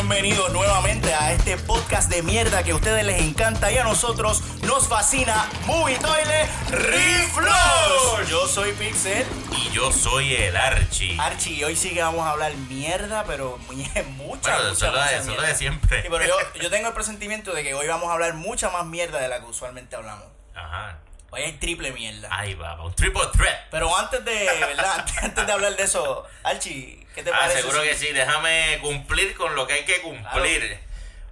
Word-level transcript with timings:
bienvenidos 0.00 0.50
nuevamente 0.52 1.12
a 1.12 1.30
este 1.32 1.58
podcast 1.58 2.10
de 2.10 2.22
mierda 2.22 2.62
que 2.62 2.70
a 2.70 2.74
ustedes 2.74 3.04
les 3.04 3.20
encanta 3.20 3.70
y 3.70 3.76
a 3.76 3.84
nosotros 3.84 4.42
nos 4.62 4.88
fascina 4.88 5.46
Movie 5.66 5.98
Toilet 5.98 6.48
Reflush. 6.70 8.26
Yo 8.30 8.46
soy 8.48 8.72
Pixel. 8.72 9.26
Y 9.58 9.68
yo 9.74 9.92
soy 9.92 10.34
el 10.36 10.56
Archie. 10.56 11.16
Archie, 11.20 11.62
hoy 11.66 11.76
sí 11.76 11.90
que 11.90 12.00
vamos 12.02 12.26
a 12.26 12.30
hablar 12.30 12.54
mierda, 12.54 13.24
pero 13.24 13.58
mucha, 13.68 13.92
Bueno, 13.92 14.10
mucha, 14.16 14.58
de- 14.62 14.70
mucha 14.70 14.90
lo 15.18 15.24
mierda. 15.26 15.46
de 15.48 15.54
siempre. 15.54 16.02
Sí, 16.02 16.08
pero 16.10 16.26
yo, 16.26 16.34
yo 16.62 16.70
tengo 16.70 16.88
el 16.88 16.94
presentimiento 16.94 17.52
de 17.52 17.62
que 17.62 17.74
hoy 17.74 17.86
vamos 17.86 18.08
a 18.08 18.12
hablar 18.14 18.32
mucha 18.34 18.70
más 18.70 18.86
mierda 18.86 19.18
de 19.20 19.28
la 19.28 19.40
que 19.40 19.46
usualmente 19.46 19.96
hablamos. 19.96 20.24
Ajá. 20.54 20.98
Hoy 21.32 21.42
hay 21.42 21.52
triple 21.52 21.92
mierda. 21.92 22.28
Ahí 22.30 22.54
va, 22.54 22.80
un 22.82 22.94
triple 22.94 23.22
threat. 23.32 23.56
Pero 23.70 23.96
antes 23.96 24.24
de, 24.24 24.32
¿verdad? 24.60 25.06
Antes, 25.22 25.46
de 25.46 25.52
hablar 25.52 25.76
de 25.76 25.82
eso, 25.84 26.26
Archie, 26.42 27.06
¿qué 27.14 27.22
te 27.22 27.30
Ah, 27.30 27.38
parece? 27.40 27.60
seguro 27.60 27.82
si- 27.82 27.88
que 27.88 27.94
sí, 27.94 28.12
déjame 28.12 28.78
cumplir 28.82 29.34
con 29.36 29.54
lo 29.54 29.66
que 29.66 29.74
hay 29.74 29.84
que 29.84 30.00
cumplir. 30.02 30.78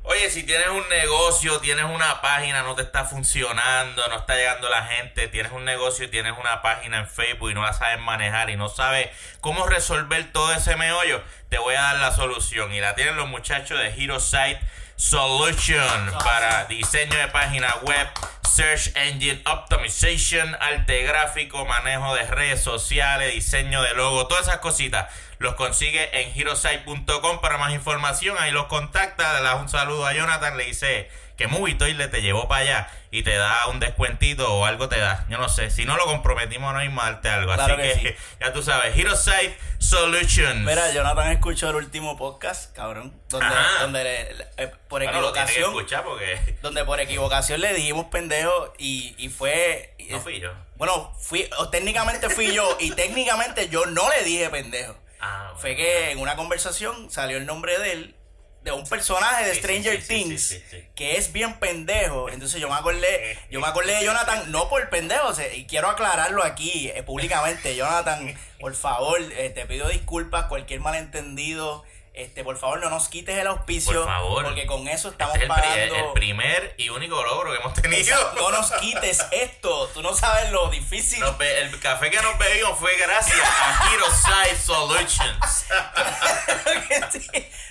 Oye, 0.04 0.30
si 0.30 0.44
tienes 0.44 0.68
un 0.68 0.88
negocio, 0.88 1.58
tienes 1.60 1.84
una 1.84 2.22
página, 2.22 2.62
no 2.62 2.74
te 2.74 2.80
está 2.82 3.04
funcionando, 3.04 4.08
no 4.08 4.16
está 4.16 4.36
llegando 4.36 4.70
la 4.70 4.84
gente, 4.86 5.28
tienes 5.28 5.52
un 5.52 5.66
negocio 5.66 6.06
y 6.06 6.08
tienes 6.08 6.32
una 6.38 6.62
página 6.62 6.98
en 7.00 7.06
Facebook 7.06 7.50
y 7.50 7.54
no 7.54 7.62
la 7.62 7.74
sabes 7.74 7.98
manejar 8.00 8.48
y 8.48 8.56
no 8.56 8.70
sabes 8.70 9.10
cómo 9.42 9.66
resolver 9.66 10.32
todo 10.32 10.54
ese 10.54 10.76
meollo, 10.76 11.22
te 11.50 11.58
voy 11.58 11.74
a 11.74 11.82
dar 11.82 11.96
la 11.96 12.12
solución. 12.12 12.72
Y 12.72 12.80
la 12.80 12.94
tienen 12.94 13.16
los 13.16 13.28
muchachos 13.28 13.78
de 13.78 13.88
Hero 14.02 14.18
Site 14.18 14.60
Solution 14.98 16.12
para 16.24 16.64
diseño 16.64 17.16
de 17.16 17.28
página 17.28 17.72
web, 17.82 18.08
Search 18.42 18.90
Engine 18.96 19.40
Optimization, 19.46 20.56
arte 20.58 21.04
gráfico, 21.04 21.64
manejo 21.64 22.16
de 22.16 22.24
redes 22.24 22.64
sociales, 22.64 23.32
diseño 23.32 23.80
de 23.82 23.94
logo, 23.94 24.26
todas 24.26 24.48
esas 24.48 24.58
cositas. 24.58 25.06
Los 25.38 25.54
consigue 25.54 26.10
en 26.20 26.36
herosite.com 26.36 27.40
para 27.40 27.58
más 27.58 27.72
información. 27.72 28.36
Ahí 28.40 28.50
los 28.50 28.66
contacta, 28.66 29.34
le 29.34 29.44
das 29.44 29.60
un 29.60 29.68
saludo 29.68 30.04
a 30.04 30.14
Jonathan, 30.14 30.56
le 30.56 30.64
dice 30.64 31.08
que 31.36 31.46
Movitoy 31.46 31.94
le 31.94 32.08
te 32.08 32.20
llevó 32.20 32.48
para 32.48 32.62
allá 32.62 32.90
y 33.10 33.22
te 33.22 33.34
da 33.36 33.66
un 33.68 33.80
descuentito 33.80 34.52
o 34.54 34.64
algo 34.66 34.88
te 34.88 34.98
da. 34.98 35.26
Yo 35.28 35.38
no 35.38 35.48
sé, 35.48 35.70
si 35.70 35.84
no 35.84 35.96
lo 35.96 36.04
comprometimos 36.04 36.72
no 36.74 36.80
a 36.80 37.04
darte 37.10 37.28
algo. 37.30 37.54
Claro 37.54 37.74
Así 37.74 37.82
que 37.82 38.00
que, 38.00 38.16
ya 38.44 38.52
tú 38.52 38.62
sabes, 38.62 38.96
Herosite 38.96 39.56
Solutions. 39.78 40.64
Mira, 40.66 40.92
Jonathan 40.92 41.32
escuchó 41.32 41.70
el 41.70 41.76
último 41.76 42.16
podcast, 42.16 42.74
cabrón, 42.76 43.18
donde, 43.28 43.46
Ajá. 43.46 43.82
donde 43.82 44.04
le- 44.04 44.34
le- 44.34 44.46
eh, 44.58 44.72
por 44.88 45.02
Bueno, 45.02 45.20
lo 45.20 45.32
tienes 45.32 45.50
que 45.52 45.60
equivocación, 45.60 46.04
porque 46.04 46.56
donde 46.62 46.84
por 46.84 47.00
equivocación 47.00 47.60
le 47.60 47.72
dijimos 47.74 48.06
pendejo 48.06 48.72
y, 48.78 49.14
y 49.18 49.28
fue... 49.28 49.94
no 50.10 50.20
fui 50.20 50.40
yo. 50.40 50.52
Bueno, 50.76 51.12
fui, 51.20 51.48
o 51.58 51.68
técnicamente 51.70 52.28
fui 52.30 52.52
yo 52.52 52.76
y 52.78 52.90
técnicamente 52.92 53.68
yo 53.68 53.86
no 53.86 54.08
le 54.10 54.22
dije 54.24 54.48
pendejo. 54.50 54.96
Ah, 55.20 55.44
bueno. 55.46 55.58
Fue 55.60 55.74
que 55.76 56.10
en 56.12 56.18
una 56.20 56.36
conversación 56.36 57.10
salió 57.10 57.38
el 57.38 57.46
nombre 57.46 57.76
de 57.78 57.92
él, 57.92 58.14
de 58.62 58.72
un 58.72 58.86
personaje 58.86 59.44
de 59.46 59.54
Stranger 59.54 60.02
sí, 60.02 60.08
Things, 60.08 60.42
sí, 60.48 60.62
sí, 60.70 60.84
que 60.94 61.16
es 61.16 61.32
bien 61.32 61.54
pendejo. 61.58 62.28
Entonces 62.28 62.60
yo 62.60 62.68
me 62.68 62.74
acordé, 62.74 63.38
yo 63.50 63.60
me 63.60 63.66
acordé 63.68 63.94
de 63.94 64.04
Jonathan, 64.04 64.50
no 64.50 64.68
por 64.68 64.88
pendejo, 64.90 65.32
y 65.54 65.66
quiero 65.66 65.88
aclararlo 65.88 66.42
aquí 66.44 66.88
eh, 66.94 67.02
públicamente. 67.02 67.74
Jonathan, 67.76 68.36
por 68.60 68.74
favor, 68.74 69.20
eh, 69.20 69.50
te 69.50 69.64
pido 69.66 69.88
disculpas, 69.88 70.46
cualquier 70.46 70.80
malentendido. 70.80 71.84
Este, 72.14 72.42
por 72.42 72.58
favor, 72.58 72.80
no 72.80 72.90
nos 72.90 73.08
quites 73.08 73.38
el 73.38 73.46
auspicio. 73.46 73.92
Por 74.02 74.04
favor. 74.12 74.44
Porque 74.46 74.66
con 74.66 74.88
eso 74.88 75.10
estamos 75.10 75.36
Este 75.36 75.46
es 75.46 75.50
el, 75.50 75.54
pri- 75.56 75.68
pagando. 75.70 75.94
el 75.94 76.12
primer 76.14 76.74
y 76.76 76.88
único 76.88 77.22
logro 77.22 77.52
que 77.52 77.58
hemos 77.58 77.74
tenido. 77.74 78.34
no 78.34 78.50
nos 78.50 78.72
quites 78.80 79.24
esto. 79.30 79.86
Tú 79.94 80.02
no 80.02 80.12
sabes 80.16 80.50
lo 80.50 80.68
difícil. 80.68 81.22
Be- 81.38 81.60
el 81.60 81.78
café 81.78 82.10
que 82.10 82.20
nos 82.20 82.36
bebimos 82.36 82.76
fue 82.76 82.90
gracias 82.96 83.38
a 83.40 83.90
Herosite 83.94 84.56
Solutions. 84.60 85.66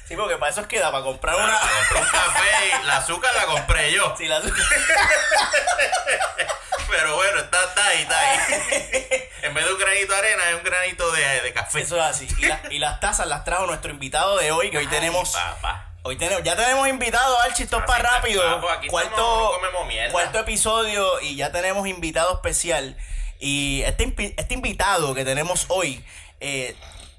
Sí, 0.07 0.15
porque 0.15 0.37
para 0.37 0.51
eso 0.51 0.61
es 0.61 0.67
que 0.67 0.79
da, 0.79 0.91
para 0.91 1.03
comprar 1.03 1.35
una. 1.35 1.59
Compré 1.59 2.01
un 2.01 2.07
café 2.09 2.49
y 2.81 2.85
la 2.85 2.97
azúcar 2.97 3.33
la 3.35 3.45
compré 3.45 3.91
yo. 3.91 4.15
Sí, 4.17 4.25
la- 4.25 4.41
Pero 6.89 7.15
bueno, 7.15 7.39
está, 7.41 7.57
está 7.65 7.85
ahí, 7.87 8.01
está 8.01 8.19
ahí. 8.19 8.39
En 9.43 9.53
vez 9.53 9.65
de 9.65 9.71
un 9.73 9.79
granito 9.79 10.11
de 10.13 10.19
arena, 10.19 10.49
es 10.49 10.55
un 10.55 10.63
granito 10.63 11.11
de, 11.11 11.41
de 11.41 11.53
café. 11.53 11.81
Eso 11.81 11.95
es 11.97 12.03
así. 12.03 12.27
Y, 12.39 12.45
la- 12.45 12.61
y 12.71 12.79
las 12.79 12.99
tazas 12.99 13.27
las 13.27 13.43
trajo 13.43 13.65
nuestro 13.67 13.91
invitado 13.91 14.37
de 14.37 14.51
hoy, 14.51 14.71
que 14.71 14.77
hoy 14.79 14.87
tenemos. 14.87 15.29
Papá. 15.31 15.83
Hoy 16.03 16.17
tenemos, 16.17 16.43
ya 16.43 16.55
tenemos 16.55 16.87
invitado 16.87 17.39
al 17.41 17.53
Chistos 17.53 17.83
para 17.85 18.09
rápido. 18.15 18.41
aquí 18.71 18.87
cuarto, 18.87 19.51
cuarto 20.11 20.39
episodio 20.39 21.19
y 21.21 21.35
ya 21.35 21.51
tenemos 21.51 21.85
invitado 21.87 22.33
especial. 22.35 22.97
Y 23.39 23.81
este, 23.83 24.33
este 24.37 24.53
invitado 24.53 25.13
que 25.13 25.23
tenemos 25.25 25.65
hoy, 25.69 26.03
eh, 26.39 26.75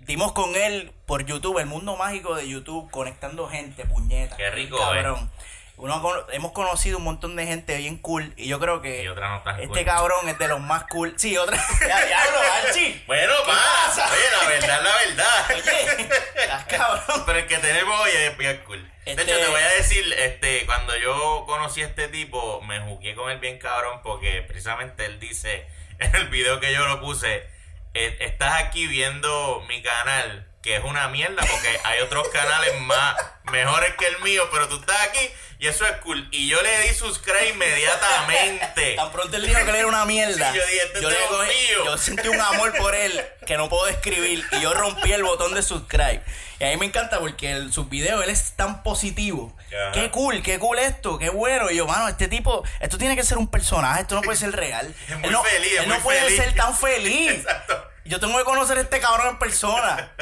dimos 0.08 0.32
con 0.32 0.56
él 0.56 0.90
por 1.06 1.24
YouTube, 1.24 1.58
el 1.58 1.66
mundo 1.66 1.96
mágico 1.96 2.34
de 2.34 2.48
YouTube, 2.48 2.90
conectando 2.90 3.46
gente, 3.48 3.84
puñeta. 3.84 4.36
Qué 4.36 4.50
rico, 4.50 4.78
Cabrón. 4.78 5.30
Uno 5.76 6.02
hemos 6.32 6.50
conocido 6.50 6.98
un 6.98 7.04
montón 7.04 7.36
de 7.36 7.46
gente 7.46 7.76
bien 7.76 7.98
cool 7.98 8.32
y 8.36 8.48
yo 8.48 8.58
creo 8.58 8.82
que 8.82 9.04
no 9.04 9.36
este 9.60 9.68
cool. 9.68 9.84
cabrón 9.84 10.28
es 10.28 10.36
de 10.36 10.48
los 10.48 10.58
más 10.60 10.82
cool. 10.90 11.14
Sí, 11.16 11.36
otra. 11.36 11.56
ya, 11.88 12.04
diablo, 12.04 12.38
Archie. 12.66 13.00
Bueno, 13.06 13.32
¿Qué 13.44 13.52
pa, 13.52 13.58
pasa? 13.86 14.10
oye, 14.10 14.24
la 14.42 14.48
verdad, 14.48 14.82
la 14.82 14.96
verdad. 14.96 15.46
Oye, 15.50 16.08
estás 16.42 16.64
cabrón. 16.64 17.22
Pero 17.26 17.38
el 17.38 17.46
que 17.46 17.58
tenemos 17.58 18.00
hoy 18.00 18.10
es 18.12 18.36
bien 18.36 18.60
cool. 18.66 18.90
Este- 19.04 19.24
De 19.24 19.30
hecho, 19.30 19.40
te 19.44 19.50
voy 19.52 19.60
a 19.62 19.68
decir, 19.74 20.12
este, 20.18 20.66
cuando 20.66 20.96
yo 20.96 21.44
conocí 21.46 21.82
a 21.82 21.86
este 21.86 22.08
tipo, 22.08 22.60
me 22.62 22.80
jugué 22.80 23.14
con 23.14 23.30
él 23.30 23.38
bien 23.38 23.58
cabrón 23.60 24.00
porque 24.02 24.42
precisamente 24.42 25.04
él 25.04 25.20
dice 25.20 25.64
en 26.00 26.12
el 26.16 26.26
video 26.28 26.58
que 26.58 26.72
yo 26.72 26.88
lo 26.88 27.00
puse, 27.00 27.36
"Eh, 27.36 27.48
estás 27.94 28.62
aquí 28.62 28.86
viendo 28.86 29.62
mi 29.68 29.82
canal, 29.82 30.48
que 30.62 30.76
es 30.76 30.84
una 30.84 31.08
mierda 31.08 31.42
porque 31.50 31.78
hay 31.84 32.00
otros 32.00 32.28
canales 32.28 32.80
más 32.82 33.16
mejores 33.50 33.94
que 33.96 34.06
el 34.06 34.18
mío, 34.20 34.48
pero 34.52 34.68
tú 34.68 34.76
estás 34.80 35.00
aquí 35.08 35.30
y 35.60 35.66
eso 35.66 35.84
es 35.86 35.92
cool. 36.02 36.28
Y 36.30 36.48
yo 36.48 36.60
le 36.62 36.80
di 36.82 36.94
subscribe 36.94 37.48
inmediatamente. 37.50 38.94
Tan 38.96 39.10
pronto 39.10 39.36
él 39.36 39.46
dijo 39.46 39.58
que 39.64 39.70
él 39.70 39.76
era 39.76 39.86
una 39.86 40.04
mierda. 40.04 40.52
Sí, 40.52 40.58
yo 40.58 40.64
dije, 40.66 40.82
"Este 40.84 41.00
le 41.02 41.08
es 41.08 41.30
cogí- 41.30 41.46
mío". 41.70 41.84
yo 41.84 41.98
sentí 41.98 42.28
un 42.28 42.40
amor 42.40 42.76
por 42.78 42.94
él 42.94 43.24
que 43.46 43.56
no 43.56 43.68
puedo 43.68 43.86
describir. 43.86 44.44
Y 44.52 44.60
yo 44.60 44.72
rompí 44.74 45.12
el 45.12 45.22
botón 45.24 45.54
de 45.54 45.62
subscribe. 45.62 46.22
Y 46.60 46.64
a 46.64 46.68
mí 46.68 46.76
me 46.76 46.86
encanta 46.86 47.20
porque 47.20 47.50
en 47.50 47.72
sus 47.72 47.88
videos 47.88 48.22
él 48.24 48.30
es 48.30 48.52
tan 48.52 48.82
positivo. 48.82 49.56
Ajá. 49.68 49.92
Qué 49.92 50.10
cool, 50.10 50.42
qué 50.42 50.58
cool 50.58 50.78
esto, 50.78 51.18
qué 51.18 51.28
bueno. 51.30 51.70
Y 51.70 51.76
yo, 51.76 51.86
mano, 51.86 52.08
este 52.08 52.26
tipo, 52.28 52.64
esto 52.80 52.98
tiene 52.98 53.14
que 53.16 53.22
ser 53.22 53.38
un 53.38 53.48
personaje, 53.48 54.02
esto 54.02 54.14
no 54.14 54.22
puede 54.22 54.36
ser 54.38 54.52
real. 54.52 54.94
Es 55.08 55.16
muy 55.18 55.26
él 55.26 55.32
no, 55.32 55.42
feliz, 55.42 55.72
es 55.80 55.86
no 55.86 55.98
puede 56.00 56.20
feliz. 56.22 56.36
ser 56.36 56.54
tan 56.54 56.76
feliz. 56.76 57.30
Exacto. 57.34 57.84
Yo 58.04 58.18
tengo 58.20 58.38
que 58.38 58.44
conocer 58.44 58.78
a 58.78 58.80
este 58.80 59.00
cabrón 59.00 59.28
en 59.28 59.38
persona. 59.38 60.12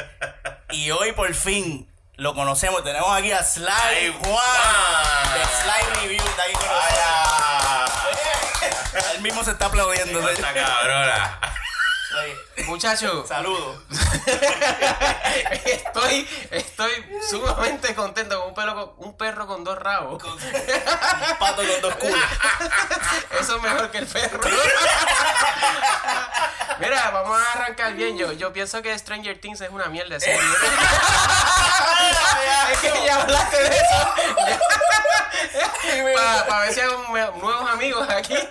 Y 0.71 0.91
hoy 0.91 1.13
por 1.13 1.33
fin 1.33 1.87
lo 2.17 2.33
conocemos. 2.33 2.83
Tenemos 2.83 3.09
aquí 3.15 3.31
a 3.31 3.43
Sly 3.43 3.65
Ay, 3.67 4.15
Juan. 4.23 5.33
De 5.33 5.45
Sly 5.45 6.01
Review. 6.01 6.25
Está 6.25 6.43
aquí 6.43 6.53
con 6.53 6.67
nosotros. 6.67 7.91
Él 9.15 9.21
mismo 9.21 9.43
se 9.43 9.51
está 9.51 9.67
aplaudiendo. 9.67 10.27
Esta 10.29 10.53
cabrona. 10.53 11.39
Oye, 12.19 12.35
Muchachos, 12.65 13.27
Saludos. 13.29 13.77
estoy, 15.65 16.27
estoy 16.51 16.91
sumamente 17.29 17.93
contento 17.95 18.39
con 18.39 18.49
un, 18.49 18.55
pelo 18.55 18.73
con- 18.75 18.93
un 19.07 19.15
perro 19.17 19.45
con 19.47 19.63
dos 19.63 19.77
rabos. 19.77 20.21
Un 20.23 20.39
pato 21.39 21.57
con 21.57 21.81
dos 21.81 21.95
culos. 21.95 22.17
Eso 23.39 23.55
es 23.57 23.61
mejor 23.61 23.91
que 23.91 23.99
el 23.99 24.07
perro. 24.07 24.39
Mira, 26.79 27.09
vamos 27.11 27.39
a 27.41 27.51
arrancar 27.53 27.93
bien. 27.93 28.17
Yo, 28.17 28.31
yo 28.33 28.51
pienso 28.53 28.81
que 28.81 28.97
Stranger 28.97 29.39
Things 29.39 29.61
es 29.61 29.69
una 29.69 29.85
mierda 29.87 30.19
serie. 30.19 30.39
es 32.71 32.79
que 32.79 33.05
ya 33.05 33.21
hablaste 33.21 33.57
de 33.57 33.75
eso. 33.77 34.13
Para 36.47 36.59
ver 36.61 36.73
si 36.73 36.79
hago 36.79 37.07
nuevos 37.07 37.69
amigos 37.69 38.07
aquí. 38.09 38.35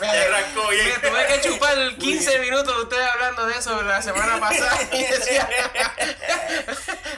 Me, 0.00 0.08
arrancó 0.08 0.68
bien. 0.68 0.88
me 1.02 1.08
tuve 1.08 1.26
que 1.26 1.40
chupar 1.40 1.96
15 1.96 2.38
minutos 2.40 2.76
de 2.76 2.82
ustedes 2.82 3.08
hablando 3.08 3.46
de 3.46 3.54
eso 3.54 3.80
la 3.82 4.02
semana 4.02 4.38
pasada. 4.40 4.78
Y 4.92 5.02
decía, 5.04 5.48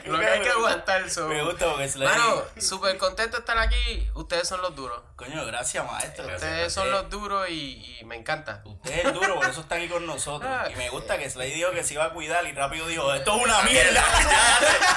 lo 0.05 0.19
que 0.19 0.27
hay 0.27 0.41
que 0.41 0.51
aguantar. 0.51 1.05
Me 1.29 1.43
gusta 1.43 1.73
porque. 1.73 1.91
Mano, 1.99 2.45
súper 2.61 2.97
contento 2.99 3.37
de 3.37 3.41
estar 3.41 3.59
aquí. 3.59 4.09
Ustedes 4.15 4.47
son 4.47 4.63
los 4.63 4.77
duros. 4.77 5.01
Coño, 5.17 5.45
gracias, 5.47 5.85
maestro. 5.91 6.27
Ustedes 6.27 6.73
son 6.73 6.91
los 6.91 7.11
duros 7.11 7.49
y, 7.49 7.99
y 8.01 8.05
me 8.05 8.15
encanta. 8.17 8.63
Usted 8.65 8.99
es 8.99 9.05
el 9.07 9.13
duro, 9.13 9.35
por 9.35 9.51
eso 9.51 9.63
está 9.63 9.75
aquí 9.75 9.89
con 9.89 10.07
nosotros. 10.07 10.49
Ah. 10.49 10.69
Y 10.71 10.77
me 10.77 10.89
gusta 10.91 11.19
que 11.19 11.29
Sly 11.29 11.51
dijo 11.51 11.73
que 11.73 11.83
se 11.83 11.95
iba 11.95 12.05
a 12.05 12.11
cuidar 12.11 12.47
y 12.47 12.53
rápido 12.53 12.87
dijo, 12.87 13.13
esto 13.13 13.37
es 13.37 13.43
una 13.43 13.63
mierda. 13.63 14.05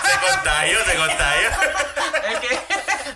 Se 0.05 0.27
contagió, 0.29 0.85
se 0.85 0.95
contagió. 0.95 1.49
Es 2.29 2.39
que 2.39 2.59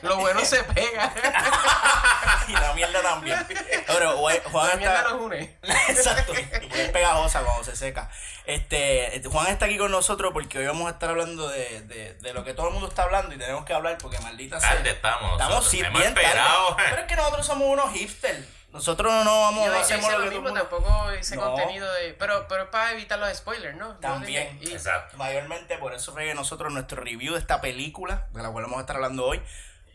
lo 0.02 0.15
bueno 0.18 0.42
se 0.46 0.64
pega. 0.64 1.14
y 2.48 2.52
la 2.54 2.74
mierda 2.74 3.02
también. 3.02 3.46
Pero 3.88 4.18
Juan 4.18 4.38
Juan 4.52 4.68
La 4.70 4.76
mierda 4.76 4.98
está... 4.98 5.10
nos 5.12 5.22
une. 5.22 5.58
Exacto. 5.90 6.34
Y 6.34 6.80
es 6.80 6.90
pegajosa 6.90 7.42
cuando 7.42 7.64
se 7.64 7.76
seca. 7.76 8.10
Este, 8.46 9.22
Juan 9.32 9.48
está 9.48 9.66
aquí 9.66 9.78
con 9.78 9.92
nosotros 9.92 10.32
porque 10.34 10.60
hoy 10.60 10.68
vamos 10.68 10.88
a 10.88 10.92
estar 10.92 11.10
hablando 11.10 11.48
de, 11.50 11.82
de, 11.82 12.14
de 12.14 12.34
lo 12.34 12.44
que 12.44 12.54
todo 12.54 12.68
el 12.68 12.74
mundo 12.74 12.88
está 12.90 13.04
hablando 13.04 13.34
y 13.34 13.38
tenemos 13.38 13.66
que 13.66 13.74
hablar 13.74 13.98
porque 13.98 14.20
maldita 14.20 14.60
sea. 14.60 14.76
Tarde 14.76 14.92
estamos 14.92 15.32
Estamos 15.34 15.56
nosotros. 15.56 15.72
sí, 15.72 15.78
bien 15.98 16.14
tarde. 16.14 16.30
Pero 16.78 17.02
es 17.02 17.08
que 17.08 17.16
nosotros 17.16 17.46
somos 17.46 17.68
unos 17.70 17.92
hipsters. 17.94 18.46
Nosotros 18.70 19.24
no 19.24 19.40
vamos, 19.40 19.68
no 19.68 19.74
yo 19.74 19.80
hacemos 19.80 20.12
lo 20.12 20.20
lo 20.20 20.30
mismo, 20.32 20.52
tampoco 20.52 21.08
hice 21.18 21.38
No. 21.38 21.44
contenido 21.44 21.90
de... 21.94 22.14
Pero, 22.20 22.46
pero 22.50 22.64
es 22.64 22.70
para 22.70 22.92
evitar 22.92 23.18
los 23.18 23.34
spoilers, 23.38 23.78
¿no? 23.78 23.96
También. 24.00 24.60
y- 24.62 24.74
Exacto. 24.74 25.16
Mayormente 25.16 25.78
por 25.78 25.94
eso 25.94 26.12
fue 26.12 26.26
que 26.26 26.36
nosotros 26.36 26.74
nuestro 26.74 27.02
review 27.02 27.36
de 27.36 27.40
esta 27.40 27.62
película, 27.62 28.28
de 28.34 28.44
la 28.44 28.50
cual 28.50 28.66
vamos 28.66 28.80
a 28.80 28.82
estar 28.82 28.98
hablando 28.98 29.26
hoy, 29.26 29.42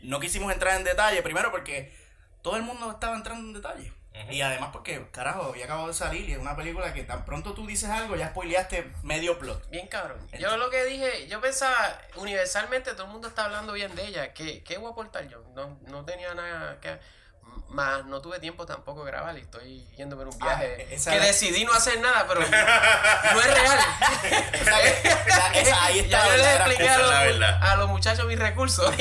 no 0.03 0.19
quisimos 0.19 0.51
entrar 0.53 0.77
en 0.77 0.83
detalle, 0.83 1.21
primero 1.21 1.51
porque 1.51 1.95
todo 2.41 2.55
el 2.57 2.63
mundo 2.63 2.91
estaba 2.91 3.15
entrando 3.15 3.47
en 3.47 3.53
detalle. 3.53 3.93
Y 4.29 4.41
además 4.41 4.69
porque, 4.73 5.07
carajo, 5.11 5.43
había 5.43 5.65
acabado 5.65 5.87
de 5.87 5.93
salir 5.93 6.29
y 6.29 6.33
es 6.33 6.37
una 6.37 6.55
película 6.55 6.93
que 6.93 7.03
tan 7.03 7.23
pronto 7.23 7.53
tú 7.53 7.65
dices 7.65 7.89
algo, 7.89 8.15
ya 8.15 8.29
spoileaste 8.29 8.91
medio 9.03 9.39
plot. 9.39 9.69
Bien 9.69 9.87
cabrón. 9.87 10.19
Yo 10.37 10.57
lo 10.57 10.69
que 10.69 10.83
dije, 10.83 11.27
yo 11.27 11.39
pensaba, 11.39 11.97
universalmente 12.17 12.91
todo 12.91 13.05
el 13.05 13.11
mundo 13.13 13.29
está 13.29 13.45
hablando 13.45 13.71
bien 13.73 13.95
de 13.95 14.05
ella. 14.05 14.33
¿Qué, 14.33 14.63
qué 14.63 14.77
voy 14.77 14.89
a 14.89 14.91
aportar 14.91 15.27
yo? 15.29 15.43
No, 15.55 15.79
no 15.87 16.03
tenía 16.05 16.33
nada 16.33 16.79
que... 16.81 16.99
Más 17.69 18.03
no 18.05 18.21
tuve 18.21 18.37
tiempo 18.39 18.65
tampoco 18.65 19.05
de 19.05 19.11
grabar 19.11 19.37
y 19.37 19.41
estoy 19.41 19.87
yendo 19.95 20.17
por 20.17 20.27
un 20.27 20.37
viaje 20.37 20.75
Ah, 20.77 20.93
esa 20.93 21.11
que 21.11 21.17
era- 21.17 21.25
decidí 21.27 21.63
no 21.63 21.71
hacer 21.71 22.01
nada, 22.01 22.25
pero 22.27 22.41
no 22.41 22.45
es 23.39 23.53
real. 23.53 23.79
O 24.59 24.63
sea 24.65 24.81
que, 24.81 24.89
esa- 24.89 25.53
esa- 25.53 25.85
ahí 25.85 25.99
está 25.99 26.09
ya 26.09 26.25
la 26.27 26.31
yo 26.31 26.43
les 26.43 26.55
expliqué 26.55 26.89
a 26.89 26.97
los, 26.97 27.09
verdad. 27.09 27.59
a 27.63 27.75
los 27.77 27.87
muchachos 27.89 28.25
mis 28.25 28.37
recursos. 28.37 28.93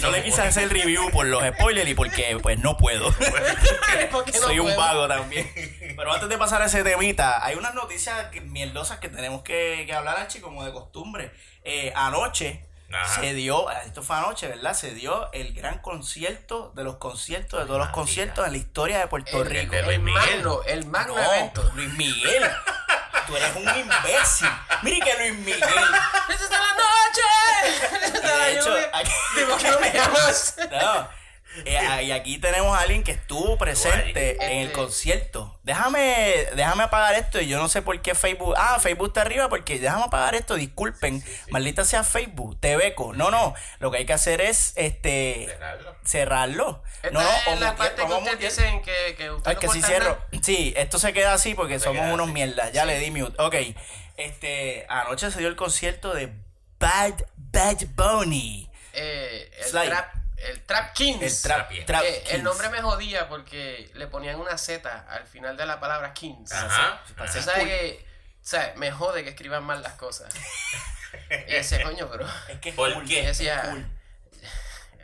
No 0.00 0.10
le 0.10 0.22
quise 0.22 0.42
hacer 0.42 0.68
review 0.72 1.10
por 1.10 1.26
los 1.26 1.42
spoilers 1.54 1.88
y 1.88 1.94
porque 1.94 2.38
pues 2.42 2.58
no 2.60 2.76
puedo. 2.76 3.12
Porque 4.12 4.32
no 4.32 4.38
Soy 4.46 4.58
un 4.58 4.66
puedo. 4.66 4.78
vago 4.78 5.08
también. 5.08 5.50
Pero 5.96 6.12
antes 6.12 6.28
de 6.28 6.38
pasar 6.38 6.62
a 6.62 6.66
ese 6.66 6.84
temita, 6.84 7.44
hay 7.44 7.56
unas 7.56 7.74
noticias 7.74 8.26
que- 8.30 8.40
mierdosas 8.40 8.98
que 8.98 9.08
tenemos 9.08 9.42
que, 9.42 9.84
que 9.86 9.92
hablar, 9.92 10.16
Archie, 10.18 10.40
como 10.40 10.64
de 10.64 10.72
costumbre. 10.72 11.32
Eh, 11.64 11.92
anoche 11.96 12.65
Ajá. 12.92 13.20
se 13.20 13.34
dio, 13.34 13.68
esto 13.70 14.02
fue 14.02 14.16
anoche, 14.16 14.46
¿verdad? 14.48 14.72
Se 14.74 14.92
dio 14.94 15.30
el 15.32 15.52
gran 15.54 15.78
concierto 15.80 16.72
de 16.76 16.84
los 16.84 16.96
conciertos, 16.96 17.60
de 17.60 17.66
todos 17.66 17.78
los 17.80 17.88
conciertos 17.90 18.46
en 18.46 18.52
la 18.52 18.58
historia 18.58 18.98
de 19.00 19.08
Puerto 19.08 19.42
El, 19.42 19.48
Rico. 19.50 19.74
de 19.74 19.82
Luis 19.82 19.96
el 19.96 20.02
Miguel. 20.02 20.36
magno, 20.36 20.60
el 20.66 20.86
magno 20.86 21.14
No, 21.16 21.32
evento. 21.32 21.70
Luis 21.74 21.92
Miguel. 21.94 22.44
Tú 23.26 23.36
eres 23.36 23.56
un 23.56 23.62
imbécil. 23.62 24.48
Mire 24.82 25.00
que 25.00 25.18
Luis 25.18 25.38
Miguel. 25.40 25.62
¡Esta 26.28 26.44
está 26.44 26.58
la 26.60 26.74
noche! 26.74 28.04
¡Esta 28.04 28.06
está 28.06 28.28
la 28.38 28.44
De 28.44 28.52
hecho, 28.52 28.68
lluvia! 28.70 28.90
aquí- 28.94 29.12
¿Por 29.48 29.58
qué 29.58 29.70
no 29.70 29.78
Eh, 31.64 32.02
y 32.04 32.10
aquí 32.12 32.38
tenemos 32.38 32.76
a 32.76 32.82
alguien 32.82 33.02
que 33.02 33.12
estuvo 33.12 33.56
presente 33.56 34.32
Este- 34.32 34.44
en 34.44 34.58
el 34.58 34.72
concierto. 34.72 35.58
Déjame, 35.62 36.46
déjame 36.54 36.82
apagar 36.84 37.14
esto 37.14 37.40
y 37.40 37.48
yo 37.48 37.58
no 37.58 37.68
sé 37.68 37.82
por 37.82 38.00
qué 38.02 38.14
Facebook. 38.14 38.54
Ah, 38.56 38.78
Facebook 38.80 39.08
está 39.08 39.22
arriba 39.22 39.48
porque 39.48 39.78
déjame 39.78 40.04
apagar 40.04 40.34
esto, 40.34 40.54
disculpen. 40.54 41.24
Maldita 41.50 41.84
sea 41.84 42.04
Facebook, 42.04 42.60
te 42.60 42.76
beco. 42.76 43.12
No, 43.14 43.30
no. 43.30 43.54
Lo 43.78 43.90
que 43.90 43.98
hay 43.98 44.06
que 44.06 44.12
hacer 44.12 44.40
es 44.40 44.72
este 44.76 45.46
Cerrarlo. 45.48 45.96
cerrarlo. 46.04 46.82
Esta 47.02 47.10
No, 47.10 47.20
no, 47.22 47.28
es 47.54 47.60
la 47.60 47.76
parte 47.76 47.94
que 47.96 48.02
vamos 48.02 48.28
a 48.28 48.32
ustedes 48.32 48.56
dicen 48.56 48.82
que, 48.82 49.14
que 49.16 49.30
usted 49.30 49.48
Ay, 49.48 49.54
no 49.54 49.60
que 49.60 49.68
si 49.68 49.82
cierro. 49.82 50.18
nada. 50.32 50.42
Sí, 50.42 50.74
esto 50.76 50.98
se 50.98 51.12
queda 51.12 51.32
así 51.34 51.54
porque 51.54 51.78
somos 51.78 52.04
unos 52.12 52.24
así. 52.26 52.32
mierdas. 52.34 52.72
Ya 52.72 52.84
le 52.84 52.98
di 52.98 53.10
mute. 53.10 53.34
Ok. 53.40 53.54
Este, 54.16 54.86
anoche 54.88 55.30
se 55.30 55.38
dio 55.38 55.48
el 55.48 55.56
concierto 55.56 56.14
de 56.14 56.32
Bad 56.78 57.14
Bad 57.36 57.86
Bunny. 57.94 58.70
Eh, 58.92 59.50
el, 59.58 59.64
Slide. 59.64 59.88
trap, 59.88 60.14
el 60.38 60.62
Trap 60.64 60.92
Kings. 60.94 61.22
El 61.22 61.42
trap, 61.42 61.70
Eh, 61.72 62.16
el 62.18 62.22
Kings. 62.24 62.42
nombre 62.42 62.68
me 62.70 62.82
jodía 62.82 63.28
porque 63.28 63.90
le 63.94 64.06
ponían 64.06 64.36
una 64.38 64.58
Z 64.58 65.06
al 65.08 65.26
final 65.26 65.56
de 65.56 65.66
la 65.66 65.80
palabra 65.80 66.12
Kings. 66.14 66.52
Ajá. 66.52 67.02
Ser 67.28 67.42
sabes 67.42 67.64
que, 67.64 68.06
o 68.42 68.46
sea, 68.46 68.72
me 68.76 68.90
jode 68.92 69.24
que 69.24 69.30
escriban 69.30 69.64
mal 69.64 69.82
las 69.82 69.94
cosas. 69.94 70.32
y 71.48 71.54
ese 71.54 71.82
coño, 71.82 72.06
bro. 72.08 72.26
Es 72.48 72.58
que 72.60 72.68
es 72.70 72.74
¿Por 72.74 72.92
cool. 72.94 73.06
qué? 73.08 73.26
Decía, 73.26 73.62
Cool. 73.70 73.86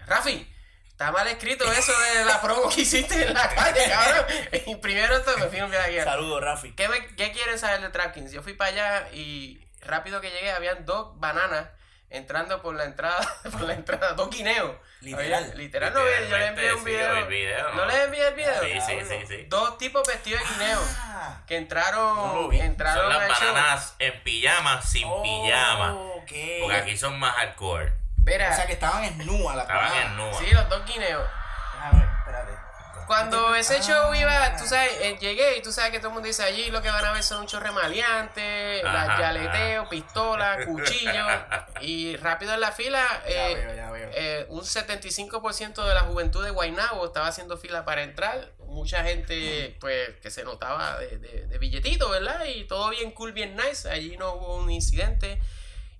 Rafi, 0.07 0.53
está 0.89 1.11
mal 1.13 1.27
escrito 1.29 1.71
eso 1.73 1.93
de 1.99 2.25
la 2.25 2.41
promo 2.43 2.69
que 2.69 2.83
hiciste 2.83 3.27
en 3.27 3.33
la 3.35 3.49
calle, 3.55 3.89
cabrón. 3.89 4.27
Y 4.67 4.77
primero 4.77 5.17
esto 5.17 5.37
me 5.39 5.47
fui 5.47 5.59
a 5.61 5.65
un 5.65 5.71
viaje. 5.71 6.03
Saludos, 6.05 6.43
Rafi. 6.43 6.73
¿Qué, 6.75 6.89
me- 6.89 7.07
¿Qué 7.17 7.33
quieren 7.33 7.59
saber 7.59 7.81
de 7.81 7.89
Trap 7.89 8.13
Kings? 8.13 8.33
Yo 8.33 8.43
fui 8.43 8.55
para 8.55 8.71
allá 8.71 9.09
y 9.13 9.65
rápido 9.81 10.21
que 10.21 10.31
llegué 10.31 10.51
habían 10.53 10.85
dos 10.85 11.19
bananas 11.19 11.69
entrando 12.13 12.61
por 12.63 12.75
la 12.75 12.85
entrada, 12.85 13.21
por 13.53 13.61
la 13.63 13.75
entrada, 13.75 14.13
dos 14.15 14.31
guineos. 14.31 14.73
Literal. 15.01 15.53
Literal, 15.57 15.93
no, 15.93 16.01
yo 16.01 16.39
le 16.39 16.47
envié 16.47 16.73
un 16.73 16.79
sí, 16.79 16.85
video. 16.85 17.73
¿No 17.75 17.87
le 17.87 18.05
envié 18.05 18.29
el 18.29 18.35
video? 18.35 18.63
Sí, 18.63 18.81
sí, 18.87 18.99
sí, 19.09 19.27
sí. 19.27 19.47
Dos 19.49 19.77
tipos 19.79 20.07
vestidos 20.07 20.41
de 20.43 20.49
guineo 20.55 20.79
Ah. 21.01 21.41
que 21.47 21.57
entraron, 21.57 22.17
No 22.49 22.53
entraron 22.53 23.11
Son 23.13 23.19
las 23.29 23.39
show. 23.39 23.49
bananas 23.55 23.95
en 23.99 24.23
pijama, 24.23 24.81
sin 24.83 25.05
Oh, 25.09 25.23
pijama. 25.23 25.97
Porque 26.19 26.77
aquí 26.77 26.97
son 26.97 27.19
más 27.19 27.35
hardcore. 27.35 27.93
O 28.21 28.55
sea 28.55 28.67
que 28.67 28.75
estaban 28.75 29.03
en 29.03 29.19
nua 29.27 29.57
la 29.57 29.63
Estaban 29.63 29.97
en 29.97 30.17
nua. 30.17 30.35
sí, 30.39 30.51
los 30.53 30.69
dos 30.69 30.85
guineos. 30.87 31.29
Déjame 31.75 31.99
ver, 31.99 32.09
espérate. 32.19 32.53
Cuando 33.13 33.55
ese 33.55 33.81
show 33.83 34.11
Ah. 34.11 34.17
iba, 34.17 34.57
tú 34.57 34.67
sabes, 34.67 34.91
eh, 35.03 35.17
llegué 35.21 35.59
y 35.59 35.63
tú 35.63 35.71
sabes 35.71 35.91
que 35.91 35.99
todo 35.99 36.09
el 36.09 36.15
mundo 36.15 36.27
dice 36.29 36.43
allí 36.45 36.71
lo 36.71 36.81
que 36.81 36.89
van 36.91 37.05
a 37.05 37.13
ver 37.13 37.23
son 37.23 37.41
un 37.41 37.47
chorre 37.47 37.71
maleante, 37.71 38.81
yaleteo, 38.83 39.89
pistola, 39.89 40.59
cuchillo. 40.67 41.27
y 41.83 42.17
rápido 42.17 42.55
en 42.55 42.61
la 42.61 42.73
fila, 42.73 43.05
eh, 43.27 43.55
veo, 43.55 43.75
ya 43.77 43.91
veo. 43.91 44.11
eh, 44.15 44.47
un 44.49 44.63
75% 44.65 45.85
de 45.87 45.95
la 45.95 46.01
juventud 46.01 46.43
de 46.45 46.51
Guaynabo 46.51 47.05
estaba 47.07 47.27
haciendo 47.27 47.57
fila 47.59 47.85
para 47.85 48.03
entrar. 48.03 48.53
Mucha 48.67 49.05
gente, 49.05 49.77
pues, 49.81 50.09
que 50.23 50.31
se 50.31 50.45
notaba 50.45 50.99
de, 50.99 51.19
de, 51.19 51.47
de 51.47 51.59
billetito, 51.59 52.09
¿verdad? 52.09 52.45
Y 52.47 52.65
todo 52.65 52.89
bien 52.89 53.11
cool, 53.11 53.33
bien 53.33 53.55
nice. 53.57 53.89
Allí 53.91 54.17
no 54.17 54.33
hubo 54.35 54.57
un 54.57 54.71
incidente. 54.71 55.39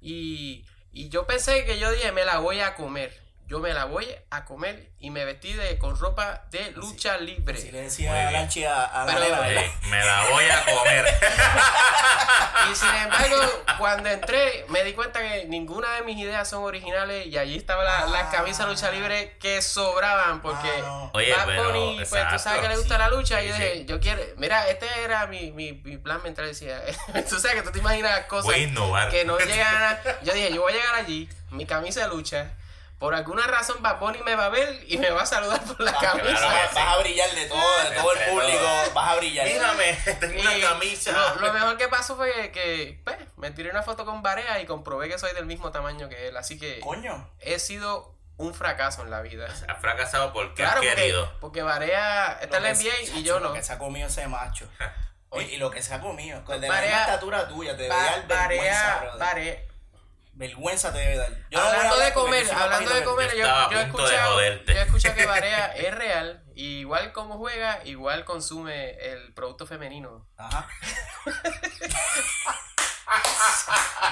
Y, 0.01 0.65
y 0.93 1.09
yo 1.11 1.27
pensé 1.27 1.65
que 1.67 1.79
yo 1.79 1.91
dije, 1.93 2.11
me 2.13 2.25
la 2.25 2.39
voy 2.39 2.61
a 2.61 2.75
comer. 2.75 3.21
Yo 3.53 3.59
me 3.59 3.75
la 3.75 3.85
voy 3.85 4.09
a 4.31 4.47
comer 4.47 4.93
y 4.99 5.11
me 5.11 5.27
vestí 5.27 5.53
de, 5.53 5.77
con 5.77 5.99
ropa 5.99 6.47
de 6.51 6.71
lucha 6.71 7.19
libre. 7.19 7.59
Si 7.61 7.71
le 7.71 7.83
decía 7.83 8.29
a 8.31 8.33
Lanchi. 8.33 8.61
Sí, 8.63 9.89
me 9.91 10.03
la 10.03 10.25
voy 10.31 10.45
a 10.47 10.65
comer. 10.65 11.05
Y 12.71 12.75
sin 12.75 12.89
embargo, 12.89 13.37
cuando 13.77 14.09
entré, 14.09 14.65
me 14.69 14.85
di 14.85 14.95
cuenta 14.95 15.21
que 15.21 15.45
ninguna 15.47 15.93
de 15.97 16.03
mis 16.03 16.17
ideas 16.17 16.49
son 16.49 16.63
originales 16.63 17.27
y 17.27 17.37
allí 17.37 17.57
estaban 17.59 17.85
la- 17.85 18.07
las 18.07 18.33
camisas 18.35 18.67
lucha 18.69 18.91
libre 18.91 19.37
que 19.39 19.61
sobraban 19.61 20.41
porque 20.41 20.71
Ah, 20.79 20.81
no. 20.81 21.11
Oye, 21.13 21.35
Bad 21.35 21.47
pero, 21.47 21.97
pues 22.09 22.29
tú 22.31 22.39
sabes 22.39 22.63
que 22.63 22.69
le 22.69 22.77
gusta 22.77 22.95
sí, 22.95 22.99
la 23.01 23.09
lucha 23.11 23.43
y 23.43 23.49
yo 23.49 23.55
dije, 23.55 23.73
sí. 23.75 23.85
yo 23.87 24.01
quiero, 24.01 24.23
mira, 24.39 24.67
este 24.69 24.87
era 25.05 25.27
mi, 25.27 25.51
mi, 25.51 25.73
mi 25.73 25.99
plan 25.99 26.23
mental, 26.23 26.47
decía, 26.47 26.81
tú 27.29 27.39
sabes 27.39 27.57
que 27.57 27.63
tú 27.63 27.73
te 27.73 27.81
imaginas 27.81 28.21
cosas 28.27 28.45
Voy 28.47 28.55
a 28.55 28.59
innovar. 28.59 29.11
que 29.11 29.25
no 29.27 29.37
llegan 29.39 29.83
a, 29.83 30.01
yo 30.23 30.33
dije, 30.33 30.55
yo 30.55 30.63
voy 30.63 30.73
a 30.73 30.77
llegar 30.77 30.95
allí, 30.95 31.29
mi 31.51 31.67
camisa 31.67 32.03
de 32.03 32.09
lucha, 32.09 32.53
por 33.03 33.15
alguna 33.17 33.47
razón 33.49 33.83
Bad 33.83 33.99
Bunny 33.99 34.23
me 34.23 34.37
va 34.37 34.47
a 34.47 34.49
ver 34.49 34.85
y 34.87 34.97
me 34.97 35.11
va 35.11 35.23
a 35.23 35.27
saludar 35.27 35.61
por 35.65 35.81
la 35.81 35.93
camisa. 35.93 36.23
claro 36.39 36.69
vas- 36.73 36.97
a 36.97 36.99
brillar 37.01 37.31
de 37.33 37.47
todo, 37.47 37.79
de 37.91 37.97
todo 37.97 38.13
el 38.13 38.19
público, 38.31 38.67
vas 38.95 39.11
a 39.11 39.17
brillar. 39.17 39.47
Mírame, 39.47 39.93
tengo 40.21 40.41
una 40.41 40.61
camisa. 40.69 41.11
Lo, 41.13 41.35
lo 41.47 41.53
mejor 41.53 41.77
que 41.77 41.89
pasó 41.89 42.15
fue 42.17 42.33
que, 42.33 42.53
que, 42.53 43.01
pues, 43.05 43.17
me 43.37 43.51
tiré 43.51 43.71
una 43.71 43.83
foto 43.83 44.05
con 44.05 44.23
Barea 44.23 44.61
y 44.61 44.67
comprobé 44.67 45.09
que 45.09 45.19
soy 45.19 45.35
del 45.35 45.47
mismo 45.47 45.73
tamaño 45.73 46.09
que 46.09 46.29
él. 46.29 46.37
Así 46.37 46.59
que 46.59 46.79
Coño. 46.81 47.29
he 47.41 47.59
sido 47.59 48.15
un 48.37 48.55
fracaso 48.55 49.03
en 49.03 49.11
la 49.11 49.21
vida. 49.21 49.47
Has 49.47 49.81
fracasado 49.81 50.33
porque 50.33 50.63
Claro, 50.63 50.77
porque, 50.81 50.95
querido. 50.95 51.33
porque 51.41 51.63
Barea 51.63 52.39
está 52.41 52.59
en 52.59 52.63
Lo 52.63 52.69
la 52.71 52.75
NBA 52.75 53.19
y 53.19 53.23
yo 53.25 53.41
Lo 53.41 53.49
no. 53.49 53.53
que 53.55 53.63
se 53.65 53.73
ha 53.73 53.79
comido 53.79 54.07
ese 54.09 54.27
macho. 54.29 54.69
Oye. 55.31 55.47
y, 55.49 55.55
y 55.55 55.57
lo 55.57 55.71
que 55.71 55.83
se 55.83 55.93
ha 55.95 56.01
comido. 56.01 56.45
Con 56.45 56.61
de 56.61 56.69
la 56.69 56.81
misma 56.81 57.01
estatura 57.01 57.49
tuya, 57.49 57.77
te 57.77 57.89
Ba- 57.89 57.97
dar 58.29 58.49
vergüenza. 58.49 59.03
Barea. 59.19 59.57
Vergüenza 60.43 60.93
te 60.93 60.99
debe 60.99 61.19
dar. 61.19 61.31
Yo 61.51 61.61
hablando 61.61 61.99
de 61.99 62.13
comer, 62.13 62.53
hablando 62.53 62.93
de 62.93 63.05
comer, 63.05 63.31
Yo 63.31 63.47
yo, 63.47 63.71
yo 63.71 63.79
he 63.79 63.83
escuchado, 63.85 64.33
joderte. 64.33 64.75
yo 64.75 64.81
he 64.81 64.83
escuchado 64.83 65.15
que 65.15 65.27
Barea 65.27 65.67
es 65.77 65.95
real, 65.95 66.43
y 66.57 66.81
igual 66.81 67.13
como 67.13 67.37
juega, 67.39 67.79
igual 67.85 68.25
consume 68.25 68.91
el 69.13 69.33
producto 69.35 69.67
femenino. 69.69 70.27
Ajá. 70.37 70.67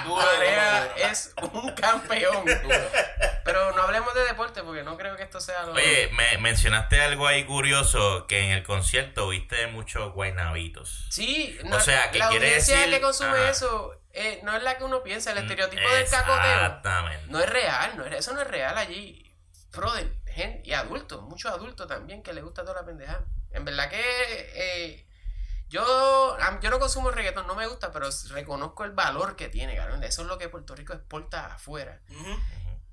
Duro, 0.05 0.17
Barea 0.25 0.83
duro, 0.83 0.95
duro. 0.95 1.07
es 1.09 1.35
un 1.53 1.71
campeón. 1.73 2.45
Pero 3.53 3.73
no 3.73 3.83
hablemos 3.83 4.15
de 4.15 4.25
deporte 4.25 4.63
porque 4.63 4.83
no 4.83 4.97
creo 4.97 5.17
que 5.17 5.23
esto 5.23 5.41
sea 5.41 5.63
lo 5.65 5.73
Oye, 5.73 6.11
me 6.13 6.39
mencionaste 6.39 7.01
algo 7.01 7.27
ahí 7.27 7.45
curioso 7.45 8.27
que 8.27 8.41
en 8.41 8.51
el 8.51 8.63
concierto 8.63 9.29
viste 9.29 9.67
muchos 9.69 10.13
guaynabitos. 10.13 11.07
Sí, 11.11 11.59
O 11.73 11.81
sea, 11.81 12.11
¿qué 12.11 12.19
la 12.19 12.29
quiere 12.29 12.47
audiencia 12.47 12.77
decir? 12.79 12.95
que 12.95 13.01
consume 13.01 13.31
Ajá. 13.39 13.51
eso 13.51 14.01
eh, 14.13 14.41
no 14.43 14.57
es 14.57 14.63
la 14.63 14.77
que 14.79 14.85
uno 14.85 15.03
piensa. 15.03 15.33
El 15.33 15.39
estereotipo 15.39 15.83
del 15.89 16.09
cacoteo 16.09 16.53
Exactamente. 16.53 17.27
no 17.29 17.41
es 17.41 17.49
real, 17.49 17.97
no 17.97 18.05
es, 18.05 18.13
eso 18.15 18.33
no 18.33 18.41
es 18.41 18.47
real 18.49 18.77
allí. 18.79 19.27
Brother, 19.73 20.13
gente, 20.27 20.63
y 20.69 20.73
adultos, 20.73 21.23
muchos 21.23 21.53
adultos 21.53 21.87
también 21.87 22.23
que 22.23 22.33
les 22.33 22.43
gusta 22.43 22.63
toda 22.63 22.81
la 22.81 22.87
pendejada. 22.87 23.25
En 23.53 23.65
verdad 23.65 23.89
que 23.89 24.01
eh, 24.55 25.07
yo, 25.69 26.37
yo 26.61 26.71
no 26.71 26.79
consumo 26.81 27.13
reggaetón, 27.13 27.47
no 27.47 27.55
me 27.55 27.67
gusta, 27.69 27.93
pero 27.93 28.09
reconozco 28.31 28.85
el 28.85 28.91
valor 28.91 29.37
que 29.37 29.49
tiene, 29.49 29.77
cabrón. 29.77 30.03
Eso 30.03 30.23
es 30.23 30.29
lo 30.29 30.39
que 30.39 30.49
Puerto 30.49 30.75
Rico 30.75 30.93
exporta 30.93 31.55
afuera. 31.55 32.01
Ujú. 32.11 32.41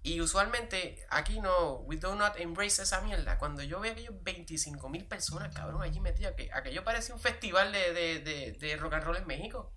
Y 0.03 0.21
usualmente 0.21 1.05
aquí 1.09 1.39
no, 1.39 1.79
we 1.79 1.97
do 1.97 2.15
not 2.15 2.39
embrace 2.39 2.81
esa 2.81 3.01
mierda. 3.01 3.37
Cuando 3.37 3.63
yo 3.63 3.79
veo 3.79 3.91
aquellos 3.91 4.13
25 4.23 4.89
mil 4.89 5.05
personas, 5.05 5.53
cabrón, 5.53 5.81
allí 5.81 5.99
metidas, 5.99 6.33
que 6.35 6.49
aquello 6.53 6.83
parece 6.83 7.11
un 7.11 7.19
festival 7.19 7.71
de, 7.71 7.93
de, 7.93 8.19
de, 8.19 8.51
de 8.53 8.77
rock 8.77 8.93
and 8.93 9.03
roll 9.03 9.17
en 9.17 9.27
México. 9.27 9.73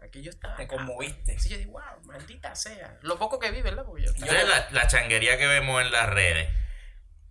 Aquello 0.00 0.30
está. 0.30 0.56
Te 0.56 0.66
conmoviste. 0.66 1.38
Sí, 1.38 1.50
yo 1.50 1.58
digo, 1.58 1.72
wow, 1.72 2.04
maldita 2.04 2.54
sea. 2.54 2.98
Lo 3.02 3.18
poco 3.18 3.38
que 3.38 3.50
vi, 3.50 3.62
¿verdad? 3.62 3.84
Porque 3.84 4.04
yo. 4.04 4.12
La, 4.26 4.68
la 4.70 4.86
changuería 4.86 5.38
que 5.38 5.46
vemos 5.46 5.82
en 5.82 5.92
las 5.92 6.08
redes. 6.08 6.48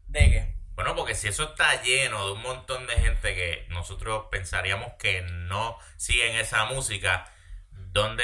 ¿De 0.07 0.19
qué? 0.19 0.55
Bueno, 0.75 0.95
porque 0.95 1.13
si 1.13 1.27
eso 1.27 1.43
está 1.43 1.81
lleno 1.81 2.25
de 2.25 2.33
un 2.33 2.41
montón 2.41 2.87
de 2.87 2.93
gente 2.93 3.35
que 3.35 3.67
nosotros 3.69 4.27
pensaríamos 4.31 4.93
que 4.97 5.21
no 5.23 5.77
siguen 5.97 6.37
esa 6.37 6.65
música, 6.65 7.31
¿dónde 7.71 8.23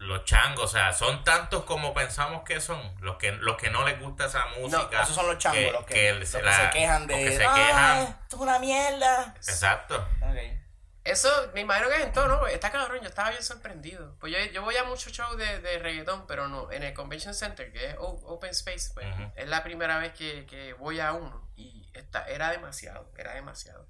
los 0.00 0.24
changos? 0.24 0.64
O 0.64 0.68
sea, 0.68 0.92
son 0.92 1.22
tantos 1.24 1.64
como 1.64 1.94
pensamos 1.94 2.42
que 2.44 2.60
son, 2.60 2.78
los 3.00 3.16
que 3.16 3.32
los 3.32 3.56
que 3.56 3.70
no 3.70 3.84
les 3.86 4.00
gusta 4.00 4.26
esa 4.26 4.46
música. 4.58 5.02
esos 5.02 5.14
son 5.14 5.26
los 5.28 5.38
changos, 5.38 5.72
los 5.72 5.84
que, 5.84 6.12
los 6.14 6.20
que 6.20 6.26
se 6.26 6.70
quejan 6.72 7.06
de. 7.06 7.14
los 7.14 7.30
que 7.30 7.36
se 7.36 7.44
"Ah, 7.46 7.54
quejan. 7.54 7.98
esto 8.22 8.36
es 8.36 8.42
una 8.42 8.58
mierda. 8.58 9.34
Exacto. 9.36 9.96
Ok. 10.22 10.36
Eso, 11.02 11.30
me 11.54 11.60
imagino 11.62 11.88
que 11.88 11.96
es 11.96 12.02
en 12.02 12.12
todo, 12.12 12.28
¿no? 12.28 12.46
Está 12.46 12.70
cabrón, 12.70 12.98
yo 13.00 13.08
estaba 13.08 13.30
bien 13.30 13.42
sorprendido. 13.42 14.16
Pues 14.20 14.32
yo, 14.34 14.38
yo 14.52 14.62
voy 14.62 14.76
a 14.76 14.84
muchos 14.84 15.10
shows 15.12 15.36
de, 15.38 15.58
de 15.60 15.78
reggaetón, 15.78 16.26
pero 16.26 16.46
no, 16.46 16.70
en 16.70 16.82
el 16.82 16.92
Convention 16.92 17.34
Center, 17.34 17.72
que 17.72 17.86
es 17.86 17.96
Open 17.98 18.50
Space, 18.50 18.90
pues, 18.92 19.06
es 19.34 19.48
la 19.48 19.62
primera 19.64 19.96
vez 19.98 20.12
que, 20.12 20.44
que 20.46 20.74
voy 20.74 21.00
a 21.00 21.14
uno. 21.14 21.50
Y 21.56 21.90
está, 21.94 22.26
era 22.28 22.50
demasiado, 22.50 23.10
era 23.16 23.32
demasiado. 23.32 23.88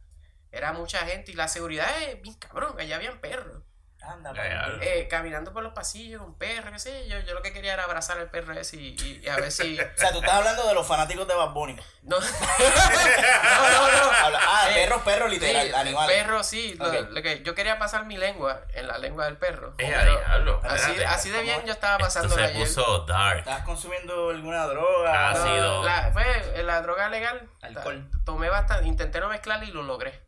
Era 0.52 0.72
mucha 0.72 0.98
gente 1.04 1.32
y 1.32 1.34
la 1.34 1.48
seguridad 1.48 1.88
es 2.02 2.22
bien 2.22 2.34
cabrón, 2.36 2.76
allá 2.78 2.96
habían 2.96 3.18
perros. 3.20 3.64
Anda. 4.02 4.32
Eh, 4.80 5.06
caminando 5.08 5.52
por 5.52 5.62
los 5.62 5.72
pasillos, 5.72 6.22
un 6.22 6.34
perro, 6.36 6.72
qué 6.72 6.78
sé 6.78 7.06
yo. 7.08 7.18
Yo 7.20 7.34
lo 7.34 7.42
que 7.42 7.52
quería 7.52 7.74
era 7.74 7.84
abrazar 7.84 8.18
al 8.18 8.30
perro 8.30 8.52
ese 8.54 8.76
y, 8.76 8.96
y- 9.00 9.20
y 9.24 9.28
a 9.28 9.36
ver 9.36 9.52
si... 9.52 9.78
O 9.80 9.98
sea, 9.98 10.10
tú 10.12 10.18
estás 10.18 10.32
hablando 10.34 10.66
de 10.66 10.74
los 10.74 10.86
fanáticos 10.86 11.28
de 11.28 11.34
Bad 11.34 11.50
Bunny. 11.50 11.76
No, 12.02 12.18
no, 12.20 12.26
no. 12.26 14.04
no. 14.04 14.10
Habla- 14.24 14.40
ah, 14.42 14.68
Eh, 14.70 14.74
perros, 14.74 15.02
perros, 15.02 15.30
literal, 15.30 15.66
sí, 15.68 15.72
animales. 15.74 16.16
Perro, 16.22 16.42
sí. 16.42 16.74
lo- 16.78 17.22
que, 17.22 17.42
yo 17.42 17.54
quería 17.54 17.78
pasar 17.78 18.04
mi 18.06 18.16
lengua 18.16 18.62
en 18.74 18.86
la 18.88 18.98
lengua 18.98 19.26
del 19.26 19.36
perro. 19.36 19.74
Eh, 19.78 19.92
pero 19.94 20.18
diablo, 20.18 20.60
así, 20.64 20.90
espérate. 20.92 21.06
así 21.06 21.30
de 21.30 21.42
bien 21.42 21.64
yo 21.66 21.72
estaba 21.72 21.94
Esto 21.94 22.04
pasando 22.06 22.34
se 22.34 22.42
ayer. 22.42 22.56
puso 22.66 23.00
dark. 23.06 23.38
¿Estás 23.40 23.64
consumiendo 23.64 24.30
alguna 24.30 24.66
droga? 24.66 25.12
Ah, 25.30 25.32
No, 25.34 25.42
sí. 25.42 25.48
ácido. 25.50 25.82
la, 25.84 26.10
fue 26.12 26.62
la 26.62 26.82
droga 26.82 27.08
legal. 27.08 27.48
Alcohol. 27.62 28.08
Tomé 28.24 28.48
bastante, 28.48 28.86
intenté 28.86 29.20
no 29.20 29.28
mezclarla 29.28 29.64
y 29.66 29.72
lo 29.72 29.82
logré. 29.82 30.20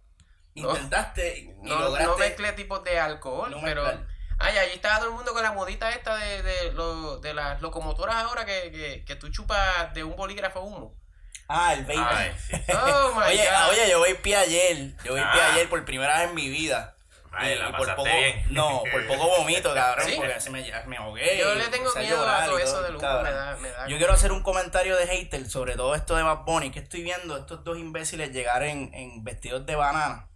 Intentaste 0.54 1.38
y 1.38 1.48
No, 1.62 1.78
lograste. 1.78 2.06
no 2.10 2.16
mezclé 2.18 2.52
tipos 2.52 2.82
de 2.84 2.98
alcohol, 3.00 3.50
no 3.50 3.60
pero... 3.62 3.84
Ay, 4.38 4.58
allí 4.58 4.72
estaba 4.74 4.96
todo 4.98 5.08
el 5.10 5.14
mundo 5.14 5.32
con 5.32 5.42
la 5.42 5.52
modita 5.52 5.90
esta 5.90 6.16
de, 6.16 6.42
de, 6.42 6.72
lo- 6.72 7.18
de 7.18 7.32
las 7.32 7.60
locomotoras 7.62 8.16
ahora 8.16 8.44
que, 8.44 8.72
que, 8.72 9.04
que 9.04 9.14
tú 9.14 9.28
chupas 9.30 9.94
de 9.94 10.02
un 10.02 10.16
bolígrafo 10.16 10.60
humo. 10.62 10.94
Ah, 11.48 11.74
el 11.74 11.84
vape. 11.84 12.32
Sí. 12.38 12.56
Oh 12.74 13.14
oye, 13.24 13.36
God. 13.44 13.70
oye, 13.70 13.88
yo 13.90 14.00
vapeé 14.00 14.36
ayer. 14.36 14.96
Yo 15.04 15.14
vapeé 15.14 15.40
Ah. 15.42 15.52
ayer 15.52 15.68
por 15.68 15.84
primera 15.84 16.18
vez 16.18 16.28
en 16.30 16.34
mi 16.34 16.48
vida. 16.48 16.96
Ay, 17.30 17.52
Y- 17.52 17.58
la 17.58 17.68
y 17.68 17.72
por 17.72 17.88
poco, 17.94 18.02
bien. 18.04 18.44
No, 18.50 18.82
por 18.90 19.06
poco 19.06 19.28
vomito, 19.38 19.72
cabrón, 19.74 20.06
¿Sí? 20.08 20.14
porque 20.16 20.40
se 20.40 20.50
me, 20.50 20.62
me 20.86 20.96
ahogué. 20.96 21.38
Yo 21.38 21.54
y 21.54 21.58
le 21.58 21.68
tengo 21.68 21.90
a 21.94 22.00
miedo 22.00 22.28
a 22.28 22.42
y 22.44 22.48
todo 22.48 22.58
eso 22.58 22.82
del 22.82 22.96
humo, 22.96 23.22
me 23.22 23.30
da- 23.30 23.56
me 23.60 23.70
da 23.70 23.86
Yo 23.86 23.96
quiero 23.96 24.12
hacer 24.12 24.32
un 24.32 24.42
comentario 24.42 24.96
de 24.96 25.06
hater 25.06 25.48
sobre 25.48 25.76
todo 25.76 25.94
esto 25.94 26.16
de 26.16 26.22
Bad 26.24 26.38
Bunny, 26.44 26.70
que 26.72 26.80
estoy 26.80 27.02
viendo 27.02 27.36
estos 27.36 27.62
dos 27.62 27.78
imbéciles 27.78 28.32
llegar 28.32 28.64
en, 28.64 28.92
en 28.92 29.22
vestidos 29.22 29.64
de 29.66 29.76
banana. 29.76 30.26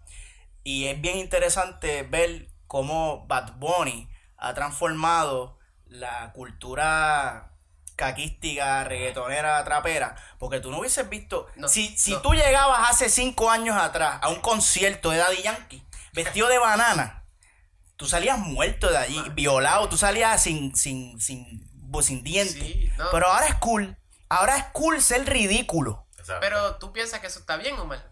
Y 0.67 0.89
es 0.89 1.01
bien 1.01 1.19
interesante 1.19 2.03
ver 2.03 2.49
cómo 2.67 3.25
Bad 3.29 3.53
Bunny 3.53 4.09
ha 4.37 4.53
transformado 4.53 5.57
la 5.87 6.33
cultura 6.33 7.53
caquística, 7.95 8.83
reggaetonera, 8.83 9.63
trapera, 9.65 10.17
porque 10.41 10.59
tú 10.59 10.73
no 10.73 10.81
hubieses 10.81 11.09
visto, 11.09 11.47
No, 11.55 11.69
si, 11.69 11.97
si 11.97 12.11
no. 12.15 12.21
tú 12.21 12.33
llegabas 12.35 12.91
hace 12.91 13.09
cinco 13.09 13.49
años 13.49 13.77
atrás 13.77 14.19
a 14.21 14.29
un 14.29 14.41
concierto 14.41 15.11
de 15.11 15.19
Daddy 15.19 15.43
Yankee, 15.43 15.87
vestido 16.13 16.49
de 16.49 16.59
banana, 16.59 17.25
tú 17.95 18.07
salías 18.07 18.37
muerto 18.37 18.91
de 18.91 18.99
allí, 18.99 19.23
violado, 19.35 19.89
tú 19.89 19.97
salías 19.97 20.43
sin, 20.43 20.75
sin, 20.75 21.21
sin, 21.21 21.65
sin 22.03 22.25
dientes. 22.25 22.55
Sí, 22.61 22.91
no. 22.99 23.05
Pero 23.13 23.29
ahora 23.29 23.47
es 23.47 23.55
cool, 23.55 23.97
ahora 24.29 24.57
es 24.57 24.65
cool 24.73 25.01
ser 25.01 25.25
ridículo. 25.27 26.09
Exacto. 26.19 26.41
Pero 26.41 26.77
tú 26.79 26.93
piensas 26.93 27.21
que 27.21 27.29
eso 27.29 27.39
está 27.39 27.57
bien 27.57 27.79
o 27.79 27.85
mal. 27.85 28.05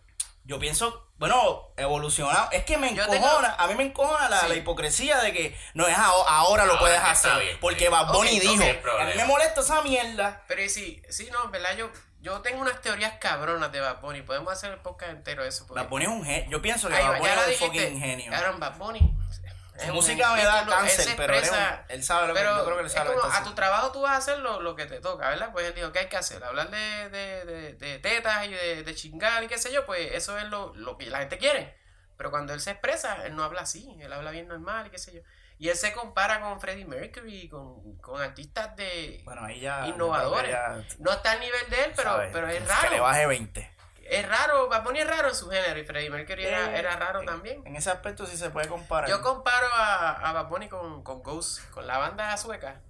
Yo 0.46 0.58
pienso, 0.58 1.08
bueno, 1.16 1.72
evolucionado. 1.76 2.48
Es 2.52 2.64
que 2.64 2.76
me 2.76 2.88
encojona, 2.90 3.12
tengo- 3.14 3.40
a 3.58 3.66
mí 3.66 3.74
me 3.76 3.84
encojona 3.84 4.28
la, 4.28 4.40
Sí. 4.40 4.48
la 4.48 4.54
hipocresía 4.56 5.18
de 5.20 5.32
que 5.32 5.58
no 5.72 5.86
es 5.86 5.96
aho- 5.96 6.26
ahora, 6.28 6.64
lo 6.66 6.72
Ahora 6.72 6.80
puedes 6.80 7.00
hacer. 7.00 7.38
bien, 7.40 7.58
porque. 7.60 7.88
Bad 7.88 8.12
Bunny 8.12 8.40
dijo, 8.40 8.62
a 8.62 9.04
mí 9.04 9.12
me 9.16 9.24
molesta 9.24 9.62
esa 9.62 9.80
mierda. 9.82 10.42
Pero 10.46 10.62
y 10.62 10.68
sí, 10.68 11.02
sí, 11.08 11.30
no, 11.32 11.48
verdad, 11.50 11.74
yo, 11.76 11.90
yo 12.20 12.40
tengo 12.42 12.60
unas 12.60 12.80
teorías 12.82 13.14
cabronas 13.20 13.72
de 13.72 13.80
Bad 13.80 14.00
Bunny. 14.02 14.20
Podemos 14.22 14.52
hacer 14.52 14.72
el 14.72 14.78
podcast 14.80 15.12
entero 15.12 15.42
de 15.44 15.48
eso. 15.48 15.66
porque- 15.66 15.80
Bad 15.82 15.88
Bunny 15.88 16.04
es 16.04 16.10
un 16.10 16.24
genio. 16.24 16.50
Yo 16.50 16.60
pienso 16.60 16.88
que 16.88 16.94
Ahí 16.96 17.02
Bad 17.04 17.18
Bunny 17.20 17.30
es 17.48 17.60
un 17.62 17.66
fucking 17.68 17.98
genio. 18.00 18.30
Cabrón, 18.30 18.60
Bad 18.60 18.76
Bunny. 18.76 19.14
Es 19.76 19.88
un 19.88 19.94
música 19.94 20.32
me 20.34 20.44
da 20.44 20.66
cáncer, 20.66 21.14
pero 21.16 21.34
él, 21.34 21.44
sabe 22.02 22.28
lo 22.28 22.34
que 22.34 22.42
yo 22.42 22.64
creo 22.64 22.76
que 22.76 22.80
él 22.80 22.86
es 22.86 22.92
sabe 22.92 23.14
lo 23.14 23.20
que 23.20 23.28
a 23.28 23.42
tu 23.42 23.54
trabajo 23.54 23.90
tú 23.92 24.02
vas 24.02 24.12
a 24.12 24.16
hacer 24.18 24.38
lo, 24.38 24.60
lo 24.60 24.76
que 24.76 24.86
te 24.86 25.00
toca, 25.00 25.28
¿verdad? 25.30 25.50
Pues 25.52 25.66
él 25.66 25.74
dijo, 25.74 25.90
¿qué 25.90 26.00
hay 26.00 26.08
que 26.08 26.16
hacer? 26.16 26.42
Hablar 26.44 26.70
de, 26.70 27.08
de, 27.10 27.44
de, 27.44 27.72
de 27.74 27.98
tetas 27.98 28.46
y 28.46 28.52
de, 28.52 28.94
chingar 28.94 29.42
y 29.42 29.48
qué 29.48 29.58
sé 29.58 29.72
yo, 29.72 29.84
pues 29.84 30.12
eso 30.12 30.38
es 30.38 30.44
lo, 30.44 30.74
lo 30.76 30.96
que 30.96 31.06
la 31.06 31.18
gente 31.18 31.38
quiere. 31.38 31.76
Pero 32.16 32.30
cuando 32.30 32.54
él 32.54 32.60
se 32.60 32.70
expresa, 32.70 33.26
él 33.26 33.34
no 33.34 33.42
habla 33.42 33.62
así, 33.62 33.96
él 34.00 34.12
habla 34.12 34.30
bien 34.30 34.46
normal 34.46 34.86
y 34.86 34.90
qué 34.90 34.98
sé 34.98 35.12
yo. 35.12 35.20
Y 35.58 35.68
él 35.68 35.76
se 35.76 35.92
compara 35.92 36.40
con 36.40 36.60
Freddie 36.60 36.84
Mercury, 36.84 37.48
con, 37.48 37.96
con 37.98 38.20
artistas 38.20 38.74
de... 38.76 39.22
Bueno, 39.24 39.44
ahí 39.44 39.60
ya. 39.60 39.86
Innovadores. 39.86 40.46
que 40.46 40.52
ya, 40.52 40.84
No 40.98 41.12
está 41.12 41.32
al 41.32 41.40
nivel 41.40 41.70
de 41.70 41.84
él, 41.84 41.92
pero, 41.96 42.10
¿sabes? 42.10 42.30
pero 42.32 42.48
es 42.48 42.62
Que 42.62 42.68
raro. 42.68 42.90
le 42.90 43.00
baje 43.00 43.26
20. 43.26 43.73
Es 44.08 44.28
raro, 44.28 44.68
Bad 44.68 44.82
Bunny 44.84 45.00
es 45.00 45.06
raro 45.06 45.28
en 45.28 45.34
su 45.34 45.48
género 45.50 45.78
y 45.78 45.84
Freddie 45.84 46.10
Mercury 46.10 46.44
era, 46.44 46.74
Eh, 46.74 46.78
era 46.78 46.96
raro 46.96 47.20
en- 47.20 47.26
también. 47.26 47.62
En 47.66 47.76
ese 47.76 47.90
aspecto 47.90 48.26
sí 48.26 48.36
se 48.36 48.50
puede 48.50 48.68
comparar. 48.68 49.08
Yo 49.08 49.22
comparo 49.22 49.66
a, 49.72 50.10
a 50.28 50.32
Bad 50.32 50.48
Bunny 50.48 50.68
con, 50.68 51.02
con 51.02 51.22
Ghost, 51.22 51.68
con 51.70 51.86
la 51.86 51.98
banda 51.98 52.36
sueca. 52.36 52.80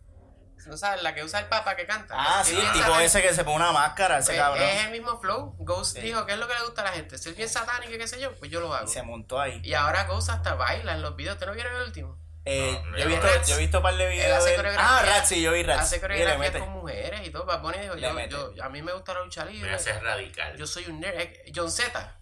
¿No 0.66 0.78
sabes? 0.78 1.02
La 1.02 1.14
que 1.14 1.23
usa 1.23 1.40
el 1.40 1.47
papa 1.47 1.76
que 1.76 1.87
canta. 1.87 2.14
ah, 2.16 2.42
sí, 2.42 2.59
el 2.59 2.73
tipo 2.73 2.99
ese 2.99 3.21
que 3.21 3.35
se 3.35 3.44
pone 3.44 3.56
una 3.56 3.73
máscara, 3.73 4.18
ese 4.18 4.33
Pues, 4.33 4.40
cabrón. 4.40 4.62
Es 4.66 4.85
el 4.87 4.92
mismo 4.92 5.21
flow. 5.21 5.54
Ghost 5.59 5.97
Sí. 5.97 6.00
dijo, 6.00 6.25
¿qué 6.25 6.33
es 6.33 6.38
lo 6.38 6.49
que 6.49 6.54
le 6.54 6.62
gusta 6.62 6.80
a 6.80 6.85
la 6.87 6.92
gente? 6.92 7.18
Ser 7.18 7.35
bien 7.35 7.49
satánico 7.50 7.92
y 7.92 7.99
qué 7.99 8.09
sé 8.09 8.18
yo, 8.18 8.33
pues 8.38 8.50
yo 8.50 8.61
lo 8.61 8.73
hago. 8.73 8.87
Y 8.87 8.88
se 8.90 9.02
montó 9.02 9.38
ahí. 9.38 9.61
Y 9.62 9.75
ahora 9.75 10.04
Ghost 10.04 10.30
hasta 10.30 10.54
baila 10.54 10.94
en 10.94 11.02
los 11.02 11.16
videos. 11.16 11.35
¿Usted 11.35 11.47
no 11.49 11.52
vieron 11.52 11.75
el 11.76 11.83
último? 11.83 12.18
Eh, 12.46 12.78
No, 12.84 12.98
yo, 12.98 13.04
he 13.04 13.06
visto, 13.06 13.26
Rats. 13.26 13.48
yo 13.48 13.54
he 13.54 13.58
visto 13.58 13.76
un 13.78 13.82
par 13.84 13.96
de 13.96 14.04
Él 14.04 14.10
videos. 14.12 14.36
hace 14.38 14.44
de 14.48 14.50
él. 14.52 14.56
coreografía. 14.56 14.98
Ah, 14.98 15.02
Rats, 15.02 15.28
sí, 15.28 15.40
yo 15.42 15.52
vi 15.52 15.62
Rats. 15.62 15.80
Hace 15.82 16.00
coreografías 16.00 16.50
con 16.62 16.68
mujeres 16.70 17.26
y 17.26 17.30
todo. 17.30 17.44
Bad 17.46 17.60
Bunny 17.62 17.78
dijo, 17.78 17.94
Le 17.94 18.28
yo, 18.28 18.52
a 18.62 18.68
mí 18.68 18.82
me 18.82 18.92
gusta 18.92 19.14
la 19.14 19.20
lucha 19.20 19.44
libre. 19.46 19.70
Me 19.70 19.76
hace 19.76 19.92
radical. 19.98 20.56
Yo 20.56 20.66
soy 20.66 20.84
un 20.86 21.00
nerd. 21.00 21.18
Eh, 21.20 21.52
John 21.54 21.70
Z, 21.70 22.16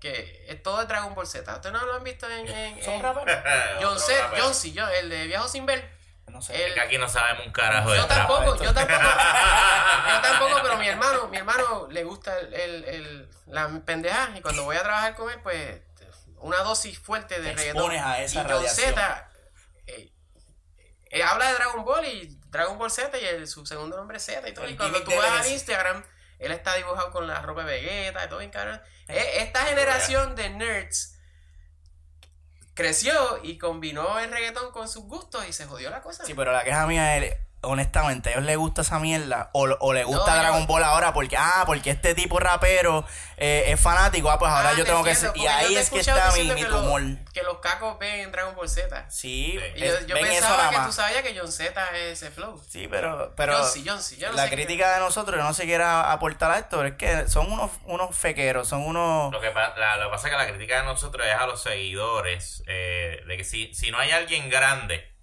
que 0.00 0.44
es 0.48 0.62
todo 0.62 0.78
de 0.80 0.86
Dragon 0.86 1.14
Ball 1.14 1.26
Z. 1.26 1.50
¿Ustedes 1.54 1.72
no 1.72 1.84
lo 1.86 1.94
han 1.94 2.04
visto 2.04 2.28
en... 2.28 2.46
en, 2.46 2.82
Son 2.84 2.94
en- 2.94 3.02
raperos. 3.02 3.36
John 3.80 3.98
Z. 3.98 4.30
John 4.38 4.54
C, 4.54 4.72
yo, 4.72 4.86
el 4.88 5.08
de 5.08 5.26
Viajo 5.26 5.48
Sin 5.48 5.64
Ver. 5.66 5.88
No 6.28 6.42
sé. 6.42 6.54
El- 6.56 6.68
Es 6.68 6.74
que 6.74 6.80
aquí 6.80 6.98
no 6.98 7.08
sabemos 7.08 7.46
un 7.46 7.52
carajo 7.52 7.90
de 7.90 7.96
Yo 7.98 8.06
tampoco, 8.06 8.56
yo 8.62 8.74
tampoco. 8.74 9.00
yo 10.10 10.20
tampoco, 10.20 10.60
pero 10.62 10.76
mi 10.76 10.88
hermano, 10.88 11.28
mi 11.28 11.36
hermano 11.38 11.86
le 11.90 12.04
gusta 12.04 12.38
el, 12.38 12.52
el, 12.54 12.84
el- 12.84 13.28
la 13.46 13.68
pendeja 13.84 14.30
y 14.34 14.40
cuando 14.40 14.64
voy 14.64 14.76
a 14.76 14.82
trabajar 14.82 15.14
con 15.14 15.30
él, 15.30 15.38
pues 15.42 15.80
una 16.38 16.58
dosis 16.58 16.98
fuerte 16.98 17.40
de 17.40 17.50
Te 17.50 17.56
reggaetón. 17.56 17.92
expones 17.92 18.02
a 18.02 18.20
esa 18.22 18.42
y 18.42 18.46
John. 18.50 18.64
Z 18.68 19.30
eh, 21.14 21.22
habla 21.22 21.46
de 21.46 21.54
Dragon 21.54 21.84
Ball 21.84 22.04
y 22.06 22.38
Dragon 22.48 22.76
Ball 22.76 22.90
Z 22.90 23.16
y 23.18 23.24
el, 23.24 23.46
su 23.46 23.64
segundo 23.64 23.96
nombre 23.96 24.16
es 24.16 24.24
Z 24.24 24.48
y 24.48 24.52
todo. 24.52 24.64
El 24.64 24.72
Y 24.72 24.76
cuando 24.76 25.02
tú 25.04 25.12
vas 25.16 25.46
ese. 25.46 25.54
Instagram, 25.54 26.04
él 26.40 26.50
está 26.52 26.74
dibujado 26.74 27.10
con 27.12 27.26
la 27.26 27.40
ropa 27.40 27.64
de 27.64 27.80
Vegeta 27.80 28.24
y 28.24 28.28
todo 28.28 28.40
bien 28.40 28.50
cabrón. 28.50 28.80
Eh, 29.08 29.36
Esta 29.38 29.64
generación 29.66 30.34
de 30.34 30.50
nerds 30.50 31.18
creció 32.74 33.40
y 33.42 33.58
combinó 33.58 34.18
el 34.18 34.30
reggaetón 34.30 34.72
con 34.72 34.88
sus 34.88 35.04
gustos 35.04 35.46
y 35.48 35.52
se 35.52 35.66
jodió 35.66 35.90
la 35.90 36.02
cosa. 36.02 36.24
Sí, 36.24 36.34
pero 36.34 36.52
la 36.52 36.64
queja 36.64 36.86
mía 36.86 37.16
es, 37.16 37.36
honestamente, 37.64 38.28
a 38.28 38.32
ellos 38.32 38.44
les 38.44 38.56
gusta 38.56 38.82
esa 38.82 38.98
mierda 38.98 39.50
o, 39.52 39.62
o 39.64 39.92
les 39.92 40.04
gusta 40.06 40.34
No, 40.34 40.40
Dragon 40.40 40.66
Ball 40.66 40.84
ahora 40.84 41.12
porque, 41.12 41.36
ah, 41.36 41.64
porque 41.66 41.90
este 41.90 42.14
tipo 42.14 42.38
rapero 42.40 43.04
eh, 43.36 43.64
es 43.68 43.80
fanático, 43.80 44.30
ah, 44.30 44.38
pues 44.38 44.50
ahora 44.50 44.70
Ah, 44.70 44.74
yo 44.76 44.84
te 44.84 44.90
tengo 44.90 45.02
que 45.02 45.14
ser... 45.14 45.32
Y 45.34 45.46
ahí 45.46 45.74
es 45.76 45.90
que 45.90 45.98
escuchado 46.00 46.18
está 46.28 46.32
mi, 46.38 46.48
mi 46.52 46.62
que 46.62 46.68
los- 46.68 46.80
tumor. 46.82 47.02
Que 47.32 47.42
los 47.42 47.58
cacos 47.58 47.98
ven 47.98 48.30
Dragon 48.30 48.54
Ball 48.54 48.68
Z. 48.68 49.10
Sí, 49.10 49.58
Y 49.74 49.80
yo, 49.80 49.86
es- 49.86 50.06
yo 50.06 50.14
ven 50.14 50.24
eso 50.26 50.34
pensaba 50.34 50.56
nada 50.56 50.70
que 50.70 50.76
tú 50.76 50.82
más. 50.82 50.94
sabías 50.94 51.22
que 51.22 51.36
John 51.38 51.50
Z 51.50 51.90
es 51.96 52.22
ese 52.22 52.30
flow. 52.30 52.62
Sí, 52.68 52.86
pero, 52.88 53.32
pero 53.36 53.56
John 53.58 53.66
C, 53.68 53.82
John 53.84 54.02
C, 54.02 54.16
yo 54.16 54.28
no 54.30 54.34
la 54.36 54.44
sé 54.44 54.50
qué- 54.50 54.54
crítica 54.56 54.94
de 54.94 55.00
nosotros, 55.00 55.36
yo 55.36 55.42
no 55.42 55.52
se 55.54 55.64
quiera 55.64 56.12
aportar 56.12 56.50
a 56.52 56.58
esto, 56.58 56.76
pero 56.76 56.88
es 56.88 56.94
que 56.94 57.28
son 57.28 57.50
unos, 57.50 57.70
unos 57.84 58.16
fequeros, 58.16 58.68
son 58.68 58.82
unos... 58.82 59.32
Lo 59.32 59.40
que, 59.40 59.50
pa- 59.50 59.74
la- 59.76 59.96
lo 59.96 60.04
que 60.04 60.10
pasa 60.10 60.28
es 60.28 60.32
que 60.32 60.38
la 60.38 60.46
crítica 60.48 60.76
de 60.80 60.84
nosotros 60.84 61.26
es 61.26 61.34
a 61.34 61.46
los 61.46 61.60
seguidores. 61.62 62.62
eh, 62.66 63.22
de 63.26 63.36
que 63.36 63.44
si, 63.44 63.74
si 63.74 63.90
no 63.90 63.98
hay 63.98 64.10
alguien 64.12 64.48
grande 64.50 65.13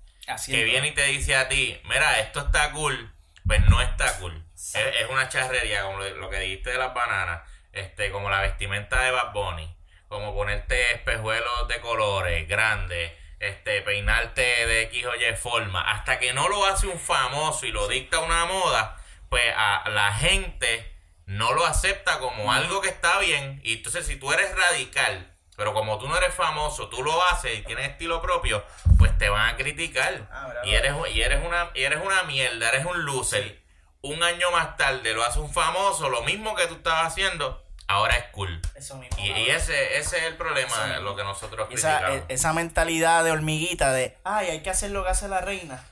que 0.46 0.64
viene 0.64 0.90
y 0.90 0.92
te 0.92 1.06
dice 1.06 1.36
a 1.36 1.48
ti, 1.48 1.80
mira, 1.86 2.20
esto 2.20 2.42
está 2.42 2.72
cool, 2.72 3.14
pues 3.46 3.66
no 3.68 3.82
está 3.82 4.18
cool. 4.20 4.44
Es, 4.54 4.76
es 4.76 5.10
una 5.10 5.30
charrería, 5.30 5.84
como 5.84 6.00
lo, 6.00 6.10
lo 6.18 6.30
que 6.30 6.40
dijiste 6.40 6.72
de 6.72 6.78
las 6.78 6.94
bananas, 6.94 7.42
este, 7.74 8.12
como 8.12 8.30
la 8.30 8.42
vestimenta 8.42 9.02
de 9.02 9.12
Bad 9.12 9.34
Bunny, 9.34 9.76
como 10.08 10.34
ponerte 10.34 10.94
espejuelos 10.94 11.68
de 11.68 11.80
colores 11.80 12.48
grandes, 12.48 13.14
este, 13.40 13.82
peinarte 13.82 14.42
de 14.42 14.84
X 14.84 15.06
o 15.06 15.16
Y 15.16 15.36
forma, 15.36 15.82
hasta 15.92 16.20
que 16.20 16.34
no 16.34 16.48
lo 16.48 16.66
hace 16.66 16.88
un 16.88 17.00
famoso 17.00 17.66
y 17.66 17.72
lo 17.72 17.88
dicta 17.88 18.20
una 18.20 18.46
moda, 18.46 19.02
pues 19.30 19.54
a 19.56 19.90
la 19.90 20.14
gente 20.14 20.92
no 21.26 21.54
lo 21.54 21.66
acepta 21.66 22.20
como 22.20 22.52
algo 22.52 22.82
que 22.82 22.90
está 22.90 23.20
bien. 23.20 23.62
Y 23.64 23.78
entonces 23.78 24.06
si 24.06 24.18
tú 24.18 24.32
eres 24.32 24.54
radical, 24.56 25.31
pero 25.56 25.74
como 25.74 25.98
tú 26.00 26.08
no 26.08 26.18
eres 26.18 26.34
famoso, 26.34 26.88
tú 26.90 27.04
lo 27.04 27.24
haces 27.28 27.60
y 27.60 27.64
tienes 27.64 27.90
estilo 27.90 28.22
propio, 28.22 28.64
pues 28.98 29.16
te 29.18 29.30
van 29.30 29.50
a 29.50 29.58
criticar. 29.58 30.28
Ah, 30.32 30.52
y 30.64 30.74
eres 30.74 30.94
y 31.14 31.22
eres 31.22 31.44
una 31.46 31.70
y 31.74 31.84
eres 31.84 32.00
una 32.04 32.24
mierda, 32.24 32.70
eres 32.70 32.86
un 32.86 33.06
loser. 33.06 33.62
Un 34.04 34.24
año 34.24 34.50
más 34.52 34.78
tarde 34.78 35.14
lo 35.14 35.24
hace 35.24 35.40
un 35.40 35.54
famoso, 35.54 36.10
lo 36.10 36.24
mismo 36.24 36.56
que 36.56 36.66
tú 36.66 36.74
estabas 36.76 37.08
haciendo, 37.08 37.64
ahora 37.88 38.16
es 38.16 38.26
cool. 38.32 38.60
Eso 38.74 38.98
mismo. 38.98 39.16
Y, 39.24 39.50
ese, 39.50 39.98
ese 40.00 40.18
es 40.18 40.24
el 40.24 40.38
problema, 40.38 40.98
lo 41.02 41.16
que 41.16 41.24
nosotros 41.24 41.68
esa, 41.72 41.98
criticamos. 42.00 42.24
e- 42.28 42.34
esa 42.34 42.54
mentalidad 42.54 43.24
de 43.24 43.32
hormiguita 43.32 43.92
de, 43.92 44.18
ay, 44.24 44.48
hay 44.48 44.64
que 44.64 44.72
hacer 44.72 44.90
lo 44.90 45.04
que 45.04 45.10
hace 45.10 45.28
la 45.28 45.42
reina. 45.42 45.84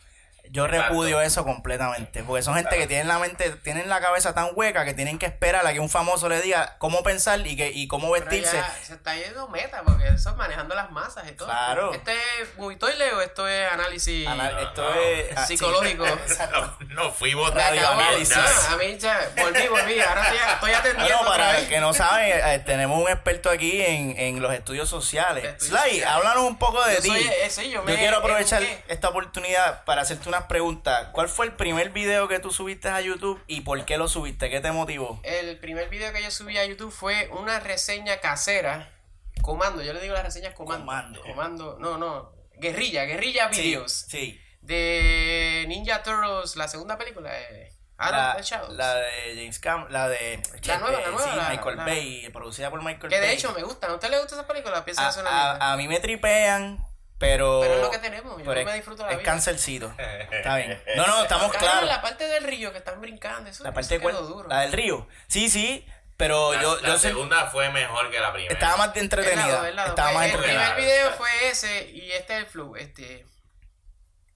Yo 0.52 0.66
Exacto. 0.66 0.88
repudio 0.90 1.22
eso 1.22 1.44
completamente. 1.46 2.24
Porque 2.24 2.42
son 2.42 2.56
gente 2.56 2.76
que 2.78 2.88
tienen 2.88 3.08
la 3.08 3.20
mente, 3.20 3.52
tienen 3.52 3.88
la 3.88 4.02
cabeza 4.02 4.34
tan 4.34 4.50
hueca 4.56 4.84
que 4.84 4.94
tienen 4.96 5.20
que 5.20 5.28
esperar 5.28 5.66
a 5.68 5.74
que 5.74 5.80
un 5.80 5.90
famoso 5.90 6.28
le 6.28 6.42
diga 6.42 6.76
cómo 6.80 7.04
pensar 7.04 7.46
y 7.46 7.56
que 7.56 7.70
y 7.72 7.88
cómo 7.88 8.12
Pero 8.12 8.26
vestirse. 8.26 8.58
ya 8.58 8.76
se 8.84 8.94
está 8.94 9.16
yendo 9.16 9.48
meta 9.50 9.84
porque 9.84 10.08
eso 10.08 10.32
es 10.32 10.36
manejando 10.36 10.74
las 10.74 10.90
masas 10.92 11.28
y 11.28 11.34
todo. 11.34 11.48
Claro. 11.50 11.94
Este 11.94 12.14
es 12.42 12.58
Movitoile 12.58 13.14
o 13.14 13.22
esto 13.22 13.48
es 13.48 13.72
análisis 13.72 14.28
Ana- 14.28 14.50
esto 14.62 14.82
no. 14.84 14.94
es 15.02 15.38
ah, 15.38 15.46
sí. 15.46 15.56
Psicológico. 15.58 16.06
No, 16.90 17.14
no 17.14 17.50
Radio 17.52 17.82
acabó- 17.82 18.00
análisis. 18.02 18.36
Ah, 18.36 18.74
a 18.74 18.78
mí 18.78 18.98
ya 18.98 19.30
volví, 19.38 19.68
volví. 19.68 20.00
Ahora 20.02 20.24
estoy, 20.24 20.38
estoy 20.54 20.72
atendiendo 20.74 21.26
para 21.26 21.60
el 21.60 21.68
que 21.68 21.80
no 21.80 21.94
saben, 21.94 22.32
eh, 22.44 22.60
tenemos 22.66 23.00
un 23.02 23.10
experto 23.10 23.50
aquí 23.50 23.82
en, 23.82 24.18
en 24.18 24.42
los 24.42 24.54
estudios 24.54 24.90
sociales. 24.90 25.44
Estudios 25.46 25.70
Sly, 25.80 25.90
sociales. 25.92 26.06
háblanos 26.08 26.44
un 26.44 26.58
poco 26.58 26.84
de 26.86 26.96
Yo 26.96 27.02
ti. 27.02 27.08
soy- 27.10 27.28
eh, 27.28 27.50
sí, 27.50 27.70
yo 27.70 27.84
me 27.84 27.96
quiero 27.98 28.18
aprovechar 28.18 28.64
esta 28.88 29.10
oportunidad 29.10 29.84
para 29.86 30.02
hacerte 30.02 30.28
unas 30.40 30.48
preguntas. 30.48 31.08
¿Cuál 31.12 31.28
fue 31.30 31.46
el 31.48 31.54
primer 31.54 31.90
video 31.92 32.28
que 32.28 32.40
tú 32.40 32.52
subiste 32.52 32.90
a 32.90 33.02
YouTube 33.02 33.42
y 33.48 33.62
por 33.62 33.84
qué 33.86 33.98
lo 33.98 34.08
subiste? 34.08 34.50
¿Qué 34.50 34.60
te 34.62 34.72
motivó? 34.72 35.20
El 35.24 35.60
primer 35.60 35.90
video 35.90 36.12
que 36.14 36.24
yo 36.24 36.32
subí 36.32 36.58
a 36.58 36.66
YouTube 36.66 36.92
fue 36.92 37.28
una 37.32 37.60
reseña 37.60 38.20
casera. 38.20 38.92
Comando, 39.42 39.82
yo 39.82 39.94
le 39.94 40.02
digo 40.02 40.14
las 40.14 40.24
reseñas 40.24 40.54
comando. 40.54 40.86
Comando. 40.86 41.22
Comando, 41.24 41.78
no, 41.80 41.98
no. 41.98 42.32
Guerrilla, 42.58 43.06
guerrilla 43.06 43.48
videos. 43.48 43.92
Sí. 44.10 44.40
De 44.62 45.66
Ninja 45.68 46.04
Turtles, 46.04 46.56
la 46.56 46.68
segunda 46.68 46.98
película. 46.98 47.32
Eh, 47.34 47.72
La, 47.98 48.38
la 48.70 48.96
de 48.96 49.34
James 49.36 49.60
Cam, 49.60 49.88
la 49.90 50.08
de 50.10 50.42
La 50.64 50.78
nueva, 50.80 51.00
la 51.02 51.08
nueva, 51.10 51.32
sí, 51.32 51.38
la- 51.38 51.50
Michael 51.50 51.76
Bay, 51.78 52.30
producida 52.32 52.70
por 52.70 52.82
Michael 52.84 53.10
que 53.10 53.20
Bay. 53.20 53.28
de 53.30 53.34
hecho 53.34 53.54
me 53.54 53.64
gusta. 53.64 53.88
¿A 53.88 53.94
usted 53.94 54.10
le 54.10 54.20
gusta 54.20 54.36
esa 54.36 54.48
película? 54.48 54.84
Piensa 54.86 55.08
a, 55.10 55.14
que 55.14 55.20
a, 55.28 55.72
a 55.74 55.78
mí 55.78 55.88
me 55.88 56.00
tripean, 56.00 56.86
pero 57.20 57.60
Pero 57.62 57.76
es 57.76 57.82
lo 57.82 57.92
que 57.92 57.98
tenemos, 58.00 58.38
yo 58.40 58.46
no 58.46 58.52
me 58.54 58.62
es- 58.62 58.74
disfruto 58.74 59.04
la 59.06 59.12
Es 59.12 59.18
vida. 59.18 59.26
cancelcito. 59.26 59.94
Está 60.32 60.56
bien. 60.58 60.82
No, 60.96 61.06
no, 61.06 61.22
estamos 61.24 61.52
claros. 61.54 61.88
la 61.88 62.02
parte 62.02 62.28
del 62.28 62.44
río 62.46 62.72
que 62.72 62.78
están 62.80 63.00
brincando, 63.02 63.50
eso, 63.50 63.64
La 63.64 63.70
eso 63.70 63.76
parte 63.76 64.00
de 64.00 64.06
quedó 64.06 64.22
duro. 64.26 64.48
la 64.50 64.62
del 64.62 64.72
río. 64.72 65.08
Sí, 65.28 65.50
sí, 65.50 65.86
pero 66.18 66.54
La, 66.54 66.62
yo, 66.62 66.80
la 66.82 66.88
yo 66.90 66.98
sé- 66.98 67.10
segunda 67.10 67.48
fue 67.48 67.70
mejor 67.72 68.10
que 68.10 68.20
la 68.20 68.32
primera. 68.34 68.54
estaba 68.54 68.78
más 68.78 68.88
El 68.88 68.94
lado, 68.94 69.02
entretenida. 69.04 69.70
el 69.70 69.76
lado. 69.76 69.90
Estaba 69.90 70.12
más 70.14 70.26
el 70.26 70.32
entretenida. 70.32 70.76
primer 70.76 70.92
video 70.92 71.12
fue 71.12 71.30
ese 71.50 71.90
y 71.92 72.12
este 72.12 72.34
es 72.34 72.40
el 72.40 72.46
flow. 72.48 72.76
Este, 72.78 73.26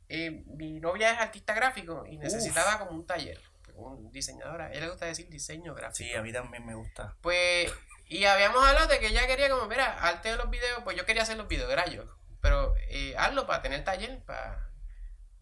eh, 0.10 0.44
mi 0.48 0.80
novia 0.80 1.12
es 1.14 1.20
artista 1.20 1.54
gráfico 1.54 2.06
y 2.08 2.18
necesitaba 2.18 2.78
como 2.80 2.92
un 2.92 3.06
taller, 3.08 3.40
un 3.76 4.12
diseñadora. 4.12 4.66
A 4.66 4.72
ella 4.72 4.82
le 4.82 4.90
gusta 4.90 5.06
decir 5.06 5.28
diseño 5.30 5.74
gráfico. 5.74 5.96
Sí, 5.96 6.14
a 6.14 6.22
mí 6.22 6.32
también 6.32 6.66
me 6.66 6.76
gusta. 6.76 7.16
Pues, 7.22 7.72
y 8.08 8.26
habíamos 8.26 8.64
hablado 8.68 8.88
de 8.88 9.00
que 9.00 9.08
ella 9.08 9.26
quería 9.26 9.50
como, 9.50 9.66
mira, 9.68 9.98
arte 10.02 10.30
de 10.30 10.36
los 10.36 10.50
videos, 10.50 10.82
pues 10.84 10.96
yo 10.98 11.06
quería 11.06 11.24
hacer 11.24 11.38
los 11.38 11.48
videos, 11.48 11.72
era 11.72 11.86
yo. 11.88 12.04
Pero 12.44 12.76
eh, 12.90 13.16
hazlo 13.18 13.48
para 13.48 13.64
tener 13.64 13.86
taller, 13.86 14.24
para 14.26 14.70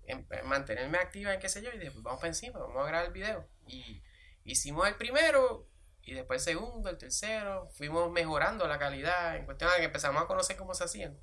em- 0.06 0.28
mantenerme 0.46 1.00
activa 1.00 1.34
en 1.34 1.42
qué 1.42 1.50
sé 1.50 1.64
yo, 1.64 1.72
y 1.74 1.80
después 1.80 2.04
vamos 2.04 2.22
para 2.22 2.30
encima, 2.30 2.60
vamos 2.60 2.78
a 2.84 2.88
grabar 2.88 3.08
el 3.08 3.14
video. 3.14 3.50
Y 3.68 4.04
hicimos 4.46 4.88
el 4.88 4.96
primero, 4.98 5.68
y 6.04 6.14
después 6.14 6.42
el 6.48 6.54
segundo, 6.56 6.90
el 6.92 7.00
tercero, 7.00 7.70
fuimos 7.76 8.12
mejorando 8.12 8.68
la 8.68 8.80
calidad, 8.80 9.36
en 9.38 9.46
cuestión 9.46 9.72
de 9.72 9.80
que 9.80 9.86
empezamos 9.86 10.24
a 10.24 10.28
conocer 10.28 10.58
cómo 10.58 10.76
se 10.76 10.86
hacían. 10.86 11.20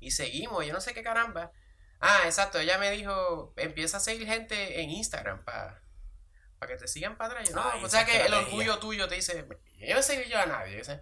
Y 0.00 0.10
seguimos, 0.10 0.66
yo 0.66 0.72
no 0.72 0.80
sé 0.80 0.94
qué 0.94 1.02
caramba. 1.02 1.52
Ah, 2.00 2.22
exacto, 2.24 2.58
ella 2.58 2.78
me 2.78 2.90
dijo, 2.90 3.54
empieza 3.56 3.98
a 3.98 4.00
seguir 4.00 4.26
gente 4.26 4.82
en 4.82 4.90
Instagram 4.90 5.44
para 5.44 5.81
que 6.68 6.76
te 6.76 6.88
sigan 6.88 7.16
para 7.16 7.30
atrás. 7.32 7.48
Yo, 7.48 7.56
no, 7.56 7.70
Ay, 7.72 7.82
o 7.84 7.88
sea 7.88 8.04
que 8.04 8.20
el 8.24 8.34
orgullo 8.34 8.78
tuyo 8.78 9.08
te 9.08 9.14
dice, 9.16 9.44
yo 9.78 9.94
no 9.94 10.02
seguir 10.02 10.28
yo 10.28 10.38
a 10.38 10.46
nadie. 10.46 10.82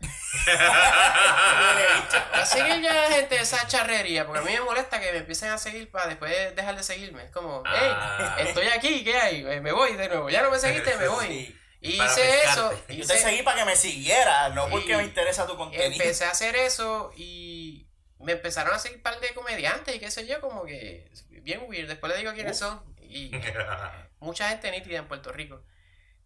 a 2.32 2.46
seguir 2.46 2.80
ya 2.80 2.90
a 2.90 3.08
la 3.08 3.16
gente 3.16 3.34
de 3.36 3.40
esa 3.42 3.66
charrería, 3.66 4.26
porque 4.26 4.40
a 4.40 4.44
mí 4.44 4.52
me 4.52 4.60
molesta 4.60 5.00
que 5.00 5.12
me 5.12 5.18
empiecen 5.18 5.50
a 5.50 5.58
seguir 5.58 5.90
para 5.90 6.06
después 6.08 6.54
dejar 6.56 6.76
de 6.76 6.82
seguirme. 6.82 7.24
Es 7.24 7.30
como, 7.30 7.62
hey, 7.66 7.90
Ah. 7.92 8.36
estoy 8.40 8.66
aquí, 8.68 9.04
¿qué 9.04 9.16
hay? 9.16 9.44
Eh, 9.46 9.60
Me 9.60 9.72
voy 9.72 9.94
de 9.94 10.08
nuevo. 10.08 10.30
Ya 10.30 10.42
no 10.42 10.50
me 10.50 10.58
seguiste, 10.58 10.96
me 10.96 11.08
voy. 11.08 11.26
Sí. 11.26 11.56
Y 11.82 11.96
Para 11.96 12.10
hice 12.12 12.20
pescarte. 12.22 12.50
eso. 12.50 12.70
Yo 12.72 12.78
te 12.86 12.94
hice- 12.94 13.18
seguí 13.18 13.42
para 13.42 13.58
que 13.60 13.64
me 13.64 13.76
siguiera, 13.76 14.50
no 14.50 14.68
porque 14.68 14.92
Y 14.92 14.96
me 14.96 15.04
interesa 15.04 15.46
tu 15.46 15.56
contenido. 15.56 15.90
empecé 15.90 16.26
a 16.26 16.30
hacer 16.30 16.54
eso 16.56 17.10
y 17.16 17.86
me 18.18 18.32
empezaron 18.32 18.74
a 18.74 18.78
seguir 18.78 18.98
un 18.98 19.02
par 19.02 19.18
de 19.18 19.32
comediantes 19.32 19.94
y 19.94 19.98
qué 19.98 20.10
sé 20.10 20.26
yo, 20.26 20.40
como 20.42 20.64
que 20.66 21.10
bien 21.42 21.62
weird. 21.68 21.88
Después 21.88 22.12
le 22.12 22.18
digo 22.18 22.32
quiénes 22.34 22.58
son. 22.58 22.82
Y 23.00 23.30
mucha 24.20 24.48
gente 24.48 24.70
nítida 24.70 24.98
en 24.98 25.08
Puerto 25.08 25.32
Rico. 25.32 25.64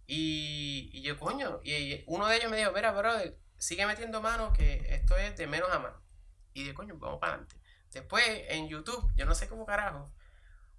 Y, 0.06 0.90
y 0.92 1.02
yo, 1.02 1.18
coño, 1.18 1.60
y 1.64 2.04
uno 2.06 2.26
de 2.28 2.36
ellos 2.36 2.50
me 2.50 2.58
dijo, 2.58 2.72
mira, 2.72 2.92
brother, 2.92 3.38
sigue 3.58 3.86
metiendo 3.86 4.20
mano 4.20 4.52
que 4.52 4.86
esto 4.94 5.16
es 5.16 5.36
de 5.36 5.46
menos 5.46 5.70
a 5.70 5.78
más. 5.78 5.94
Y 6.52 6.64
de 6.64 6.74
coño, 6.74 6.96
vamos 6.98 7.20
para 7.20 7.34
adelante. 7.34 7.56
Después, 7.92 8.24
en 8.48 8.68
YouTube, 8.68 9.10
yo 9.16 9.24
no 9.26 9.34
sé 9.34 9.48
cómo 9.48 9.66
carajo, 9.66 10.12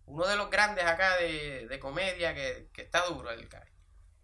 uno 0.05 0.27
de 0.27 0.35
los 0.35 0.49
grandes 0.49 0.85
acá 0.85 1.17
de, 1.17 1.67
de 1.67 1.79
comedia 1.79 2.35
que, 2.35 2.69
que 2.73 2.83
está 2.83 3.05
duro, 3.05 3.31
el 3.31 3.49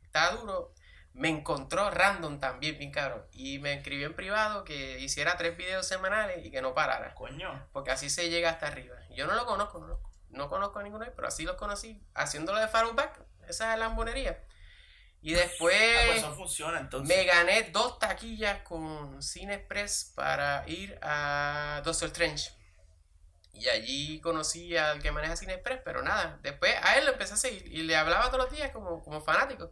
está 0.04 0.32
duro, 0.32 0.73
me 1.13 1.30
encontró 1.30 1.89
random 1.89 2.39
también, 2.39 2.77
bien 2.77 2.91
cabrón. 2.91 3.25
Y 3.34 3.60
me 3.60 3.73
escribió 3.73 4.08
en 4.08 4.13
privado 4.15 4.63
que 4.63 4.99
hiciera 4.99 5.38
tres 5.38 5.58
videos 5.58 5.88
semanales 5.88 6.45
y 6.45 6.51
que 6.51 6.62
no 6.62 6.73
parara. 6.73 7.13
Coño. 7.15 7.67
Porque 7.73 7.91
así 7.91 8.10
se 8.10 8.30
llega 8.30 8.49
hasta 8.49 8.67
arriba. 8.67 8.95
Yo 9.15 9.27
no 9.27 9.34
lo 9.36 9.45
conozco, 9.45 9.80
no, 9.80 9.88
lo- 9.88 10.11
no 10.32 10.50
conozco 10.50 10.80
a 10.80 10.84
ninguno, 10.84 11.04
de 11.04 11.08
ellos, 11.08 11.15
pero 11.15 11.28
así 11.28 11.44
los 11.44 11.56
conocí, 11.56 12.02
haciéndolo 12.13 12.60
de 12.60 12.67
Farouback, 12.67 13.20
esa 13.48 13.76
lambonería. 13.78 14.44
Y 15.22 15.34
después 15.34 15.76
Ah, 15.76 16.04
pues 16.08 16.17
eso 16.17 16.36
funciona 16.36 16.80
entonces. 16.80 17.15
me 17.15 17.24
gané 17.26 17.70
dos 17.72 18.00
taquillas 18.00 18.62
con 18.63 19.22
Cine 19.22 19.54
Express 19.54 20.13
para 20.15 20.67
ir 20.67 20.98
a 21.02 21.82
Doctor 21.86 22.08
Strange. 22.08 22.52
Y 23.54 23.67
allí 23.70 24.20
conocí 24.22 24.76
al 24.76 25.02
que 25.02 25.12
maneja 25.12 25.36
Cine 25.36 25.54
Express, 25.54 25.82
pero 25.86 26.02
nada, 26.02 26.39
después 26.41 26.74
a 26.82 26.98
él 26.98 27.06
lo 27.06 27.12
empecé 27.12 27.36
a 27.36 27.38
seguir 27.38 27.67
y 27.67 27.84
le 27.84 27.96
hablaba 27.96 28.32
todos 28.32 28.46
los 28.46 28.52
días 28.52 28.72
como, 28.72 29.04
como 29.04 29.22
fanático. 29.22 29.72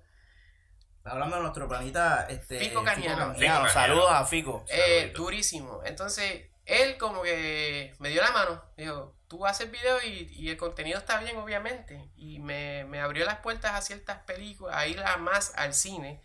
Hablando 1.04 1.38
de 1.38 1.42
nuestro 1.42 1.68
planeta, 1.68 2.28
este, 2.30 2.60
Fico 2.60 2.84
Cañano. 2.84 3.34
Saludos 3.70 4.12
a 4.12 4.26
Fico. 4.26 4.64
Eh, 4.68 5.12
durísimo. 5.16 5.82
Entonces, 5.84 6.50
él 6.66 6.98
como 6.98 7.24
que 7.24 7.96
me 7.98 8.10
dio 8.10 8.22
la 8.22 8.32
mano. 8.32 8.64
Dijo, 8.78 9.16
tú 9.30 9.46
haces 9.46 9.72
video 9.72 10.02
y, 10.04 10.50
el 10.50 10.58
contenido 10.58 11.00
está 11.00 11.20
bien, 11.22 11.38
obviamente. 11.38 12.10
Y 12.18 12.40
me, 12.40 12.84
me 12.86 13.00
abrió 13.00 13.24
las 13.24 13.38
puertas 13.38 13.72
a 13.74 13.82
ciertas 13.82 14.20
películas, 14.24 14.76
a 14.76 14.88
ir 14.88 15.00
a 15.00 15.16
más 15.18 15.54
al 15.56 15.74
cine. 15.74 16.22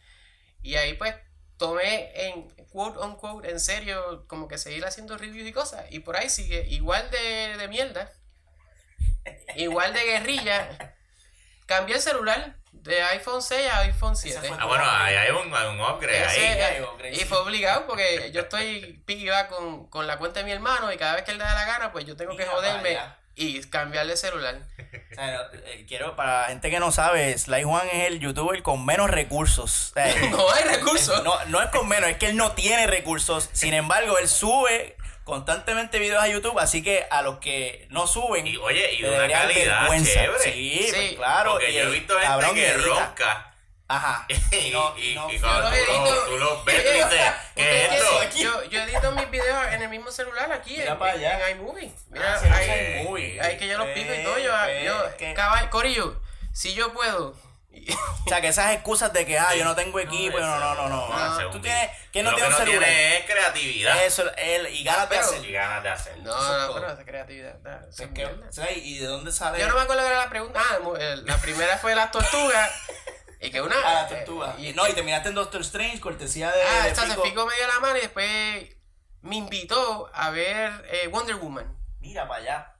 Y 0.62 0.76
ahí 0.76 0.94
pues 0.94 1.14
tomé 1.58 2.28
en 2.28 2.50
quote 2.72 2.98
on 2.98 3.16
quote, 3.16 3.50
en 3.50 3.60
serio, 3.60 4.26
como 4.26 4.48
que 4.48 4.58
seguir 4.58 4.84
haciendo 4.84 5.16
reviews 5.16 5.46
y 5.46 5.52
cosas. 5.52 5.84
Y 5.90 6.00
por 6.00 6.16
ahí 6.16 6.30
sigue 6.30 6.66
igual 6.68 7.08
de, 7.10 7.56
de 7.58 7.68
mierda. 7.68 8.10
Igual 9.54 9.92
de 9.92 10.04
guerrilla. 10.04 10.93
Cambié 11.66 11.96
el 11.96 12.02
celular 12.02 12.54
de 12.72 13.02
iPhone 13.02 13.40
6 13.40 13.70
a 13.70 13.78
iPhone 13.80 14.16
7. 14.16 14.38
fue 14.46 14.56
Ah, 14.60 14.66
bueno, 14.66 14.84
ahí 14.86 15.14
hay 15.16 15.30
un, 15.30 15.46
un 15.52 15.80
upgrade 15.80 16.24
Ese- 16.26 16.62
ahí. 16.62 16.74
llegó, 16.74 16.96
Gracie. 16.98 17.22
y 17.22 17.24
fue 17.24 17.38
obligado 17.38 17.86
porque 17.86 18.30
yo 18.32 18.42
estoy 18.42 19.00
piggyback 19.06 19.48
con, 19.48 19.86
con 19.88 20.06
la 20.06 20.18
cuenta 20.18 20.40
de 20.40 20.44
mi 20.46 20.52
hermano 20.52 20.92
y 20.92 20.96
cada 20.98 21.14
vez 21.14 21.24
que 21.24 21.30
él 21.30 21.38
le 21.38 21.44
da 21.44 21.54
la 21.54 21.64
gana, 21.64 21.92
pues 21.92 22.04
yo 22.04 22.16
tengo 22.16 22.32
que 22.36 22.42
Mira 22.44 22.50
joderme 22.52 22.98
y 23.36 23.60
cambiarle 23.64 24.16
celular. 24.16 24.56
O 25.12 25.14
sea, 25.14 25.32
no, 25.32 25.40
eh, 25.66 25.84
quiero, 25.88 26.14
para 26.14 26.42
la 26.42 26.48
gente 26.48 26.70
que 26.70 26.78
no 26.78 26.92
sabe, 26.92 27.36
Sly 27.38 27.62
Juan 27.64 27.88
es 27.90 28.08
el 28.08 28.20
youtuber 28.20 28.62
con 28.62 28.84
menos 28.84 29.10
recursos. 29.10 29.90
O 29.90 29.94
sea, 29.94 30.14
No 30.30 30.50
hay 30.52 30.64
recursos. 30.64 31.24
no, 31.24 31.42
no 31.46 31.62
es 31.62 31.70
con 31.70 31.88
menos, 31.88 32.10
es 32.10 32.18
que 32.18 32.26
él 32.26 32.36
no 32.36 32.52
tiene 32.52 32.86
recursos. 32.86 33.48
Sin 33.52 33.72
embargo, 33.74 34.18
él 34.18 34.28
sube 34.28 34.96
constantemente 35.24 35.98
videos 35.98 36.22
a 36.22 36.28
YouTube, 36.28 36.58
así 36.58 36.82
que 36.82 37.06
a 37.10 37.22
los 37.22 37.38
que 37.38 37.86
no 37.90 38.06
suben, 38.06 38.46
Y 38.46 38.56
oye, 38.58 38.92
y 38.92 38.98
le 39.02 39.10
una 39.10 39.28
calidad 39.28 39.80
vergüenza. 39.80 40.12
chévere. 40.12 40.52
Sí, 40.52 40.82
Sí, 40.84 40.90
pues, 40.94 41.12
claro. 41.16 41.52
Porque 41.52 41.70
y 41.70 41.74
yo 41.74 41.80
he 41.82 41.90
visto 41.90 42.12
gente 42.14 42.26
cabrón 42.26 42.54
que 42.54 42.68
edita. 42.68 42.86
ronca. 43.06 43.50
Ajá. 43.86 44.26
Y, 44.52 44.70
no- 44.70 44.94
y- 44.98 45.14
no- 45.14 45.30
y 45.30 45.38
cuando 45.38 45.68
tú, 45.68 45.74
edito. 45.76 46.24
tú 46.26 46.38
los 46.38 46.64
ves, 46.64 46.84
dices, 46.84 47.32
¿qué 47.54 47.84
es 47.84 47.90
¿Ustedes 47.90 48.24
esto? 48.24 48.38
Yo, 48.38 48.64
yo 48.70 48.80
edito 48.82 49.12
mis 49.12 49.30
videos 49.30 49.66
en 49.72 49.82
el 49.82 49.88
mismo 49.90 50.10
celular 50.10 50.50
aquí, 50.52 50.76
Mira 50.78 50.92
en, 50.92 50.98
para 50.98 51.12
allá. 51.12 51.48
en 51.50 51.58
iMovie. 51.58 51.92
Mira, 52.10 52.34
Ah, 52.34 52.38
sí, 52.40 52.48
ese 52.48 53.00
es 53.00 53.04
muy- 53.08 53.38
ahí 53.40 53.56
que 53.58 53.66
yo 53.68 53.76
los 53.78 53.88
pico 53.88 54.12
y 54.14 54.22
todo. 54.22 54.38
Yo, 54.38 54.52
yo 54.84 55.70
Corillo, 55.70 56.20
si 56.52 56.74
yo 56.74 56.92
puedo. 56.94 57.34
O 58.24 58.28
sea, 58.28 58.40
que 58.40 58.48
esas 58.48 58.72
excusas 58.72 59.12
de 59.12 59.26
que, 59.26 59.38
ah, 59.38 59.54
yo 59.54 59.64
no 59.66 59.74
tengo 59.74 60.00
equipo, 60.00 60.38
no, 60.40 60.58
no, 60.58 60.74
no, 60.74 60.88
no. 60.88 61.08
Ah, 61.12 61.38
Tú 61.52 61.60
tienes, 61.60 61.90
¿quién 62.10 62.24
no 62.24 62.30
lo 62.30 62.36
tiene 62.38 62.50
un 62.50 62.54
que 62.56 62.60
no 62.60 62.66
celular? 62.66 62.88
tiene 62.88 63.16
es 63.18 63.24
creatividad 63.26 64.04
Eso, 64.04 64.34
él, 64.36 64.68
y 64.72 64.82
ganas 64.82 65.10
de 65.10 65.18
hacer. 65.18 65.44
y 65.44 65.52
ganas 65.52 65.82
de 65.82 65.88
hacerlo. 65.90 66.24
No, 66.24 66.66
no, 66.68 66.74
pero 66.74 67.04
creatividad. 67.04 67.54
que, 68.14 68.80
¿Y 68.82 68.98
de 68.98 69.06
dónde 69.06 69.30
sale? 69.30 69.58
Yo 69.58 69.68
no 69.68 69.74
me 69.74 69.82
acuerdo 69.82 70.02
que 70.02 70.08
era 70.08 70.18
la 70.24 70.30
pregunta. 70.30 70.60
Ah, 70.62 70.78
la 71.24 71.36
primera 71.36 71.76
fue 71.76 71.94
las 71.94 72.10
tortugas. 72.10 72.70
Y 73.40 73.50
que 73.50 73.60
una. 73.60 73.76
Ah, 73.84 73.92
la 73.94 74.08
tortuga. 74.08 74.54
eh, 74.58 74.68
Y, 74.70 74.72
no, 74.72 74.88
y 74.88 74.94
terminaste 74.94 75.28
en 75.28 75.34
Doctor 75.34 75.60
Strange, 75.60 76.00
cortesía 76.00 76.50
de. 76.50 76.62
Ah, 76.62 76.88
esta 76.88 77.02
se 77.02 77.08
Fico. 77.10 77.22
Fico 77.24 77.46
me 77.46 77.54
dio 77.56 77.66
la 77.68 77.80
mano 77.80 77.98
y 77.98 78.00
después 78.00 78.68
me 79.20 79.36
invitó 79.36 80.10
a 80.14 80.30
ver 80.30 80.86
eh, 80.90 81.08
Wonder 81.08 81.36
Woman. 81.36 81.76
Mira 82.00 82.26
para 82.26 82.40
allá. 82.40 82.73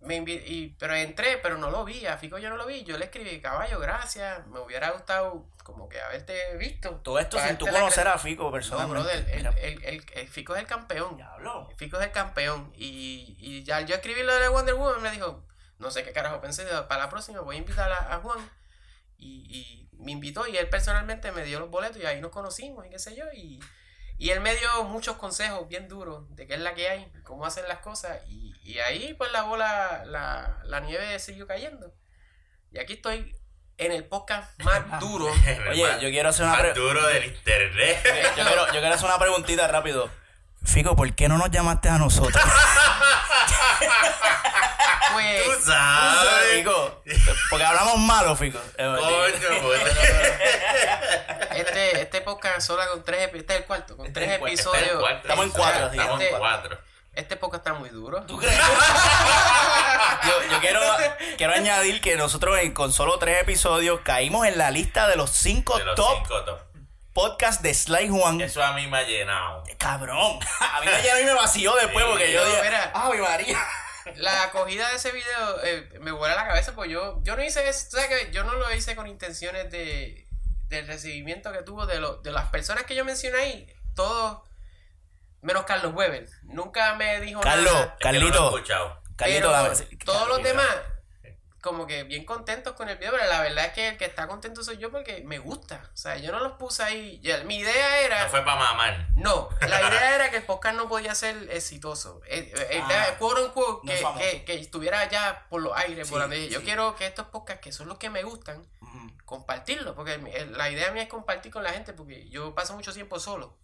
Me 0.00 0.16
y, 0.16 0.76
pero 0.78 0.94
entré, 0.94 1.38
pero 1.38 1.58
no 1.58 1.70
lo 1.70 1.84
vi, 1.84 2.06
a 2.06 2.16
Fico 2.18 2.38
yo 2.38 2.50
no 2.50 2.56
lo 2.56 2.66
vi, 2.66 2.84
yo 2.84 2.96
le 2.98 3.06
escribí, 3.06 3.40
caballo, 3.40 3.80
gracias, 3.80 4.46
me 4.46 4.60
hubiera 4.60 4.90
gustado 4.90 5.46
como 5.64 5.88
que 5.88 6.00
haberte 6.00 6.56
visto. 6.56 6.96
Todo 7.02 7.18
esto 7.18 7.38
sin 7.38 7.58
tú 7.58 7.66
conocer 7.66 8.06
a 8.08 8.16
Fico 8.18 8.44
No, 8.44 8.52
personalmente. 8.52 9.02
brother, 9.02 9.54
el, 9.62 10.04
el, 10.14 10.28
Fico 10.28 10.54
es 10.54 10.60
el 10.60 10.66
campeón. 10.66 11.16
diablo. 11.16 11.68
Fico 11.76 11.98
es 11.98 12.06
el 12.06 12.12
campeón. 12.12 12.72
Y, 12.76 13.36
y 13.38 13.64
ya 13.64 13.80
yo 13.82 13.96
escribí 13.96 14.22
lo 14.22 14.34
de 14.34 14.48
Wonder 14.48 14.74
Woman, 14.76 15.02
me 15.02 15.10
dijo, 15.10 15.44
no 15.78 15.90
sé 15.90 16.04
qué 16.04 16.12
carajo 16.12 16.40
pensé, 16.40 16.64
para 16.88 17.04
la 17.04 17.08
próxima 17.10 17.40
voy 17.40 17.56
a 17.56 17.58
invitar 17.58 17.90
a, 17.90 18.14
a 18.14 18.18
Juan. 18.18 18.38
Y, 19.18 19.46
y 19.50 19.88
me 19.98 20.12
invitó 20.12 20.46
y 20.46 20.56
él 20.56 20.68
personalmente 20.68 21.32
me 21.32 21.42
dio 21.44 21.58
los 21.58 21.70
boletos 21.70 22.00
y 22.00 22.06
ahí 22.06 22.20
nos 22.20 22.30
conocimos 22.30 22.86
y 22.86 22.90
qué 22.90 22.98
sé 22.98 23.14
yo. 23.16 23.24
Y, 23.34 23.60
y 24.18 24.30
él 24.30 24.40
me 24.40 24.54
dio 24.56 24.84
muchos 24.84 25.16
consejos 25.16 25.68
bien 25.68 25.88
duros 25.88 26.24
de 26.34 26.46
qué 26.46 26.54
es 26.54 26.60
la 26.60 26.74
que 26.74 26.88
hay, 26.88 27.12
cómo 27.22 27.46
hacer 27.46 27.66
las 27.68 27.78
cosas. 27.78 28.18
Y, 28.28 28.54
y 28.64 28.80
ahí 28.80 29.14
pues 29.14 29.30
la 29.32 29.42
bola, 29.42 30.02
la, 30.06 30.58
la 30.64 30.80
nieve 30.80 31.18
siguió 31.20 31.46
cayendo. 31.46 31.92
Y 32.72 32.78
aquí 32.80 32.94
estoy 32.94 33.34
en 33.78 33.92
el 33.92 34.04
podcast 34.04 34.60
más 34.62 34.82
duro. 35.00 35.26
Oye, 35.70 35.86
yo 36.00 36.10
quiero 36.10 36.30
hacer 36.30 36.46
una 36.46 36.56
Más 36.56 36.74
duro 36.74 37.06
del 37.06 37.26
internet. 37.26 38.00
yo 38.36 38.44
quiero, 38.44 38.66
yo 38.66 38.80
quiero 38.80 38.94
hacer 38.94 39.06
una 39.06 39.18
preguntita 39.18 39.68
rápido. 39.68 40.10
Fico, 40.64 40.96
¿por 40.96 41.14
qué 41.14 41.28
no 41.28 41.38
nos 41.38 41.50
llamaste 41.50 41.88
a 41.88 41.98
nosotros? 41.98 42.42
Pues, 45.12 45.44
Tú 45.44 45.52
sabes. 45.64 46.58
Fico, 46.58 47.02
porque 47.50 47.64
hablamos 47.64 47.98
malo, 47.98 48.36
Fico. 48.36 48.60
Coño, 48.76 49.62
pues. 49.62 49.82
Este, 52.08 52.18
este 52.18 52.20
podcast 52.22 52.60
solo 52.66 52.82
con 52.90 53.04
tres 53.04 53.22
episodios, 53.28 53.40
este 53.42 53.52
es 53.54 53.60
el 53.60 53.66
cuarto, 53.66 53.96
con 53.96 54.06
Este 54.06 54.20
tres 54.20 54.28
es 54.28 54.34
el 54.34 54.40
cuarto, 54.40 54.54
Está 54.54 54.70
en 54.70 54.84
episodios. 54.84 55.00
cuatro. 55.00 55.20
Estamos 55.22 55.44
en 55.44 55.50
cuatro, 55.52 55.84
Este- 55.86 55.96
Estamos 55.96 56.20
en 56.20 56.26
este, 56.26 56.38
cuatro. 56.38 56.78
este 57.14 57.36
podcast 57.36 57.66
está 57.66 57.78
muy 57.78 57.88
duro. 57.90 58.22
¿Tú 58.26 58.38
crees? 58.38 58.58
yo 60.26 60.50
yo 60.52 60.60
quiero, 60.60 60.80
quiero 61.36 61.52
añadir 61.54 62.00
que 62.00 62.16
nosotros 62.16 62.58
en- 62.58 62.72
con 62.74 62.92
solo 62.92 63.18
tres 63.18 63.42
episodios 63.42 64.00
caímos 64.02 64.46
en 64.46 64.58
la 64.58 64.70
lista 64.70 65.06
de 65.08 65.16
los 65.16 65.30
cinco 65.30 65.78
De 65.78 65.84
los 65.84 65.94
top 65.96 66.18
cinco 66.26 66.44
top. 66.44 66.60
podcasts 67.12 67.62
de 67.62 67.74
Sly 67.74 68.08
Juan. 68.08 68.40
Eso 68.40 68.62
a 68.62 68.72
mí 68.72 68.86
me 68.86 68.98
ha 68.98 69.02
llenado. 69.02 69.62
Cabrón. 69.78 70.38
A 70.60 70.80
mí 70.80 70.86
me 70.86 71.02
llenó 71.02 71.20
y 71.20 71.24
me 71.24 71.34
vació 71.34 71.74
después 71.76 72.04
Sí, 72.04 72.10
porque 72.10 72.32
yo 72.32 72.44
dije, 72.46 72.62
mira. 72.62 72.92
¡Ay, 72.94 73.18
María! 73.18 73.58
La 74.16 74.44
acogida 74.44 74.88
de 74.88 74.96
ese 74.96 75.12
video 75.12 75.62
eh, 75.64 75.88
me 76.00 76.12
vuela 76.12 76.34
la 76.34 76.46
cabeza, 76.46 76.74
pues 76.74 76.88
yo, 76.90 77.18
yo 77.24 77.36
no 77.36 77.42
hice 77.44 77.68
eso, 77.68 77.88
¿sabes 77.90 78.06
qué? 78.08 78.30
Yo 78.32 78.42
no 78.44 78.54
lo 78.54 78.72
hice 78.72 78.96
con 78.96 79.06
intenciones 79.06 79.70
de 79.70 80.26
del 80.68 80.86
recibimiento 80.86 81.52
que 81.52 81.62
tuvo 81.62 81.86
de, 81.86 81.98
lo- 82.00 82.16
de 82.18 82.30
las 82.30 82.48
personas 82.50 82.84
que 82.84 82.94
yo 82.94 83.04
mencioné 83.04 83.38
ahí, 83.38 83.72
todos, 83.94 84.42
menos 85.40 85.64
Carlos 85.64 85.94
Weber. 85.94 86.28
Nunca 86.42 86.94
me 86.96 87.20
dijo 87.20 87.40
Carlos, 87.40 87.72
nada. 87.72 87.96
Es 87.98 88.06
que 88.06 88.12
no 88.12 88.12
lo 88.12 88.26
he 88.26 88.30
Carlito. 88.30 88.50
Carlito, 89.16 89.50
todos 90.04 90.28
los 90.28 90.42
demás, 90.42 90.66
como 91.68 91.86
que 91.86 92.04
bien 92.04 92.24
contentos 92.24 92.72
con 92.74 92.88
el 92.88 92.96
video, 92.98 93.12
pero 93.12 93.24
la 93.26 93.40
verdad 93.42 93.66
es 93.66 93.72
que 93.72 93.88
el 93.88 93.96
que 93.96 94.04
está 94.04 94.26
contento 94.26 94.62
soy 94.64 94.78
yo 94.78 94.90
porque 94.90 95.22
me 95.24 95.38
gusta. 95.38 95.88
O 95.92 95.96
sea, 95.96 96.16
yo 96.16 96.32
no 96.32 96.40
los 96.40 96.52
puse 96.52 96.82
ahí. 96.82 97.20
mi 97.44 97.58
idea 97.58 98.00
era. 98.00 98.24
No 98.24 98.30
fue 98.30 98.42
para 98.44 98.60
mamar. 98.60 99.08
No, 99.16 99.48
la 99.60 99.80
idea 99.88 100.14
era 100.14 100.30
que 100.30 100.38
el 100.38 100.42
podcast 100.44 100.76
no 100.76 100.88
podía 100.88 101.14
ser 101.14 101.48
exitoso. 101.50 102.20
Eh, 102.26 102.52
eh, 102.70 102.82
Ah, 102.84 103.14
quote 103.18 103.42
unquote, 103.42 103.86
no 103.86 103.92
es 103.92 103.98
que, 103.98 104.04
famoso. 104.04 104.24
que, 104.24 104.44
que 104.44 104.54
estuviera 104.54 105.08
ya 105.08 105.46
por 105.50 105.62
los 105.62 105.76
aires. 105.76 106.06
Sí, 106.08 106.12
volando. 106.12 106.34
Yo 106.36 106.58
sí. 106.60 106.64
quiero 106.64 106.96
que 106.96 107.06
estos 107.06 107.26
podcasts, 107.28 107.60
que 107.62 107.72
son 107.72 107.88
los 107.88 107.98
que 107.98 108.10
me 108.10 108.22
gustan, 108.22 108.66
Ujú. 108.80 109.12
compartirlos. 109.24 109.94
Porque 109.94 110.14
el- 110.14 110.26
el- 110.28 110.56
la 110.58 110.70
idea 110.70 110.90
mía 110.92 111.02
es 111.02 111.08
compartir 111.08 111.52
con 111.52 111.62
la 111.62 111.70
gente, 111.70 111.92
porque 111.92 112.28
yo 112.30 112.54
paso 112.54 112.74
mucho 112.74 112.92
tiempo 112.92 113.18
solo. 113.20 113.56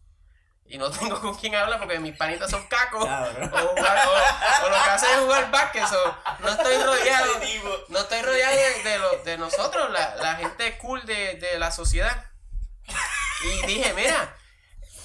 Y 0.66 0.78
no 0.78 0.90
tengo 0.98 1.20
con 1.20 1.34
quién 1.36 1.54
hablar 1.54 1.78
porque 1.78 1.98
mis 1.98 2.16
panitas 2.16 2.50
son 2.50 2.66
cacos. 2.68 3.04
O, 3.04 3.06
jugar- 3.06 3.52
o- 3.52 4.66
o 4.66 4.68
lo 4.70 4.74
que 4.84 4.90
hacen 4.90 5.10
es 5.10 5.18
jugar 5.18 5.50
básquet. 5.50 5.86
so, 5.86 6.16
no 6.40 6.48
estoy 6.48 6.76
rodeado. 6.82 7.32
No 7.88 7.98
estoy 8.00 8.22
rodeado 8.22 8.56
de, 8.56 8.82
de, 8.90 8.98
lo- 8.98 9.18
de 9.24 9.38
nosotros, 9.38 9.90
la, 9.90 10.16
la 10.16 10.36
gente 10.36 10.78
cool 10.78 11.04
de, 11.06 11.34
de 11.34 11.58
la 11.58 11.70
sociedad. 11.70 12.30
Y 13.44 13.66
dije, 13.66 13.92
mira, 13.94 14.34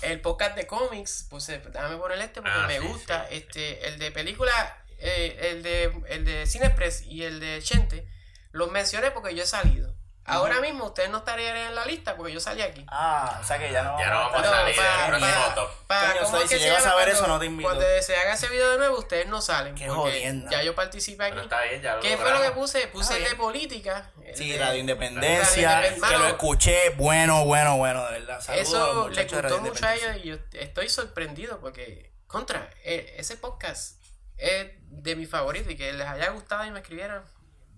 el 0.02 0.22
podcast 0.22 0.56
de 0.56 0.66
cómics, 0.66 1.28
pues 1.30 1.48
eh, 1.50 1.62
déjame 1.70 1.98
poner 1.98 2.20
este 2.20 2.42
porque 2.42 2.58
Ah, 2.58 2.68
me 2.68 2.80
sí, 2.80 2.88
gusta. 2.88 3.28
sí. 3.30 3.36
Este, 3.38 3.88
el 3.88 4.00
de 4.00 4.12
película, 4.12 4.78
eh, 4.98 5.38
el 5.52 5.64
de 5.64 5.92
el 6.08 6.26
de 6.26 6.48
Cinexpress 6.48 7.02
y 7.04 7.24
el 7.26 7.40
de 7.42 7.62
Chente, 7.62 8.08
los 8.52 8.72
mencioné 8.72 9.12
porque 9.12 9.36
yo 9.36 9.44
he 9.44 9.48
salido. 9.48 9.94
Ahora 10.26 10.62
mismo 10.62 10.86
ustedes 10.86 11.10
no 11.10 11.18
estarían 11.20 11.58
en 11.58 11.74
la 11.74 11.86
lista 11.86 12.16
porque 12.16 12.32
yo 12.32 12.40
salí 12.40 12.62
aquí. 12.62 12.86
Ah, 12.88 13.40
o 13.42 13.44
sea 13.44 13.58
que 13.58 13.72
ya 13.72 13.82
no 13.82 13.98
Ya 14.00 14.10
no 14.12 14.20
vamos 14.20 14.42
a 14.42 14.50
salir 14.52 14.76
para- 14.76 14.94
en 14.94 15.02
el 15.02 15.08
próximo 15.20 15.42
para- 15.42 15.56
top. 15.56 15.70
para- 15.88 16.12
Coño, 16.12 16.22
¿cómo 16.26 16.36
soy, 16.36 16.44
es 16.44 16.50
si 16.52 16.56
que 16.58 16.62
llegas 16.64 16.86
a 16.86 16.96
ver 16.96 17.06
cuando- 17.06 17.12
eso, 17.24 17.28
no 17.28 17.40
te 17.40 17.46
invito. 17.48 17.70
Cuando 17.70 17.86
se 18.02 18.16
haga 18.16 18.34
ese 18.34 18.48
video 18.50 18.72
de 18.72 18.78
nuevo, 18.78 19.00
ustedes 19.00 19.26
no 19.28 19.42
salen. 19.42 19.74
Qué 19.74 19.90
jodienda. 19.90 20.52
ya 20.52 20.62
yo 20.62 20.76
participé 20.76 21.24
aquí. 21.24 21.32
Pero 21.32 21.44
está 21.46 21.62
bien, 21.64 21.82
ya 21.82 21.96
lo 21.96 22.02
¿Qué 22.02 22.16
fue 22.18 22.32
lo 22.32 22.42
que 22.44 22.52
puse? 22.52 22.88
Puse 22.90 23.18
el 23.18 23.24
de 23.24 23.36
política. 23.36 24.12
el 24.24 24.36
Sí, 24.36 24.52
de- 24.52 24.60
Radio 24.60 24.80
Independencia, 24.80 25.76
Radio 25.82 25.98
Independ- 25.98 26.10
que 26.10 26.18
lo 26.20 26.28
escuché, 26.28 26.90
bueno, 26.92 27.46
bueno, 27.46 27.78
bueno, 27.78 28.06
de 28.06 28.20
verdad. 28.20 28.40
Saludos 28.42 28.68
Eso 28.68 29.10
le 29.10 29.24
gustó 29.26 29.62
mucho 29.62 29.86
a 29.88 29.96
ellos 29.96 30.16
y 30.18 30.28
yo 30.28 30.36
estoy 30.54 30.90
sorprendido 30.90 31.60
porque, 31.60 32.14
contra, 32.28 32.70
eh, 32.84 33.16
ese 33.18 33.36
podcast 33.38 34.00
es 34.38 34.68
de 34.78 35.16
mi 35.16 35.26
favorito 35.26 35.72
y 35.72 35.76
que 35.76 35.92
les 35.92 36.08
haya 36.08 36.30
gustado 36.30 36.64
y 36.66 36.72
me 36.72 36.80
escribieran, 36.82 37.26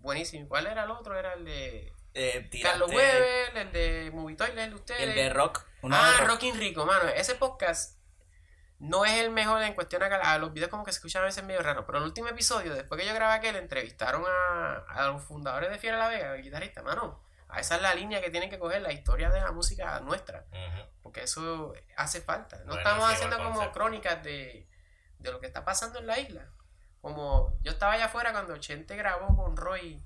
buenísimo. 0.02 0.50
¿Cuál 0.50 0.68
era 0.68 0.84
el 0.84 0.92
otro? 0.92 1.18
Era 1.18 1.34
el 1.34 1.46
de 1.46 1.91
Eh, 2.14 2.50
Carlos 2.62 2.90
Weber, 2.92 3.58
el 3.58 3.72
de 3.72 4.12
Movitoy, 4.14 4.50
el 4.50 4.70
de 4.70 4.76
ustedes. 4.76 5.02
El 5.02 5.16
de 5.16 5.30
rock. 5.30 5.66
ah, 5.84 6.12
de 6.12 6.18
rock. 6.18 6.30
Rockin' 6.30 6.58
Rico, 6.60 6.86
mano. 6.86 7.08
Ese 7.10 7.36
podcast 7.36 7.98
no 8.80 9.06
es 9.06 9.14
el 9.20 9.30
mejor 9.30 9.62
en 9.64 9.74
cuestión 9.74 10.04
a 10.04 10.10
calidad. 10.10 10.40
Los 10.40 10.54
videos 10.54 10.70
como 10.70 10.84
que 10.84 10.92
se 10.92 10.98
escuchan 10.98 11.22
a 11.22 11.26
veces 11.26 11.44
medio 11.44 11.62
raro. 11.62 11.86
Pero 11.86 12.00
el 12.00 12.04
último 12.04 12.28
episodio, 12.28 12.74
después 12.74 13.00
que 13.00 13.08
yo 13.08 13.14
grabé 13.14 13.36
aquel, 13.36 13.56
entrevistaron 13.56 14.24
a, 14.28 14.84
a 14.90 15.08
los 15.08 15.24
fundadores 15.24 15.70
de 15.70 15.78
Fiera 15.78 15.98
La 15.98 16.08
Vega, 16.10 16.36
el 16.36 16.42
guitarrista, 16.42 16.82
mano. 16.82 17.24
A 17.48 17.60
esa 17.60 17.76
es 17.76 17.82
la 17.82 17.94
línea 17.94 18.22
que 18.22 18.30
tienen 18.30 18.50
que 18.50 18.58
coger, 18.60 18.82
la 18.82 18.94
historia 18.94 19.30
de 19.30 19.42
la 19.42 19.52
música 19.52 20.00
nuestra. 20.00 20.46
Ujú. 20.52 20.82
Porque 21.04 21.24
eso 21.24 21.74
hace 21.98 22.22
falta. 22.22 22.62
No 22.66 22.76
estamos 22.76 23.12
haciendo 23.12 23.38
como 23.38 23.72
crónicas 23.72 24.24
de, 24.24 24.68
de 25.20 25.32
lo 25.32 25.40
que 25.40 25.48
está 25.48 25.64
pasando 25.66 26.00
en 26.00 26.08
la 26.08 26.20
isla. 26.20 26.50
Como 27.02 27.58
yo 27.62 27.72
estaba 27.72 27.94
allá 27.94 28.06
afuera 28.06 28.32
cuando 28.32 28.56
Chente 28.58 28.96
grabó 28.96 29.36
con 29.36 29.58
Roy 29.58 30.02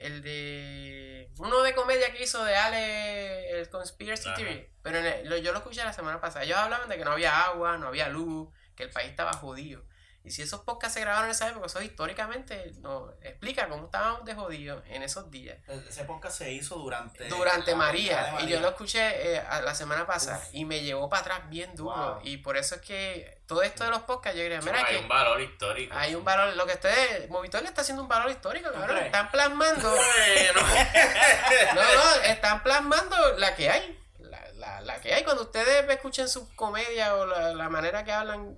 el 0.00 0.22
de 0.22 1.30
uno 1.38 1.62
de 1.62 1.74
comedia 1.74 2.12
que 2.12 2.22
hizo 2.24 2.42
de 2.44 2.56
Ale 2.56 3.50
el 3.60 3.68
Conspiracy 3.68 4.28
Ajá. 4.28 4.36
Theory. 4.36 4.68
Pero 4.82 4.98
el- 4.98 5.28
lo- 5.28 5.36
yo 5.36 5.52
lo 5.52 5.58
escuché 5.58 5.84
la 5.84 5.92
semana 5.92 6.20
pasada. 6.20 6.44
Ellos 6.44 6.58
hablaban 6.58 6.88
de 6.88 6.96
que 6.96 7.04
no 7.04 7.12
había 7.12 7.44
agua, 7.44 7.76
no 7.78 7.86
había 7.86 8.08
luz, 8.08 8.48
que 8.74 8.82
el 8.84 8.90
país 8.90 9.10
estaba 9.10 9.32
jodido. 9.34 9.84
Y 10.22 10.32
si 10.32 10.42
esos 10.42 10.60
podcasts 10.60 10.94
se 10.94 11.00
grabaron 11.00 11.24
en 11.26 11.30
esa 11.30 11.48
época, 11.48 11.64
eso 11.66 11.80
históricamente 11.80 12.72
nos 12.80 13.10
explica 13.22 13.68
cómo 13.70 13.86
estábamos 13.86 14.24
de 14.26 14.34
jodidos 14.34 14.82
en 14.88 15.02
esos 15.02 15.30
días 15.30 15.56
Ese 15.88 16.04
podcast 16.04 16.36
se 16.36 16.52
hizo 16.52 16.76
durante. 16.76 17.26
durante 17.28 17.74
María, 17.74 18.36
y 18.40 18.46
yo 18.46 18.60
lo 18.60 18.68
escuché 18.68 19.34
eh, 19.36 19.38
a- 19.38 19.62
la 19.62 19.74
semana 19.74 20.06
pasada 20.06 20.36
Uf. 20.38 20.48
y 20.54 20.66
me 20.66 20.82
llevó 20.82 21.08
para 21.08 21.22
atrás 21.22 21.48
bien 21.48 21.74
duro 21.74 21.94
Wow. 22.16 22.20
y 22.22 22.36
por 22.36 22.58
eso 22.58 22.74
es 22.74 22.82
que 22.82 23.40
todo 23.46 23.62
esto 23.62 23.82
de 23.84 23.90
los 23.90 24.00
podcasts 24.02 24.36
yo 24.38 24.44
quería, 24.44 24.60
mira 24.60 24.84
hay 24.84 24.96
que 24.96 25.00
un 25.02 25.08
valor 25.08 25.40
histórico. 25.40 25.96
hay 25.96 26.14
un 26.14 26.22
valor, 26.24 26.54
lo 26.54 26.66
que 26.66 26.74
ustedes, 26.74 27.28
Movitor 27.30 27.62
le 27.62 27.68
está 27.68 27.80
haciendo 27.80 28.02
un 28.02 28.08
valor 28.08 28.30
histórico, 28.30 28.70
cabrón, 28.72 28.98
están 28.98 29.30
plasmando, 29.30 29.90
Bueno. 29.90 30.60
no, 31.74 31.82
no, 31.82 32.14
están 32.24 32.62
plasmando 32.62 33.16
la 33.38 33.54
que 33.54 33.70
hay, 33.70 33.98
la, 34.18 34.52
la, 34.52 34.80
la 34.82 35.00
que 35.00 35.14
hay, 35.14 35.24
cuando 35.24 35.42
ustedes 35.44 35.88
escuchen 35.88 36.28
sus 36.28 36.48
comedias 36.50 37.10
o 37.12 37.24
la, 37.26 37.54
la 37.54 37.68
manera 37.70 38.04
que 38.04 38.12
hablan 38.12 38.54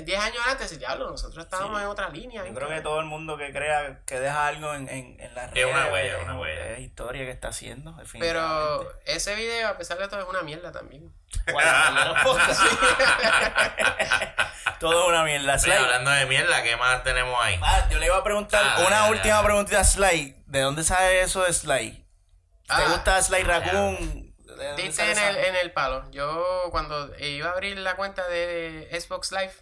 10 0.00 0.18
años 0.20 0.42
antes, 0.48 0.78
diablo, 0.78 1.10
nosotros 1.10 1.44
estábamos 1.44 1.78
Sí. 1.78 1.84
en 1.84 1.88
otra 1.90 2.08
línea. 2.08 2.44
Yo 2.46 2.54
creo 2.54 2.68
que 2.68 2.80
todo 2.80 3.00
el 3.00 3.06
mundo 3.06 3.36
que 3.36 3.52
crea 3.52 4.00
que 4.06 4.18
deja 4.18 4.46
algo 4.46 4.72
en, 4.74 4.88
en, 4.88 5.20
en 5.20 5.34
las 5.34 5.54
Es 5.54 5.64
una 5.66 5.86
huella, 5.92 6.16
es- 6.18 6.24
una 6.24 6.38
huella. 6.38 6.70
Es 6.70 6.78
historia 6.80 7.24
que 7.24 7.30
está 7.30 7.48
haciendo, 7.48 7.94
Pero 8.18 8.90
ese 9.04 9.34
video, 9.34 9.68
a 9.68 9.76
pesar 9.76 9.98
de 9.98 10.08
todo, 10.08 10.20
es 10.20 10.26
una 10.28 10.42
mierda 10.42 10.72
también. 10.72 11.12
Todo 14.78 15.02
es 15.04 15.08
una 15.08 15.24
mierda. 15.24 15.58
Sly, 15.58 15.72
hablando 15.72 16.10
de 16.10 16.26
mierda, 16.26 16.62
¿qué 16.62 16.76
más 16.76 17.02
tenemos 17.04 17.38
ahí? 17.40 17.58
ah, 17.62 17.88
yo 17.90 17.98
le 17.98 18.06
iba 18.06 18.16
a 18.16 18.24
preguntar 18.24 18.62
Ah, 18.64 18.84
una 18.86 19.04
ya, 19.04 19.10
última 19.10 19.34
ya. 19.40 19.44
preguntita 19.44 19.80
a 19.80 19.84
Sly. 19.84 20.36
¿De 20.46 20.60
dónde 20.60 20.84
sale 20.84 21.22
eso 21.22 21.42
de 21.44 21.52
Sly? 21.52 21.90
¿Te 22.66 22.68
Ah, 22.68 22.84
gusta 22.88 23.22
Sly 23.22 23.42
ya. 23.42 23.46
Raccoon? 23.46 24.34
¿De 24.38 24.66
dónde 24.68 24.82
Diste 24.82 25.14
sale 25.14 25.20
en 25.30 25.36
el, 25.36 25.44
en 25.44 25.56
el 25.56 25.72
palo. 25.72 26.10
Yo 26.10 26.44
cuando 26.70 27.16
iba 27.18 27.48
a 27.48 27.52
abrir 27.52 27.78
la 27.78 27.96
cuenta 27.96 28.26
de 28.28 28.88
Xbox 28.92 29.32
Live, 29.32 29.52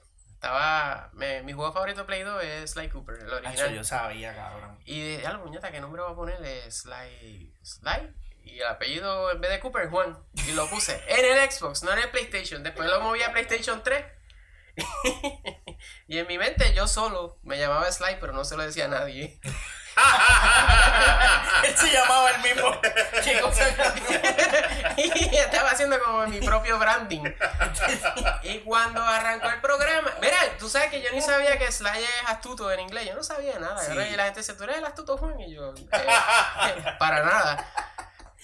estaba. 0.40 1.11
me- 1.12 1.42
mi 1.42 1.53
juego 1.53 1.70
favorito 1.72 2.00
de 2.00 2.05
Play 2.07 2.22
2 2.22 2.42
es 2.42 2.70
Sly 2.70 2.88
Cooper, 2.88 3.16
el 3.16 3.26
Eso 3.26 3.37
original. 3.37 3.74
yo 3.74 3.85
sabía, 3.85 4.35
cabrón. 4.35 4.79
Y 4.87 5.16
de 5.16 5.26
algo, 5.26 5.44
puñeta, 5.44 5.70
¿qué 5.70 5.81
nombre 5.81 6.00
voy 6.03 6.12
a 6.12 6.16
ponerle? 6.16 6.70
Sly. 6.70 7.55
Sly. 7.62 8.14
Y 8.44 8.59
el 8.61 8.66
apellido 8.66 9.31
en 9.31 9.40
vez 9.42 9.50
de 9.50 9.61
Cooper, 9.61 9.88
Juan. 9.90 10.18
Y 10.48 10.53
lo 10.53 10.68
puse 10.70 10.98
en 11.09 11.38
el 11.38 11.50
Xbox, 11.50 11.83
no 11.83 11.92
en 11.92 11.98
el 11.98 12.11
PlayStation. 12.11 12.62
Después 12.62 12.88
lo 12.88 13.00
moví 13.03 13.22
a 13.22 13.33
PlayStation 13.33 13.83
3. 13.83 14.03
y 16.09 16.18
en 16.18 16.26
mi 16.26 16.38
mente 16.38 16.72
yo 16.74 16.87
solo 16.88 17.38
me 17.42 17.59
llamaba 17.59 17.90
Sly, 17.92 18.16
pero 18.18 18.33
no 18.33 18.44
se 18.44 18.57
lo 18.57 18.62
decía 18.64 18.87
a 18.87 18.88
nadie. 18.88 19.38
Él 21.65 21.77
se 21.77 21.93
llamaba 21.93 22.31
el 22.31 22.43
mismo. 22.43 22.81
¿Qué 23.23 23.41
cosa 23.41 23.65
y 24.97 25.37
estaba 25.37 25.71
haciendo 25.71 25.99
como 26.01 26.27
mi 26.27 26.41
propio 26.41 26.79
branding. 26.79 27.23
y 28.43 28.59
cuando 28.61 29.03
arrancó 29.03 29.49
el 29.49 29.61
programa, 29.61 30.13
mira, 30.21 30.37
tú 30.59 30.69
sabes 30.69 30.91
que 30.91 31.03
yo 31.03 31.11
ni 31.13 31.21
sabía 31.21 31.59
que 31.59 31.71
Sly 31.71 32.03
es 32.03 32.29
astuto 32.29 32.71
en 32.71 32.81
inglés, 32.81 33.07
yo 33.07 33.15
no 33.15 33.23
sabía 33.23 33.59
nada. 33.59 33.79
Sí. 33.79 33.93
Y 33.93 34.17
la 34.17 34.25
gente 34.25 34.41
dice, 34.41 34.55
tú 34.55 34.65
eres 34.65 34.79
el 34.79 34.85
astuto 34.85 35.17
Juan, 35.17 35.41
y 35.41 35.55
yo, 35.55 35.75
eh, 35.75 36.95
para 36.99 37.25
nada. 37.25 37.67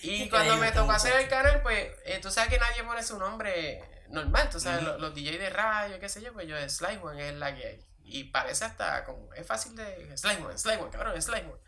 Y 0.03 0.29
cuando 0.29 0.57
me 0.57 0.73
tocó 0.73 0.93
hacer 0.93 1.17
el 1.17 1.29
canal, 1.29 1.63
pues, 1.63 1.89
eh, 2.05 2.19
tú 2.21 2.31
sabes 2.31 2.51
que 2.51 2.59
nadie 2.59 2.85
pone 2.85 3.03
su 3.03 3.19
nombre 3.19 3.83
normal, 4.09 4.49
tú 4.51 4.61
sabes, 4.61 4.83
los, 4.83 5.01
los 5.01 5.15
DJ 5.15 5.39
de 5.39 5.51
radio, 5.51 5.99
qué 5.99 6.09
sé 6.09 6.23
yo, 6.23 6.33
pues 6.33 6.47
yo, 6.47 6.57
Sly 6.69 6.99
Juan 7.01 7.19
es 7.19 7.35
la 7.35 7.55
que 7.55 7.67
hay. 7.67 7.87
Y 8.09 8.25
parece 8.25 8.65
hasta 8.65 9.05
como, 9.05 9.33
es 9.35 9.47
fácil 9.47 9.75
de, 9.77 10.17
Sly 10.17 10.37
Juan, 10.77 10.91
cabrón, 10.91 11.21
Juan. 11.43 11.59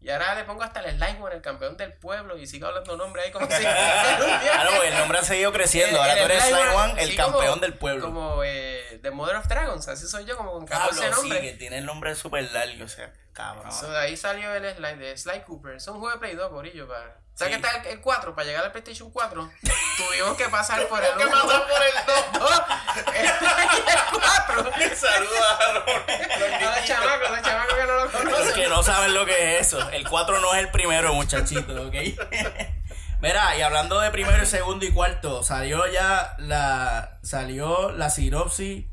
Y 0.00 0.10
ahora 0.10 0.34
le 0.34 0.44
pongo 0.44 0.62
hasta 0.62 0.80
el 0.80 0.98
Juan, 1.18 1.32
el 1.32 1.40
campeón 1.40 1.78
del 1.78 1.94
pueblo, 1.94 2.36
y 2.36 2.46
sigo 2.46 2.66
hablando 2.66 2.94
nombre 2.96 3.22
ahí 3.22 3.30
como 3.32 3.46
si 3.50 3.62
Claro, 3.62 4.70
porque 4.72 4.88
el 4.88 4.98
nombre 4.98 5.18
ha 5.18 5.22
seguido 5.22 5.50
creciendo. 5.52 5.98
Ahora 5.98 6.16
tú 6.18 6.24
eres 6.24 6.44
One, 6.52 7.02
el 7.02 7.10
sí, 7.10 7.16
campeón 7.16 7.46
como- 7.46 7.60
del 7.62 7.74
pueblo. 7.74 8.04
Como 8.04 8.44
eh, 8.44 8.98
The 9.02 9.10
Mother 9.10 9.36
of 9.36 9.46
Dragons, 9.46 9.88
así 9.88 10.06
soy 10.06 10.26
yo, 10.26 10.36
como 10.36 10.52
con 10.52 10.66
14 10.66 11.00
Pablo, 11.00 11.14
sí, 11.16 11.20
nombres. 11.22 11.40
que 11.40 11.52
tiene 11.56 11.78
el 11.78 11.86
nombre 11.86 12.14
súper 12.14 12.52
largo, 12.52 12.84
o 12.84 12.88
sea, 12.88 13.12
cabrón. 13.32 13.72
So, 13.72 13.90
de 13.90 13.98
ahí 13.98 14.16
salió 14.16 14.52
el 14.54 14.74
Sly 14.74 14.96
de 14.96 15.16
Sly 15.16 15.40
Cooper. 15.46 15.76
Es 15.76 15.86
un 15.88 16.00
juego 16.00 16.10
de 16.12 16.18
Play 16.18 16.34
2, 16.34 16.50
Corillo. 16.50 16.86
Para... 16.86 17.23
¿Sabes 17.34 17.54
Sí. 17.56 17.60
que 17.60 17.66
está 17.66 17.80
el, 17.82 17.86
el 17.94 18.00
4? 18.00 18.34
Para 18.34 18.46
llegar 18.46 18.64
al 18.64 18.70
PlayStation 18.72 19.10
4, 19.10 19.50
tuvimos 19.96 20.36
que 20.36 20.48
pasar 20.48 20.86
por 20.86 21.02
el 21.02 21.10
¿Qué 21.16 21.24
1. 21.26 21.30
pasó 21.32 21.66
por 21.66 21.82
el 21.82 21.94
2? 22.40 22.62
el 23.14 23.30
4. 24.12 24.72
Saludos 24.96 25.40
a 25.60 25.72
los 25.72 26.84
chamacos, 26.86 27.30
los 27.30 27.42
chamacos 27.42 27.74
que 27.74 27.86
no 27.86 27.94
lo 27.94 28.04
Los 28.04 28.12
conocen. 28.12 28.54
que 28.54 28.68
no 28.68 28.82
saben 28.82 29.14
lo 29.14 29.26
que 29.26 29.56
es 29.58 29.66
eso. 29.66 29.90
El 29.90 30.08
4 30.08 30.40
no 30.40 30.54
es 30.54 30.60
el 30.60 30.70
primero, 30.70 31.12
muchachito, 31.14 31.82
¿ok? 31.86 31.94
Mira, 33.20 33.56
y 33.56 33.62
hablando 33.62 34.00
de 34.00 34.10
primero, 34.10 34.44
segundo 34.46 34.84
y 34.84 34.92
cuarto, 34.92 35.42
salió 35.42 35.86
ya 35.90 36.34
la 36.38 37.18
salió 37.22 37.90
la 37.90 38.10
sinopsis 38.10 38.84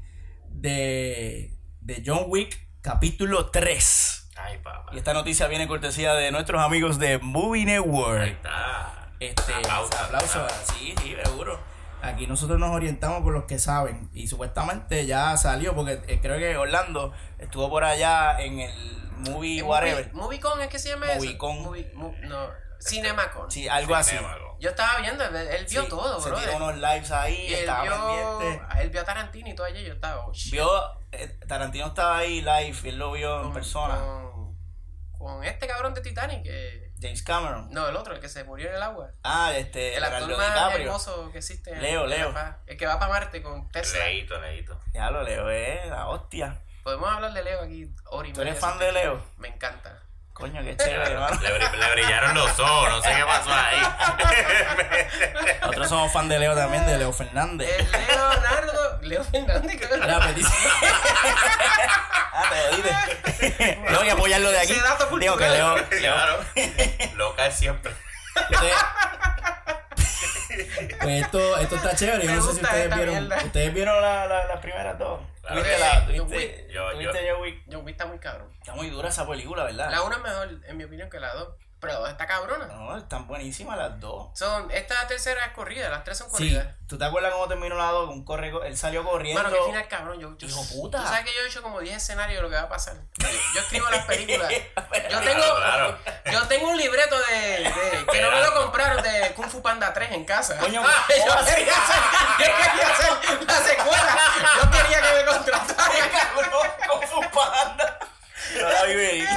de, 0.48 1.54
de 1.82 2.04
John 2.06 2.24
Wick 2.28 2.58
capítulo 2.82 3.50
3. 3.52 4.21
Ay, 4.44 4.58
papá. 4.60 4.92
Y 4.94 4.98
esta 4.98 5.14
noticia 5.14 5.48
viene 5.48 5.68
cortesía 5.68 6.14
de 6.14 6.32
nuestros 6.32 6.62
amigos 6.64 7.00
de 7.00 7.20
Movie 7.20 7.62
Ahí 7.62 7.66
Network. 7.66 8.24
está. 8.24 9.10
Este, 9.20 9.54
Aplausos. 9.54 9.96
aplauso, 10.02 10.48
sí, 10.74 10.96
sí, 11.02 11.16
seguro. 11.24 11.60
Aquí 12.02 12.26
nosotros 12.26 12.58
nos 12.58 12.72
orientamos 12.72 13.22
por 13.22 13.32
los 13.34 13.44
que 13.44 13.60
saben. 13.60 14.10
Y 14.14 14.28
supuestamente 14.28 15.06
ya 15.06 15.38
salió, 15.38 15.76
porque 15.76 16.02
eh, 16.08 16.20
creo 16.22 16.40
que 16.40 16.58
Orlando 16.58 17.14
estuvo 17.38 17.70
por 17.70 17.84
allá 17.84 18.42
en 18.42 18.60
el 18.60 18.98
movie 19.30 19.60
Eh, 19.60 19.64
whatever. 19.64 20.06
Movie- 20.12 20.22
Moviecon 20.40 20.62
es 20.62 20.68
que 20.70 20.80
se 20.80 20.90
llama 20.90 21.06
eso. 21.14 21.24
Movie- 21.24 21.92
mo- 21.94 22.16
no, 22.24 22.48
Cinemacon. 22.84 23.52
Sí, 23.52 23.68
algo 23.68 23.94
así. 23.94 24.16
Yo 24.60 24.70
estaba 24.72 25.00
viendo, 25.02 25.24
él, 25.24 25.36
él 25.36 25.66
vio 25.70 25.84
Sí, 25.84 25.90
todo, 25.90 26.20
Se 26.20 26.30
bro. 26.30 26.40
tiró 26.40 26.56
unos 26.58 26.76
lives 26.78 27.12
ahí, 27.12 27.36
Y 27.48 27.54
él 27.54 27.60
estaba 27.62 27.84
vio, 27.84 28.38
pendiente. 28.40 28.62
él 28.82 28.90
vio 28.90 29.02
a 29.02 29.04
Tarantino 29.04 29.50
y 29.50 29.56
todo 29.56 29.68
allí. 29.68 29.84
Yo 29.86 29.94
estaba, 29.94 30.26
oh. 30.26 30.32
Vio, 30.52 30.68
eh, 31.12 31.28
Tarantino 31.48 31.88
estaba 31.88 32.18
ahí 32.18 32.42
live, 32.42 32.76
y 32.84 32.88
él 32.90 32.98
lo 32.98 33.12
vio 33.12 33.38
en 33.38 33.44
con, 33.44 33.54
persona. 33.54 33.96
Con, 34.00 34.31
con 35.22 35.44
este 35.44 35.68
cabrón 35.68 35.94
de 35.94 36.02
Titanic. 36.02 36.44
Que, 36.44 36.92
James 37.00 37.24
Cameron. 37.24 37.70
no, 37.72 37.88
el 37.88 37.96
otro, 37.96 38.14
el 38.14 38.20
que 38.20 38.30
se 38.30 38.44
murió 38.44 38.70
en 38.70 38.76
el 38.76 38.82
agua. 38.84 39.12
Ah, 39.24 39.54
este, 39.56 39.96
El 39.96 40.04
actor 40.04 40.28
Leonardo 40.28 40.38
más 40.38 40.56
DiCaprio. 40.56 40.86
hermoso 40.88 41.32
que 41.32 41.38
existe. 41.40 41.76
Leo, 41.78 42.06
Leo. 42.06 42.34
El 42.68 42.78
que 42.78 42.86
va 42.86 43.00
para 43.00 43.12
Marte 43.12 43.42
con 43.42 43.70
Tesla. 43.70 44.06
Leíto, 44.06 44.40
leíto. 44.40 44.80
Ya 44.94 45.10
lo 45.12 45.24
leo, 45.24 45.50
eh, 45.50 45.82
la 45.90 46.08
hostia. 46.10 46.62
Podemos 46.84 47.10
hablar 47.10 47.34
de 47.34 47.44
Leo 47.44 47.62
aquí 47.62 47.84
y 47.84 48.34
¿Tú 48.34 48.42
eres 48.42 48.60
fan 48.60 48.80
de 48.80 48.92
Leo? 48.92 49.24
Me 49.38 49.50
encanta. 49.50 50.02
Coño, 50.42 50.62
qué 50.64 50.76
chévere, 50.76 51.14
hermano. 51.14 51.40
Le, 51.42 51.60
le 51.78 51.92
brillaron 51.92 52.34
los 52.34 52.60
ojos, 52.60 52.90
no 52.90 53.02
sé 53.02 53.14
qué 53.16 53.24
pasó 53.24 53.54
ahí. 53.54 53.80
Nosotros 55.62 55.88
somos 55.90 56.12
fan 56.12 56.28
de 56.28 56.40
Leo 56.40 56.56
también, 56.56 56.86
de 56.88 56.98
Leo 56.98 57.14
Fernández. 57.14 57.70
El 57.80 57.88
Leonardo. 58.08 59.00
Leo 59.02 59.24
Fernández, 59.24 59.80
pues 59.80 60.36
dice. 60.36 60.54
ah, 62.34 62.44
te 62.50 62.76
oíste. 62.76 63.78
Tengo 63.88 64.02
que 64.02 64.12
apoyarlo 64.12 64.52
de 64.52 64.60
aquí. 64.60 64.74
Digo 65.20 65.38
que. 65.38 65.48
Leo. 65.50 65.76
Leo 65.78 65.90
claro. 65.90 66.44
Local 67.16 67.52
siempre. 67.54 67.94
Pues 71.02 71.24
esto, 71.24 71.58
esto 71.58 71.76
está 71.76 71.96
chévere. 71.96 72.26
Yo 72.26 72.32
no 72.36 72.42
sé 72.42 72.54
si 72.56 72.62
ustedes 72.64 72.96
vieron. 72.96 73.16
mierda. 73.28 73.44
¿Ustedes 73.46 73.74
vieron 73.74 74.02
la- 74.02 74.26
la- 74.26 74.46
las 74.46 74.60
primeras 74.60 74.98
dos? 75.00 75.20
Claro 75.42 75.56
¿Tuviste 75.62 75.76
que 75.76 75.80
la- 75.82 76.08
sí. 76.08 76.18
tuviste- 76.18 76.68
Yo- 76.72 77.02
yo- 77.02 77.42
Wick? 77.42 77.64
John 77.72 77.84
Wick 77.86 77.90
está 77.94 78.06
muy 78.06 78.20
cabrón. 78.20 78.50
Está 78.60 78.76
muy 78.76 78.90
dura 78.90 79.10
esa 79.10 79.28
película, 79.28 79.64
¿verdad? 79.64 79.90
La 79.90 80.04
una 80.04 80.18
es 80.18 80.22
mejor, 80.22 80.50
en 80.68 80.78
mi 80.78 80.84
opinión, 80.84 81.10
que 81.10 81.20
la 81.20 81.34
dos. 81.34 81.50
Pero 81.82 81.96
dos 82.00 82.10
está 82.10 82.28
cabrona. 82.28 82.68
No, 82.68 82.96
están 82.96 83.26
buenísimas 83.28 83.76
las 83.76 84.00
dos. 84.00 84.28
Son, 84.38 84.70
esta 84.70 85.08
tercera 85.08 85.44
es 85.46 85.52
corrida, 85.54 85.90
las 85.90 86.04
tres 86.04 86.16
son 86.20 86.28
Sí, 86.28 86.34
corridas. 86.34 86.68
¿tú 86.88 86.96
te 86.98 87.06
acuerdas 87.06 87.32
cómo 87.34 87.48
terminó 87.48 87.76
la 87.76 87.86
dos? 87.88 88.08
Un 88.10 88.24
corre, 88.24 88.52
él 88.68 88.78
salió 88.78 89.04
corriendo. 89.04 89.42
Bueno, 89.42 89.58
que 89.58 89.64
final 89.66 89.88
cabrón, 89.88 90.20
yo, 90.20 90.38
yo- 90.38 90.48
Hijo 90.48 90.64
puta. 90.72 91.00
Tú 91.00 91.06
sabes 91.08 91.26
que 91.26 91.34
yo 91.34 91.42
he 91.42 91.48
hecho 91.48 91.64
como 91.64 91.80
10 91.80 91.98
escenarios 91.98 92.38
de 92.38 92.44
lo 92.44 92.50
que 92.50 92.56
va 92.56 92.62
a 92.62 92.70
pasar. 92.70 92.98
Yo, 93.18 93.28
yo 93.56 93.62
escribo 93.62 93.90
las 93.90 94.06
películas. 94.06 94.52
Yo 95.10 95.20
tengo, 95.22 95.42
Claro, 95.56 95.98
claro. 96.04 96.32
yo 96.32 96.48
tengo 96.48 96.70
un 96.70 96.78
libreto 96.78 97.18
de, 97.20 97.36
de- 97.36 98.06
que 98.12 98.22
no 98.22 98.30
me 98.30 98.42
lo 98.42 98.54
compraron 98.54 99.02
de 99.02 99.34
Kung 99.36 99.50
Fu 99.50 99.62
Panda 99.64 99.92
3 99.92 100.12
en 100.12 100.24
casa. 100.26 100.58
Coño, 100.60 100.84
yo, 101.10 101.16
¿cómo 101.28 101.34
así? 101.40 101.56
quería 101.56 101.74
hacer, 101.74 101.98
yo 102.38 102.46
quería 102.46 102.94
hacer 102.94 103.46
la 103.48 103.54
secuela. 103.58 104.18
Yo 104.62 104.70
quería 104.72 105.02
que 105.02 105.16
me 105.18 105.26
contrataran. 105.26 106.10
cabrón, 106.12 106.68
con 106.88 107.08
su 107.10 107.22
panda. 107.32 108.00
No 108.60 108.70
la 108.70 108.84
vi 108.86 108.96
venir. 108.96 109.28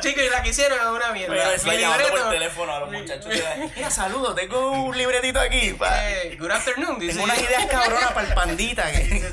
Chicos, 0.00 0.22
y 0.24 0.30
la 0.30 0.42
que 0.42 0.50
hicieron 0.50 0.78
es 0.78 0.86
una 0.86 1.12
mierda. 1.12 1.34
Pero 1.34 1.48
Mi 1.50 1.54
está 1.56 1.74
llamando 1.74 2.08
por 2.08 2.30
teléfono 2.30 2.72
a 2.72 2.80
los 2.80 2.90
muchachos. 2.92 3.32
Mira, 3.76 3.90
saludos, 3.90 4.34
tengo 4.34 4.70
un 4.70 4.96
libretito 4.96 5.40
aquí. 5.40 5.72
pa. 5.74 6.10
Eh, 6.10 6.36
good 6.38 6.50
afternoon, 6.50 6.98
dice. 6.98 7.12
Tengo 7.12 7.24
unas 7.24 7.38
ideas 7.40 7.66
cabronas 7.66 8.12
para 8.12 8.28
el 8.28 8.34
pandita. 8.34 8.90
que- 8.90 9.32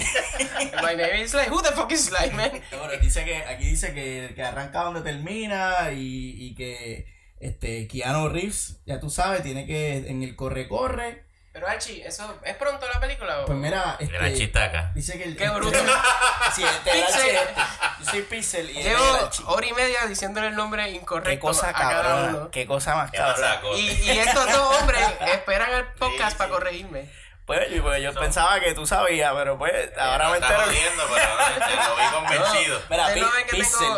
My 0.82 0.96
name 0.96 1.22
is 1.22 1.30
Sly. 1.32 1.48
Who 1.50 1.62
the 1.62 1.72
fuck 1.72 1.90
is 1.92 2.06
Sly, 2.06 2.30
man? 2.32 2.50
Bueno, 2.70 2.92
dice 3.00 3.24
que, 3.24 3.36
aquí 3.36 3.64
dice 3.64 3.92
que, 3.94 4.32
que 4.34 4.42
arranca 4.42 4.80
donde 4.84 5.02
termina 5.02 5.90
y, 5.92 6.34
y 6.46 6.54
que 6.54 7.06
este 7.38 7.86
Keanu 7.88 8.28
Reeves, 8.28 8.80
ya 8.86 9.00
tú 9.00 9.10
sabes, 9.10 9.42
tiene 9.42 9.66
que 9.66 9.96
en 10.08 10.22
el 10.22 10.36
corre-corre. 10.36 11.24
Pero 11.52 11.66
Archie, 11.66 12.06
¿eso 12.06 12.38
es 12.44 12.54
pronto 12.56 12.86
la 12.88 13.00
película? 13.00 13.40
O? 13.40 13.46
Pues 13.46 13.58
mira, 13.58 13.96
este, 13.98 14.14
Era 14.16 14.32
chistaca. 14.32 14.92
dice 14.94 15.18
que 15.18 15.24
el. 15.24 15.36
Qué 15.36 15.44
el- 15.44 15.50
bruto. 15.50 15.78
Sí, 16.54 16.62
este, 16.64 16.90
el. 16.92 17.02
Archie, 17.04 17.34
este, 17.36 17.54
yo 18.00 18.10
soy 18.10 18.22
Pixel 18.22 18.70
y 18.70 18.78
el 18.78 18.84
Llevo 18.84 19.30
hora 19.46 19.66
y 19.66 19.72
media 19.72 20.06
diciéndole 20.06 20.46
el 20.48 20.54
nombre 20.54 20.88
incorrecto 20.90 21.28
Qué 21.30 21.38
cosa 21.40 21.70
a 21.70 21.72
cada 21.72 22.02
cabrona, 22.02 22.28
uno. 22.38 22.50
qué 22.50 22.66
cosa 22.66 22.94
más 22.94 23.10
¿Qué 23.10 23.18
pasa, 23.18 23.54
cabrona. 23.56 23.78
Y, 23.78 23.88
y 23.90 24.10
estos 24.18 24.52
dos 24.52 24.76
hombres 24.80 25.02
esperan 25.34 25.72
el 25.72 25.86
podcast 25.94 26.32
Sí, 26.32 26.36
para 26.38 26.48
sí. 26.50 26.54
corregirme. 26.54 27.10
Pues, 27.46 27.66
pues 27.82 28.00
yo 28.02 28.14
pensaba 28.14 28.60
que 28.60 28.72
tú 28.74 28.86
sabías, 28.86 29.32
pero 29.34 29.58
pues 29.58 29.72
ahora 29.98 30.28
me 30.28 30.34
está 30.36 30.46
entero. 30.50 30.66
jodiendo, 30.66 31.02
pero 31.12 31.34
no, 31.34 31.66
te 31.66 31.74
lo 31.74 31.96
vi 31.96 32.02
convencido. 32.14 32.82
Mira, 32.88 33.08
no 33.08 33.32
que 33.32 33.44
Pixel 33.56 33.88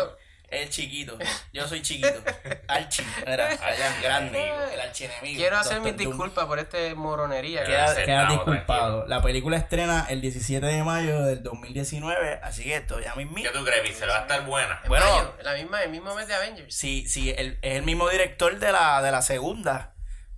es 0.53 0.69
chiquito. 0.69 1.17
Yo 1.51 1.67
soy 1.67 1.81
chiquito. 1.81 2.23
Archie, 2.67 3.05
mira, 3.25 3.47
allá 3.49 3.99
grande, 4.01 4.51
el 4.73 4.79
archienemigo. 4.79 5.37
Quiero 5.37 5.57
hacer 5.57 5.81
mis 5.81 5.97
disculpas 5.97 6.45
por 6.45 6.59
este 6.59 6.95
moronería. 6.95 7.63
Queda, 7.63 7.95
queda 7.95 8.29
disculpado. 8.29 9.05
La 9.07 9.21
película 9.21 9.57
estrena 9.57 10.05
el 10.09 10.21
17 10.21 10.65
de 10.65 10.83
mayo 10.83 11.21
del 11.23 11.43
2019, 11.43 12.39
así 12.43 12.63
que 12.63 12.75
esto 12.77 12.99
ya 12.99 13.13
¿Qué 13.13 13.25
mismo. 13.25 13.51
tú 13.53 13.63
crees, 13.65 13.81
Pixel? 13.81 14.09
Va 14.09 14.19
a 14.19 14.21
estar 14.21 14.45
buena. 14.45 14.79
En 14.83 14.89
Bueno. 14.89 15.05
mayo, 15.05 15.35
la 15.43 15.53
misma, 15.55 15.83
el 15.83 15.89
mismo 15.91 16.15
mes 16.15 16.27
de 16.27 16.35
Avengers. 16.35 16.75
Sí, 16.75 17.05
sí, 17.07 17.29
es 17.31 17.55
el 17.61 17.83
mismo 17.83 18.09
director 18.09 18.57
de 18.59 18.71
la, 18.71 19.01
de 19.01 19.11
la 19.11 19.21
segunda. 19.21 19.89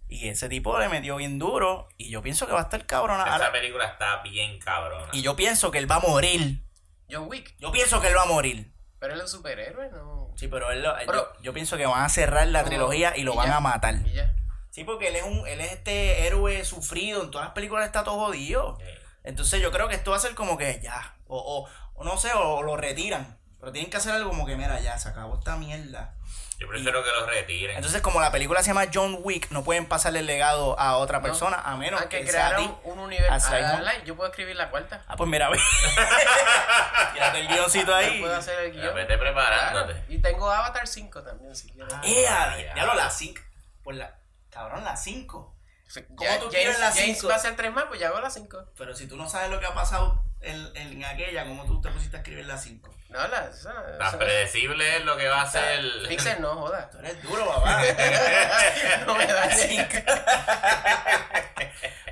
Y 0.08 0.28
ese 0.30 0.48
tipo 0.50 0.78
le 0.80 0.88
metió 0.88 1.16
bien 1.16 1.40
duro. 1.40 1.90
Y 1.98 2.10
yo 2.12 2.22
pienso 2.22 2.46
que 2.46 2.54
va 2.54 2.60
a 2.60 2.64
estar 2.64 2.86
cabrona. 2.86 3.24
Esa 3.24 3.34
Ahora- 3.34 3.52
película 3.52 3.86
está 3.86 4.22
bien 4.22 4.60
cabrona. 4.60 5.08
y 5.12 5.22
yo 5.24 5.36
pienso 5.36 5.72
que 5.72 5.80
él 5.80 5.90
va 5.90 5.96
a 5.96 6.00
morir. 6.00 6.64
John 7.10 7.28
Wick. 7.28 7.56
Yo 7.60 7.72
pienso 7.72 8.00
que 8.02 8.08
él 8.08 8.16
va 8.18 8.24
a 8.24 8.28
morir. 8.28 8.72
Pero 9.00 9.14
él 9.14 9.20
es 9.20 9.26
un 9.26 9.32
superhéroe, 9.40 9.90
¿no? 9.92 10.30
Sí, 10.36 10.48
pero 10.48 10.72
él 10.72 10.82
lo- 10.84 10.96
Pero- 11.06 11.34
yo, 11.36 11.42
yo 11.42 11.54
pienso 11.54 11.78
que 11.78 11.86
van 11.86 12.04
a 12.04 12.10
cerrar 12.10 12.48
la 12.48 12.64
trilogía 12.64 13.16
y 13.16 13.24
lo 13.24 13.34
y 13.34 13.38
van 13.38 13.48
ya. 13.48 13.58
a 13.58 13.60
matar. 13.60 13.96
Y 14.06 14.14
ya. 14.14 14.34
Sí, 14.72 14.84
porque 14.84 15.08
él 15.10 15.16
es 15.16 15.24
un, 15.24 15.48
él 15.48 15.62
es 15.62 15.72
este 15.74 16.26
héroe 16.28 16.64
sufrido, 16.66 17.24
en 17.24 17.32
todas 17.32 17.46
las 17.48 17.54
películas 17.54 17.86
está 17.86 18.04
todo 18.04 18.16
jodido. 18.26 18.78
Entonces 19.24 19.62
yo 19.62 19.72
creo 19.72 19.88
que 19.88 19.96
esto 19.96 20.12
va 20.12 20.18
a 20.18 20.20
ser 20.20 20.36
como 20.36 20.58
que 20.58 20.80
ya, 20.84 21.16
o, 21.28 21.38
o, 21.38 21.70
o 21.96 22.04
no 22.04 22.18
sé, 22.18 22.32
o, 22.34 22.62
lo 22.64 22.76
retiran. 22.78 23.38
Pero 23.60 23.72
tienen 23.72 23.90
que 23.90 23.98
hacer 23.98 24.12
algo 24.14 24.30
como 24.30 24.46
que, 24.46 24.56
mira, 24.58 24.80
ya, 24.82 24.98
se 25.00 25.10
acabó 25.10 25.38
esta 25.40 25.56
mierda. 25.56 26.14
Yo 26.58 26.68
prefiero 26.70 27.04
que 27.04 27.10
los 27.12 27.28
retiren. 27.28 27.76
Entonces, 27.76 28.02
como 28.02 28.22
la 28.22 28.32
película 28.32 28.62
se 28.64 28.68
llama 28.68 28.86
John 28.94 29.18
Wick, 29.22 29.52
no 29.52 29.64
pueden 29.66 29.88
pasarle 29.88 30.20
el 30.20 30.26
legado 30.26 30.80
a 30.80 30.96
otra 30.98 31.22
persona, 31.22 31.58
a 31.58 31.76
menos 31.76 32.02
Ah, 32.02 32.08
que 32.08 32.22
que 32.24 32.32
sea 32.32 32.48
a 32.48 32.50
ti. 32.56 32.64
crearon 32.64 32.80
un 32.86 33.00
universo. 33.00 33.50
Ah, 33.52 33.92
yo 34.06 34.16
puedo 34.16 34.30
escribir 34.30 34.56
la 34.56 34.70
cuarta. 34.70 35.04
Ah, 35.08 35.18
pues 35.18 35.30
mira, 35.30 35.50
ve. 35.50 35.60
Tírate 37.14 37.40
el 37.42 37.48
guioncito 37.48 37.88
Yo 37.88 37.96
ahí. 37.96 38.20
puedo 38.22 38.36
hacer 38.36 38.60
el 38.60 38.74
Ya 38.74 38.82
guion. 38.84 38.96
vete 38.96 39.18
preparándote. 39.18 39.94
Claro. 39.94 40.06
Y 40.10 40.22
tengo 40.22 40.50
Avatar 40.50 40.88
5 40.88 41.24
también, 41.24 41.56
si 41.56 41.70
quieres. 41.72 41.94
¡Eh, 42.04 42.26
Ah, 42.30 42.56
ya, 42.58 42.76
ya. 42.76 42.86
lo 42.86 42.94
las 42.94 43.18
5. 43.18 43.42
Por 43.84 43.96
la. 43.96 44.16
Cabrón, 44.50 44.84
las 44.84 45.04
5. 45.04 45.54
Ya, 45.94 46.02
¿Cómo 46.08 46.18
tú 46.18 46.26
James, 46.26 46.50
quieres 46.50 46.80
las 46.80 46.96
James 46.96 47.16
cinco? 47.18 47.28
va 47.30 47.36
a 47.36 47.38
hacer 47.38 47.56
tres 47.56 47.72
más, 47.72 47.86
pues 47.86 48.00
ya 48.00 48.08
hago 48.08 48.20
las 48.20 48.34
5. 48.34 48.66
Pero 48.78 48.96
si 48.96 49.08
tú 49.08 49.16
no 49.16 49.30
sabes 49.30 49.50
lo 49.50 49.60
que 49.60 49.66
ha 49.66 49.74
pasado 49.74 50.22
en, 50.46 50.72
en 50.78 51.04
aquella, 51.06 51.44
¿cómo 51.46 51.66
tú 51.66 51.82
te 51.82 51.90
pusiste 51.90 52.18
a 52.18 52.20
escribir 52.20 52.46
la 52.46 52.58
5? 52.58 52.94
No, 53.10 53.28
la, 53.28 53.46
esa- 53.50 53.74
Tan 53.98 54.08
esa- 54.08 54.18
predecible 54.20 54.98
es 54.98 55.06
lo 55.06 55.16
que 55.18 55.28
va 55.28 55.42
a 55.44 55.50
ser. 55.50 55.82
Pixel 56.08 56.42
no, 56.42 56.56
joda. 56.56 56.90
Tú 56.90 56.98
eres 57.00 57.22
duro, 57.24 57.46
papá. 57.48 57.82
No 59.06 59.16
me 59.16 59.26
da 59.28 59.50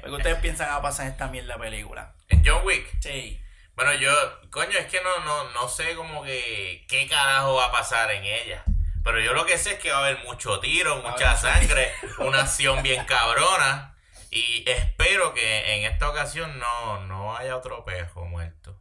Porque 0.01 0.15
ustedes 0.15 0.37
piensan 0.39 0.67
que 0.67 0.71
va 0.73 0.77
a 0.79 0.81
pasar 0.81 1.05
en 1.07 1.11
esta 1.13 1.27
mierda 1.27 1.57
película. 1.57 2.13
En 2.29 2.43
John 2.45 2.61
Wick. 2.65 2.87
Sí. 3.01 3.39
Bueno, 3.75 3.93
yo, 3.93 4.11
coño, 4.51 4.77
es 4.77 4.85
que 4.85 5.01
no, 5.01 5.19
no, 5.25 5.49
no 5.51 5.67
sé 5.67 5.95
como 5.95 6.23
que 6.23 6.85
qué 6.87 7.07
carajo 7.07 7.55
va 7.55 7.65
a 7.65 7.71
pasar 7.71 8.11
en 8.11 8.23
ella. 8.23 8.63
Pero 9.03 9.19
yo 9.19 9.33
lo 9.33 9.45
que 9.45 9.57
sé 9.57 9.73
es 9.73 9.79
que 9.79 9.91
va 9.91 9.97
a 9.97 10.05
haber 10.05 10.23
mucho 10.23 10.59
tiro, 10.59 10.97
mucha 10.97 11.35
sangre, 11.35 11.91
una 12.19 12.41
acción 12.41 12.81
bien 12.83 13.03
cabrona. 13.05 13.92
Y 14.35 14.63
espero 14.67 15.33
que 15.33 15.75
en 15.75 15.91
esta 15.91 16.09
ocasión 16.09 16.57
no, 16.59 17.01
no 17.05 17.35
haya 17.37 17.55
otro 17.55 17.85
pejo 17.85 18.25
muerto. 18.25 18.79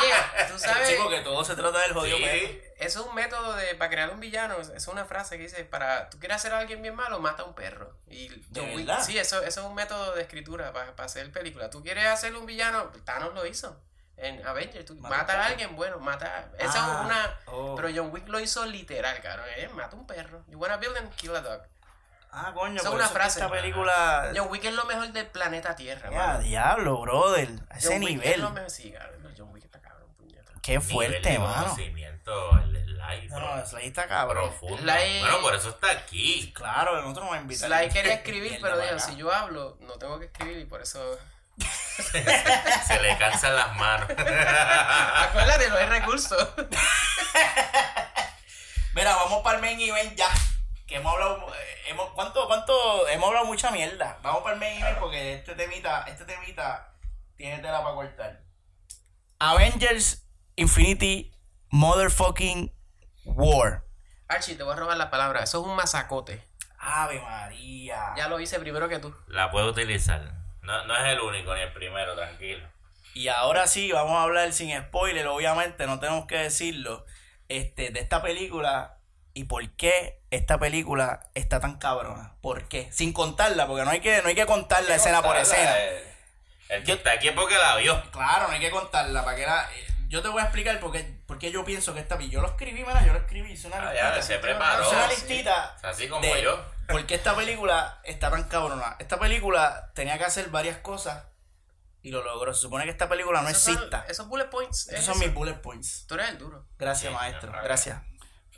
Oye, 0.00 0.14
tú 0.50 0.58
sabes, 0.58 0.88
Sí, 0.88 0.94
porque 1.02 1.20
todo 1.20 1.44
se 1.44 1.56
trata 1.56 1.80
del 1.80 1.92
jodido 1.92 2.16
Sí. 2.18 2.22
perro. 2.24 2.62
eso 2.78 3.00
es 3.00 3.06
un 3.06 3.14
método 3.14 3.54
de 3.56 3.74
para 3.74 3.90
crear 3.90 4.10
un 4.10 4.20
villano. 4.20 4.56
Es 4.60 4.86
una 4.88 5.04
frase 5.04 5.36
que 5.36 5.42
dice: 5.44 5.64
para 5.64 6.08
tú 6.10 6.18
quieres 6.18 6.36
hacer 6.36 6.52
a 6.54 6.58
alguien 6.58 6.80
bien 6.82 6.94
malo, 6.94 7.18
mata 7.20 7.42
a 7.42 7.46
un 7.46 7.54
perro. 7.54 7.98
Y 8.08 8.28
John 8.54 8.70
Wick- 8.74 8.86
verdad? 8.86 9.02
sí, 9.04 9.18
eso, 9.18 9.42
eso 9.42 9.60
es 9.60 9.66
un 9.66 9.74
método 9.74 10.14
de 10.14 10.22
escritura 10.22 10.72
para, 10.72 10.94
para 10.96 11.06
hacer 11.06 11.30
película. 11.32 11.68
Tú 11.70 11.82
quieres 11.82 12.06
hacer 12.06 12.34
un 12.36 12.46
villano, 12.46 12.90
Thanos 13.04 13.34
lo 13.34 13.44
hizo. 13.46 13.80
En 14.16 14.44
Avengers, 14.44 14.84
tú 14.84 14.96
Mata 14.96 15.40
a 15.42 15.46
alguien, 15.46 15.76
bueno, 15.76 15.98
mata. 16.00 16.50
Eso 16.58 16.72
Ah, 16.74 16.98
es 17.00 17.06
una. 17.06 17.40
oh. 17.46 17.76
Pero 17.76 17.88
John 17.94 18.10
Wick 18.12 18.26
lo 18.28 18.40
hizo 18.40 18.66
literal, 18.66 19.20
cabrón. 19.20 19.46
Eh, 19.56 19.68
mata 19.68 19.94
un 19.94 20.06
perro. 20.08 20.42
You 20.48 20.58
wanna 20.58 20.76
build 20.76 20.96
and 20.96 21.12
kill 21.14 21.36
a 21.36 21.40
dog. 21.40 21.62
Ah, 22.30 22.52
coño, 22.54 22.76
Esa 22.76 22.82
es 22.82 22.86
por 22.88 22.94
una 22.96 23.04
eso 23.04 23.12
que 23.14 23.18
frase. 23.20 23.40
Esta 23.40 23.50
película. 23.50 24.32
John 24.36 24.48
Wick 24.50 24.64
es 24.64 24.74
lo 24.74 24.84
mejor 24.84 25.08
del 25.12 25.26
planeta 25.26 25.74
Tierra, 25.74 26.10
Ya, 26.10 26.16
mano. 26.16 26.38
diablo, 26.40 27.00
brother. 27.00 27.48
A 27.70 27.78
ese 27.78 27.88
John 27.88 28.02
Wick 28.02 28.10
es 28.10 28.16
nivel. 28.24 28.40
lo 28.42 28.50
mejor. 28.50 28.70
Sí, 28.70 28.92
cabrón. 28.92 29.34
John 29.36 29.48
Wick 29.52 29.64
está 29.64 29.80
cabrón, 29.80 30.08
puñeta. 30.16 30.52
Qué 30.62 30.72
Nivel 30.78 30.88
fuerte, 30.92 31.28
de 31.30 31.38
mano. 31.38 31.62
conocimiento, 31.64 32.58
el 32.58 32.96
live, 32.98 33.28
No, 33.30 33.66
Sly 33.66 33.86
está 33.86 34.06
cabrón. 34.06 34.48
profundo. 34.50 34.76
Sly- 34.76 35.20
Bueno, 35.20 35.40
por 35.40 35.54
eso 35.54 35.70
está 35.70 35.90
aquí. 35.90 36.52
Claro, 36.54 37.00
nosotros 37.00 37.24
nos 37.24 37.32
va 37.32 37.38
a 37.38 37.40
invitar. 37.40 37.68
Sly 37.70 37.88
quería 37.88 38.14
escribir, 38.14 38.58
pero 38.62 38.78
dijo, 38.78 38.98
si 38.98 39.16
yo 39.16 39.32
hablo, 39.32 39.78
no 39.80 39.94
tengo 39.94 40.18
que 40.18 40.26
escribir 40.26 40.58
y 40.58 40.64
por 40.66 40.82
eso... 40.82 41.18
Se 41.98 43.00
le 43.02 43.18
cansan 43.18 43.56
las 43.56 43.74
manos. 43.76 44.08
Acuérdate, 44.10 45.68
no 45.70 45.76
hay 45.76 45.86
recursos. 45.86 46.48
Mira, 48.94 49.14
vamos 49.16 49.42
para 49.42 49.56
el 49.56 49.62
main 49.62 49.80
event 49.80 50.14
ya. 50.16 50.28
Que 50.88 50.96
hemos 50.96 51.12
hablado. 51.12 51.46
eh, 51.54 51.90
Hemos, 51.90 52.10
¿cuánto, 52.10 52.46
¿Cuánto? 52.48 53.06
Hemos 53.08 53.28
hablado 53.28 53.46
mucha 53.46 53.70
mierda. 53.70 54.18
Vamos 54.22 54.42
para 54.42 54.54
el 54.54 54.60
main 54.60 54.82
porque 54.98 55.34
este 55.34 55.54
temita, 55.54 56.04
este 56.08 56.24
temita 56.24 56.94
tiene 57.36 57.58
tela 57.58 57.82
para 57.82 57.94
cortar. 57.94 58.42
Avengers 59.38 60.26
Infinity 60.56 61.32
Motherfucking 61.70 62.74
War. 63.24 63.84
Archie, 64.28 64.56
te 64.56 64.62
voy 64.62 64.72
a 64.72 64.76
robar 64.76 64.96
la 64.96 65.10
palabra. 65.10 65.42
Eso 65.44 65.60
es 65.60 65.66
un 65.66 65.76
masacote. 65.76 66.42
Ave 66.78 67.20
María. 67.20 68.14
Ya 68.16 68.28
lo 68.28 68.40
hice 68.40 68.58
primero 68.58 68.88
que 68.88 68.98
tú. 68.98 69.14
La 69.28 69.50
puedo 69.50 69.68
utilizar. 69.68 70.32
No, 70.62 70.84
no 70.84 70.96
es 70.96 71.04
el 71.06 71.20
único 71.20 71.54
ni 71.54 71.60
el 71.62 71.72
primero, 71.72 72.14
tranquilo. 72.14 72.66
Y 73.14 73.28
ahora 73.28 73.66
sí, 73.66 73.90
vamos 73.90 74.16
a 74.16 74.22
hablar 74.22 74.52
sin 74.52 74.76
spoiler, 74.78 75.26
obviamente, 75.28 75.86
no 75.86 75.98
tenemos 75.98 76.26
que 76.26 76.36
decirlo, 76.36 77.04
este, 77.48 77.90
de 77.90 78.00
esta 78.00 78.22
película 78.22 78.97
y 79.38 79.44
por 79.44 79.68
qué 79.76 80.20
esta 80.30 80.58
película 80.58 81.20
está 81.34 81.60
tan 81.60 81.78
cabrona. 81.78 82.34
¿Por 82.40 82.66
qué? 82.68 82.90
Sin 82.92 83.12
contarla, 83.12 83.68
porque 83.68 83.84
no 83.84 83.90
hay 83.92 84.00
que, 84.00 84.20
no 84.22 84.28
hay 84.28 84.34
que 84.34 84.46
contarla 84.46 84.96
escena 84.96 85.22
por 85.22 85.36
escena. 85.36 85.78
eh, 85.78 86.14
El 86.70 86.82
que 86.82 86.92
está 86.92 87.12
aquí 87.12 87.28
es 87.28 87.34
porque 87.34 87.56
la 87.56 87.76
vio. 87.76 88.02
Claro, 88.10 88.48
no 88.48 88.54
hay 88.54 88.60
que 88.60 88.70
contarla, 88.72 89.24
para 89.24 89.36
que 89.36 89.46
la... 89.46 89.68
Yo 90.08 90.22
te 90.22 90.28
voy 90.28 90.40
a 90.40 90.44
explicar 90.44 90.80
por 90.80 90.90
qué, 90.90 91.04
por 91.26 91.38
qué 91.38 91.52
yo 91.52 91.64
pienso 91.64 91.94
que 91.94 92.00
esta... 92.00 92.18
Yo 92.18 92.40
lo 92.40 92.48
escribí, 92.48 92.82
mira, 92.84 93.06
yo 93.06 93.12
lo 93.12 93.18
escribí, 93.20 93.52
hice 93.52 93.68
una 93.68 93.76
Ah, 93.76 93.92
listita. 93.92 94.16
ya, 94.16 94.22
se 94.22 94.38
preparó. 94.38 94.82
Hice 94.86 94.96
una 94.96 95.08
Sí. 95.08 95.14
listita 95.14 95.76
Así 95.84 96.08
como 96.08 96.22
de 96.22 96.42
yo. 96.42 96.64
por 96.88 97.06
qué 97.06 97.14
esta 97.14 97.36
película 97.36 98.00
está 98.04 98.30
tan 98.30 98.42
cabrona. 98.44 98.96
Esta 98.98 99.18
película 99.20 99.92
tenía 99.94 100.18
que 100.18 100.24
hacer 100.24 100.48
varias 100.48 100.78
cosas 100.78 101.24
y 102.02 102.10
lo 102.10 102.24
logró. 102.24 102.52
Se 102.54 102.62
supone 102.62 102.84
que 102.86 102.90
esta 102.90 103.08
película 103.08 103.40
no 103.42 103.48
Esos 103.50 103.62
son- 103.62 103.74
exista. 103.74 104.04
esos 104.08 104.26
bullet 104.26 104.46
points. 104.50 104.88
Esos 104.88 104.98
es 104.98 105.04
son 105.04 105.14
eso. 105.16 105.24
mis 105.26 105.34
bullet 105.34 105.60
points. 105.60 106.06
Tú 106.08 106.14
eres 106.14 106.30
el 106.30 106.38
duro. 106.38 106.66
Gracias, 106.78 107.12
Sí, 107.12 107.14
maestro. 107.16 107.52
no, 107.52 107.62
Gracias. 107.62 108.00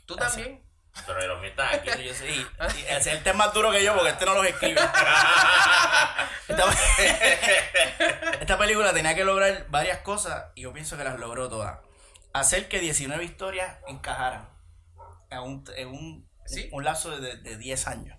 Tú 0.06 0.16
Gracias. 0.16 0.44
también. 0.46 0.69
Pero 1.06 1.26
los 1.28 1.40
míos 1.40 1.52
están 1.52 1.74
aquí. 1.74 1.88
Yo 2.04 2.14
sí. 2.14 2.46
Ese 2.88 2.96
es 2.96 3.06
el 3.06 3.22
tema 3.22 3.46
más 3.46 3.54
duro 3.54 3.70
que 3.70 3.82
yo 3.82 3.94
porque 3.94 4.10
este 4.10 4.26
no 4.26 4.34
los 4.34 4.46
escribe. 4.46 4.80
Esta, 6.48 6.64
esta 8.40 8.58
película 8.58 8.92
tenía 8.92 9.14
que 9.14 9.24
lograr 9.24 9.66
varias 9.68 9.98
cosas 9.98 10.46
y 10.56 10.62
yo 10.62 10.72
pienso 10.72 10.96
que 10.96 11.04
las 11.04 11.18
logró 11.18 11.48
todas. 11.48 11.78
Hacer 12.32 12.68
que 12.68 12.80
19 12.80 13.22
historias 13.24 13.78
encajaran 13.86 14.48
en 15.30 15.38
un, 15.38 15.64
en 15.76 15.88
un, 15.88 16.28
Sí. 16.46 16.68
un 16.72 16.82
lapso 16.84 17.16
de, 17.20 17.36
de 17.36 17.56
10 17.56 17.86
años. 17.86 18.18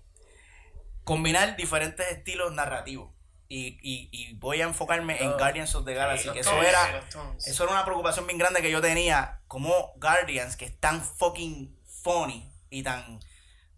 Combinar 1.04 1.58
diferentes 1.58 2.10
estilos 2.10 2.54
narrativos. 2.54 3.12
Y, 3.50 3.78
y, 3.82 4.08
y 4.14 4.34
voy 4.36 4.62
a 4.62 4.64
enfocarme 4.64 5.22
en 5.22 5.34
Guardians 5.34 5.76
of 5.76 5.84
the 5.84 5.94
Galaxy, 5.94 6.30
que 6.30 6.40
eso 6.40 6.52
tones, 6.52 6.70
era 6.70 7.04
eso 7.46 7.64
era 7.66 7.74
una 7.74 7.84
preocupación 7.84 8.26
bien 8.26 8.38
grande 8.40 8.62
que 8.62 8.72
yo 8.72 8.80
tenía. 8.80 9.42
Como 9.50 9.92
Guardians, 9.98 10.56
que 10.56 10.64
es 10.64 10.80
tan 10.80 11.02
fucking 11.04 11.78
funny 12.02 12.50
y 12.72 12.82
tan. 12.82 13.20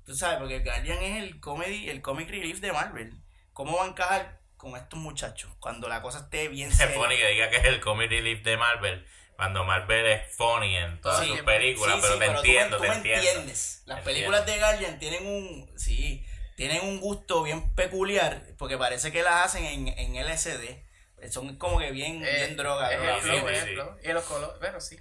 Tú 0.05 0.15
sabes, 0.15 0.39
porque 0.39 0.59
Guardian 0.59 0.99
es 1.03 1.23
el 1.23 1.39
comedy, 1.41 1.89
el 1.89 2.01
comic 2.01 2.29
relief 2.29 2.59
de 2.61 2.71
Marvel. 2.71 3.13
¿Cómo 3.51 3.77
va 3.77 3.83
a 3.85 3.87
encajar 3.87 4.39
con 4.57 4.75
estos 4.77 4.97
muchachos 4.99 5.51
cuando 5.59 5.89
la 5.89 6.01
cosa 6.01 6.19
esté 6.19 6.47
bien 6.47 6.71
seria? 6.71 6.95
funny 6.95 7.17
que 7.17 7.27
diga 7.27 7.49
que 7.49 7.57
es 7.57 7.65
el 7.65 7.81
comic 7.81 8.09
relief 8.09 8.41
de 8.43 8.55
Marvel. 8.57 9.05
Cuando 9.35 9.63
Marvel 9.63 10.05
es 10.05 10.35
funny 10.35 10.77
en 10.77 11.01
todas 11.01 11.21
Sí, 11.25 11.29
sus 11.31 11.41
películas, 11.41 11.95
Sí, 11.95 11.99
pero 12.01 12.13
sí, 12.13 12.19
te 12.19 12.25
entiendo, 12.27 12.77
tú 12.77 12.83
te 12.83 12.89
me 12.89 12.95
entiendo. 12.95 13.27
entiendes. 13.29 13.83
Las 13.85 14.01
películas 14.01 14.45
de 14.45 14.57
Guardian 14.59 14.99
tienen 14.99 15.25
un. 15.25 15.71
Sí, 15.77 16.25
tienen 16.55 16.81
un 16.83 16.99
gusto 17.01 17.41
bien 17.43 17.73
peculiar 17.73 18.43
porque 18.57 18.77
parece 18.77 19.11
que 19.11 19.23
las 19.23 19.45
hacen 19.45 19.65
en, 19.65 19.87
en 19.87 20.15
LSD. 20.27 20.83
Son 21.31 21.55
como 21.57 21.79
que 21.79 21.91
bien, 21.91 22.23
Eh, 22.23 22.35
bien 22.35 22.57
droga. 22.57 22.91
es 22.91 23.23
el 23.25 23.31
sí, 23.31 23.73
flow. 23.73 23.97
Y 24.03 24.07
los 24.09 24.23
colores. 24.25 24.59
Bueno, 24.59 24.79
sí. 24.81 24.99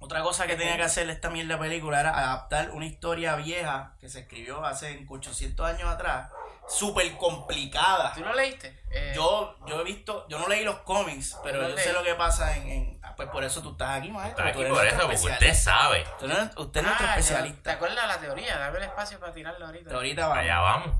Otra 0.00 0.22
cosa 0.22 0.46
que 0.46 0.54
tenía 0.56 0.76
que 0.76 0.84
hacer 0.84 1.10
esta 1.10 1.28
mierda 1.28 1.58
película 1.58 1.98
era 2.00 2.10
adaptar 2.16 2.70
una 2.70 2.86
historia 2.86 3.34
vieja 3.36 3.94
que 4.00 4.08
se 4.08 4.20
escribió 4.20 4.64
hace 4.64 5.04
800 5.08 5.66
años 5.66 5.88
atrás, 5.90 6.30
súper 6.68 7.16
complicada. 7.16 8.12
¿Tú 8.14 8.20
lo 8.20 8.32
leíste? 8.34 8.78
Eh, 8.90 9.12
Yo, 9.16 9.56
yo 9.66 9.80
he 9.80 9.84
visto, 9.84 10.26
yo 10.28 10.38
no 10.38 10.46
leí 10.48 10.64
los 10.64 10.78
cómics, 10.80 11.36
pero 11.42 11.62
No 11.62 11.68
yo 11.70 11.74
leí. 11.74 11.84
sé 11.84 11.92
lo 11.92 12.02
que 12.04 12.14
pasa 12.14 12.56
en, 12.56 12.68
en- 12.68 13.00
ah, 13.02 13.14
pues 13.16 13.28
por 13.30 13.42
eso 13.42 13.60
tú 13.60 13.72
estás 13.72 13.98
aquí, 13.98 14.10
maestro. 14.10 14.46
Está 14.46 14.56
tú 14.56 14.62
aquí 14.64 14.70
por 14.72 14.86
eso, 14.86 14.96
porque 15.00 15.14
usted 15.16 15.30
especialista. 15.32 15.72
sabe. 15.72 16.04
Tú 16.20 16.24
eres- 16.26 16.56
usted 16.56 16.80
es 16.80 16.86
nuestro 16.86 17.06
ah, 17.06 17.08
ya. 17.10 17.14
¿Te 17.14 17.20
especialista. 17.20 17.72
acuerdas 17.72 18.06
la 18.06 18.18
teoría? 18.20 18.56
Dame 18.58 18.78
el 18.78 18.84
espacio 18.84 19.18
para 19.18 19.32
tirarla 19.32 19.66
ahorita. 19.66 19.84
Pero 19.86 19.96
ahorita 19.96 20.22
vamos. 20.28 20.38
Allá 20.38 20.60
vamos. 20.60 20.90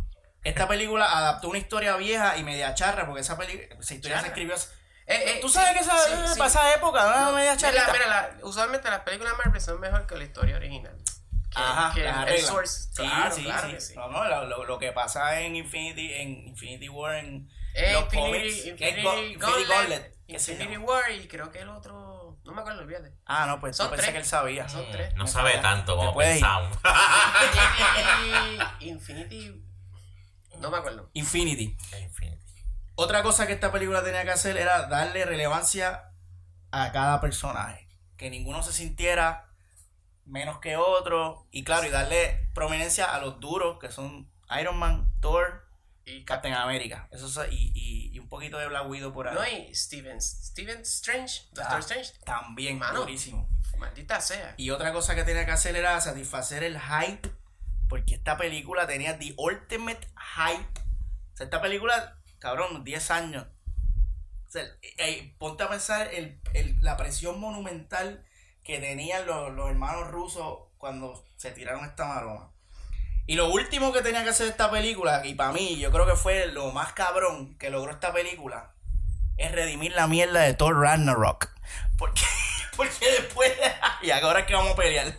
Esta 0.43 0.67
película 0.69 1.05
adaptó 1.19 1.49
una 1.49 1.59
historia 1.59 1.97
vieja 1.97 2.37
y 2.37 2.43
media 2.43 2.75
charra, 2.75 3.07
porque 3.07 3.21
esa, 3.21 3.37
peli- 3.39 3.69
esa 3.79 3.95
historia 3.95 4.21
se 4.21 4.27
escribió 4.29 4.55
hace- 4.55 4.71
Eh, 5.11 5.23
eh, 5.37 5.39
Tú 5.41 5.49
sabes 5.49 5.73
que 5.73 5.81
esa, 5.81 5.97
sí, 6.05 6.11
sí. 6.35 6.39
para 6.39 6.51
esa 6.51 6.75
época, 6.75 7.07
una 7.07 7.31
media 7.33 7.55
Mira, 7.55 7.57
charrita. 7.57 7.93
mira, 7.93 8.07
la- 8.09 8.37
usualmente 8.43 8.91
las 8.91 9.01
películas 9.01 9.33
de 9.33 9.39
Marvel 9.39 9.61
son 9.61 9.81
mejor 9.81 10.07
que 10.07 10.17
la 10.17 10.25
historia 10.25 10.57
original. 10.57 10.97
Que, 11.51 11.59
Ajá, 11.63 11.95
que 11.95 12.03
las 12.05 12.29
el 12.29 12.41
source. 12.43 12.83
Sí, 12.91 12.97
Claro, 12.97 13.35
sí, 13.35 13.43
claro 13.45 13.71
sí. 13.71 13.81
sí. 13.81 13.95
No, 13.97 14.09
no, 14.11 14.25
lo, 14.25 14.45
lo- 14.45 14.65
lo 14.65 14.79
que 14.79 14.93
pasa 14.93 15.41
en 15.41 15.57
Infinity, 15.57 16.13
en 16.13 16.49
Infinity 16.49 16.89
War, 16.91 17.15
en 17.17 17.49
Eh, 17.73 17.93
los 17.95 18.03
Infinity, 18.05 18.49
es 18.49 18.67
Infinity, 18.67 19.03
Go- 19.03 19.15
Infinity 19.23 19.65
Gauntlet. 19.65 20.79
War 20.81 21.11
y 21.11 21.27
creo 21.27 21.51
que 21.51 21.61
el 21.61 21.71
otro... 21.71 22.37
No 22.45 22.53
me 22.53 22.61
acuerdo, 22.61 22.81
olvídate. 22.81 23.15
Ah, 23.25 23.47
no, 23.47 23.61
pues 23.61 23.77
Son 23.79 23.87
yo 23.91 23.97
pensé 23.97 24.13
que 24.13 24.19
él 24.19 24.25
sabía. 24.27 24.69
Son 24.69 24.87
Mm, 24.89 24.93
tres. 24.93 25.15
No 25.15 25.25
Me 25.25 25.31
sabe 25.31 25.51
falla. 25.53 25.63
tanto 25.63 25.97
como 25.97 26.15
pensamos. 26.15 26.77
Infinity... 28.79 28.87
Infinity... 28.91 29.65
No 30.59 30.71
me 30.71 30.77
acuerdo. 30.79 31.09
Infinity. 31.15 31.77
Infinity. 31.99 32.45
Otra 33.01 33.23
cosa 33.23 33.47
que 33.47 33.53
esta 33.53 33.71
película 33.71 34.03
tenía 34.03 34.25
que 34.25 34.33
hacer 34.33 34.57
era 34.57 34.87
darle 34.89 35.25
relevancia 35.25 36.11
a 36.73 36.91
cada 36.91 37.21
personaje. 37.21 37.87
Que 38.17 38.29
ninguno 38.29 38.63
se 38.65 38.73
sintiera 38.73 39.47
menos 40.25 40.59
que 40.59 40.77
otro. 40.77 41.47
Y 41.53 41.63
claro, 41.63 41.87
y 41.87 41.91
darle 41.91 42.49
prominencia 42.55 43.15
a 43.15 43.21
los 43.21 43.39
duros, 43.39 43.79
que 43.79 43.93
son 43.93 44.29
Iron 44.61 44.77
Man, 44.79 45.13
Thor, 45.21 45.65
Y 46.05 46.25
Captain 46.25 46.55
America. 46.55 47.07
Eso 47.13 47.27
es- 47.45 47.53
y, 47.53 47.71
y, 47.73 48.11
y 48.15 48.19
un 48.19 48.29
poquito 48.29 48.59
de 48.59 48.67
Black 48.67 48.89
Widow 48.89 49.13
por 49.13 49.29
ahí. 49.29 49.35
No 49.37 49.43
hay 49.43 49.73
Steven, 49.75 50.21
Steven 50.21 50.81
Strange, 50.81 51.43
Doctor 51.53 51.77
Ah, 51.77 51.81
Strange. 51.81 52.13
También, 52.25 52.79
Mano. 52.79 53.01
durísimo. 53.01 53.49
Maldita 53.77 54.21
sea. 54.21 54.55
Y 54.57 54.71
otra 54.71 54.93
cosa 54.93 55.15
que 55.15 55.23
tenía 55.23 55.45
que 55.47 55.53
hacer 55.53 55.77
era 55.77 56.01
satisfacer 56.01 56.65
el 56.65 56.81
hype, 56.81 57.31
porque 57.89 58.17
esta 58.17 58.37
película 58.37 58.89
tenía 58.89 59.17
the 59.21 59.35
ultimate 59.37 60.01
hype. 60.37 60.81
O 61.35 61.37
sea, 61.37 61.45
esta 61.45 61.61
película, 61.63 62.18
cabrón, 62.39 62.85
10 62.85 63.11
años. 63.11 63.47
O 64.47 64.51
sea, 64.51 64.63
eh, 64.99 65.35
ponte 65.39 65.63
a 65.65 65.69
pensar 65.69 66.09
el, 66.15 66.41
el- 66.55 66.77
la 66.81 66.97
presión 66.97 67.39
monumental 67.41 68.25
que 68.65 68.79
tenían 68.79 69.27
los, 69.27 69.53
los 69.53 69.69
hermanos 69.71 70.09
rusos 70.09 70.59
cuando 70.79 71.25
se 71.37 71.51
tiraron 71.53 71.85
esta 71.85 72.05
maroma. 72.07 72.51
Y 73.27 73.35
lo 73.35 73.49
último 73.51 73.93
que 73.93 74.01
tenía 74.01 74.25
que 74.25 74.31
hacer 74.31 74.49
esta 74.49 74.71
película, 74.71 75.27
y 75.27 75.35
para 75.35 75.53
mí, 75.53 75.77
yo 75.79 75.91
creo 75.93 76.07
que 76.07 76.17
fue 76.17 76.47
lo 76.47 76.73
más 76.73 76.95
cabrón 76.95 77.57
que 77.59 77.69
logró 77.71 77.93
esta 77.93 78.13
película, 78.13 78.73
es 79.37 79.53
redimir 79.53 79.93
la 79.93 80.07
mierda 80.07 80.41
de 80.41 80.55
Thor 80.55 80.81
Ragnarok. 80.81 81.49
Porque, 81.99 82.23
porque 82.77 83.11
después. 83.21 83.53
y 84.03 84.11
ahora 84.11 84.41
es 84.41 84.47
que 84.47 84.55
vamos 84.55 84.73
a 84.73 84.77
pelear. 84.77 85.15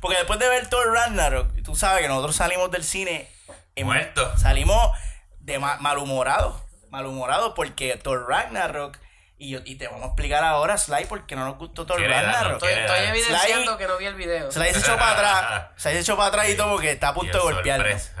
Porque 0.00 0.16
después 0.16 0.38
de 0.38 0.48
ver 0.48 0.68
Thor 0.70 0.86
Ragnarok, 0.92 1.62
tú 1.62 1.76
sabes 1.76 2.00
que 2.02 2.08
nosotros 2.08 2.34
salimos 2.34 2.70
del 2.70 2.82
cine. 2.84 3.28
en- 3.76 3.86
Muertos. 3.86 4.40
Salimos 4.40 4.96
de 5.40 5.58
ma- 5.58 5.76
malhumorados. 5.80 6.62
Malhumorados 6.90 7.52
porque 7.56 7.96
Thor 7.96 8.26
Ragnarok. 8.28 8.98
Y, 9.38 9.50
yo- 9.50 9.60
y 9.64 9.76
te 9.76 9.86
vamos 9.88 10.02
a 10.02 10.06
explicar 10.08 10.44
ahora, 10.44 10.76
Sly, 10.76 11.06
por 11.06 11.24
qué 11.26 11.34
no 11.34 11.46
nos 11.46 11.56
gustó 11.56 11.86
Thor 11.86 11.98
Ragnarok. 12.00 12.54
Estoy, 12.62 12.74
¿Qué 12.74 12.80
estoy 12.82 12.98
evidenciando 13.06 13.72
Sly- 13.72 13.78
que 13.78 13.86
no 13.86 13.96
vi 13.96 14.04
el 14.04 14.14
video. 14.14 14.52
Sly 14.52 14.72
se 14.74 14.78
echó 14.80 14.96
para 14.98 15.12
atrás. 15.12 15.66
Sly 15.80 15.92
se 15.92 16.00
echó 16.00 16.16
para 16.16 16.28
atrás 16.28 16.48
y 16.50 16.56
todo 16.56 16.72
porque 16.72 16.90
está 16.90 17.08
a 17.08 17.14
punto 17.14 17.38
de 17.38 17.42
golpearnos. 17.54 18.10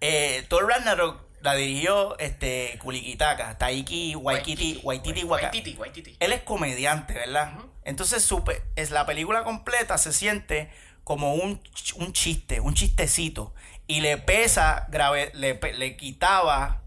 Eh, 0.00 0.44
Thor 0.48 0.68
Ragnarok 0.68 1.20
la 1.40 1.54
dirigió 1.54 2.16
este 2.20 2.78
Kulikitaka, 2.80 3.58
Taiki 3.58 4.14
Waititi, 4.14 4.80
Waititi. 4.84 5.24
Waititi, 5.24 5.74
Waititi. 5.76 6.16
Él 6.20 6.32
es 6.32 6.42
comediante, 6.42 7.14
¿verdad? 7.14 7.52
Entonces 7.84 8.22
supe, 8.24 8.62
es 8.76 8.90
la 8.92 9.06
película 9.06 9.42
completa 9.44 9.98
se 9.98 10.12
siente 10.12 10.70
como 11.04 11.34
un, 11.34 11.60
un 11.96 12.12
chiste, 12.12 12.60
un 12.60 12.74
chistecito. 12.74 13.54
Y 13.88 14.00
le 14.00 14.18
pesa, 14.18 14.86
grave, 14.90 15.30
le, 15.34 15.54
le 15.54 15.96
quitaba 15.96 16.82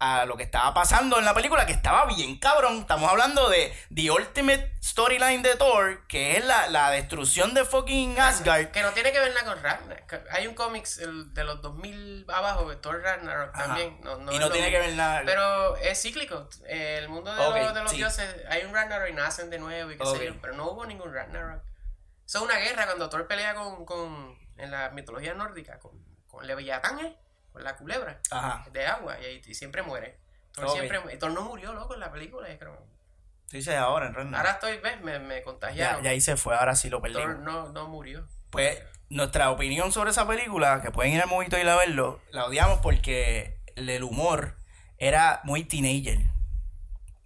a 0.00 0.24
lo 0.26 0.36
que 0.36 0.44
estaba 0.44 0.72
pasando 0.74 1.18
en 1.18 1.24
la 1.24 1.34
película, 1.34 1.66
que 1.66 1.72
estaba 1.72 2.06
bien 2.06 2.38
cabrón. 2.38 2.78
Estamos 2.78 3.10
hablando 3.10 3.48
de 3.48 3.76
The 3.94 4.10
Ultimate 4.10 4.72
Storyline 4.82 5.42
de 5.42 5.56
Thor, 5.56 6.06
que 6.06 6.36
es 6.36 6.44
la, 6.44 6.68
la 6.68 6.90
destrucción 6.90 7.54
de 7.54 7.64
fucking 7.64 8.18
Asgard. 8.18 8.70
Que 8.70 8.82
no 8.82 8.92
tiene 8.92 9.12
que 9.12 9.18
ver 9.18 9.34
nada 9.34 9.44
con 9.44 9.62
Ragnarok. 9.62 10.14
Hay 10.30 10.46
un 10.46 10.54
cómics 10.54 10.98
de 10.98 11.44
los 11.44 11.60
2000 11.62 12.26
abajo, 12.28 12.68
de 12.70 12.76
Thor 12.76 13.02
Ragnarok 13.02 13.54
Ajá. 13.54 13.66
también. 13.66 14.00
No, 14.02 14.16
no 14.18 14.32
y 14.32 14.38
no 14.38 14.50
tiene 14.50 14.70
que 14.70 14.78
ver 14.78 14.94
nada. 14.94 15.22
Pero 15.24 15.76
es 15.76 16.00
cíclico. 16.00 16.48
El 16.66 17.08
mundo 17.08 17.34
de, 17.34 17.62
los, 17.62 17.74
de 17.74 17.82
los 17.82 17.90
sí. 17.90 17.96
dioses, 17.96 18.36
hay 18.48 18.64
un 18.64 18.72
Ragnarok 18.72 19.08
y 19.08 19.12
nacen 19.12 19.50
de 19.50 19.58
nuevo 19.58 19.90
y 19.90 19.96
qué 19.98 20.06
sé 20.06 20.26
yo. 20.26 20.34
Pero 20.40 20.54
no 20.54 20.70
hubo 20.70 20.86
ningún 20.86 21.12
Ragnarok. 21.12 21.62
Eso 22.24 22.38
es 22.38 22.44
una 22.44 22.58
guerra 22.58 22.86
cuando 22.86 23.08
Thor 23.08 23.26
pelea 23.26 23.54
con, 23.54 23.84
con 23.84 24.38
en 24.58 24.70
la 24.70 24.90
mitología 24.90 25.34
nórdica, 25.34 25.78
con, 25.78 25.92
con 26.26 26.46
Leviatán, 26.46 26.98
¿eh? 27.00 27.16
La 27.58 27.76
culebra 27.76 28.20
Ajá. 28.30 28.64
de 28.72 28.86
agua 28.86 29.16
y, 29.20 29.42
y 29.46 29.54
siempre 29.54 29.82
muere. 29.82 30.18
Thor 30.52 30.70
siempre 30.70 30.98
Thor 31.18 31.32
no 31.32 31.42
murió, 31.42 31.72
loco, 31.72 31.94
en 31.94 32.00
la 32.00 32.10
película. 32.10 32.48
yo 32.50 32.58
creo. 32.58 32.86
Dice 33.50 33.76
ahora 33.76 34.08
en 34.08 34.14
Ragnarok. 34.14 34.38
Ahora 34.38 34.50
estoy, 34.52 34.76
¿ves? 34.78 35.00
Me, 35.00 35.18
me 35.18 35.36
Ya, 35.36 35.42
contagiaron. 35.44 36.02
ya 36.02 36.10
ahí 36.10 36.20
se 36.20 36.36
fue, 36.36 36.54
ahora 36.54 36.74
sí 36.76 36.90
lo 36.90 37.00
perdimos. 37.00 37.24
Thor 37.24 37.38
no, 37.38 37.68
no 37.70 37.88
murió. 37.88 38.26
Pues 38.50 38.82
nuestra 39.08 39.50
opinión 39.50 39.92
sobre 39.92 40.10
esa 40.10 40.26
película, 40.26 40.82
que 40.82 40.90
pueden 40.90 41.12
ir 41.12 41.22
al 41.22 41.28
movito 41.28 41.56
y 41.56 41.62
ir 41.62 41.68
a 41.68 41.76
verlo, 41.76 42.20
la 42.30 42.44
odiamos 42.44 42.80
porque 42.80 43.58
el, 43.76 44.02
humor 44.02 44.56
era 44.98 45.40
muy 45.44 45.64
teenager. 45.64 46.18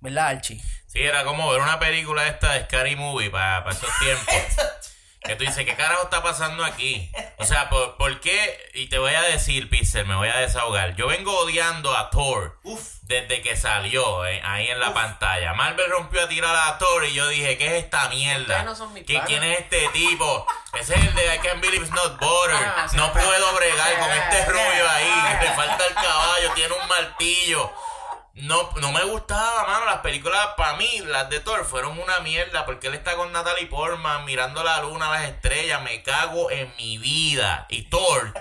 ¿Verdad, 0.00 0.28
Archie? 0.28 0.60
Sí, 0.86 1.00
era 1.00 1.24
como 1.24 1.50
ver 1.50 1.60
una 1.60 1.78
película 1.78 2.26
esta 2.26 2.52
de 2.52 2.64
Scary 2.64 2.96
Movie 2.96 3.30
para 3.30 3.68
esos 3.70 3.88
tiempos. 3.98 4.34
que 5.24 5.36
tú 5.36 5.44
dices, 5.44 5.64
¿qué 5.64 5.74
carajo 5.76 6.02
está 6.04 6.22
pasando 6.22 6.64
aquí? 6.64 7.10
O 7.38 7.44
sea, 7.44 7.68
¿por, 7.68 7.96
por 7.96 8.20
qué? 8.20 8.70
Y 8.74 8.86
te 8.88 8.98
voy 8.98 9.14
a 9.14 9.22
decir, 9.22 9.70
Pixel, 9.70 10.04
me 10.06 10.16
voy 10.16 10.28
a 10.28 10.36
desahogar. 10.38 10.96
Yo 10.96 11.06
vengo 11.06 11.36
odiando 11.38 11.96
a 11.96 12.10
Thor 12.10 12.58
Uf. 12.64 12.80
desde 13.02 13.40
que 13.40 13.56
salió 13.56 14.26
eh, 14.26 14.40
ahí 14.44 14.68
en 14.68 14.80
la 14.80 14.92
pantalla. 14.92 15.54
Marvel 15.54 15.90
rompió 15.90 16.22
a 16.24 16.28
tirar 16.28 16.54
a 16.56 16.78
Thor 16.78 17.04
y 17.04 17.12
yo 17.14 17.28
dije, 17.28 17.56
¿qué 17.56 17.66
es 17.78 17.84
esta 17.84 18.08
mierda? 18.08 18.62
No 18.64 18.74
son 18.74 18.92
mis 18.92 19.04
¿Qui- 19.04 19.14
panas. 19.14 19.28
¿Quién 19.28 19.44
es 19.44 19.60
este 19.60 19.88
tipo? 19.90 20.46
Ese 20.78 20.94
es 20.94 21.04
el 21.06 21.14
de 21.14 21.34
I 21.34 21.38
Can't 21.38 21.60
Believe 21.60 21.84
It's 21.86 21.94
Not 21.94 22.18
Butter. 22.18 22.56
Ah, 22.56 22.86
no 22.94 23.12
puedo 23.12 23.54
bregar 23.54 23.98
con 23.98 24.10
este 24.10 24.44
rubio 24.50 24.90
ahí. 24.90 25.12
Ah. 25.12 25.38
Le 25.40 25.50
falta 25.52 25.86
el 25.86 25.94
caballo, 25.94 26.52
tiene 26.54 26.74
un 26.74 26.88
martillo. 26.88 27.72
No, 28.34 28.70
no 28.76 28.92
me 28.92 29.04
gustaba, 29.04 29.64
mano. 29.66 29.84
Las 29.86 29.98
películas, 29.98 30.48
para 30.56 30.74
mí, 30.76 31.00
las 31.06 31.28
de 31.28 31.40
Thor, 31.40 31.64
fueron 31.64 31.98
una 31.98 32.20
mierda. 32.20 32.64
Porque 32.64 32.86
él 32.88 32.94
está 32.94 33.14
con 33.14 33.30
Natalie 33.32 33.66
Portman 33.66 34.24
mirando 34.24 34.62
la 34.64 34.80
luna, 34.80 35.10
las 35.10 35.24
estrellas. 35.24 35.82
Me 35.82 36.02
cago 36.02 36.50
en 36.50 36.74
mi 36.76 36.98
vida. 36.98 37.66
Y 37.68 37.82
Thor, 37.82 38.32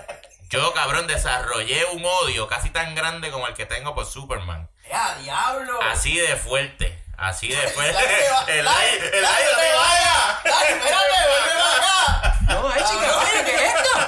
yo, 0.48 0.72
cabrón, 0.72 1.06
desarrollé 1.06 1.84
un 1.92 2.04
odio 2.04 2.46
casi 2.48 2.70
tan 2.70 2.94
grande 2.94 3.30
como 3.30 3.46
el 3.46 3.54
que 3.54 3.66
tengo 3.66 3.94
por 3.94 4.06
Superman. 4.06 4.68
¡Ya, 4.90 5.14
diablo! 5.16 5.80
Así 5.82 6.16
de 6.18 6.36
fuerte. 6.36 6.98
Así 7.18 7.48
de 7.48 7.68
fuerte. 7.68 7.98
El 8.48 8.66
aire, 8.66 9.18
el 9.18 9.24
aire, 9.24 9.48
te 9.54 9.62
te 9.62 9.74
vaya. 9.76 10.40
Dale, 10.44 10.68
espérate, 10.70 11.28
vuelve 11.28 11.52
para 11.62 11.76
acá. 11.76 12.38
No, 12.48 12.68
ay, 12.68 12.82
chica, 12.82 13.12
Ah, 13.12 13.22
oye, 13.22 13.44
¿qué 13.44 13.54
es 13.54 13.74
esto? 13.74 13.98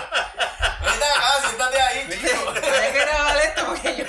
Vete 0.83 1.05
acá, 1.05 1.41
siéntate 1.43 1.81
ahí, 1.81 2.09
chico. 2.11 2.51
Hay 2.51 2.93
que 2.93 2.99
grabar 2.99 3.37
esto 3.37 3.67
porque 3.67 3.97
yo. 3.97 4.05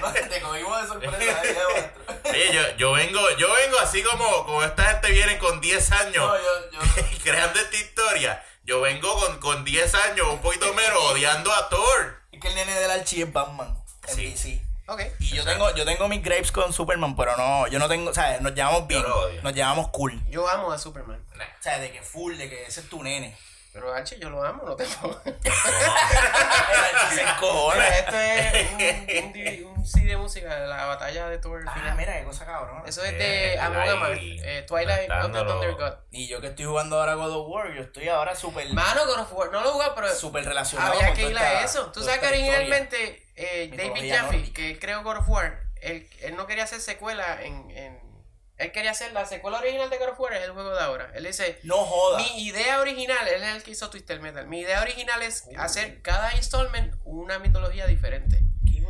No, 0.00 0.12
Te 0.12 0.40
cogimos 0.40 0.82
de 0.82 0.88
sorpresa. 0.88 1.40
ahí, 1.40 1.48
eh, 1.48 1.56
maestro. 1.72 2.25
Oye, 2.36 2.52
yo, 2.52 2.76
yo 2.76 2.92
vengo, 2.92 3.20
yo 3.38 3.52
vengo 3.52 3.78
así 3.80 4.02
como, 4.02 4.44
como 4.44 4.62
esta 4.62 4.84
gente 4.84 5.10
viene 5.12 5.38
con 5.38 5.60
10 5.60 5.92
años. 5.92 6.16
No, 6.16 6.36
yo, 6.36 6.70
yo. 6.72 7.02
creando 7.22 7.58
esta 7.58 7.76
historia. 7.76 8.44
Yo 8.64 8.80
vengo 8.80 9.14
con, 9.18 9.38
con 9.38 9.64
10 9.64 9.94
años, 9.94 10.26
un 10.28 10.40
poquito 10.40 10.72
menos, 10.74 10.98
odiando 11.10 11.52
a 11.52 11.68
Thor. 11.68 12.20
Es 12.32 12.40
que 12.40 12.48
el 12.48 12.54
nene 12.56 12.74
del 12.80 12.90
Archie 12.90 13.22
es 13.22 13.32
Batman. 13.32 13.76
En 14.08 14.14
Sí. 14.14 14.26
DC. 14.30 14.62
Ok. 14.88 15.00
Y 15.20 15.34
yo 15.36 15.44
tengo, 15.44 15.74
yo 15.74 15.84
tengo 15.84 16.06
mis 16.08 16.22
grapes 16.22 16.52
con 16.52 16.72
Superman, 16.72 17.16
pero 17.16 17.36
no, 17.36 17.66
yo 17.68 17.78
no 17.78 17.88
tengo, 17.88 18.10
o 18.10 18.14
sea, 18.14 18.38
nos 18.40 18.54
llevamos 18.54 18.86
bien, 18.86 19.04
nos 19.42 19.52
llevamos 19.52 19.88
cool. 19.88 20.20
Yo 20.28 20.48
amo 20.48 20.70
a 20.72 20.78
Superman. 20.78 21.24
O 21.34 21.62
sea, 21.62 21.78
de 21.78 21.90
que 21.90 22.02
full, 22.02 22.36
de 22.36 22.48
que 22.48 22.64
ese 22.66 22.80
es 22.80 22.88
tu 22.88 23.02
nene. 23.02 23.36
Pero 23.76 23.92
Archie, 23.92 24.18
yo 24.18 24.30
lo 24.30 24.42
amo, 24.42 24.62
no 24.64 24.74
te 24.74 24.86
puedo. 24.86 25.20
Esto 27.76 28.18
es 28.18 28.70
un, 28.72 28.80
un, 29.66 29.76
un 29.76 29.86
CD 29.86 30.06
de 30.06 30.16
música 30.16 30.56
de 30.62 30.66
la 30.66 30.86
batalla 30.86 31.28
de 31.28 31.36
Thor. 31.36 31.62
Ah, 31.66 31.74
final. 31.74 31.94
mira, 31.94 32.18
qué 32.18 32.24
cosa 32.24 32.46
cabrón. 32.46 32.82
Eso 32.86 33.04
es 33.04 33.12
Eh, 33.12 33.16
de 33.16 33.58
Amarth, 33.60 34.18
eh, 34.18 34.64
Twilight 34.66 35.10
of 35.10 35.30
the. 35.30 35.44
Thunder 35.44 35.74
God. 35.74 35.92
Y 36.10 36.26
yo 36.26 36.40
que 36.40 36.46
estoy 36.46 36.64
jugando 36.64 36.98
ahora 36.98 37.16
God 37.16 37.32
of 37.32 37.48
War, 37.50 37.70
yo 37.74 37.82
estoy 37.82 38.08
ahora 38.08 38.34
súper 38.34 38.72
Mano, 38.72 39.04
God 39.04 39.18
of 39.20 39.32
War, 39.34 39.52
no 39.52 39.60
lo 39.60 39.72
jugué, 39.72 39.86
pero 39.94 40.08
súper 40.14 40.46
relacionado 40.46 40.94
había 40.94 41.12
que 41.12 41.28
ir 41.28 41.36
a 41.36 41.62
eso. 41.62 41.92
Tú 41.92 42.02
sabes 42.02 42.20
que 42.20 42.28
originalmente 42.28 43.26
eh, 43.36 43.70
David 43.76 44.10
Jaffe, 44.10 44.52
que 44.54 44.78
creó 44.78 45.02
God 45.02 45.18
of 45.18 45.28
War, 45.28 45.60
él, 45.82 46.08
él 46.22 46.34
no 46.34 46.46
quería 46.46 46.64
hacer 46.64 46.80
secuela 46.80 47.42
en, 47.42 47.70
en... 47.72 48.05
Él 48.58 48.72
quería 48.72 48.92
hacer 48.92 49.12
la 49.12 49.26
secuela 49.26 49.58
original 49.58 49.90
de 49.90 49.98
God 49.98 50.08
of 50.10 50.20
War, 50.20 50.32
es 50.32 50.42
el 50.44 50.52
juego 50.52 50.74
de 50.74 50.80
ahora. 50.80 51.10
Él 51.14 51.24
dice, 51.24 51.60
No 51.62 51.76
joda. 51.84 52.18
Mi 52.18 52.42
idea 52.46 52.80
original, 52.80 53.28
él 53.28 53.42
es 53.42 53.56
el 53.56 53.62
que 53.62 53.72
hizo 53.72 53.90
Twisted 53.90 54.20
Metal. 54.20 54.46
Mi 54.46 54.60
idea 54.60 54.80
original 54.80 55.20
es 55.22 55.44
hacer 55.58 56.00
cada 56.02 56.34
installment 56.36 56.94
una 57.04 57.38
mitología 57.38 57.86
diferente. 57.86 58.42
Qué. 58.64 58.82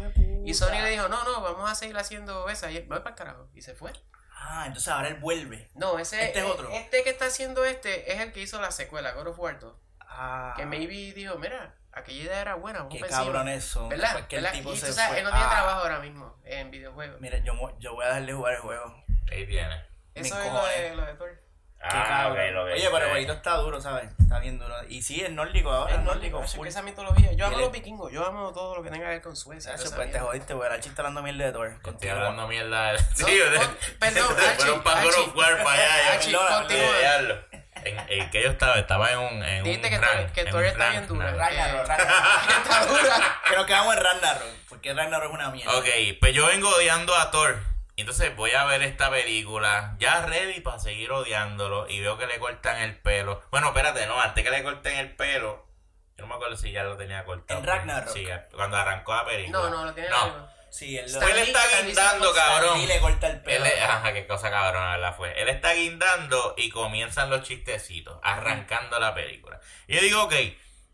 Y 0.45 0.55
Sony 0.55 0.81
le 0.83 0.91
dijo, 0.91 1.09
no, 1.09 1.25
no, 1.25 1.41
vamos 1.41 1.69
a 1.69 1.75
seguir 1.75 1.97
haciendo 1.99 2.49
esa. 2.49 2.71
Y 2.71 2.77
él, 2.77 2.85
voy 2.89 2.99
para 2.99 3.11
el 3.11 3.17
carajo. 3.17 3.49
Y 3.55 3.63
se 3.63 3.75
fue. 3.75 3.93
Ah, 4.39 4.65
entonces 4.69 4.87
ahora 4.93 5.09
él 5.09 5.17
vuelve. 5.17 5.69
No, 5.75 5.99
ese 5.99 6.23
Este 6.25 6.39
es 6.39 6.45
otro. 6.45 6.71
Este 6.71 7.03
que 7.03 7.11
está 7.11 7.27
haciendo 7.27 7.65
este 7.65 8.13
es 8.13 8.21
el 8.21 8.33
que 8.33 8.41
hizo 8.43 8.61
la 8.61 8.71
secuela, 8.71 9.13
God 9.15 9.27
of 9.29 9.39
War 9.41 9.59
2. 9.59 9.75
Ah. 10.03 10.55
Que 10.57 10.65
maybe 10.67 11.13
dijo, 11.13 11.37
mira, 11.39 11.75
aquella 11.91 12.23
idea 12.23 12.41
era 12.43 12.55
buena. 12.55 12.79
vamos 12.81 12.95
Qué 12.95 13.01
pa' 13.01 13.07
encima". 13.07 13.25
cabrones 13.25 13.65
son. 13.65 13.89
¿Verdad? 13.89 14.17
El 14.19 14.27
¿Verdad? 14.43 14.53
tipo 14.53 14.73
y 14.73 14.77
se 14.77 14.93
fue. 14.93 15.19
él 15.19 15.25
no 15.25 15.31
tiene 15.31 15.45
Ah. 15.47 15.51
trabajo 15.51 15.81
ahora 15.81 15.99
mismo 15.99 16.37
en 16.45 16.71
videojuegos. 16.71 17.21
Mira, 17.21 17.39
yo, 17.39 17.55
mo- 17.55 17.77
yo 17.81 17.95
voy 17.95 18.05
a 18.05 18.09
darle 18.11 18.31
a 18.31 18.37
jugar 18.37 18.55
el 18.55 18.61
juego. 18.61 19.05
Ahí 19.31 19.47
tiene. 19.47 19.85
Eso 20.15 20.41
es 20.41 20.53
lo 20.53 20.67
de, 20.67 20.97
lo 20.97 21.05
de 21.07 21.15
Thor. 21.15 21.43
Ah, 21.79 22.05
cabrón. 22.09 22.33
ok, 22.49 22.55
lo 22.55 22.67
que 22.67 22.73
Oye, 22.73 22.89
pero 22.91 23.11
jueguito 23.11 23.33
está 23.35 23.57
duro, 23.59 23.81
¿sabes? 23.81 24.09
Está 24.19 24.39
bien 24.41 24.59
duro. 24.59 24.75
Y 24.89 25.03
sí, 25.03 25.21
es 25.23 25.31
nórdico 25.31 25.71
ahora, 25.71 25.93
es 25.93 25.99
Es 25.99 26.05
nórdico. 26.05 26.43
que 26.63 26.69
esa 26.69 26.83
mitología. 26.83 27.33
Yo 27.35 27.47
amo 27.47 27.59
los 27.59 27.71
vikingos, 27.71 28.11
yo 28.13 28.27
amo 28.27 28.51
todo 28.53 28.75
lo 28.77 28.83
que 28.83 28.91
tenga 28.91 29.05
que 29.05 29.11
ver 29.13 29.23
con 29.23 29.37
Suecia. 29.37 29.75
Eso, 29.75 29.95
pues 29.95 30.11
te 30.11 30.19
jodiste, 30.19 30.55
güey. 30.55 30.73
El 30.73 30.81
chiste 30.81 31.01
hablando 31.01 31.23
mierda 31.23 31.45
de 31.45 31.53
Thor. 31.53 31.67
Estoy 31.69 31.83
Contigo. 31.83 32.13
hablando 32.15 32.49
mierda 32.49 32.93
de... 32.93 32.99
Sí, 33.15 33.25
con- 33.25 33.77
perdón, 34.01 34.37
Archie, 34.39 34.57
fueron 34.57 34.83
para 34.83 35.01
Archie. 35.01 35.33
War 35.35 35.63
para 35.63 35.71
allá. 35.73 36.13
Archie, 36.15 36.37
continúa. 36.37 37.43
En, 37.85 37.99
en 38.09 38.31
que 38.31 38.43
yo 38.43 38.49
estaba, 38.51 38.79
estaba 38.79 39.13
en 39.13 39.19
un, 39.19 39.45
en 39.45 39.63
Dijiste 39.63 39.87
un 39.89 39.93
que 39.95 40.01
rank, 40.01 40.33
que 40.33 40.45
Thor 40.47 40.65
está 40.65 40.89
bien 40.91 41.07
dura. 41.07 41.27
rank. 41.27 41.39
Ragnarok, 41.39 41.87
Ragnarok. 41.89 42.51
Está 42.65 42.87
dura. 42.87 43.67
Quedamos 43.67 43.97
en 43.97 44.03
Ragnarok. 44.03 44.43
Porque 44.69 44.95
Ragnarok 44.95 45.29
es 45.29 45.35
una 45.35 45.51
mierda. 45.51 45.77
Ok, 45.77 45.87
pues 46.19 46.33
yo 46.35 46.47
vengo 46.47 46.69
odiando 46.71 47.15
a 47.15 47.31
Thor. 47.31 47.59
Entonces 47.97 48.37
voy 48.37 48.53
a 48.53 48.65
ver 48.67 48.83
esta 48.83 49.11
película, 49.11 49.97
ya 49.99 50.27
ready 50.27 50.61
para 50.61 50.79
seguir 50.79 51.11
odiándolo. 51.11 51.89
Y 51.89 52.01
veo 52.01 52.19
que 52.19 52.27
le 52.27 52.39
cortan 52.39 52.81
el 52.83 52.97
pelo. 52.99 53.43
Bueno, 53.51 53.69
espérate, 53.69 54.07
no, 54.07 54.21
antes 54.21 54.45
que 54.45 54.51
le 54.51 54.63
corten 54.63 54.97
el 54.99 55.17
pelo. 55.17 55.67
Yo 56.17 56.23
no 56.23 56.29
me 56.29 56.35
acuerdo 56.35 56.57
si 56.57 56.73
ya 56.73 56.83
lo 56.83 56.97
tenía 56.97 57.25
cortado. 57.25 57.59
En 57.61 57.67
Ragnarok. 57.67 58.13
Sí, 58.13 58.27
cuando 58.55 58.77
arrancó 58.77 59.15
la 59.15 59.25
película. 59.25 59.59
No, 59.59 59.71
no, 59.71 59.85
lo 59.87 59.95
tiene 59.95 60.11
No. 60.11 60.49
Sí, 60.71 60.99
él 60.99 61.11
lo. 61.11 61.23
Él 61.23 61.39
está 61.39 61.61
guindando, 61.83 62.35
cabrón. 62.35 62.81
Y 62.81 62.87
le 62.87 63.01
corta 63.01 63.29
el 63.29 63.41
pelo. 63.41 63.65
ajá, 63.65 64.13
qué 64.13 64.27
cosa 64.27 64.51
cabrona, 64.51 64.93
¿verdad? 64.93 65.17
Fue. 65.17 65.41
Él 65.41 65.49
está 65.49 65.73
guindando 65.73 66.55
y 66.59 66.69
comienzan 66.71 67.31
los 67.31 67.43
chistecitos, 67.43 68.19
arrancando 68.23 68.99
la 68.99 69.15
película. 69.15 69.59
Y 69.87 69.95
yo 69.95 70.03
digo, 70.03 70.23
ok, 70.25 70.35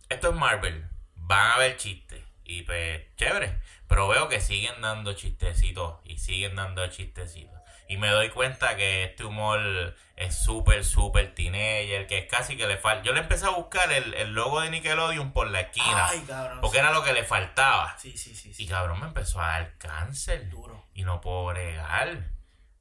esto 0.09 0.29
es 0.29 0.35
Marvel, 0.35 0.89
van 1.17 1.51
a 1.51 1.55
haber 1.55 1.77
chistes. 1.77 2.23
Y 2.45 2.63
pues, 2.63 3.03
chévere. 3.17 3.59
Pero 3.93 4.09
veo 4.09 4.27
que 4.31 4.41
siguen 4.41 4.81
dando 4.81 5.13
chistecitos 5.13 5.97
y 6.05 6.17
siguen 6.17 6.57
dando 6.57 6.87
chistecitos. 6.87 7.61
Y 7.89 7.99
me 7.99 8.09
doy 8.09 8.31
cuenta 8.31 8.75
que 8.75 9.05
este 9.05 9.23
humor 9.23 9.95
es 10.17 10.35
súper, 10.35 10.83
súper 10.83 11.35
teenager, 11.35 12.07
que 12.07 12.17
es 12.21 12.27
casi 12.27 12.57
que 12.57 12.67
le 12.67 12.79
falta. 12.79 13.03
Yo 13.05 13.13
le 13.13 13.21
empecé 13.21 13.45
a 13.45 13.51
buscar 13.51 13.93
el, 13.93 14.15
el 14.15 14.33
logo 14.33 14.63
de 14.63 14.71
Nickelodeon 14.71 15.35
por 15.35 15.51
la 15.51 15.61
esquina. 15.61 16.07
Ay, 16.09 16.25
cabrón. 16.27 16.63
porque 16.63 16.79
era 16.79 16.91
lo 16.91 17.05
que 17.05 17.13
le 17.13 17.23
faltaba. 17.23 17.95
Sí, 17.99 18.17
sí, 18.17 18.35
sí. 18.35 18.55
Y 18.57 18.67
cabrón, 18.67 18.99
me 18.99 19.09
empezó 19.09 19.43
a 19.43 19.49
dar 19.49 19.77
cáncer. 19.77 20.49
Duro. 20.49 20.87
Y 20.95 21.03
no 21.03 21.21
puedo 21.21 21.45
bregar. 21.47 22.31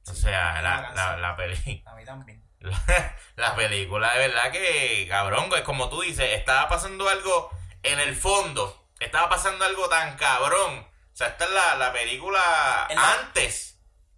O 0.08 0.14
sea, 0.14 0.62
la, 0.62 0.92
la, 0.94 1.16
la, 1.18 1.36
peli- 1.36 1.82
A 1.86 1.94
mí 1.94 2.04
también. 2.06 2.42
la, 2.60 3.14
la 3.36 3.54
película, 3.54 4.14
de 4.14 4.28
verdad 4.28 4.50
que, 4.50 5.06
cabrón, 5.10 5.50
es 5.54 5.60
como 5.60 5.90
tú 5.90 6.00
dices, 6.00 6.32
estaba 6.32 6.70
pasando 6.70 7.06
algo 7.10 7.50
en 7.82 8.00
el 8.00 8.16
fondo. 8.16 8.88
Estaba 8.98 9.28
pasando 9.28 9.62
algo 9.66 9.90
tan 9.90 10.16
cabrón. 10.16 10.90
O 11.12 11.16
sea, 11.16 11.28
esta 11.28 11.44
es 11.44 11.50
la, 11.50 11.74
la 11.76 11.92
película 11.92 12.86
antes. 12.86 13.68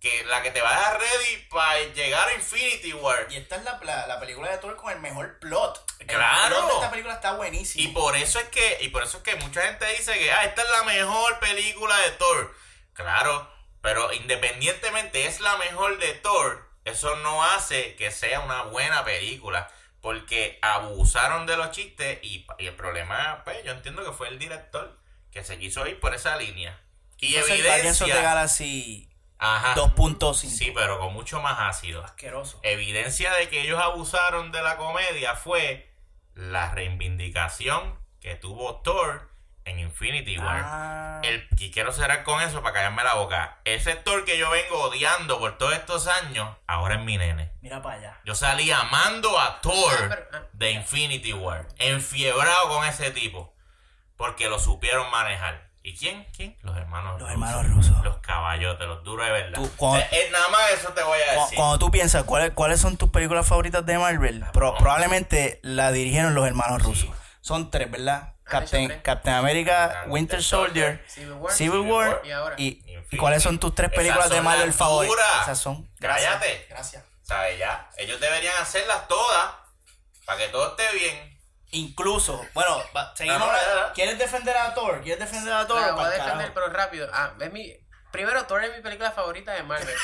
Que 0.00 0.22
la 0.24 0.42
que 0.42 0.50
te 0.50 0.60
va 0.60 0.68
a 0.70 0.78
dejar 0.78 1.00
ready 1.00 1.46
para 1.48 1.80
llegar 1.80 2.28
a 2.28 2.34
Infinity 2.34 2.92
War. 2.92 3.26
Y 3.30 3.36
esta 3.36 3.56
es 3.56 3.64
la, 3.64 3.80
la, 3.82 4.06
la 4.06 4.20
película 4.20 4.50
de 4.50 4.58
Thor 4.58 4.76
con 4.76 4.92
el 4.92 5.00
mejor 5.00 5.38
plot. 5.38 5.82
El 6.00 6.06
Claro. 6.08 6.56
plot 6.56 6.68
de 6.68 6.74
esta 6.74 6.90
película 6.90 7.14
está 7.14 7.32
Y 7.32 7.36
buenísimo. 7.36 8.00
por 8.00 8.14
eso 8.14 8.38
es 8.38 8.48
que, 8.50 8.78
y 8.82 8.88
por 8.90 9.02
eso 9.02 9.16
es 9.18 9.22
que 9.22 9.36
mucha 9.36 9.62
gente 9.62 9.86
dice 9.96 10.12
que 10.18 10.30
ah, 10.30 10.44
esta 10.44 10.60
es 10.62 10.68
la 10.70 10.82
mejor 10.84 11.38
película 11.38 11.96
de 12.00 12.10
Thor. 12.12 12.54
Claro, 12.92 13.50
pero 13.80 14.12
independientemente 14.12 15.26
es 15.26 15.40
la 15.40 15.56
mejor 15.56 15.98
de 15.98 16.12
Thor, 16.14 16.68
eso 16.84 17.16
no 17.16 17.42
hace 17.42 17.96
que 17.96 18.10
sea 18.10 18.40
una 18.40 18.62
buena 18.64 19.04
película. 19.04 19.70
Porque 20.02 20.58
abusaron 20.60 21.46
de 21.46 21.56
los 21.56 21.70
chistes 21.70 22.18
y, 22.22 22.46
y 22.58 22.66
el 22.66 22.76
problema, 22.76 23.40
pues, 23.44 23.64
yo 23.64 23.72
entiendo 23.72 24.04
que 24.04 24.12
fue 24.12 24.28
el 24.28 24.38
director 24.38 25.00
que 25.32 25.42
se 25.42 25.58
quiso 25.58 25.86
ir 25.86 25.98
por 25.98 26.14
esa 26.14 26.36
línea. 26.36 26.78
Y 27.26 27.36
evidencia. 27.36 28.20
Galaxy 28.22 29.10
Ajá. 29.38 29.74
2.5. 29.74 30.34
Sí, 30.34 30.72
pero 30.74 30.98
con 30.98 31.12
mucho 31.12 31.40
más 31.40 31.56
ácido. 31.60 32.04
Asqueroso. 32.04 32.60
Evidencia 32.62 33.32
de 33.34 33.48
que 33.48 33.62
ellos 33.62 33.80
abusaron 33.82 34.52
de 34.52 34.62
la 34.62 34.76
comedia 34.76 35.34
fue 35.34 35.90
la 36.34 36.70
reivindicación 36.72 37.98
que 38.20 38.36
tuvo 38.36 38.76
Thor 38.82 39.30
en 39.66 39.78
Infinity 39.80 40.38
War. 40.38 40.62
Ah, 40.64 41.20
El, 41.24 41.46
y 41.58 41.70
quiero 41.70 41.90
cerrar 41.92 42.22
con 42.22 42.40
eso 42.42 42.62
para 42.62 42.74
callarme 42.74 43.02
la 43.04 43.14
boca. 43.14 43.60
Ese 43.64 43.96
Thor 43.96 44.24
que 44.24 44.38
yo 44.38 44.50
vengo 44.50 44.78
odiando 44.84 45.38
por 45.38 45.56
todos 45.58 45.74
estos 45.74 46.06
años, 46.06 46.54
ahora 46.66 46.96
es 46.96 47.00
mi 47.02 47.16
nene. 47.18 47.50
mira 47.62 47.80
para 47.82 47.96
allá. 47.98 48.20
Yo 48.24 48.34
salí 48.34 48.70
amando 48.70 49.38
a 49.40 49.60
Thor 49.62 50.28
Ah, 50.32 50.36
ah. 50.36 50.42
de 50.52 50.70
Infinity 50.72 51.32
War. 51.32 51.66
Enfiebrado 51.78 52.68
con 52.68 52.84
ese 52.86 53.10
tipo. 53.10 53.54
Porque 54.16 54.48
lo 54.48 54.58
supieron 54.58 55.10
manejar. 55.10 55.70
¿Y 55.86 55.94
quién? 55.94 56.26
¿Quién? 56.34 56.56
Los 56.62 56.74
hermanos 56.78 57.20
Los 57.20 57.30
hermanos 57.30 57.68
rusos. 57.68 58.02
Los 58.02 58.16
caballotes, 58.18 58.86
los 58.88 59.04
duros 59.04 59.26
de 59.26 59.32
verdad. 59.32 59.52
Tú, 59.60 59.70
cuando- 59.76 60.00
Eh, 60.00 60.08
eh, 60.12 60.28
nada 60.32 60.48
más 60.48 60.62
eso 60.72 60.88
te 60.94 61.02
voy 61.02 61.18
a 61.20 61.32
decir. 61.42 61.56
Cuando 61.56 61.78
tú 61.78 61.90
piensas 61.90 62.24
cuáles 62.24 62.52
cuáles 62.52 62.80
son 62.80 62.96
tus 62.96 63.10
películas 63.10 63.46
favoritas 63.46 63.84
de 63.84 63.98
Marvel, 63.98 64.42
Pro- 64.54 64.74
probablemente 64.78 65.60
la 65.62 65.92
dirigieron 65.92 66.34
los 66.34 66.46
hermanos 66.46 66.82
rusos. 66.82 67.10
Son 67.42 67.70
tres, 67.70 67.90
¿verdad? 67.90 68.28
Ah, 68.30 68.34
Captain, 68.44 68.88
tres. 68.88 69.02
Captain 69.02 69.34
America, 69.36 69.92
Ah, 69.94 70.04
Winter 70.08 70.42
Soldier, 70.42 71.04
Civil 71.06 71.32
War. 71.32 71.52
Civil 71.52 71.72
Civil 71.72 71.90
War 71.92 72.08
War. 72.08 72.22
Y 72.26 72.30
ahora. 72.32 72.54
y, 72.58 72.66
Infinity. 72.86 73.16
¿y 73.16 73.18
cuáles 73.18 73.42
son 73.42 73.60
tus 73.60 73.74
tres 73.74 73.90
películas 73.90 74.30
de 74.30 74.40
Marvel 74.40 74.72
favoritas? 74.72 75.42
Esas 75.42 75.58
son. 75.58 75.86
Cállate. 76.00 76.66
Gracias. 76.70 77.04
¿Sabes 77.22 77.58
ya? 77.58 77.90
Ellos 77.98 78.18
deberían 78.20 78.54
hacerlas 78.58 79.06
todas 79.06 79.50
para 80.24 80.38
que 80.38 80.48
todo 80.48 80.70
esté 80.76 80.96
bien. 80.98 81.33
Incluso, 81.74 82.40
bueno, 82.54 82.82
va- 82.96 83.12
seguimos. 83.16 83.38
No, 83.40 83.46
no, 83.46 83.52
no, 83.52 83.86
no. 83.88 83.92
¿Quieres 83.94 84.18
defender 84.18 84.56
a 84.56 84.72
Thor? 84.74 85.00
¿Quieres 85.02 85.18
defender 85.18 85.52
a 85.52 85.66
Thor? 85.66 85.92
Voy 85.94 86.04
a 86.04 86.08
defender, 86.08 86.34
carajo? 86.36 86.52
pero 86.54 86.68
rápido. 86.68 87.08
Ah, 87.12 87.30
es 87.40 87.52
mi. 87.52 87.76
Primero, 88.12 88.44
Thor 88.46 88.62
es 88.64 88.74
mi 88.76 88.80
película 88.82 89.10
favorita 89.10 89.52
de 89.52 89.62
Marvel. 89.64 89.88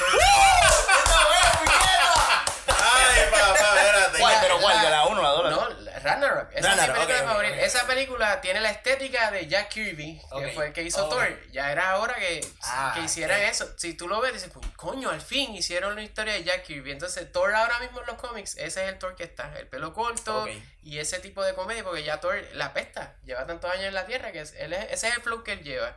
Ay, 2.67 3.31
papá, 3.31 3.55
espérate. 3.77 4.19
¿Cuál? 4.19 4.35
Pero 4.41 4.61
¿cuál? 4.61 4.77
la- 4.77 4.83
¿De 4.83 4.91
la 4.91 5.07
1 5.07 5.21
o 5.21 5.23
la 5.23 5.29
2? 5.31 5.51
No, 5.51 5.69
la- 5.81 5.90
Ragnarok. 6.03 6.51
Esa 6.55 6.73
es 6.73 6.77
mi 6.89 6.95
película 6.95 7.19
favorita. 7.25 7.61
Esa 7.61 7.87
película 7.87 8.41
tiene 8.41 8.61
la 8.61 8.71
estética 8.71 9.31
de 9.31 9.47
Jack 9.47 9.69
Kirby, 9.69 10.21
que 10.39 10.49
fue 10.53 10.67
el 10.69 10.73
que 10.73 10.83
hizo. 10.83 11.09
Thor. 11.09 11.39
Ya 11.53 11.71
era 11.73 11.97
hora 11.99 12.15
que, 12.15 12.41
Ah, 12.63 12.93
que 12.95 13.03
hicieran 13.05 13.41
eso. 13.43 13.73
Si 13.79 13.95
tú 13.95 14.09
lo 14.09 14.21
ves, 14.21 14.33
dices, 14.35 14.51
"Pues, 14.53 14.67
coño, 14.77 15.11
al 15.11 15.21
fin 15.21 15.55
hicieron 15.55 15.95
la 15.95 16.03
historia 16.03 16.33
de 16.35 16.45
Jack 16.45 16.63
Kirby. 16.65 16.91
Entonces, 16.93 17.31
Thor 17.33 17.55
ahora 17.55 17.79
mismo 17.81 18.01
en 18.01 18.07
los 18.07 18.17
cómics, 18.17 18.57
ese 18.57 18.85
es 18.85 18.89
el 18.93 18.99
Thor 18.99 19.15
que 19.17 19.25
está. 19.25 19.53
El 19.59 19.67
pelo 19.69 19.93
corto 19.95 20.47
y 20.83 20.99
ese 20.99 21.19
tipo 21.21 21.43
de 21.45 21.55
comedia, 21.55 21.85
porque 21.85 22.03
ya 22.05 22.21
Thor 22.21 22.37
la 22.55 22.73
pesta. 22.73 23.15
Lleva 23.25 23.47
tantos 23.47 23.71
años 23.71 23.85
en 23.87 23.95
la 23.95 24.07
Tierra 24.07 24.33
que 24.33 24.41
es, 24.41 24.55
él 24.59 24.73
es- 24.73 24.91
ese 24.93 25.09
es 25.09 25.17
el 25.17 25.23
flow 25.23 25.43
que 25.45 25.53
él 25.53 25.63
lleva. 25.63 25.97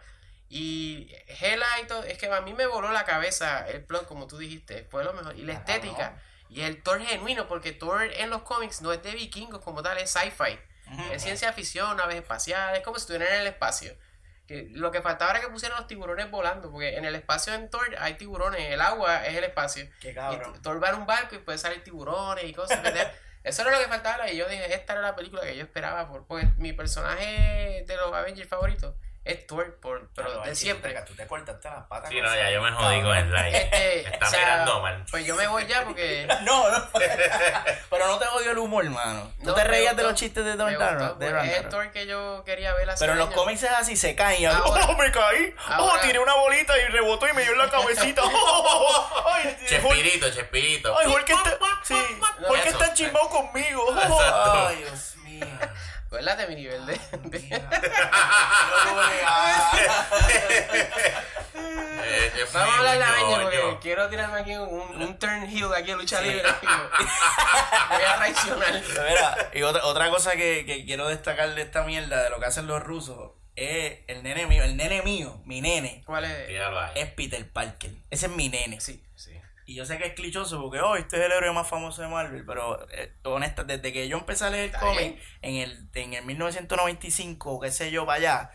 Y 0.49 1.11
Hela 1.41 1.65
y 1.81 1.85
todo, 1.85 2.03
es 2.03 2.17
que 2.19 2.27
a 2.27 2.41
mí 2.41 2.53
me 2.53 2.67
voló 2.67 2.91
la 2.91 3.05
cabeza 3.05 3.67
el 3.67 3.83
plot, 3.83 4.05
como 4.07 4.27
tú 4.27 4.37
dijiste, 4.37 4.85
fue 4.91 5.03
lo 5.03 5.13
mejor. 5.13 5.35
Y 5.35 5.41
la 5.43 5.53
Ah, 5.53 5.57
estética. 5.57 6.09
no. 6.11 6.32
Y 6.49 6.61
el 6.61 6.83
Thor 6.83 7.01
genuino, 7.01 7.47
porque 7.47 7.71
Thor 7.71 8.03
en 8.03 8.29
los 8.29 8.43
cómics 8.43 8.81
no 8.81 8.93
es 8.93 9.01
de 9.01 9.11
vikingos 9.11 9.61
como 9.61 9.81
tal, 9.81 9.97
es 9.97 10.11
sci-fi. 10.11 10.59
Es 11.11 11.23
ciencia 11.23 11.51
ficción, 11.53 11.97
naves 11.97 12.17
espaciales, 12.17 12.79
es 12.79 12.83
como 12.83 12.97
si 12.97 13.03
estuvieran 13.03 13.33
en 13.33 13.41
el 13.41 13.47
espacio. 13.47 13.95
Que 14.47 14.67
lo 14.71 14.91
que 14.91 15.01
faltaba 15.01 15.31
era 15.31 15.39
que 15.39 15.47
pusieran 15.47 15.77
los 15.77 15.87
tiburones 15.87 16.29
volando, 16.29 16.69
porque 16.69 16.97
en 16.97 17.05
el 17.05 17.15
espacio 17.15 17.53
en 17.53 17.69
Thor 17.69 17.95
hay 17.97 18.15
tiburones, 18.15 18.71
el 18.71 18.81
agua 18.81 19.25
es 19.25 19.35
el 19.35 19.45
espacio. 19.45 19.89
Qué 19.99 20.11
Y 20.11 20.13
cabrón. 20.13 20.61
Thor 20.61 20.83
va 20.83 20.89
en 20.89 20.95
un 20.95 21.05
barco 21.05 21.35
y 21.35 21.39
puede 21.39 21.57
salir 21.57 21.83
tiburones 21.83 22.43
y 22.43 22.53
cosas. 22.53 22.79
Eso 23.43 23.61
era 23.63 23.71
lo 23.71 23.79
que 23.79 23.89
faltaba 23.89 24.29
y 24.29 24.37
yo 24.37 24.47
dije, 24.47 24.73
esta 24.73 24.93
era 24.93 25.01
la 25.01 25.15
película 25.15 25.41
que 25.41 25.55
yo 25.55 25.63
esperaba, 25.63 26.07
por, 26.07 26.25
porque 26.27 26.47
mi 26.57 26.71
personaje 26.71 27.83
de 27.85 27.95
los 27.97 28.13
Avengers 28.13 28.47
favoritos 28.47 28.95
es 29.25 29.47
Thor, 29.47 29.75
por, 29.79 30.09
pero 30.15 30.27
Claro, 30.29 30.43
de 30.43 30.53
siempre. 30.55 30.93
Tú 31.07 31.15
te 31.15 31.25
cortaste 31.27 31.69
las 31.69 31.85
patas. 31.85 32.09
Sí, 32.09 32.19
no, 32.19 32.35
ya 32.35 32.51
yo 32.51 32.61
me 32.61 32.71
jodí 32.71 33.01
con 33.01 33.15
el 33.15 33.31
like. 33.31 33.57
Este, 33.57 34.03
Me 34.09 34.13
está 34.15 34.27
o 34.27 34.29
sea, 34.29 34.39
mirando 34.39 34.81
mal. 34.81 35.05
Pues 35.09 35.25
yo 35.25 35.35
me 35.35 35.47
voy 35.47 35.65
ya 35.65 35.83
porque... 35.85 36.27
No, 36.43 36.69
no. 36.69 36.89
Pero 37.89 38.07
no 38.07 38.17
te 38.19 38.27
odio 38.27 38.51
el 38.51 38.57
humor, 38.57 38.83
hermano. 38.83 39.31
Tú 39.39 39.45
No, 39.47 39.53
te 39.53 39.63
reías 39.63 39.95
de 39.95 40.03
los 40.03 40.15
chistes 40.15 40.43
de 40.43 40.55
Don 40.57 40.69
Ragnarok, 40.73 41.17
de 41.19 41.29
pues, 41.31 41.43
Es 41.43 41.49
el 41.49 41.53
Ragnarok. 41.53 41.69
Thor 41.71 41.91
que 41.91 42.05
yo 42.07 42.43
quería 42.45 42.73
ver 42.73 42.89
hace 42.89 42.99
Pero 42.99 43.13
en 43.13 43.19
los 43.19 43.29
cómics 43.33 43.63
es 43.63 43.71
así, 43.71 43.95
se 43.95 44.13
caen 44.15 44.41
y 44.41 44.45
Ahora- 44.45 44.85
¡Oh, 44.89 44.97
me 44.97 45.09
caí! 45.11 45.55
¡Oh, 45.69 45.71
ahora- 45.73 46.01
tiré 46.01 46.19
una 46.19 46.33
bolita 46.35 46.77
y 46.77 46.85
rebotó 46.91 47.27
y 47.27 47.33
me 47.33 47.43
dio 47.43 47.51
en 47.53 47.57
la 47.59 47.69
cabecita! 47.69 48.21
¡Oh, 48.25 49.23
¡Ay, 49.31 49.43
Hulk- 49.45 49.67
Chespirito, 49.67 50.29
Chespirito. 50.31 50.97
¡Ay, 50.97 51.07
Hulk 51.07 51.29
está... 51.29 51.57
Sí, 51.83 51.95
Eso. 51.95 52.55
está 52.69 52.93
chimbado 52.93 53.29
conmigo! 53.29 53.89
Exacto. 53.93 54.67
¡Ay, 54.67 54.75
Dios 54.77 55.15
mío! 55.17 55.45
Acuérdate 56.13 56.45
mi 56.47 56.55
nivel 56.55 56.85
de... 56.85 56.93
de- 57.23 57.39
Eh, 62.05 62.31
eh, 62.35 62.45
Vamos 62.53 62.75
a 62.75 62.77
hablar 62.77 62.97
de 62.99 63.03
coño, 63.21 63.35
Avengers 63.35 63.61
porque 63.63 63.79
quiero 63.81 64.09
tirarme 64.09 64.39
aquí 64.41 64.55
un, 64.55 64.69
un 65.01 65.17
turn 65.19 65.43
heel 65.49 65.73
aquí 65.73 65.89
en 65.91 65.97
lucha 65.97 66.21
libre. 66.21 66.43
Voy 67.89 68.03
a 68.03 68.15
traicionar. 68.17 68.73
Mira, 69.09 69.49
y 69.55 69.61
otra, 69.63 69.83
otra 69.85 70.09
cosa 70.11 70.33
que, 70.33 70.65
que 70.67 70.85
quiero 70.85 71.07
destacar 71.07 71.55
de 71.55 71.61
esta 71.63 71.83
mierda, 71.83 72.21
de 72.23 72.29
lo 72.29 72.39
que 72.39 72.45
hacen 72.45 72.67
los 72.67 72.83
rusos, 72.83 73.31
es 73.55 73.99
el 74.07 74.21
nene 74.21 74.45
mío, 74.47 74.63
el 74.63 74.77
nene 74.77 75.01
mío, 75.01 75.41
mi 75.45 75.61
nene, 75.61 76.03
¿Cuál 76.05 76.25
es? 76.25 76.47
Tíralo 76.47 76.79
ahí. 76.79 76.91
es 76.95 77.07
Peter 77.13 77.49
Parker. 77.51 77.91
Ese 78.11 78.27
es 78.27 78.31
mi 78.31 78.49
nene. 78.49 78.79
Sí, 78.81 79.03
sí. 79.15 79.31
Y 79.65 79.75
yo 79.75 79.85
sé 79.85 79.97
que 79.97 80.07
es 80.07 80.13
clichoso 80.13 80.61
porque, 80.61 80.79
oh, 80.81 80.95
este 80.95 81.17
es 81.17 81.23
el 81.25 81.31
héroe 81.31 81.51
más 81.53 81.67
famoso 81.67 82.01
de 82.01 82.07
Marvel, 82.09 82.45
pero 82.45 82.85
eh, 82.91 83.13
honesta, 83.23 83.63
desde 83.63 83.93
que 83.93 84.07
yo 84.07 84.17
empecé 84.17 84.45
a 84.45 84.49
leer 84.49 84.65
Está 84.65 84.79
cómic 84.79 85.19
en 85.41 85.55
el, 85.55 85.89
en 85.93 86.13
el 86.13 86.25
1995, 86.25 87.59
qué 87.61 87.71
sé 87.71 87.89
yo, 87.91 88.05
para 88.05 88.17
allá, 88.17 88.51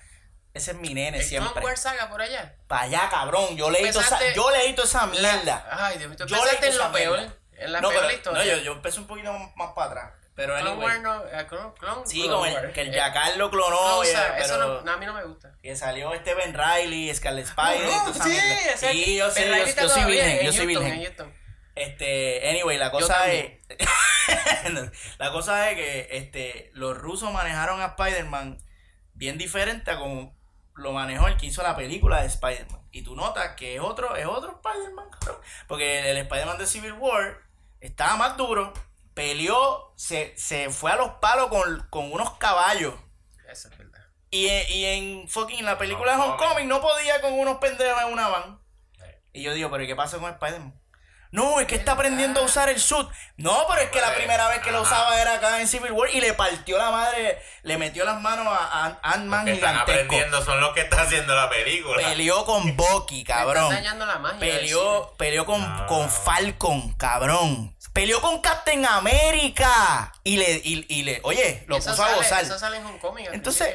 ese 0.54 0.72
es 0.72 0.76
mi 0.78 0.92
nene 0.94 1.18
¿El 1.18 1.24
siempre. 1.24 1.64
Wars 1.64 1.80
saga 1.80 2.08
por 2.10 2.20
allá? 2.20 2.56
Para 2.66 2.82
allá, 2.82 3.08
cabrón, 3.10 3.56
yo 3.56 3.70
leí 3.70 3.90
toda 3.90 4.04
esa, 4.04 4.32
yo 4.34 4.50
leí 4.50 4.74
toda 4.74 4.86
esa 4.86 5.06
mierda. 5.06 5.66
Ay, 5.70 5.98
Dios 5.98 6.10
mío, 6.10 6.18
tú 6.18 6.26
Yo 6.26 6.44
leí 6.44 6.70
en 6.70 6.78
lo 6.78 6.92
peor. 6.92 7.18
mierda. 7.18 7.34
En 7.52 7.72
la 7.72 7.80
no, 7.80 7.88
peor 7.88 8.02
pero, 8.02 8.14
historia. 8.16 8.44
no, 8.44 8.50
yo, 8.50 8.62
yo 8.64 8.72
empecé 8.72 9.00
un 9.00 9.06
poquito 9.06 9.32
más 9.32 9.72
para 9.74 9.90
atrás. 9.90 10.12
Pero 10.38 10.54
Clone 10.54 10.70
anyway, 10.70 10.86
Wars 10.86 11.02
no... 11.02 11.24
eh, 11.26 11.46
Clone, 11.48 11.72
Clone, 11.80 12.02
sí, 12.06 12.22
Clone 12.22 12.54
con 12.54 12.64
el, 12.64 12.72
que 12.72 12.80
el 12.82 12.88
Eh, 12.90 12.92
Jackal 12.96 13.38
lo 13.38 13.50
clonó, 13.50 13.76
Clone 13.76 14.08
y- 14.08 14.12
Saga, 14.12 14.32
pero 14.34 14.44
Eso 14.44 14.58
no, 14.58 14.80
no, 14.82 14.92
a 14.92 14.96
mí 14.96 15.04
no 15.06 15.12
me 15.14 15.24
gusta. 15.24 15.52
que 15.60 15.74
salió 15.74 16.14
este 16.14 16.34
Ben 16.34 16.54
Riley, 16.54 17.12
Scarlet 17.12 17.44
Spider, 17.46 17.88
y 17.88 17.90
toda 17.90 18.10
esa 18.12 18.24
sí, 18.24 18.36
ese- 18.36 18.92
sí, 18.92 19.16
yo 19.16 19.30
sé, 19.32 19.42
Pero 19.42 19.56
yo, 19.66 19.74
yo 19.82 19.88
soy 19.88 20.04
virgen, 20.04 20.38
en 20.38 20.46
yo 20.46 20.52
soy 20.52 20.66
virgen. 20.66 21.14
Este, 21.74 22.48
anyway, 22.50 22.78
la 22.78 22.90
cosa 22.92 23.30
es. 23.32 23.58
la 25.18 25.32
cosa 25.32 25.70
es 25.70 25.76
que 25.76 26.08
este, 26.12 26.70
los 26.74 26.96
rusos 26.96 27.32
manejaron 27.32 27.80
a 27.80 27.86
Spider-Man 27.96 28.58
bien 29.14 29.38
diferente 29.38 29.90
a 29.90 29.98
como 29.98 30.36
lo 30.74 30.92
manejó 30.92 31.26
el 31.26 31.36
que 31.36 31.46
hizo 31.46 31.62
la 31.62 31.74
película 31.76 32.20
de 32.20 32.28
Spider-Man. 32.28 32.80
Y 32.92 33.02
tú 33.02 33.16
notas 33.16 33.54
que 33.56 33.74
es 33.76 33.80
otro, 33.80 34.14
es 34.16 34.26
otro 34.26 34.60
Spider-Man, 34.64 35.08
cabrón. 35.10 35.40
Porque 35.66 36.10
el 36.10 36.16
Spider-Man 36.18 36.58
de 36.58 36.66
Civil 36.66 36.92
War 36.94 37.38
estaba 37.80 38.16
más 38.16 38.36
duro, 38.36 38.72
peleó, 39.18 39.92
se, 39.96 40.32
se 40.38 40.70
fue 40.70 40.92
a 40.92 40.96
los 40.96 41.10
palos 41.20 41.48
con, 41.48 41.86
con 41.90 42.12
unos 42.12 42.38
caballos. 42.38 42.94
Eso 43.50 43.68
es 43.68 43.76
verdad. 43.76 43.98
Y, 44.30 44.46
en- 44.48 44.70
y 44.70 44.84
en 44.84 45.28
fucking 45.28 45.64
la 45.64 45.76
película 45.76 46.14
de 46.16 46.22
Homecoming. 46.22 46.68
No 46.68 46.80
podía 46.80 47.20
con 47.20 47.32
unos 47.32 47.56
pendejos 47.58 48.00
en 48.02 48.12
una 48.12 48.28
van. 48.28 48.60
Y 49.32 49.42
yo 49.42 49.52
digo, 49.54 49.70
pero 49.70 49.82
¿y 49.82 49.86
qué 49.88 49.96
pasó 49.96 50.20
con 50.20 50.30
Spider-Man? 50.30 50.74
No, 51.30 51.60
es 51.60 51.66
que 51.66 51.74
está 51.74 51.92
aprendiendo 51.92 52.40
a 52.40 52.44
usar 52.44 52.70
el 52.70 52.80
suit. 52.80 53.06
No, 53.36 53.66
pero 53.68 53.82
es 53.82 53.90
que 53.90 54.00
la 54.00 54.06
Pues, 54.06 54.16
primera 54.16 54.48
vez 54.48 54.60
que 54.60 54.70
lo 54.72 54.80
usaba 54.80 55.20
era 55.20 55.34
acá 55.34 55.60
en 55.60 55.68
Civil 55.68 55.92
War 55.92 56.08
y 56.10 56.22
le 56.22 56.32
partió 56.32 56.78
la 56.78 56.90
madre, 56.90 57.38
le 57.64 57.76
metió 57.76 58.06
las 58.06 58.18
manos 58.22 58.46
a 58.48 58.86
Ant- 58.88 58.98
Ant-Man 59.02 59.44
que 59.44 59.52
están 59.52 59.72
gigantesco. 59.74 60.00
aprendiendo 60.04 60.42
son 60.42 60.58
los 60.62 60.72
que 60.72 60.80
están 60.80 61.00
haciendo 61.00 61.34
la 61.34 61.50
película. 61.50 61.96
Peleó 62.02 62.46
con 62.46 62.74
Bucky, 62.76 63.24
cabrón. 63.26 63.64
están 63.64 63.76
dañando 63.84 64.06
la 64.06 64.18
magia 64.18 64.38
Peleó, 64.40 65.14
peleó 65.18 65.44
con, 65.44 65.60
No. 65.60 65.86
con 65.86 66.08
Falcon, 66.08 66.92
cabrón. 66.94 67.76
Peleó 68.00 68.20
con 68.20 68.40
Captain 68.40 68.84
America. 68.86 70.12
Y 70.24 70.36
le, 70.36 70.60
y, 70.62 70.86
y 70.88 71.02
le, 71.02 71.20
oye, 71.24 71.64
lo 71.66 71.76
Eso 71.78 71.90
puso 71.90 72.02
a 72.02 72.06
sale- 72.06 72.16
gozar. 72.18 72.44
Eso 72.44 72.58
sale 72.58 72.76
en 72.76 72.86
Homecoming. 72.86 73.26
Entonces, 73.32 73.74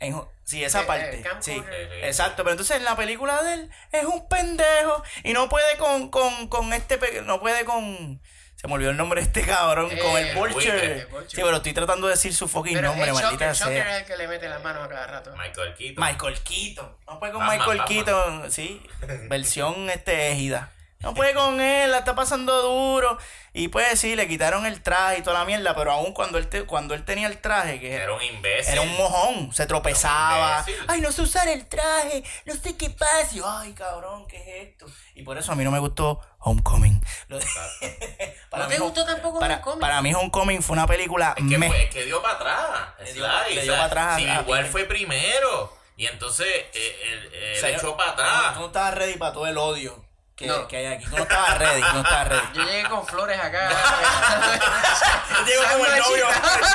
en- 0.00 0.20
sí, 0.44 0.62
esa 0.62 0.82
Eh, 0.82 0.84
parte. 0.84 1.20
eh, 1.20 1.24
sí, 1.40 1.62
exacto. 2.02 2.44
Pero 2.44 2.52
entonces 2.52 2.76
en 2.76 2.84
la 2.84 2.94
película 2.96 3.42
de 3.42 3.54
él 3.54 3.70
es 3.92 4.04
un 4.04 4.28
pendejo 4.28 5.02
y 5.24 5.32
no 5.32 5.48
puede 5.48 5.76
con, 5.76 6.08
con, 6.10 6.46
con 6.48 6.72
este, 6.72 6.98
no 7.22 7.40
puede 7.40 7.64
con, 7.64 8.22
se 8.54 8.68
me 8.68 8.74
olvidó 8.74 8.90
el 8.90 8.96
nombre 8.96 9.20
de 9.20 9.26
este 9.26 9.42
cabrón, 9.42 9.90
Eh, 9.90 9.98
con 9.98 10.16
el 10.18 10.28
el 10.28 10.36
Vulture. 10.36 10.92
El. 11.00 11.08
Sí, 11.28 11.36
pero 11.36 11.56
estoy 11.56 11.72
tratando 11.72 12.06
de 12.06 12.12
decir 12.14 12.32
su 12.32 12.46
fucking 12.46 12.74
Pero 12.74 12.88
nombre, 12.88 13.08
el 13.08 13.14
Shocker, 13.14 13.24
maldita 13.26 13.52
Shocker 13.54 13.82
sea. 13.82 13.96
es 13.96 14.02
el 14.02 14.06
que 14.06 14.16
le 14.16 14.28
mete 14.28 14.48
las 14.48 14.62
manos 14.62 14.84
a 14.84 14.88
cada 14.88 15.06
rato. 15.08 15.34
Michael 15.36 15.74
Keaton. 15.74 16.04
Michael 16.04 16.38
Keaton. 16.44 16.96
No 17.08 17.18
puede 17.18 17.32
con 17.32 17.40
Batman, 17.44 17.58
Michael 17.58 17.78
Batman. 17.78 18.04
Keaton, 18.04 18.52
sí. 18.52 18.82
Versión 19.28 19.90
este 19.90 20.30
égida. 20.30 20.70
No 21.04 21.14
puede 21.14 21.34
con 21.34 21.60
él, 21.60 21.90
la 21.90 21.98
está 21.98 22.14
pasando 22.14 22.60
duro. 22.62 23.18
Y 23.52 23.68
pues 23.68 24.00
sí, 24.00 24.16
le 24.16 24.26
quitaron 24.26 24.66
el 24.66 24.82
traje 24.82 25.18
y 25.18 25.22
toda 25.22 25.38
la 25.38 25.44
mierda, 25.44 25.76
pero 25.76 25.92
aún 25.92 26.12
cuando 26.12 26.38
él, 26.38 26.48
te- 26.48 26.64
cuando 26.64 26.94
él 26.94 27.04
tenía 27.04 27.28
el 27.28 27.38
traje, 27.40 27.78
que 27.78 27.94
Era 27.94 28.12
un 28.12 28.22
imbécil. 28.22 28.72
era 28.72 28.80
un 28.82 28.96
mojón, 28.96 29.52
se 29.54 29.66
tropezaba. 29.66 30.64
Ay, 30.88 31.00
no 31.00 31.12
sé 31.12 31.22
usar 31.22 31.46
el 31.46 31.66
traje, 31.68 32.24
no 32.46 32.54
sé 32.54 32.76
qué 32.76 32.90
pasa. 32.90 33.28
Y 33.32 33.36
yo, 33.36 33.48
Ay, 33.48 33.72
cabrón, 33.74 34.26
¿qué 34.26 34.38
es 34.38 34.68
esto? 34.70 34.86
Y 35.14 35.22
por 35.22 35.38
eso 35.38 35.52
a 35.52 35.54
mí 35.54 35.62
no 35.62 35.70
me 35.70 35.78
gustó 35.78 36.20
Homecoming. 36.38 37.00
¿No 37.28 38.66
te 38.68 38.78
gustó 38.78 39.04
tampoco 39.04 39.38
para, 39.40 39.54
Homecoming? 39.56 39.80
Para 39.80 40.02
mí 40.02 40.14
Homecoming 40.14 40.62
fue 40.62 40.74
una 40.74 40.86
película 40.86 41.34
Es 41.36 41.44
que, 41.48 41.58
meh. 41.58 41.68
fue- 41.68 41.84
es 41.84 41.90
que 41.90 42.04
dio 42.04 42.22
para 42.22 42.34
atrás. 42.34 42.88
Le 43.04 43.12
dio- 43.12 43.24
Sly, 43.26 43.54
le 43.54 43.60
o 43.60 43.62
dio 43.64 43.72
sea, 43.72 43.80
pa' 43.80 43.86
atrás 43.86 44.06
a- 44.06 44.16
Civil 44.16 44.30
a 44.30 44.40
War 44.40 44.46
Peter. 44.58 44.66
fue 44.72 44.84
primero. 44.84 45.76
Y 45.96 46.06
entonces 46.06 46.46
eh, 46.48 46.96
él, 47.12 47.32
él 47.34 47.56
O 47.56 47.60
sea, 47.60 47.68
echó 47.70 47.96
para 47.96 48.16
Tú 48.16 48.22
atrás. 48.22 48.56
no 48.56 48.66
estabas 48.66 48.94
ready 48.94 49.14
para 49.16 49.32
todo 49.32 49.46
el 49.46 49.56
odio 49.58 50.03
que, 50.36 50.46
No. 50.46 50.66
que 50.66 50.76
hay 50.76 50.86
aquí. 50.86 51.06
No 51.06 51.18
estabas 51.18 51.58
ready, 51.58 51.80
no 51.80 52.00
estabas 52.00 52.28
ready. 52.28 52.46
Yo 52.54 52.62
llegué 52.64 52.88
con 52.88 53.06
flores 53.06 53.38
acá. 53.40 53.68
Llego 55.46 55.62
como 55.72 55.86
el 55.86 55.98
novio, 55.98 56.26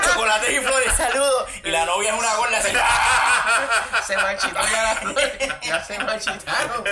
chocolate 0.06 0.54
y 0.54 0.60
flores, 0.60 0.94
saludos. 0.96 1.50
Y 1.64 1.70
la 1.70 1.86
novia 1.86 2.14
es 2.14 2.20
una 2.20 2.36
gorda 2.36 2.58
así. 2.58 2.72
se 4.08 4.18
marchitó 4.18 4.60
ya 4.72 4.84
las 4.84 5.00
flores. 5.00 5.34
Ya 5.62 5.84
se 5.84 6.00
marchitaron. 6.00 6.84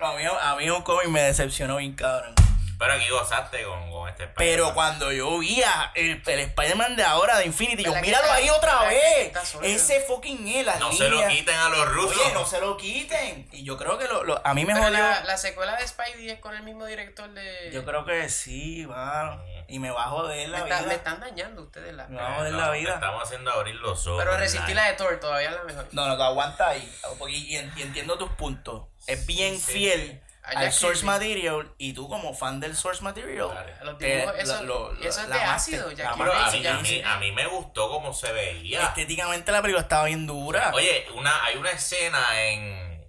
No, 0.00 0.06
a 0.06 0.16
mí, 0.16 0.24
a 0.40 0.54
mí 0.56 0.70
un 0.70 0.82
cómic 0.82 1.08
me 1.08 1.22
decepcionó 1.22 1.76
bien 1.76 1.94
cabrón. 1.94 2.34
Pero 2.82 2.94
aquí 2.94 3.08
gozaste 3.10 3.62
con, 3.62 3.90
con 3.92 4.08
este 4.08 4.26
Pero 4.26 4.34
Spider-Man. 4.68 4.74
cuando 4.74 5.12
yo 5.12 5.38
vi 5.38 5.62
a 5.62 5.92
el, 5.94 6.20
el 6.26 6.40
Spider-Man 6.40 6.96
de 6.96 7.04
ahora 7.04 7.38
de 7.38 7.46
Infinity, 7.46 7.84
yo 7.84 7.90
¿Verdad 7.92 8.02
que 8.02 8.06
míralo 8.10 8.32
ahí 8.32 8.50
otra 8.50 8.82
vez. 8.88 9.32
Ese 9.62 10.00
fucking 10.00 10.48
él, 10.48 10.68
No 10.80 10.92
se 10.92 11.08
lo 11.08 11.26
quiten 11.28 11.56
a 11.56 11.68
los 11.68 11.88
rusos. 11.90 12.20
Oye, 12.20 12.34
no 12.34 12.44
se 12.44 12.60
lo 12.60 12.76
quiten. 12.76 13.48
Y 13.52 13.62
yo 13.62 13.78
creo 13.78 13.98
que 13.98 14.08
lo, 14.08 14.24
lo- 14.24 14.44
a 14.44 14.52
mí 14.52 14.64
me 14.64 14.72
Pero 14.74 14.86
jodió. 14.86 14.98
la, 14.98 15.22
la 15.22 15.36
secuela 15.36 15.76
de 15.76 15.86
Spidey 15.86 16.30
es 16.30 16.40
con 16.40 16.56
el 16.56 16.64
mismo 16.64 16.84
director 16.84 17.30
de. 17.30 17.70
Yo 17.72 17.84
creo 17.84 18.04
que 18.04 18.28
sí, 18.28 18.84
mano. 18.88 19.40
Y 19.68 19.78
me 19.78 19.90
va 19.92 20.06
a 20.06 20.08
joder 20.08 20.48
me, 20.48 20.48
la 20.48 20.58
está- 20.58 20.78
vida. 20.78 20.88
me 20.88 20.94
están 20.94 21.20
dañando 21.20 21.62
ustedes 21.62 21.94
la. 21.94 22.08
Me 22.08 22.16
va 22.20 22.32
a 22.32 22.34
joder 22.38 22.52
No, 22.52 22.58
la 22.58 22.70
vida. 22.72 22.94
Estamos 22.94 23.22
haciendo 23.22 23.52
abrir 23.52 23.76
los 23.76 24.04
ojos. 24.08 24.22
Pero 24.24 24.36
resistí 24.36 24.66
¿verdad? 24.72 24.82
la 24.84 24.90
de 24.90 24.96
Thor, 24.96 25.20
todavía 25.20 25.50
es 25.50 25.54
la 25.54 25.62
mejor. 25.62 25.86
No, 25.92 26.08
no, 26.08 26.16
te 26.16 26.22
aguanta 26.24 26.68
ahí. 26.70 26.92
Y, 27.28 27.56
y 27.56 27.82
entiendo 27.82 28.18
tus 28.18 28.30
puntos. 28.32 28.88
Es 29.06 29.24
bien 29.26 29.58
sí, 29.58 29.72
fiel 29.72 30.22
al 30.42 30.72
source 30.72 31.04
material. 31.04 31.72
Y 31.78 31.92
tú, 31.92 32.08
como 32.08 32.34
fan 32.34 32.60
del 32.60 32.76
source 32.76 33.02
material, 33.02 33.50
Claro. 33.50 33.96
Te- 33.96 34.16
dibujos, 34.18 34.38
eso, 34.38 34.62
lo- 34.64 34.92
lo- 34.92 35.00
eso 35.08 35.20
es 35.22 35.28
la 35.28 35.36
de 35.36 35.42
amaste, 35.42 35.76
ácido. 35.76 35.88
la 35.88 35.94
Ya 35.94 36.14
Pero 36.16 36.32
a 36.32 36.50
mí, 36.50 36.60
ya- 36.62 36.76
a, 36.76 36.80
mí, 36.80 37.02
a 37.04 37.16
mí 37.18 37.32
me 37.32 37.46
gustó 37.46 37.88
cómo 37.88 38.12
se 38.12 38.32
veía. 38.32 38.82
Estéticamente 38.82 39.52
la 39.52 39.62
película 39.62 39.82
estaba 39.82 40.06
bien 40.06 40.26
dura. 40.26 40.70
Oye, 40.74 41.06
una, 41.14 41.44
hay 41.44 41.56
una 41.56 41.70
escena 41.70 42.42
en, 42.42 43.04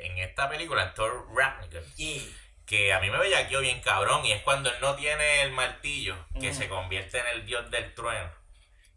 en 0.00 0.18
esta 0.18 0.48
película, 0.48 0.82
en 0.82 0.94
Thor 0.94 1.26
Ragnarok, 1.34 1.72
Yeah. 1.96 2.22
que 2.66 2.92
a 2.92 3.00
mí 3.00 3.10
me 3.10 3.18
bellaqueó 3.18 3.60
bien 3.60 3.80
cabrón, 3.80 4.24
y 4.24 4.32
es 4.32 4.42
cuando 4.42 4.68
él 4.70 4.76
no 4.80 4.94
tiene 4.96 5.42
el 5.42 5.52
martillo, 5.52 6.16
que 6.40 6.52
se 6.54 6.68
convierte 6.68 7.18
en 7.18 7.26
el 7.28 7.46
dios 7.46 7.70
del 7.70 7.94
trueno, 7.94 8.30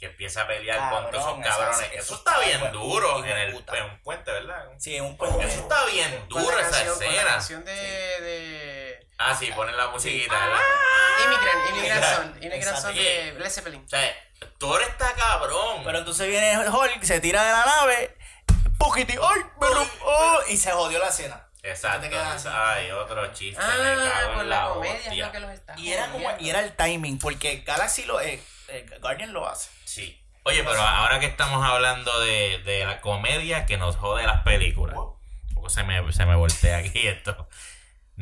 que 0.06 0.12
empieza 0.12 0.41
a 0.43 0.47
pelear 0.47 0.78
Cabrón, 0.78 1.03
con 1.03 1.12
todos 1.12 1.26
esos 1.26 1.39
esa- 1.39 1.49
cabrones. 1.49 1.80
eso 1.93 1.99
Eso, 2.03 2.16
está 2.16 2.32
está 2.43 2.45
bien 2.60 2.72
duro 2.72 3.26
en, 3.26 3.32
el, 3.38 3.49
en 3.74 3.84
un 3.86 3.99
puente, 4.03 4.32
¿verdad? 4.32 4.66
Sí, 4.78 4.95
es 4.95 5.01
un 5.01 5.18
puente. 5.18 5.43
Eso 5.45 5.62
está 5.62 5.86
bien 5.86 6.12
con 6.30 6.43
duro 6.43 6.56
la 6.56 6.62
esa 6.62 6.72
canción, 6.72 6.99
la 6.99 7.06
escena. 7.06 7.26
canción 7.32 7.66
de, 7.66 7.72
de 7.74 9.08
Ah, 9.18 9.36
sí, 9.39 9.49
ponen 9.56 9.76
la 9.78 9.88
musiquita, 9.88 10.34
¿verdad? 10.34 10.60
Immigrant, 11.24 11.70
Immigrant. 11.70 12.03
Son, 12.16 12.43
Immigrant 12.43 12.78
Son 12.78 12.93
de 12.95 13.36
Led 13.39 13.49
Zeppelin. 13.49 13.84
O 13.86 13.88
sea, 13.89 14.14
Thor 14.60 14.82
está 14.84 15.14
cabrón. 15.14 15.82
Pero 15.86 15.97
entonces 15.99 16.28
viene 16.28 16.68
Hulk, 16.70 17.01
se 17.03 17.20
tira 17.22 17.43
de 17.43 17.51
la 17.51 17.66
nave, 17.66 18.18
poquiti, 18.78 19.14
¡ay! 19.14 19.41
Me 19.60 19.68
rompió, 19.70 20.47
y 20.49 20.58
se 20.58 20.72
jodió 20.72 20.99
la 20.99 21.08
escena. 21.08 21.41
Exacto. 21.64 22.08
Ay, 22.51 22.91
otro 22.91 23.34
chiste. 23.34 23.60
me 23.60 23.66
Ah, 23.66 24.12
cago 24.14 24.30
en 24.32 24.36
por 24.36 24.45
la 24.45 24.62
la 24.64 24.70
comedia 24.70 24.95
es 24.97 25.08
hostia. 25.08 25.26
lo 25.26 25.32
que 25.32 25.39
los 25.39 25.51
está 25.51 25.74
Y 25.80 25.93
era 25.93 26.12
como, 26.12 26.30
y 26.39 26.49
era 26.49 26.60
el 26.60 26.76
timing, 26.76 27.18
porque 27.18 27.64
Galaxy 27.66 28.03
lo, 28.03 28.20
eh, 28.22 28.43
eh, 28.68 28.86
Guardian 29.01 29.34
lo 29.34 29.47
hace. 29.47 29.70
Sí. 29.96 30.22
Oye, 30.43 30.64
pero 30.64 30.80
ahora 30.82 31.20
que 31.20 31.26
estamos 31.26 31.66
hablando 31.66 32.20
de, 32.20 32.60
de 32.66 32.86
la 32.86 33.02
comedia 33.02 33.66
que 33.66 33.78
nos 33.78 33.96
jode 33.96 34.24
las 34.28 34.43
películas. 34.43 34.96
Un 34.98 35.54
poco 35.56 35.70
se 35.70 35.84
me, 35.84 36.12
se 36.14 36.26
me 36.26 36.36
voltea 36.36 36.78
aquí 36.78 37.00
esto. 37.08 37.48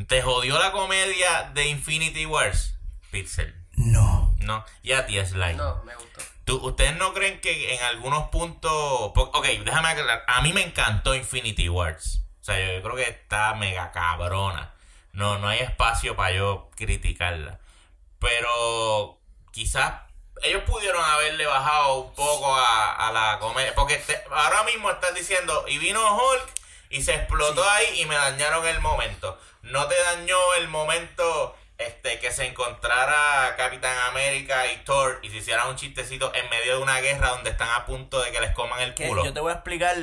¿Te 0.08 0.22
jodió 0.22 0.58
la 0.60 0.72
comedia 0.72 1.52
de 1.54 1.68
Infinity 1.68 2.26
Wars, 2.26 2.78
Pixel? 3.12 3.54
No. 3.76 4.36
No. 4.40 4.64
Y 4.84 4.92
a 4.94 5.06
ti, 5.06 5.24
Sly. 5.24 5.56
No, 5.56 5.84
me 5.84 5.96
gustó. 5.96 6.22
¿Tú- 6.46 6.58
¿Ustedes 6.66 6.96
no 6.98 7.14
creen 7.14 7.42
que 7.42 7.74
en 7.76 7.84
algunos 7.84 8.30
puntos... 8.30 8.72
Ok, 9.16 9.46
déjame 9.66 9.90
aclarar. 9.90 10.24
A 10.28 10.42
mí 10.42 10.54
me 10.54 10.62
encantó 10.64 11.16
Infinity 11.16 11.70
Wars. 11.70 12.24
O 12.42 12.44
sea, 12.44 12.60
yo 12.76 12.82
creo 12.84 12.96
que 12.96 13.04
está 13.10 13.54
mega 13.56 13.92
cabrona. 13.92 14.74
No, 15.12 15.38
no 15.40 15.48
hay 15.48 15.60
espacio 15.60 16.16
para 16.16 16.36
yo 16.36 16.70
criticarla. 16.76 17.60
Pero 18.20 19.20
quizás 19.52 19.94
ellos 20.44 20.64
pudieron 20.64 21.04
haberle 21.04 21.46
bajado 21.46 21.94
un 21.96 22.14
poco 22.14 22.56
a, 22.56 23.08
a 23.08 23.12
la 23.12 23.40
comedia. 23.40 23.74
Porque 23.76 23.98
te- 23.98 24.22
ahora 24.32 24.64
mismo 24.64 24.90
estás 24.92 25.14
diciendo, 25.16 25.66
y 25.68 25.78
vino 25.78 26.00
Hulk 26.18 26.50
y 26.90 27.02
se 27.02 27.16
explotó 27.16 27.68
ahí 27.70 28.02
y 28.02 28.06
me 28.06 28.16
dañaron 28.16 28.66
el 28.68 28.80
momento. 28.80 29.40
No 29.64 29.88
te 29.88 29.96
dañó 30.04 30.38
el 30.58 30.68
momento 30.68 31.56
este 31.78 32.20
que 32.20 32.32
se 32.32 32.46
encontrara 32.46 33.56
Capitán 33.58 33.98
América 34.10 34.68
y 34.68 34.78
Thor 34.86 35.20
y 35.24 35.30
se 35.30 35.38
hiciera 35.38 35.66
un 35.66 35.76
chistecito 35.76 36.32
en 36.36 36.50
medio 36.50 36.78
de 36.78 36.84
una 36.84 37.00
guerra 37.02 37.30
donde 37.30 37.50
están 37.50 37.70
a 37.72 37.86
punto 37.86 38.22
de 38.22 38.32
que 38.32 38.40
les 38.42 38.52
coman 38.54 38.80
el 38.82 38.94
Que 38.94 39.08
culo. 39.08 39.24
yo 39.26 39.34
te 39.34 39.40
voy 39.40 39.52
a 39.52 39.56
explicar. 39.56 39.96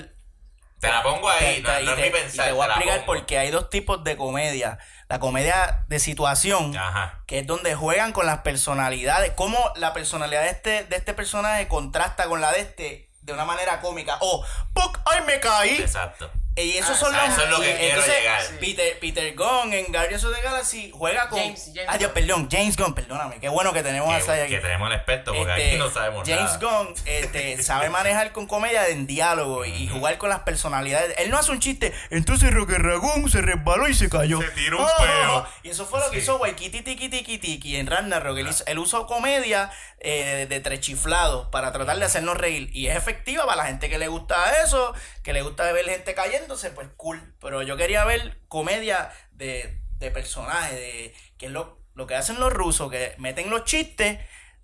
Te 0.81 0.89
la 0.89 1.03
pongo 1.03 1.29
ahí, 1.29 1.57
Te- 1.57 1.63
no, 1.63 1.69
te- 1.79 1.85
no 1.85 1.93
es 1.93 1.99
y 1.99 2.03
ni 2.03 2.11
te- 2.11 2.11
pensar. 2.11 2.47
te 2.47 2.53
voy 2.53 2.63
a 2.67 2.71
explicar 2.71 3.05
porque 3.07 3.39
hay 3.39 3.51
dos 3.51 3.69
tipos 3.71 4.03
de 4.03 4.17
comedia. 4.17 4.79
La 5.09 5.19
comedia 5.19 5.85
de 5.89 5.99
situación, 5.99 6.77
Ajá. 6.77 7.21
que 7.27 7.41
es 7.41 7.47
donde 7.47 7.75
juegan 7.75 8.13
con 8.13 8.27
las 8.27 8.39
personalidades. 8.39 9.33
Cómo 9.37 9.59
la 9.77 9.93
personalidad 9.93 10.43
de 10.43 10.51
este, 10.51 10.85
de 10.85 10.97
este 10.97 11.13
personaje 11.15 11.69
contrasta 11.69 12.27
con 12.27 12.41
la 12.41 12.53
de 12.53 12.61
este 12.61 13.11
de 13.21 13.33
una 13.35 13.45
manera 13.45 13.81
cómica. 13.81 14.17
O, 14.21 14.45
¡Puc! 14.73 14.99
¡ay, 15.05 15.23
me 15.27 15.39
caí! 15.41 15.77
Exacto. 15.79 16.31
Y 16.57 16.77
esos 16.77 16.91
Ah, 16.91 16.95
son 16.97 17.13
los. 17.15 17.23
eso 17.23 17.43
es 17.45 17.51
lo 17.51 17.61
que 17.61 17.71
y 17.71 17.75
quiero 17.75 17.89
entonces, 18.01 18.15
llegar. 18.19 18.43
Peter, 18.61 18.99
Peter 18.99 19.35
Gunn 19.35 19.73
en 19.73 19.87
Guardians 19.93 20.25
of 20.25 20.35
the 20.35 20.43
Galaxy 20.43 20.91
juega 20.93 21.29
con. 21.29 21.39
James- 21.39 21.71
James 21.75 21.87
ah, 21.89 21.97
Dios, 21.97 22.11
Gunn. 22.13 22.15
perdón, 22.23 22.49
James 22.51 22.77
Gunn, 22.77 22.95
perdóname. 22.95 23.39
Qué 23.41 23.49
bueno 23.49 23.73
que 23.73 23.83
tenemos 23.83 24.13
a 24.13 24.33
aquí. 24.35 24.51
que 24.55 24.61
tenemos 24.61 24.89
el 24.91 24.97
experto 24.97 25.33
porque 25.33 25.53
Este, 25.53 25.69
aquí 25.69 25.79
no 25.79 25.91
sabemos 25.91 26.29
James 26.29 26.43
nada. 26.43 26.59
Gunn 26.83 26.95
este, 27.07 27.63
sabe 27.63 27.89
manejar 27.89 28.33
con 28.33 28.47
comedia 28.47 28.89
en 28.89 29.07
diálogo 29.07 29.65
y 29.65 29.89
jugar 29.89 30.19
con 30.19 30.29
las 30.29 30.41
personalidades. 30.41 31.15
Él 31.19 31.31
no 31.31 31.39
hace 31.39 31.53
un 31.53 31.61
chiste, 31.61 31.95
entonces 32.11 32.53
Roque 32.53 32.77
Ragón 32.77 33.31
se 33.31 33.41
resbaló 33.41 33.89
y 33.89 33.95
se 33.95 34.11
cayó. 34.11 34.41
Se 34.43 34.49
tiró 34.51 34.81
un 34.81 34.87
Ah, 34.87 34.93
peo. 34.99 35.47
Y 35.63 35.71
eso 35.71 35.87
fue 35.87 36.01
lo 36.01 36.11
que 36.11 36.17
Sí. 36.17 36.25
hizo 36.25 36.37
Waikiki 36.37 36.83
Tiki 36.83 37.09
Tiki 37.09 37.39
Tiki 37.39 37.77
en 37.77 37.87
Ragnarok. 37.87 38.37
Él, 38.37 38.49
hizo- 38.49 38.65
él 38.67 38.79
usó 38.79 39.07
comedia 39.07 39.71
eh, 40.03 40.47
de 40.49 40.61
trechiflados 40.61 41.49
para 41.49 41.73
tratar 41.73 41.99
de 41.99 42.07
hacernos 42.07 42.37
reír. 42.37 42.71
Y 42.73 42.87
es 42.89 42.97
efectiva 42.97 43.45
para 43.45 43.57
la 43.59 43.65
gente 43.67 43.89
que 43.91 43.99
le 43.99 44.09
gusta 44.09 44.63
eso, 44.65 44.95
que 45.31 45.35
le 45.35 45.43
gusta 45.43 45.71
ver 45.71 45.85
gente 45.85 46.13
cayéndose, 46.13 46.73
pues 46.73 46.89
cool. 46.97 47.37
Pero 47.41 47.63
yo 47.63 47.77
quería 47.77 48.05
ver 48.05 48.41
comedia 48.49 49.13
de, 49.31 49.81
de 50.01 50.11
personajes, 50.11 50.75
de 50.75 51.15
que 51.39 51.47
es 51.47 51.53
lo, 51.53 51.79
lo 51.95 52.09
que 52.09 52.17
hacen 52.17 52.41
los 52.41 52.53
rusos, 52.53 52.91
que 52.91 53.15
meten 53.19 53.49
los 53.49 53.63
chistes, 53.63 54.19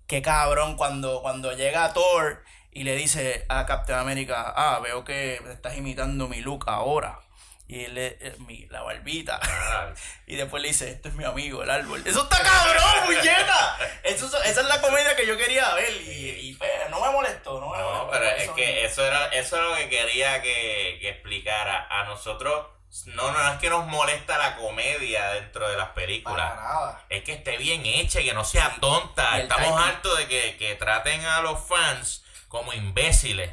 que 0.07 0.21
cabrón, 0.21 0.75
cuando, 0.75 1.21
cuando 1.21 1.53
llega 1.53 1.93
Thor 1.93 2.43
y 2.69 2.83
le 2.83 2.97
dice 2.97 3.45
a 3.47 3.65
Captain 3.65 3.97
America, 3.97 4.53
ah, 4.57 4.81
veo 4.83 5.05
que 5.05 5.35
estás 5.49 5.77
imitando 5.77 6.27
mi 6.27 6.41
look 6.41 6.65
ahora. 6.67 7.21
Y 7.69 7.83
él, 7.83 7.95
le- 7.95 8.17
eh, 8.21 8.35
mi, 8.39 8.65
la 8.67 8.81
barbita. 8.81 9.39
Ah, 9.43 9.93
Y 10.25 10.35
después 10.37 10.61
le 10.61 10.69
dice, 10.69 10.89
este 10.89 11.09
es 11.09 11.15
mi 11.15 11.23
amigo, 11.25 11.63
el 11.63 11.69
árbol. 11.69 12.01
¡Eso 12.05 12.23
está 12.23 12.41
cabrón, 12.41 13.05
muñeca! 13.05 13.77
Eso, 14.03 14.25
esa 14.43 14.61
es 14.61 14.67
la 14.67 14.79
comedia 14.81 15.15
que 15.15 15.25
yo 15.27 15.37
quería 15.37 15.73
ver. 15.75 15.91
Y, 16.01 16.49
y, 16.49 16.53
pues, 16.55 16.69
no 16.89 16.99
me 17.01 17.11
molestó, 17.11 17.59
no 17.59 17.69
me 17.69 17.77
No, 17.77 17.83
molestó. 18.05 18.09
pero 18.11 18.25
es 18.25 18.43
Eso 18.43 18.55
que 18.55 18.65
no. 18.81 18.87
eso 18.87 19.05
era 19.05 19.25
eso 19.27 19.55
es 19.57 19.61
lo 19.63 19.75
que 19.75 19.89
quería 19.89 20.41
que, 20.41 20.97
que 21.01 21.09
explicara. 21.09 21.87
A 21.89 22.03
nosotros 22.05 22.67
no, 23.07 23.31
no 23.31 23.51
es 23.53 23.59
que 23.59 23.69
nos 23.69 23.85
molesta 23.87 24.37
la 24.37 24.55
comedia 24.55 25.27
dentro 25.33 25.67
de 25.69 25.75
las 25.75 25.87
Para 25.89 25.95
películas. 25.95 26.55
nada. 26.55 27.05
Es 27.09 27.23
que 27.23 27.33
esté 27.33 27.57
bien 27.57 27.85
hecha, 27.85 28.21
que 28.21 28.33
no 28.33 28.45
sea 28.45 28.75
tonta. 28.79 29.39
Estamos 29.39 29.81
hartos 29.81 30.17
de 30.17 30.27
que, 30.27 30.55
que 30.57 30.75
traten 30.75 31.23
a 31.25 31.41
los 31.41 31.59
fans 31.67 32.23
como 32.47 32.71
imbéciles. 32.73 33.51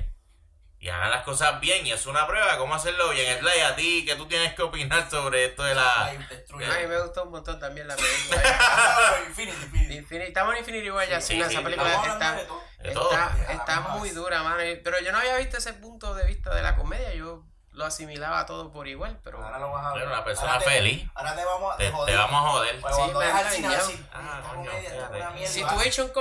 Y 0.84 0.90
hagan 0.90 1.08
las 1.10 1.22
cosas 1.24 1.60
bien. 1.60 1.86
Y 1.86 1.92
es 1.92 2.04
una 2.04 2.26
prueba 2.26 2.52
de 2.52 2.58
cómo 2.58 2.74
hacerlo 2.74 3.08
bien. 3.08 3.38
Sly, 3.38 3.60
a 3.62 3.74
ti, 3.74 4.04
¿qué 4.04 4.16
tú 4.16 4.26
tienes 4.26 4.52
que 4.52 4.60
opinar 4.60 5.08
sobre 5.08 5.46
esto 5.46 5.62
de 5.62 5.74
la... 5.74 6.04
Ay. 6.04 6.16
A 6.18 6.56
mí 6.78 6.86
me 6.86 7.00
gustó 7.00 7.22
un 7.24 7.30
montón 7.30 7.58
también 7.58 7.88
la 7.88 7.96
película. 7.96 8.42
Infinity, 9.26 9.62
Infinity. 9.62 9.94
Infinity- 9.94 10.28
estamos 10.28 10.52
en 10.52 10.58
Infinity 10.58 10.90
War 10.90 11.08
ya, 11.08 11.22
Sí, 11.22 11.32
sí, 11.32 11.38
no, 11.38 11.46
sí, 11.48 11.54
esa 11.54 11.64
película 11.64 11.90
está, 11.90 12.38
está, 13.50 13.80
muy 13.94 14.10
dura, 14.10 14.42
mano. 14.42 14.58
Pero 14.58 15.00
yo 15.00 15.10
no 15.10 15.18
había 15.20 15.38
visto 15.38 15.56
ese 15.56 15.72
punto 15.72 16.14
de 16.14 16.26
vista 16.26 16.54
de 16.54 16.60
la 16.60 16.76
comedia, 16.76 17.14
yo 17.14 17.42
lo 17.72 17.86
asimilaba 17.86 18.44
todo 18.44 18.70
por 18.70 18.86
igual, 18.86 19.18
pero... 19.24 19.42
Ahora 19.42 19.58
lo 19.58 19.70
vas 19.72 19.86
a 19.86 19.94
ver. 19.94 20.02
Pero 20.02 20.12
una 20.14 20.22
persona 20.22 20.52
Ahora 20.52 20.64
te- 20.66 20.70
feliz. 20.70 21.08
Ahora 21.14 21.34
te 21.34 21.44
vamos 21.46 21.74
a 21.74 21.76
Te, 21.78 21.84
te 21.84 21.90
te 21.90 21.96
joder. 21.96 22.16
vamos 22.18 22.44
a 22.44 22.50
joder. 22.50 22.80
Pues 22.82 22.94
Sí, 22.94 23.02
me 23.02 23.12
comedia, 23.12 23.40
es 23.40 23.58
una 23.58 25.30
mierda. 25.30 25.50
Situation 25.50 26.12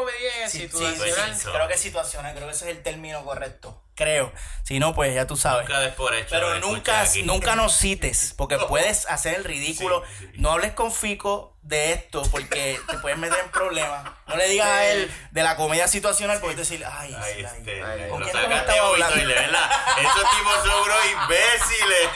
es 0.45 0.51
sí, 0.53 0.59
situacional. 0.61 1.38
creo 1.53 1.68
que 1.68 1.74
es 1.74 1.82
situacional, 1.82 2.34
creo 2.34 2.47
que 2.47 2.53
ese 2.53 2.72
es 2.72 2.78
el 2.78 2.82
término 2.82 3.26
correcto. 3.26 3.82
Creo. 3.95 4.33
Si 4.63 4.79
no, 4.79 4.95
pues 4.95 5.13
ya 5.13 5.27
tú 5.27 5.37
sabes. 5.37 5.67
Nunca 5.67 5.79
des 5.81 5.93
por 5.93 6.15
hecho. 6.15 6.29
Pero 6.31 6.59
nunca, 6.59 7.05
nunca 7.25 7.55
nos 7.55 7.77
cites, 7.77 8.33
porque 8.35 8.57
puedes 8.67 9.05
hacer 9.07 9.35
el 9.35 9.43
ridículo. 9.43 10.03
Sí, 10.17 10.29
sí. 10.31 10.39
No 10.41 10.51
hables 10.51 10.71
con 10.73 10.91
Fico 10.91 11.55
de 11.61 11.93
esto, 11.93 12.23
porque 12.31 12.79
te 12.87 12.97
puedes 12.97 13.17
meter 13.17 13.37
en 13.39 13.51
problemas. 13.51 14.03
No 14.27 14.35
le 14.35 14.47
digas 14.47 14.67
a 14.67 14.85
él 14.85 15.11
de 15.31 15.43
la 15.43 15.55
comedia 15.55 15.87
situacional, 15.87 16.39
porque 16.39 16.55
te 16.55 16.61
decir, 16.61 16.83
ay, 16.85 17.15
Ay, 17.21 17.33
sí, 17.35 17.45
ay. 17.45 17.57
este, 17.57 17.83
Ay, 17.83 18.09
¿con 18.09 18.23
quién 18.23 18.35
estado 18.51 18.83
hoy, 18.87 18.93
hablando? 18.93 19.15
Toile, 19.15 19.33
¿verdad? 19.35 19.71
Esos 19.99 20.29
tipos 20.37 20.55
son 20.63 20.81
unos 20.81 21.05
imbéciles. 21.11 22.09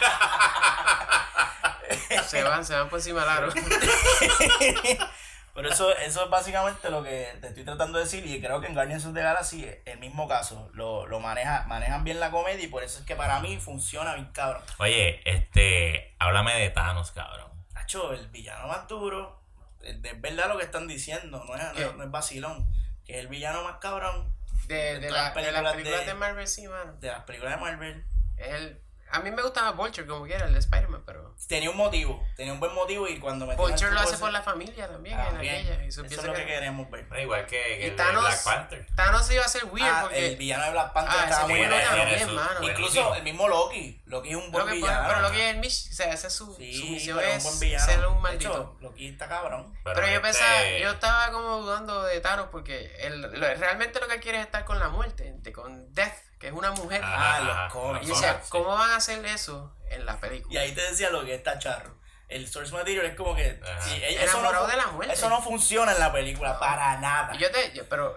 Se 2.28 2.44
van, 2.44 2.66
se 2.66 2.74
van 2.74 2.90
por 2.90 3.00
encima 3.00 3.22
del 3.22 3.30
aro. 3.30 3.54
Pero 5.58 5.70
eso, 5.72 5.92
eso 5.98 6.24
es 6.24 6.30
básicamente 6.30 6.90
lo 6.92 7.02
que 7.04 7.36
te 7.42 7.48
estoy 7.48 7.64
tratando 7.64 7.98
de 7.98 8.04
decir 8.04 8.24
y 8.28 8.40
creo 8.40 8.62
que 8.62 8.68
en 8.68 8.76
Guardians 8.76 9.06
of 9.08 9.16
the 9.16 9.22
Galaxy 9.24 9.66
es 9.66 9.80
el 9.86 9.98
mismo 9.98 10.28
caso. 10.28 10.70
Lo, 10.76 11.08
lo 11.08 11.20
maneja, 11.20 11.64
manejan 11.68 12.04
bien 12.04 12.20
la 12.20 12.30
comedia 12.30 12.64
y 12.64 12.68
por 12.68 12.84
eso 12.84 13.00
es 13.00 13.06
que 13.06 13.16
para 13.16 13.40
mí 13.40 13.58
funciona 13.60 14.14
bien 14.14 14.28
cabrón. 14.34 14.62
Oye, 14.78 15.20
este, 15.26 16.16
háblame 16.20 16.54
de 16.60 16.70
Thanos, 16.70 17.10
cabrón. 17.12 17.52
Nacho, 17.74 18.14
el 18.14 18.28
villano 18.28 18.68
más 18.68 18.88
duro, 18.88 19.42
es 19.82 19.96
es 20.04 20.22
verdad 20.22 20.48
lo 20.48 20.60
que 20.60 20.66
están 20.66 20.88
diciendo, 20.88 21.44
no 21.44 21.56
es, 21.56 21.64
no, 21.74 21.80
es- 21.80 21.96
no 21.96 22.04
es 22.04 22.12
vacilón, 22.12 22.72
que 23.04 23.14
es 23.14 23.20
el 23.22 23.28
villano 23.28 23.64
más 23.64 23.78
cabrón 23.78 24.32
De, 24.68 25.00
de, 25.00 25.10
la- 25.10 25.34
las 25.34 25.36
de 25.36 25.52
las 25.52 25.74
películas 25.74 26.00
de- 26.02 26.06
de 26.06 26.14
Marvel, 26.14 26.48
sí, 26.48 26.68
mano. 26.68 26.94
de 27.00 27.08
las 27.08 27.24
películas 27.24 27.56
de 27.56 27.62
Marvel. 27.62 28.06
El, 28.38 28.80
a 29.12 29.20
mí 29.20 29.32
me 29.32 29.42
gustaba 29.42 29.72
Vulture 29.72 30.06
como 30.08 30.26
quiera, 30.26 30.46
el 30.46 30.54
de 30.54 30.60
Spider-Man, 30.60 31.04
pero... 31.06 31.36
Tenía 31.48 31.70
un 31.70 31.78
motivo, 31.78 32.22
tenía 32.36 32.52
un 32.52 32.60
buen 32.60 32.74
motivo 32.74 33.08
y 33.08 33.20
cuando 33.20 33.46
me 33.46 33.56
Vulture 33.56 33.92
lo 33.92 34.00
hace 34.00 34.18
por 34.18 34.32
la 34.32 34.42
familia 34.42 34.88
también, 34.88 35.18
en 35.20 35.26
También. 35.26 35.56
aquella. 35.56 35.84
Y 35.86 35.88
Eso 35.88 36.04
es 36.04 36.24
lo 36.24 36.34
que 36.34 36.46
queremos 36.46 36.90
ver. 36.92 37.08
Igual 37.20 37.46
que, 37.46 37.62
que 37.62 37.80
Y 37.80 37.84
el 37.86 37.90
de 37.92 37.96
Thanos, 37.96 38.24
Black 38.24 38.44
Panther. 38.44 38.88
Thanos 38.96 39.32
iba 39.32 39.46
a 39.46 39.48
ser 39.48 39.66
weird 39.66 39.88
Ah, 39.90 40.00
porque... 40.04 40.28
el 40.28 40.36
villano 40.38 40.66
de 40.66 40.72
Black 40.72 40.94
Panther 40.94 41.16
Ah, 41.20 41.24
estaba 41.26 41.48
muy 41.48 41.60
bueno 41.60 41.76
también, 41.90 42.36
mano. 42.36 42.68
Incluso 42.68 43.16
el 43.16 43.24
mismo 43.24 43.48
Loki, 43.48 44.02
Loki 44.06 44.30
es 44.30 44.36
un 44.36 44.52
buen 44.52 44.66
villano. 44.72 45.08
pero 45.08 45.20
lo 45.22 45.32
que 45.32 45.50
es 45.50 45.54
el 45.56 45.60
Mish, 45.62 45.90
o 45.92 45.94
sea, 45.96 46.12
esa 46.12 46.28
es 46.28 46.34
su, 46.34 46.54
Sí, 46.56 46.74
su 46.78 46.86
misión 46.88 47.20
es 47.20 47.38
un 47.38 47.44
buen 47.52 47.60
villano. 47.60 47.86
ser 47.86 48.06
un 48.08 48.16
De 48.16 48.20
maldito. 48.22 48.50
hecho, 48.52 48.78
Loki 48.82 49.08
está 49.08 49.28
cabrón. 49.30 49.74
Pero, 49.84 50.00
yo 50.02 50.06
este- 50.08 50.20
pensaba, 50.20 50.70
yo 50.82 50.92
estaba 50.92 51.32
como 51.32 51.58
dudando 51.60 52.04
de 52.04 52.20
Thanos 52.20 52.48
porque 52.52 52.94
él, 53.00 53.22
lo- 53.22 53.30
realmente 53.30 54.00
lo 54.00 54.08
que 54.08 54.16
él 54.16 54.22
quiere 54.22 54.40
es 54.40 54.46
estar 54.46 54.66
con 54.66 54.80
la 54.80 54.90
muerte, 54.90 55.34
con 55.54 55.94
Death, 55.94 56.14
que 56.40 56.48
es 56.48 56.54
una 56.54 56.72
mujer. 56.72 57.02
Ah, 57.04 57.40
los 57.68 57.74
cómics. 57.74 58.08
y 58.10 58.16
sí. 58.16 58.26
¿cómo 58.50 58.76
van 58.76 58.92
a 58.92 58.96
hacer 58.98 59.24
eso 59.26 59.76
en 59.90 60.06
la 60.06 60.20
película? 60.20 60.54
Y 60.54 60.58
ahí 60.58 60.72
te 60.74 60.82
decía 60.82 61.10
lo 61.10 61.24
que 61.26 61.36
está 61.36 61.58
charro. 61.60 61.96
El 62.28 62.48
source 62.48 62.74
material 62.74 63.06
es 63.06 63.16
como 63.16 63.36
que. 63.36 63.60
Sí, 63.82 64.02
eso, 64.04 64.42
no, 64.42 64.68
de 64.68 64.76
la 64.76 64.88
muerte. 64.88 65.14
eso 65.14 65.30
no 65.30 65.42
funciona 65.42 65.94
en 65.94 66.00
la 66.00 66.12
película, 66.12 66.60
para 66.60 66.98
nada. 67.00 67.34
Y 67.36 67.38
yo 67.38 67.50
te, 67.52 67.72
yo- 67.74 67.88
pero, 67.88 68.16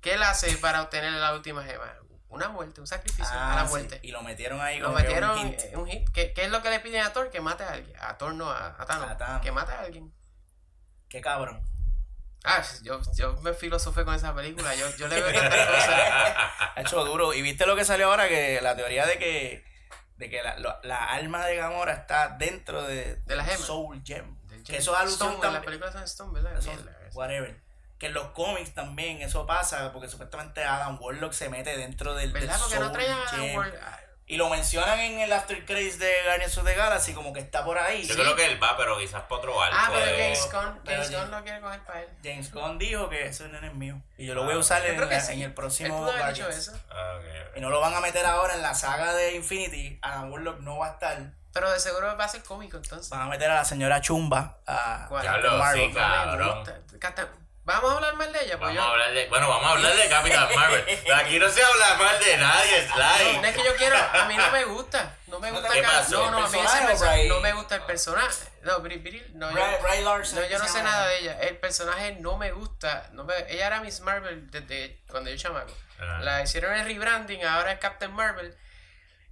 ¿qué 0.00 0.14
él 0.14 0.22
hace 0.22 0.56
para 0.56 0.80
obtener 0.82 1.12
la 1.12 1.34
última 1.34 1.62
gema? 1.62 1.92
Una 2.28 2.48
muerte, 2.48 2.80
un 2.80 2.86
sacrificio 2.86 3.26
Ah, 3.30 3.52
a 3.52 3.56
la 3.56 3.62
sí, 3.66 3.70
muerte. 3.70 4.00
Y 4.02 4.10
lo 4.10 4.22
metieron 4.22 4.60
ahí 4.60 4.78
Lo 4.78 4.86
como 4.86 4.96
que 4.98 5.02
un 5.04 5.08
metieron 5.08 5.38
un 5.74 5.86
hit. 5.86 6.10
¿Qué, 6.12 6.32
qué 6.32 6.44
es 6.44 6.50
lo 6.50 6.60
que 6.62 6.70
le 6.70 6.80
piden 6.80 7.02
a 7.04 7.12
Thor? 7.12 7.30
Que 7.30 7.40
mate 7.40 7.62
a 7.64 7.70
alguien. 7.72 7.96
A 8.00 8.18
Thor 8.18 8.34
no, 8.34 8.50
a, 8.50 8.74
a 8.78 8.84
Thanos. 8.84 9.10
A 9.10 9.16
Thanos. 9.16 9.42
Que 9.42 9.52
mate 9.52 9.72
a 9.72 9.80
alguien. 9.80 10.12
Qué 11.08 11.20
cabrón. 11.20 11.62
Ah, 12.46 12.62
yo, 12.82 13.00
yo 13.16 13.32
me 13.42 13.52
filosofé 13.54 14.04
con 14.04 14.14
esa 14.14 14.34
película. 14.34 14.74
Yo, 14.74 14.88
yo 14.96 15.08
le 15.08 15.20
veo 15.20 15.32
tantas 15.32 15.66
cosas. 15.66 16.00
Ha 16.76 16.80
hecho 16.82 17.04
duro. 17.04 17.32
Y 17.34 17.42
viste 17.42 17.66
lo 17.66 17.74
que 17.74 17.84
salió 17.84 18.06
ahora, 18.10 18.28
que 18.28 18.60
la 18.62 18.76
teoría 18.76 19.06
de 19.06 19.18
que, 19.18 19.64
de 20.16 20.30
que 20.30 20.42
la, 20.42 20.56
la 20.82 21.04
alma 21.06 21.44
de 21.46 21.56
Gamora 21.56 21.92
está 21.94 22.28
dentro 22.38 22.82
de, 22.82 23.16
De 23.16 23.34
la 23.36 23.44
gema. 23.44 23.64
Soul 23.64 24.02
Gem. 24.04 24.36
Que 24.64 24.76
eso 24.78 24.92
es 24.94 25.00
alusión 25.00 25.28
Stone, 25.28 25.42
también. 25.42 25.64
película 25.64 25.90
son 25.92 26.02
Stone, 26.04 26.32
¿verdad? 26.40 26.58
Eso- 26.58 26.72
whatever. 27.14 27.60
Que 27.98 28.06
en 28.06 28.14
los 28.14 28.28
cómics 28.32 28.74
también 28.74 29.22
eso 29.22 29.46
pasa, 29.46 29.90
porque 29.92 30.08
supuestamente 30.08 30.62
Adam 30.62 31.00
Warlock 31.00 31.32
se 31.32 31.48
mete 31.48 31.76
dentro 31.78 32.14
del, 32.14 32.32
del 32.32 32.42
¿Verdad? 32.42 32.58
Porque 32.60 32.74
no 32.76 32.80
Soul 32.82 32.92
traían 32.92 33.18
a 33.20 33.26
Gem. 33.28 33.62
Y 34.28 34.36
lo 34.38 34.48
mencionan 34.48 34.98
en 34.98 35.20
el 35.20 35.32
After 35.32 35.64
Credits 35.64 36.00
de 36.00 36.12
Guardians 36.24 36.58
of 36.58 36.64
the 36.64 36.74
Galaxy, 36.74 37.14
como 37.14 37.32
que 37.32 37.38
está 37.38 37.64
por 37.64 37.78
ahí. 37.78 38.02
Yo 38.04 38.14
Sí. 38.14 38.20
creo 38.20 38.34
que 38.34 38.44
él 38.46 38.60
va, 38.60 38.76
pero 38.76 38.98
quizás 38.98 39.22
para 39.22 39.36
otro 39.36 39.62
arco. 39.62 39.76
Ah, 39.78 39.88
pero 39.92 40.04
de- 40.04 40.18
James 40.20 40.48
Gunn, 40.52 40.80
James 40.84 41.10
Gunn 41.12 41.30
lo 41.30 41.42
quiere 41.44 41.60
coger 41.60 41.80
para 41.84 42.00
él. 42.02 42.08
James 42.24 42.52
Gunn 42.52 42.76
dijo 42.78 43.08
que 43.08 43.26
ese 43.26 43.48
nene 43.48 43.68
es 43.68 43.74
mío. 43.74 44.02
Y 44.18 44.26
yo 44.26 44.34
lo 44.34 44.42
voy 44.42 44.54
a 44.54 44.56
Ah, 44.56 44.58
usar 44.58 44.84
en, 44.84 44.96
creo 44.96 45.08
que 45.08 45.14
la- 45.14 45.20
sí. 45.20 45.32
en 45.34 45.42
el 45.42 45.54
próximo 45.54 46.00
Guardians. 46.02 46.56
eso. 46.56 46.72
Ah. 46.90 47.18
Y 47.54 47.60
no 47.60 47.70
lo 47.70 47.80
van 47.80 47.94
a 47.94 48.00
meter 48.00 48.26
ahora 48.26 48.54
en 48.54 48.62
la 48.62 48.74
saga 48.74 49.14
de 49.14 49.36
Infinity. 49.36 49.98
Adam 50.02 50.32
Warlock 50.32 50.58
no 50.60 50.78
va 50.78 50.88
a 50.88 50.90
estar. 50.94 51.18
Pero 51.52 51.70
de 51.70 51.78
seguro 51.78 52.14
va 52.18 52.24
a 52.24 52.28
ser 52.28 52.42
cómico 52.42 52.76
entonces. 52.78 53.08
Van 53.08 53.20
a 53.22 53.26
meter 53.26 53.48
a 53.50 53.54
la 53.54 53.64
señora 53.64 54.00
Chumba. 54.00 54.58
A 54.66 55.06
Marvel. 55.08 55.88
sí, 55.88 55.94
cabrón. 55.94 56.64
Vamos 57.66 57.90
a 57.90 57.94
hablar 57.96 58.14
mal 58.14 58.32
de 58.32 58.44
ella, 58.44 58.58
pues 58.58 58.60
Vamos 58.60 58.74
yo. 58.76 58.82
a 58.82 58.90
hablar 58.92 59.12
de, 59.12 59.26
bueno, 59.28 59.48
vamos 59.48 59.66
a 59.66 59.70
hablar 59.72 59.96
de 59.96 60.08
Capitán 60.08 60.48
Marvel. 60.54 60.84
Aquí 61.16 61.38
no 61.40 61.48
se 61.50 61.60
habla 61.64 61.96
mal 61.96 62.18
de 62.24 62.36
nadie, 62.36 62.86
No, 62.88 62.94
Sly. 62.94 63.38
no 63.38 63.44
es 63.44 63.56
que 63.56 63.64
yo 63.64 63.74
quiero, 63.76 63.96
a 63.98 64.24
mí 64.26 64.36
no 64.36 64.50
me 64.52 64.64
gusta. 64.66 65.16
No 65.26 65.40
me 65.40 65.50
gusta 65.50 65.68
¿Qué 65.70 65.82
pasó? 65.82 66.12
No, 66.26 66.30
no, 66.30 66.46
a 66.46 66.48
mí 66.48 66.58
ese 66.60 66.78
¿El 66.78 66.86
personaje 66.86 67.28
no 67.28 67.40
me 67.40 67.52
gusta 67.54 67.74
el 67.74 67.82
personaje. 67.82 68.48
No, 68.62 68.78
Bri- 68.84 69.02
Bri- 69.02 69.30
no, 69.32 69.50
yo, 69.50 69.56
Bray- 69.56 69.82
Bray 69.82 70.04
Larson, 70.04 70.38
no, 70.40 70.48
yo 70.48 70.58
no 70.58 70.64
¿qué 70.64 70.70
se 70.70 70.78
sé 70.78 70.82
nada 70.84 71.08
de 71.08 71.18
ella. 71.18 71.38
El 71.40 71.58
personaje 71.58 72.12
no 72.20 72.36
me 72.38 72.52
gusta. 72.52 73.10
No 73.12 73.24
me, 73.24 73.34
ella 73.52 73.66
era 73.66 73.80
Miss 73.80 73.98
Marvel 74.00 74.48
desde 74.50 75.02
cuando 75.10 75.28
yo 75.30 75.36
chamaco. 75.36 75.72
Ajá. 75.98 76.20
La 76.20 76.42
hicieron 76.42 76.72
el 76.72 76.86
rebranding, 76.86 77.44
ahora 77.44 77.72
es 77.72 77.78
Captain 77.80 78.12
Marvel. 78.12 78.56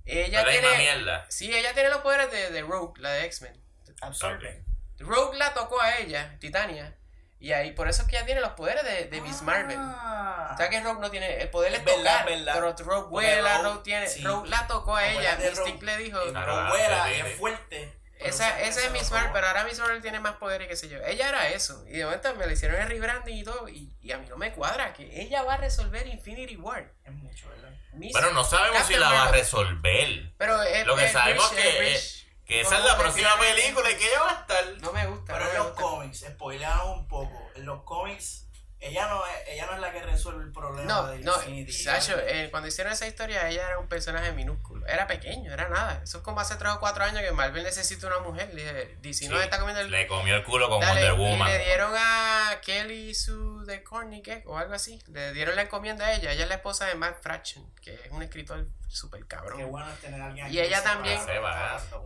Ella 0.06 0.40
Es 0.40 0.46
la 0.46 0.52
misma 0.52 0.68
tiene. 0.70 0.78
mierda. 0.82 1.26
Sí, 1.30 1.54
ella 1.54 1.72
tiene 1.72 1.88
los 1.88 1.98
poderes 1.98 2.32
de, 2.32 2.50
de 2.50 2.62
Rogue, 2.62 3.00
la 3.00 3.10
de 3.12 3.26
X-Men. 3.26 3.62
Absorbe. 4.02 4.64
Rogue 4.98 5.38
la 5.38 5.54
tocó 5.54 5.80
a 5.80 5.98
ella, 5.98 6.36
Titania. 6.40 6.96
Y 7.44 7.52
ahí, 7.52 7.72
por 7.72 7.88
eso 7.88 8.00
es 8.02 8.08
que 8.08 8.16
ella 8.16 8.24
tiene 8.24 8.40
los 8.40 8.52
poderes 8.52 8.84
de, 8.84 9.04
de 9.04 9.20
Miss 9.20 9.42
Marvel. 9.42 9.76
Ah. 9.78 10.52
O 10.54 10.56
sea 10.56 10.70
que 10.70 10.80
Rogue 10.80 11.00
no 11.00 11.10
tiene. 11.10 11.42
El 11.42 11.50
poder 11.50 11.72
es 11.74 11.80
Es 11.80 11.84
verdad, 11.84 12.20
tocar. 12.20 12.26
verdad. 12.26 12.52
Pero 12.54 12.90
Rogue 12.90 13.08
vuela, 13.10 13.58
Rogue- 13.58 13.62
Rogue 13.64 13.80
tiene. 13.84 14.06
sí. 14.08 14.22
Rogue 14.24 14.48
la 14.48 14.66
tocó 14.66 14.96
a 14.96 15.06
ella. 15.06 15.36
Rogue- 15.36 15.82
le 15.82 15.96
dijo. 15.98 16.18
Eh, 16.22 16.32
Rogue 16.32 16.68
vuela 16.70 17.10
y 17.12 17.14
sí. 17.16 17.20
es 17.20 17.36
fuerte. 17.38 17.98
Esa, 18.18 18.60
esa 18.62 18.80
es 18.86 18.90
Miss 18.92 19.10
Marvel, 19.10 19.30
pero 19.34 19.46
ahora 19.48 19.64
Miss 19.64 19.78
Marvel 19.78 20.00
tiene 20.00 20.20
más 20.20 20.36
poder 20.36 20.62
y 20.62 20.68
qué 20.68 20.76
sé 20.76 20.88
yo. 20.88 20.96
Ella 21.04 21.28
era 21.28 21.48
eso. 21.50 21.84
Y 21.86 21.98
de 21.98 22.04
momento 22.06 22.34
me 22.36 22.46
le 22.46 22.54
hicieron 22.54 22.80
el 22.80 22.88
rebranding 22.88 23.36
y 23.36 23.44
todo. 23.44 23.68
Y, 23.68 23.94
y 24.00 24.12
a 24.12 24.16
mí 24.16 24.26
no 24.30 24.38
me 24.38 24.50
cuadra 24.52 24.94
que 24.94 25.20
ella 25.20 25.42
va 25.42 25.54
a 25.54 25.56
resolver 25.58 26.06
Infinity 26.06 26.56
War. 26.56 26.90
Es 27.04 27.12
mucho, 27.12 27.46
¿verdad? 27.50 27.68
Miss- 27.92 28.12
Bueno, 28.12 28.30
no 28.30 28.42
sabemos 28.42 28.86
si 28.86 28.94
la 28.94 29.10
va 29.12 29.24
a 29.24 29.32
resolver. 29.32 30.32
Pero 30.38 30.62
es, 30.62 30.86
Lo 30.86 30.96
que 30.96 31.04
es 31.04 31.12
sabemos 31.12 31.50
Bridge, 31.50 31.62
que, 31.62 31.68
es 31.68 31.78
Bridge. 31.78 31.94
es- 31.96 32.23
que 32.54 32.60
esa 32.60 32.78
No, 32.78 32.78
es 32.78 32.84
la 32.84 32.98
próxima 32.98 33.30
película 33.38 33.90
y 33.90 33.96
que 33.96 34.06
ella 34.08 34.20
va 34.22 34.30
a 34.30 34.40
estar. 34.40 34.64
No 34.80 34.92
me 34.92 35.06
gusta. 35.08 35.32
Pero 35.32 35.44
no 35.44 35.50
en 35.50 35.56
los 35.56 35.66
gusta. 35.68 35.82
cómics, 35.82 36.24
spoileamos 36.28 36.98
un 36.98 37.08
poco. 37.08 37.50
En 37.56 37.66
los 37.66 37.82
cómics, 37.82 38.43
ella 38.88 39.08
no 39.08 39.24
es, 39.26 39.48
ella 39.48 39.66
no 39.66 39.72
es 39.74 39.80
la 39.80 39.92
que 39.92 40.02
resuelve 40.02 40.44
el 40.44 40.52
problema 40.52 40.84
No, 40.84 41.06
de 41.08 41.18
no, 41.20 41.34
Infinity. 41.36 41.72
Sacho, 41.72 42.18
eh, 42.20 42.48
cuando 42.50 42.68
hicieron 42.68 42.92
esa 42.92 43.06
historia, 43.06 43.48
ella 43.48 43.66
era 43.66 43.78
un 43.78 43.88
personaje 43.88 44.32
minúsculo. 44.32 44.86
Era 44.86 45.06
pequeño, 45.06 45.52
era 45.52 45.68
nada. 45.68 46.00
Eso 46.02 46.18
es 46.18 46.22
como 46.24 46.40
hace 46.40 46.56
3 46.56 46.72
o 46.74 46.80
4 46.80 47.04
años 47.04 47.22
que 47.22 47.32
Marvel 47.32 47.62
necesita 47.64 48.06
una 48.06 48.18
mujer. 48.20 48.52
Le 48.54 48.62
dije, 48.62 48.96
DC 49.00 49.28
no 49.28 49.36
Sí, 49.38 49.42
está 49.44 49.58
comiendo 49.58 49.80
el. 49.80 49.90
Le 49.90 50.06
comió 50.06 50.34
el 50.36 50.44
culo 50.44 50.68
con 50.68 50.80
Dale, 50.80 51.10
Wonder 51.12 51.26
y 51.28 51.30
Woman. 51.32 51.48
le 51.52 51.64
dieron 51.64 51.92
a 51.96 52.60
Kelly 52.64 53.14
Sue 53.14 53.64
de 53.66 53.82
Corny 53.82 54.22
¿qué? 54.22 54.42
o 54.46 54.58
algo 54.58 54.74
así. 54.74 55.02
Le 55.08 55.32
dieron 55.32 55.56
la 55.56 55.62
encomienda 55.62 56.06
a 56.06 56.14
ella. 56.14 56.32
Ella 56.32 56.42
es 56.44 56.48
la 56.48 56.56
esposa 56.56 56.86
de 56.86 56.94
Matt 56.94 57.22
Fraction, 57.22 57.64
que 57.80 57.94
es 57.94 58.10
un 58.10 58.22
escritor 58.22 58.66
súper 58.88 59.26
cabrón. 59.26 59.58
Qué 59.58 59.64
bueno 59.64 59.90
es 59.92 59.98
tener 60.00 60.20
a 60.20 60.26
alguien 60.26 60.52
Y 60.52 60.58
ella 60.60 60.82
también- 60.84 61.20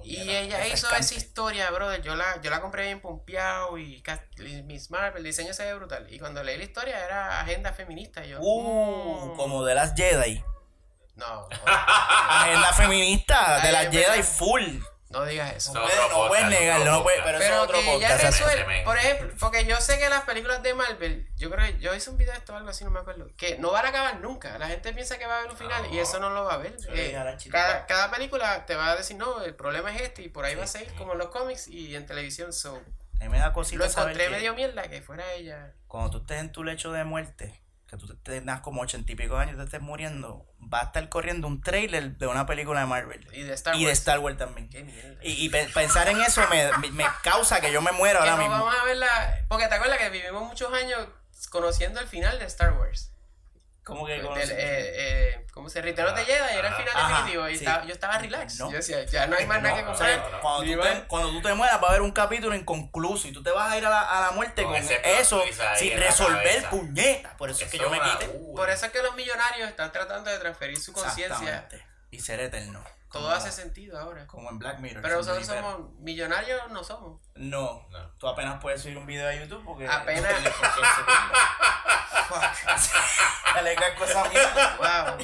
Y 0.05 0.31
ella 0.31 0.67
hizo 0.69 0.91
esa 0.95 1.15
historia, 1.15 1.71
brother. 1.71 2.01
Yo 2.03 2.15
la, 2.15 2.41
yo 2.41 2.51
la 2.51 2.61
compré 2.61 2.85
bien 2.85 3.01
pompeado 3.01 3.77
y 3.79 4.03
y 4.39 4.63
Miss 4.63 4.91
Marvel, 4.91 5.19
el 5.19 5.25
diseño 5.25 5.53
se 5.53 5.65
ve 5.65 5.75
brutal. 5.75 6.07
Y 6.13 6.19
cuando 6.19 6.43
leí 6.43 6.57
la 6.57 6.65
historia 6.69 7.05
era 7.05 7.41
agenda 7.41 7.73
feminista. 7.73 8.25
y 8.25 8.29
yo, 8.31 8.39
Uh, 8.41 9.33
mm, 9.33 9.37
como 9.37 9.65
de 9.65 9.75
las 9.75 9.95
Jedi. 9.95 10.43
No, 11.17 11.49
no. 11.49 11.49
Agenda 12.29 12.73
feminista 12.75 13.61
de 13.61 13.73
las 13.73 13.85
Jedi 13.91 14.05
verdad. 14.19 14.25
full. 14.25 14.79
No 15.11 15.25
digas 15.25 15.55
eso. 15.57 15.73
So- 15.73 15.79
No, 15.81 15.87
puedes- 15.87 16.11
no 16.11 16.29
puedes 16.29 16.47
negarlo, 16.49 16.85
no 16.93 17.03
puedes, 17.03 17.21
pero 17.25 17.39
eso 17.39 17.45
es 17.45 17.51
Pero 17.51 17.63
otro 17.63 17.77
que 17.79 17.85
ya 17.87 17.93
podcast. 17.93 18.23
resuelve. 18.25 18.55
resuelve, 18.57 18.85
por 18.85 18.99
ejemplo, 18.99 19.35
porque 19.41 19.65
yo 19.65 19.81
sé 19.81 19.99
que 19.99 20.09
las 20.11 20.21
películas 20.25 20.63
de 20.63 20.75
Marvel, 20.75 21.27
yo 21.39 21.51
creo 21.51 21.67
que 21.67 21.79
yo 21.81 21.95
hice 21.95 22.11
un 22.11 22.19
video 22.19 22.33
de 22.35 22.39
esto 22.41 22.53
o 22.53 22.57
algo 22.57 22.69
así, 22.69 22.85
no 22.85 22.91
me 22.91 23.01
acuerdo, 23.01 23.27
que 23.39 23.57
no 23.57 23.71
van 23.73 23.87
a 23.87 23.89
acabar 23.89 24.21
nunca. 24.21 24.59
La 24.59 24.69
gente 24.69 24.93
piensa 24.93 25.17
que 25.19 25.27
va 25.27 25.37
a 25.37 25.39
haber 25.39 25.51
un 25.51 25.57
final 25.57 25.93
y 25.93 25.99
eso 25.99 26.21
no 26.21 26.29
lo 26.29 26.45
va 26.45 26.53
a 26.53 26.55
haber. 26.57 26.75
Eso 26.75 26.91
Eh, 26.93 27.17
cada, 27.51 27.87
cada 27.87 28.11
película 28.11 28.67
te 28.67 28.75
va 28.77 28.91
a 28.91 28.97
decir, 28.97 29.17
no, 29.17 29.43
el 29.43 29.55
problema 29.55 29.93
es 29.95 30.03
este 30.03 30.23
y 30.23 30.29
por 30.29 30.45
ahí 30.45 30.55
va 30.57 30.65
a 30.65 30.67
seguir 30.69 30.95
como 30.97 31.13
en 31.13 31.19
los 31.19 31.29
cómics 31.29 31.69
y 31.69 31.97
en 31.97 32.05
televisión. 32.05 32.53
So, 32.53 32.79
A 33.21 33.25
mí 33.25 33.29
me 33.31 33.39
da 33.39 33.47
lo 33.49 33.53
cosita 33.53 33.89
saber 33.89 34.13
encontré 34.13 34.25
que 34.27 34.31
medio 34.37 34.55
mierda 34.55 34.83
que 34.89 35.03
fuera 35.03 35.33
ella. 35.33 35.75
cuando 35.87 36.11
tú 36.11 36.19
estés 36.19 36.39
en 36.41 36.53
tu 36.53 36.63
lecho 36.65 36.93
de 36.93 37.05
muerte, 37.05 37.61
que 37.89 37.97
tú 37.97 38.07
tengas 38.19 38.61
como 38.61 38.83
ochenta 38.83 39.11
y 39.11 39.15
pico 39.17 39.37
de 39.37 39.43
años 39.43 39.55
y 39.55 39.59
te 39.59 39.65
estés 39.65 39.81
muriendo, 39.81 40.47
va 40.73 40.81
a 40.81 40.85
estar 40.85 41.09
corriendo 41.09 41.47
un 41.49 41.61
trailer 41.63 42.17
de 42.19 42.27
una 42.27 42.45
película 42.47 42.81
de 42.81 42.87
Marvel. 42.87 43.27
Y 43.33 43.43
de 43.43 43.55
Star 43.55 43.75
y 43.75 43.81
de 43.81 43.87
Wars. 43.87 43.99
Star 43.99 44.19
Wars 44.21 44.37
también. 44.37 44.69
Qué 44.69 44.85
mierda. 44.85 45.19
Y, 45.23 45.33
y 45.45 45.49
pe- 45.49 45.69
pensar 45.75 46.07
en 46.09 46.21
eso 46.21 46.43
me, 46.49 46.91
me- 46.91 47.07
causa 47.23 47.61
que 47.61 47.73
yo 47.73 47.81
me 47.83 47.93
muera 47.93 48.21
que 48.21 48.29
ahora 48.29 48.37
no 48.37 48.49
mismo. 48.49 48.65
vamos 48.67 48.75
a 48.81 48.85
ver 48.85 48.97
la... 48.99 49.45
Porque 49.49 49.67
te 49.69 49.75
acuerdas 49.75 49.99
que 49.99 50.11
vivimos 50.11 50.43
muchos 50.47 50.73
años 50.73 51.09
conociendo 51.51 51.99
el 52.01 52.07
final 52.09 52.39
de 52.39 52.45
Star 52.45 52.75
Wars. 52.75 53.13
¿Cómo 53.89 54.07
que 54.07 54.13
Del, 54.13 54.23
conoces? 54.27 54.51
eh, 54.51 54.57
eh, 54.59 55.47
¿Cómo 55.53 55.71
se 55.71 55.81
Return 55.81 56.09
of 56.11 56.15
the 56.15 56.25
Jedi? 56.25 56.57
Era 56.59 56.69
el 56.69 56.75
final 56.75 56.93
Ajá, 56.95 57.09
definitivo. 57.09 57.49
Y 57.49 57.57
sí. 57.59 57.65
estaba- 57.65 57.85
yo 57.87 57.93
estaba 57.95 58.19
relax. 58.19 58.59
No. 58.61 58.71
Yo 58.71 58.77
decía, 58.77 59.03
ya 59.05 59.27
no 59.27 59.37
hay 59.37 59.47
más 59.47 59.63
nada 59.63 59.77
que 59.77 59.85
comprar. 59.85 60.41
cuando, 60.43 60.65
tú 60.73 60.81
te, 60.83 61.03
cuando 61.09 61.31
tú 61.31 61.41
te 61.43 61.55
mueras 61.55 61.83
va 61.83 61.87
a 61.87 61.91
haber 61.91 62.03
un 62.03 62.13
capítulo 62.13 62.55
inconcluso 62.55 63.27
y 63.29 63.33
tú 63.33 63.43
te 63.43 63.51
vas 63.51 63.73
a 63.73 63.79
ir 63.79 63.87
a 63.87 63.91
la, 63.91 64.03
a 64.03 64.21
la 64.21 64.31
muerte 64.33 64.63
Con 64.63 64.77
eso 64.77 65.43
sin 65.77 65.99
resolver 65.99 66.65
puñetas. 66.69 67.35
Por 67.37 67.49
eso 67.51 67.65
es 67.65 67.71
que 67.71 67.77
Eso 67.79 67.87
yo 67.87 67.91
me 67.91 67.99
quite. 68.01 68.27
Por 68.55 68.69
eso 68.71 68.87
es 68.87 68.93
que 68.93 69.03
los 69.03 69.15
millonarios 69.17 69.69
están 69.69 69.91
tratando 69.91 70.31
de 70.31 70.39
transferir 70.39 70.79
su 70.79 70.93
conciencia. 70.93 71.67
Y 72.11 72.21
ser 72.21 72.41
eterno. 72.41 72.85
Todo 73.11 73.23
Como- 73.23 73.35
hace 73.35 73.51
sentido 73.53 73.99
ahora. 73.99 74.27
Como 74.27 74.51
en 74.51 74.59
Black 74.59 74.79
Mirror. 74.81 75.01
Pero 75.03 75.17
nosotros 75.17 75.47
somos 75.47 75.91
millonarios, 76.01 76.71
no 76.71 76.85
somos. 76.85 77.21
No, 77.37 77.87
No. 77.91 78.11
tú 78.19 78.29
apenas 78.29 78.61
puedes 78.61 78.83
subir 78.83 78.99
un 78.99 79.07
video 79.07 79.29
a 79.29 79.35
YouTube 79.35 79.65
porque. 79.65 79.87
Apenas. 79.89 80.43
no. 80.43 80.51
Fuck. 82.29 82.43
Dale, 83.55 83.75
qué 83.77 83.95
cosa 83.99 84.29
mierda. 84.29 84.77
Wow. 84.77 85.17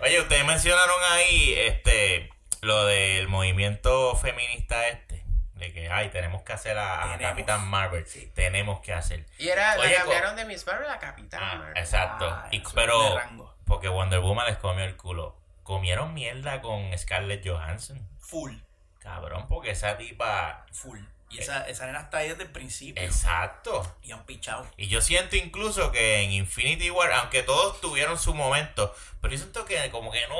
Oye, 0.00 0.20
ustedes 0.20 0.44
mencionaron 0.44 0.96
ahí 1.12 1.54
este 1.56 2.30
lo 2.60 2.84
del 2.86 3.28
movimiento 3.28 4.14
feminista 4.16 4.88
este. 4.88 5.22
De 5.54 5.72
que, 5.72 5.88
ay, 5.88 6.08
tenemos 6.10 6.42
que 6.42 6.52
hacer 6.52 6.76
a. 6.76 7.16
Capitán 7.20 7.66
Marvel. 7.68 8.04
Tenemos 8.34 8.80
que 8.80 8.92
hacer. 8.92 9.24
Y 9.38 9.48
era, 9.48 9.76
Oye, 9.78 9.90
la 9.92 10.00
cambiaron 10.00 10.34
de 10.36 10.44
Miss 10.44 10.66
Marvel 10.66 10.90
a 10.90 10.98
Capitán 10.98 11.40
Ah, 11.42 11.54
Marvel. 11.54 11.76
exacto. 11.78 12.28
Ah, 12.28 12.48
Y- 12.50 12.62
pero, 12.74 13.00
de 13.10 13.14
rango. 13.20 13.51
Porque 13.72 13.88
Wonder 13.88 14.20
Woman 14.20 14.44
les 14.48 14.58
comió 14.58 14.84
el 14.84 14.98
culo. 14.98 15.34
Comieron 15.62 16.12
mierda 16.12 16.60
con 16.60 16.90
Scarlett 16.98 17.48
Johansson. 17.48 18.06
Full. 18.20 18.52
Cabrón, 18.98 19.46
porque 19.48 19.70
esa 19.70 19.96
tipa. 19.96 20.66
Full. 20.72 20.98
Y 21.30 21.38
esa, 21.38 21.66
esa 21.66 21.86
nena 21.86 22.00
está 22.02 22.18
ahí 22.18 22.28
desde 22.28 22.42
el 22.42 22.50
principio. 22.50 23.02
Exacto. 23.02 23.96
Y 24.02 24.12
han 24.12 24.26
pichado. 24.26 24.66
Y 24.76 24.88
yo 24.88 25.00
siento 25.00 25.36
incluso 25.36 25.90
que 25.90 26.22
en 26.22 26.32
Infinity 26.32 26.90
War, 26.90 27.10
aunque 27.14 27.42
todos 27.42 27.80
tuvieron 27.80 28.18
su 28.18 28.34
momento, 28.34 28.94
pero 29.22 29.32
yo 29.32 29.38
siento 29.38 29.64
que 29.64 29.90
como 29.90 30.12
que 30.12 30.20
no, 30.28 30.36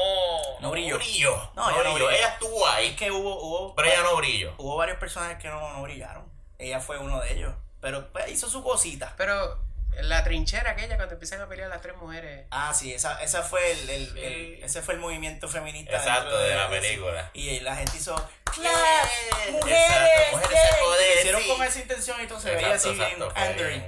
No 0.61 0.71
brilló. 0.71 0.99
brilló. 0.99 1.53
No, 1.57 1.71
ella 1.71 1.85
no 1.85 1.95
brilló. 1.95 2.11
Ella 2.11 2.29
estuvo 2.35 2.69
Es 2.69 2.75
ahí, 2.75 2.95
que 2.97 3.11
hubo, 3.11 3.41
hubo, 3.43 3.75
pero 3.75 3.89
ella 3.89 4.03
no 4.03 4.15
brilló. 4.17 4.55
hubo 4.59 4.77
varios 4.77 4.99
personajes 4.99 5.39
que 5.39 5.49
no, 5.49 5.73
no 5.73 5.83
brillaron. 5.83 6.31
Ella 6.59 6.81
fue 6.81 6.99
uno 6.99 7.19
de 7.21 7.33
ellos. 7.33 7.55
Pero 7.81 8.13
pues, 8.13 8.31
hizo 8.31 8.51
su 8.51 8.63
cosita. 8.63 9.15
Pero 9.17 9.59
la 10.01 10.25
trinchera 10.25 10.71
aquella 10.73 10.97
cuando 10.97 11.15
empiezan 11.15 11.41
a 11.43 11.49
pelear 11.49 11.69
las 11.69 11.81
tres 11.83 11.97
mujeres. 11.97 12.47
Ah, 12.51 12.73
sí, 12.75 12.93
esa, 12.95 13.23
esa 13.23 13.43
fue 13.43 13.73
el, 13.73 13.91
el- 13.91 14.19
el- 14.19 14.65
ese 14.65 14.83
fue 14.83 14.95
el 14.95 15.01
movimiento 15.01 15.49
feminista. 15.49 15.97
Exacto, 15.97 16.25
dentro 16.37 16.39
de 16.41 16.55
la 16.55 16.69
de- 16.69 16.81
película. 16.81 17.31
Y 17.35 17.61
la 17.61 17.77
gente 17.77 17.97
hizo 17.99 18.15
Clap, 18.45 18.73
mujeres, 19.53 19.79
exacto, 19.81 20.37
mujeres 20.37 20.59
se 20.61 20.69
yay". 20.69 20.81
joden, 20.81 21.07
Lo 21.15 21.19
hicieron 21.21 21.43
sí. 21.43 21.49
con 21.49 21.63
esa 21.67 21.79
intención 21.81 22.21
y 22.23 22.27
todo 22.27 22.41
se 22.41 22.55
veía 22.55 22.75
así 22.75 22.91
bien 22.91 23.19
pandering. 23.35 23.85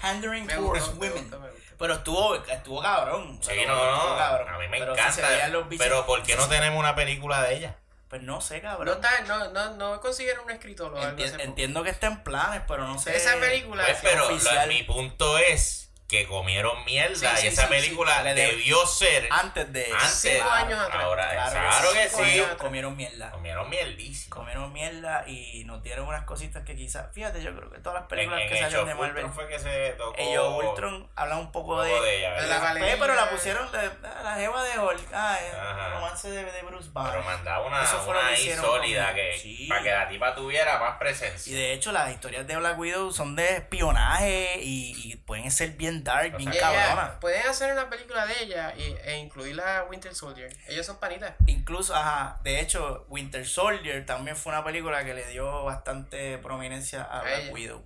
Pandering 0.00 0.46
Me 0.46 0.54
towards 0.54 0.84
gustó, 0.86 1.00
me 1.00 1.08
women. 1.08 1.22
gustó, 1.22 1.40
me 1.40 1.50
gustó. 1.50 1.64
Pero 1.78 1.94
estuvo, 1.94 2.34
estuvo 2.44 2.82
cabrón. 2.82 3.38
Sí, 3.42 3.48
Pero 3.54 3.74
no, 3.74 3.84
estuvo 3.94 4.10
no, 4.10 4.16
cabrón. 4.18 4.48
a 4.48 4.58
mí 4.58 4.68
me 4.68 4.78
Pero 4.78 4.92
encanta. 4.92 5.12
se 5.12 5.22
veían 5.22 5.52
los 5.52 5.68
bichos. 5.68 5.84
pero 5.86 6.06
¿por 6.06 6.22
qué 6.22 6.36
no 6.36 6.48
tenemos 6.48 6.78
una 6.78 6.94
película 6.94 7.42
de 7.42 7.54
ella? 7.56 7.76
Pues 8.14 8.22
no 8.22 8.40
sé, 8.40 8.60
cabrón. 8.60 8.86
No, 8.86 8.92
está, 8.92 9.22
no, 9.22 9.50
no, 9.50 9.74
no 9.74 10.00
consiguieron 10.00 10.44
un 10.44 10.52
escritor 10.52 10.94
Enti- 10.94 11.40
entiendo 11.40 11.82
que 11.82 11.90
está 11.90 12.06
en 12.06 12.22
planes, 12.22 12.62
pero 12.68 12.86
no 12.86 12.96
sé. 12.96 13.16
Esa 13.16 13.34
película 13.40 13.82
Pues, 13.84 13.98
sí, 13.98 14.06
pero 14.08 14.66
mi 14.68 14.84
punto 14.84 15.36
es 15.38 15.83
que 16.08 16.26
comieron 16.26 16.84
mierda 16.84 17.14
Sí, 17.16 17.26
sí, 17.40 17.46
y 17.46 17.48
esa 17.48 17.62
sí, 17.62 17.68
sí. 17.68 17.74
película 17.74 18.22
debió 18.22 18.86
ser 18.86 19.26
Antes 19.30 19.72
de. 19.72 19.86
antes. 19.92 20.10
Cinco 20.34 20.50
años 20.50 20.78
atrás. 20.80 21.02
Ahora, 21.02 21.30
Claro, 21.30 21.50
claro, 21.50 21.92
que 21.92 22.08
sí. 22.10 22.42
Comieron 22.58 22.96
mierda. 22.96 23.30
Comieron 23.30 23.70
mierdísimo. 23.70 24.36
Comieron 24.36 24.72
mierda 24.72 25.24
y 25.26 25.64
nos 25.64 25.82
dieron 25.82 26.06
unas 26.06 26.24
cositas 26.24 26.62
que 26.64 26.76
quizás. 26.76 27.06
Fíjate, 27.14 27.42
yo 27.42 27.56
creo 27.56 27.70
que 27.70 27.78
todas 27.78 27.94
las 27.94 28.02
En, 28.02 28.08
películas 28.08 28.40
en 28.42 28.48
que 28.48 28.54
Age 28.54 28.62
salieron 28.64 28.86
de 28.88 28.94
Marvel. 28.94 29.24
Ultron 29.24 29.32
fue 29.32 29.48
que 29.48 29.58
se 29.58 29.90
tocó. 29.96 30.14
Ellos 30.18 30.62
Ultron 30.64 31.08
hablan 31.16 31.38
un 31.38 31.52
poco 31.52 31.80
de. 31.82 32.18
ella, 32.18 32.30
la 32.42 32.74
pero 33.00 33.14
la 33.14 33.30
pusieron 33.30 33.70
de, 33.72 33.90
la 34.22 34.34
jeva 34.36 34.62
de 34.62 34.78
Hulk. 34.78 35.08
Ah, 35.12 35.38
el 35.42 35.58
Ajá. 35.58 35.88
romance 35.94 36.30
de, 36.30 36.44
de 36.44 36.62
Bruce 36.62 36.90
Banner. 36.92 37.12
Pero 37.12 37.24
mandaba 37.24 37.66
una, 37.66 37.82
Eso 37.82 37.98
fue 38.00 38.10
una 38.12 38.20
lo 38.22 38.28
que 38.28 38.34
ahí 38.34 38.40
hicieron 38.42 38.64
sólida 38.64 39.06
con- 39.06 39.14
que 39.16 39.38
Sí. 39.38 39.66
para 39.68 39.82
que 39.82 39.90
la 39.90 40.08
tipa 40.08 40.34
tuviera 40.34 40.78
más 40.78 40.96
Y 40.96 40.98
presencia. 40.98 41.56
de 41.56 41.72
hecho, 41.72 41.92
las 41.92 42.10
historias 42.12 42.46
de 42.46 42.56
Black 42.56 42.78
Widow 42.78 43.10
son 43.12 43.34
de 43.36 43.56
espionaje 43.56 44.58
y, 44.62 44.94
y 45.12 45.16
pueden 45.16 45.50
ser 45.50 45.70
bien 45.70 45.93
dark, 46.02 46.34
O 46.34 46.38
bien 46.38 46.52
sea, 46.52 46.60
cabronas. 46.62 47.10
pueden 47.20 47.46
hacer 47.46 47.72
una 47.72 47.88
película 47.88 48.26
de 48.26 48.42
ella 48.42 48.74
y, 48.76 48.96
e 49.04 49.18
incluirla 49.18 49.78
a 49.78 49.84
Winter 49.84 50.14
Soldier. 50.14 50.50
Ellos 50.66 50.84
son 50.86 50.96
panitas. 50.98 51.34
Incluso, 51.46 51.94
ajá, 51.94 52.40
de 52.42 52.58
hecho, 52.60 53.04
Winter 53.08 53.46
Soldier 53.46 54.04
también 54.06 54.36
fue 54.36 54.52
una 54.52 54.64
película 54.64 55.04
que 55.04 55.14
le 55.14 55.26
dio 55.28 55.64
bastante 55.64 56.38
prominencia 56.38 57.02
a 57.04 57.20
A 57.20 57.22
Black. 57.22 57.52
Widow. 57.52 57.84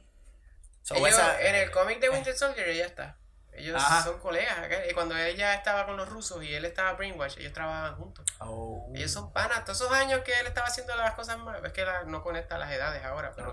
So, 0.83 0.95
Ellos, 0.95 1.09
esa- 1.11 1.43
en 1.43 1.55
el 1.57 1.71
cómic 1.71 2.01
de 2.01 2.09
Winter 2.09 2.35
Soldier 2.35 2.67
ella 2.69 2.87
está. 2.87 3.17
Ellos 3.53 3.75
Ajá. 3.77 4.05
son 4.05 4.21
colegas. 4.21 4.57
Y 4.89 4.95
cuando 4.95 5.17
ella 5.17 5.53
estaba 5.55 5.85
con 5.85 5.97
los 5.97 6.09
rusos 6.09 6.45
y 6.45 6.55
él 6.55 6.65
estaba 6.65 6.93
brainwash, 6.93 7.39
ellos 7.39 7.53
trabajaban 7.53 7.97
juntos. 7.97 8.25
Oh, 8.39 8.89
Ellos 8.95 9.11
son 9.11 9.33
panas. 9.33 9.65
Todos 9.65 9.81
esos 9.81 9.93
años 9.93 10.21
que 10.21 10.33
él 10.39 10.47
estaba 10.47 10.69
haciendo 10.69 10.95
las 10.95 11.15
cosas 11.15 11.39
más. 11.39 11.63
Es 11.65 11.73
que 11.73 11.85
la- 11.85 12.05
no 12.05 12.23
conecta 12.23 12.57
las 12.57 12.71
edades 12.71 13.05
ahora. 13.05 13.33
Pero 13.35 13.53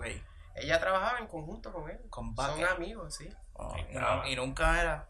ella 0.53 0.79
trabajaba 0.79 1.17
en 1.17 1.25
conjunto 1.27 1.73
con 1.73 1.89
él. 1.89 1.99
Con 2.11 2.35
Son 2.35 2.63
amigos, 2.65 3.15
sí. 3.15 3.33
Oh, 3.57 3.73
y, 3.77 3.83
no- 3.93 4.27
y 4.27 4.35
nunca 4.35 4.81
era. 4.81 5.07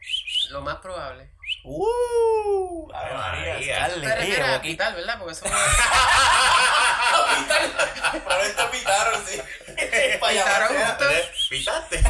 Lo 0.50 0.62
más 0.62 0.76
probable. 0.78 1.32
¡Uh! 1.64 2.92
Ave 2.94 3.10
Ave 3.10 3.18
María, 3.18 3.54
María. 3.54 3.88
Te 4.02 4.16
refieres 4.16 4.48
a 4.48 4.56
aquí. 4.56 4.70
Pital, 4.72 4.96
¿verdad? 4.96 5.18
Porque 5.20 5.34
eso 5.34 5.46
Probablemente 8.24 8.64
pitaron, 8.72 9.26
sí. 9.26 9.42
Pitaron 10.30 10.68
juntos. 10.70 11.08
¿Pitaste? 11.50 12.04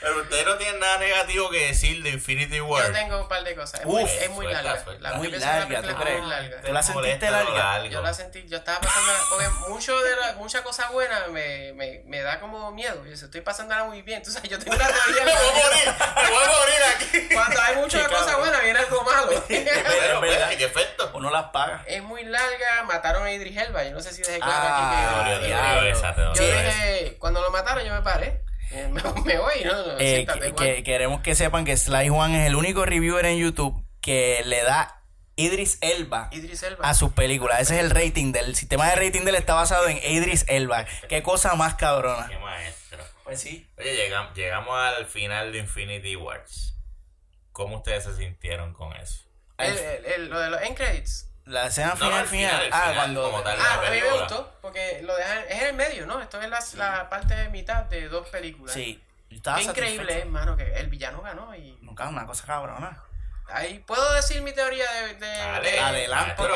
Pero 0.00 0.22
ustedes 0.22 0.46
no 0.46 0.56
tienen 0.56 0.80
nada 0.80 0.96
negativo 0.98 1.50
que 1.50 1.66
decir 1.66 2.02
de 2.02 2.10
Infinity 2.10 2.60
War. 2.60 2.86
Yo 2.86 2.92
tengo 2.92 3.20
un 3.20 3.28
par 3.28 3.44
de 3.44 3.54
cosas. 3.54 3.80
Es 3.80 3.86
muy, 3.86 4.02
Uf, 4.04 4.10
es 4.10 4.30
muy 4.30 4.44
suelta, 4.46 4.62
larga. 4.62 4.84
suelta. 4.84 5.10
La 5.10 5.16
Muy 5.16 5.28
larga, 5.30 5.82
¿tú 5.82 5.94
crees? 5.96 6.20
muy 6.20 6.28
larga. 6.30 6.62
¿Tú 6.62 6.72
la 6.72 6.82
sentiste 6.82 7.30
larga? 7.30 7.84
Yo 7.86 8.02
la 8.02 8.14
sentí, 8.14 8.46
yo 8.48 8.56
estaba 8.56 8.80
pasando, 8.80 9.12
porque 9.28 9.48
mucho 9.68 9.98
de 10.00 10.16
la, 10.16 10.32
mucha 10.34 10.62
cosa 10.62 10.88
buena 10.90 11.26
me, 11.28 11.72
me, 11.74 12.02
me 12.06 12.22
da 12.22 12.40
como 12.40 12.70
miedo. 12.72 13.04
Yo 13.04 13.12
estoy 13.12 13.40
pasándola 13.42 13.84
muy 13.84 14.00
bien. 14.02 14.22
Tú 14.24 14.30
sabes, 14.30 14.50
yo 14.50 14.58
tengo 14.58 14.74
una 14.74 14.86
teoría. 14.88 15.24
Me 15.24 15.32
voy 15.32 15.48
a 15.48 15.52
morir, 15.52 15.94
me 16.16 16.30
voy 16.30 16.44
a 16.44 16.58
morir 16.58 16.82
aquí. 16.96 17.28
Cuando 17.34 17.60
hay 17.60 17.74
cosas 17.74 18.08
cabrón. 18.08 18.40
buenas, 18.40 18.62
viene 18.62 18.78
algo 18.78 19.02
malo. 19.04 19.44
Pero, 19.48 20.20
verdad. 20.20 20.46
pues, 20.46 20.56
¿qué 20.56 20.64
efecto? 20.64 21.10
Uno 21.14 21.30
las 21.30 21.44
paga. 21.50 21.84
es 21.86 22.02
muy 22.02 22.24
larga, 22.24 22.84
mataron 22.84 23.24
a 23.24 23.32
Idris 23.32 23.56
Elba. 23.56 23.84
Yo 23.84 23.90
no 23.92 24.00
sé 24.00 24.12
si 24.14 24.22
dejé 24.22 24.38
claro 24.38 24.52
Ah, 24.54 25.26
aquí 25.26 25.42
que. 25.42 25.52
te 26.34 26.40
Yo 26.40 26.44
dije, 26.56 27.16
cuando 27.18 27.40
lo 27.42 27.50
mataron, 27.50 27.84
yo 27.84 27.92
me 27.94 28.00
paré. 28.02 28.40
Me, 29.24 29.38
voy, 29.38 29.64
¿no? 29.64 29.98
Eh, 29.98 30.14
siéntate, 30.24 30.54
que- 30.54 30.82
queremos 30.84 31.20
que 31.22 31.34
sepan 31.34 31.64
que 31.64 31.76
Sly 31.76 32.08
Juan 32.08 32.34
es 32.34 32.46
el 32.46 32.54
único 32.56 32.84
reviewer 32.86 33.26
en 33.26 33.38
YouTube 33.38 33.84
que 34.00 34.42
le 34.46 34.62
da 34.62 35.02
Idris 35.36 35.78
Elba 35.80 36.28
Idris 36.32 36.62
Elba. 36.62 36.86
a 36.88 36.94
sus 36.94 37.12
películas. 37.12 37.60
Ese 37.60 37.74
es 37.78 37.80
el 37.84 37.90
rating 37.90 38.32
del 38.32 38.46
el 38.46 38.56
sistema 38.56 38.88
de 38.88 38.96
rating 38.96 39.22
de 39.22 39.30
él 39.30 39.36
está 39.36 39.54
basado 39.54 39.88
en 39.88 39.96
Idris 39.98 40.44
Elba. 40.48 40.84
Qué 41.08 41.22
cosa 41.22 41.54
más 41.54 41.74
cabrona. 41.74 42.28
Qué 42.28 42.38
maestro. 42.38 42.98
Pues 43.24 43.40
sí. 43.40 43.66
Oye, 43.78 43.94
llegamos, 43.96 44.34
llegamos 44.34 44.78
al 44.78 45.06
final 45.06 45.52
de 45.52 45.58
Infinity 45.58 46.16
Wars. 46.16 46.74
¿Cómo 47.52 47.78
ustedes 47.78 48.04
se 48.04 48.16
sintieron 48.16 48.72
con 48.74 48.94
eso? 48.96 49.24
El- 49.58 49.76
el- 49.78 50.04
el- 50.06 50.28
lo 50.30 50.38
de 50.40 50.50
los 50.50 50.62
end 50.62 50.76
credits. 50.76 51.29
La 51.46 51.66
escena 51.66 51.90
No, 51.90 51.96
final, 51.96 52.12
al 52.12 52.26
final, 52.26 52.50
final. 52.62 52.70
Ah, 52.72 52.80
final 52.82 52.94
cuando. 52.96 53.22
como 53.30 53.42
tal. 53.42 53.58
Ah, 53.60 53.80
la 53.82 53.88
a 53.88 53.90
mí 53.90 54.00
me 54.00 54.12
gustó, 54.20 54.58
porque 54.60 55.00
lo 55.02 55.16
dejan, 55.16 55.38
es 55.48 55.62
en 55.62 55.66
el 55.68 55.74
medio, 55.74 56.06
¿no? 56.06 56.20
Esto 56.20 56.40
es 56.40 56.48
la, 56.48 56.60
la 56.74 57.08
parte 57.08 57.34
de 57.34 57.48
mitad 57.48 57.84
de 57.84 58.08
dos 58.08 58.28
películas. 58.28 58.74
Sí. 58.74 59.02
Qué 59.28 59.62
increíble, 59.62 60.20
hermano, 60.20 60.56
que 60.56 60.72
el 60.74 60.88
villano 60.88 61.22
ganó 61.22 61.54
y 61.54 61.78
Nunca 61.82 62.08
una 62.08 62.26
cosa 62.26 62.44
cabrona. 62.46 63.00
ahí 63.48 63.78
puedo 63.80 64.12
decir 64.14 64.42
mi 64.42 64.52
teoría 64.52 64.90
de, 64.92 65.14
de- 65.14 65.26
Dale, 65.38 65.70
de- 65.70 65.78
Adelante. 65.80 66.34
Pero- 66.36 66.54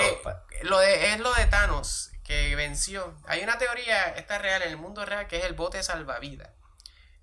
lo 0.63 0.79
de 0.79 1.13
es 1.13 1.21
lo 1.21 1.33
de 1.35 1.47
Thanos 1.47 2.11
que 2.25 2.55
venció. 2.57 3.15
Hay 3.27 3.43
una 3.43 3.59
teoría, 3.59 4.09
esta 4.17 4.37
es 4.37 4.43
real 4.43 4.63
en 4.63 4.71
el 4.71 4.77
mundo 4.77 5.05
real 5.05 5.27
que 5.29 5.39
es 5.39 5.45
el 5.45 5.53
bote 5.55 5.83
salvavidas. 5.83 6.49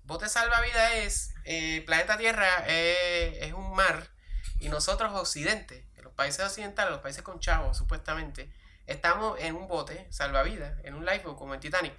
bote 0.04 0.28
salvavidas 0.28 0.92
es, 0.94 1.34
eh, 1.44 1.82
planeta 1.86 2.16
Tierra 2.18 2.64
es, 2.66 3.38
es 3.42 3.52
un 3.52 3.74
mar 3.74 4.08
y 4.60 4.68
nosotros 4.68 5.12
occidente, 5.14 5.84
países 6.12 6.44
occidentales, 6.44 6.92
los 6.92 7.00
países 7.00 7.22
con 7.22 7.40
chavos 7.40 7.76
supuestamente, 7.76 8.52
estamos 8.86 9.38
en 9.40 9.56
un 9.56 9.68
bote 9.68 10.06
salvavidas, 10.10 10.78
en 10.84 10.94
un 10.94 11.04
lifeboat 11.04 11.36
como 11.38 11.54
en 11.54 11.60
Titanic. 11.60 11.94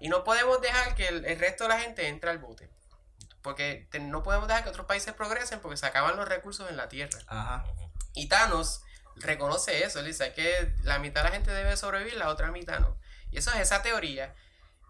Y 0.00 0.08
no 0.08 0.24
podemos 0.24 0.60
dejar 0.60 0.94
que 0.94 1.08
el, 1.08 1.24
el 1.24 1.38
resto 1.38 1.64
de 1.64 1.70
la 1.70 1.80
gente 1.80 2.06
entre 2.08 2.30
al 2.30 2.38
bote. 2.38 2.70
Porque 3.42 3.88
te- 3.90 4.00
no 4.00 4.22
podemos 4.22 4.48
dejar 4.48 4.62
que 4.64 4.70
otros 4.70 4.86
países 4.86 5.14
progresen 5.14 5.60
porque 5.60 5.76
se 5.76 5.86
acaban 5.86 6.16
los 6.16 6.28
recursos 6.28 6.68
en 6.70 6.76
la 6.76 6.88
Tierra. 6.88 7.18
Ajá. 7.26 7.64
Y 8.14 8.28
Thanos 8.28 8.82
reconoce 9.16 9.84
eso, 9.84 9.98
él 10.00 10.06
dice 10.06 10.32
que 10.32 10.72
la 10.82 10.98
mitad 10.98 11.22
de 11.22 11.30
la 11.30 11.34
gente 11.34 11.50
debe 11.50 11.76
sobrevivir, 11.76 12.16
la 12.16 12.28
otra 12.28 12.50
mitad 12.52 12.78
no. 12.80 12.96
Y 13.30 13.38
eso 13.38 13.50
es 13.52 13.60
esa 13.60 13.82
teoría. 13.82 14.34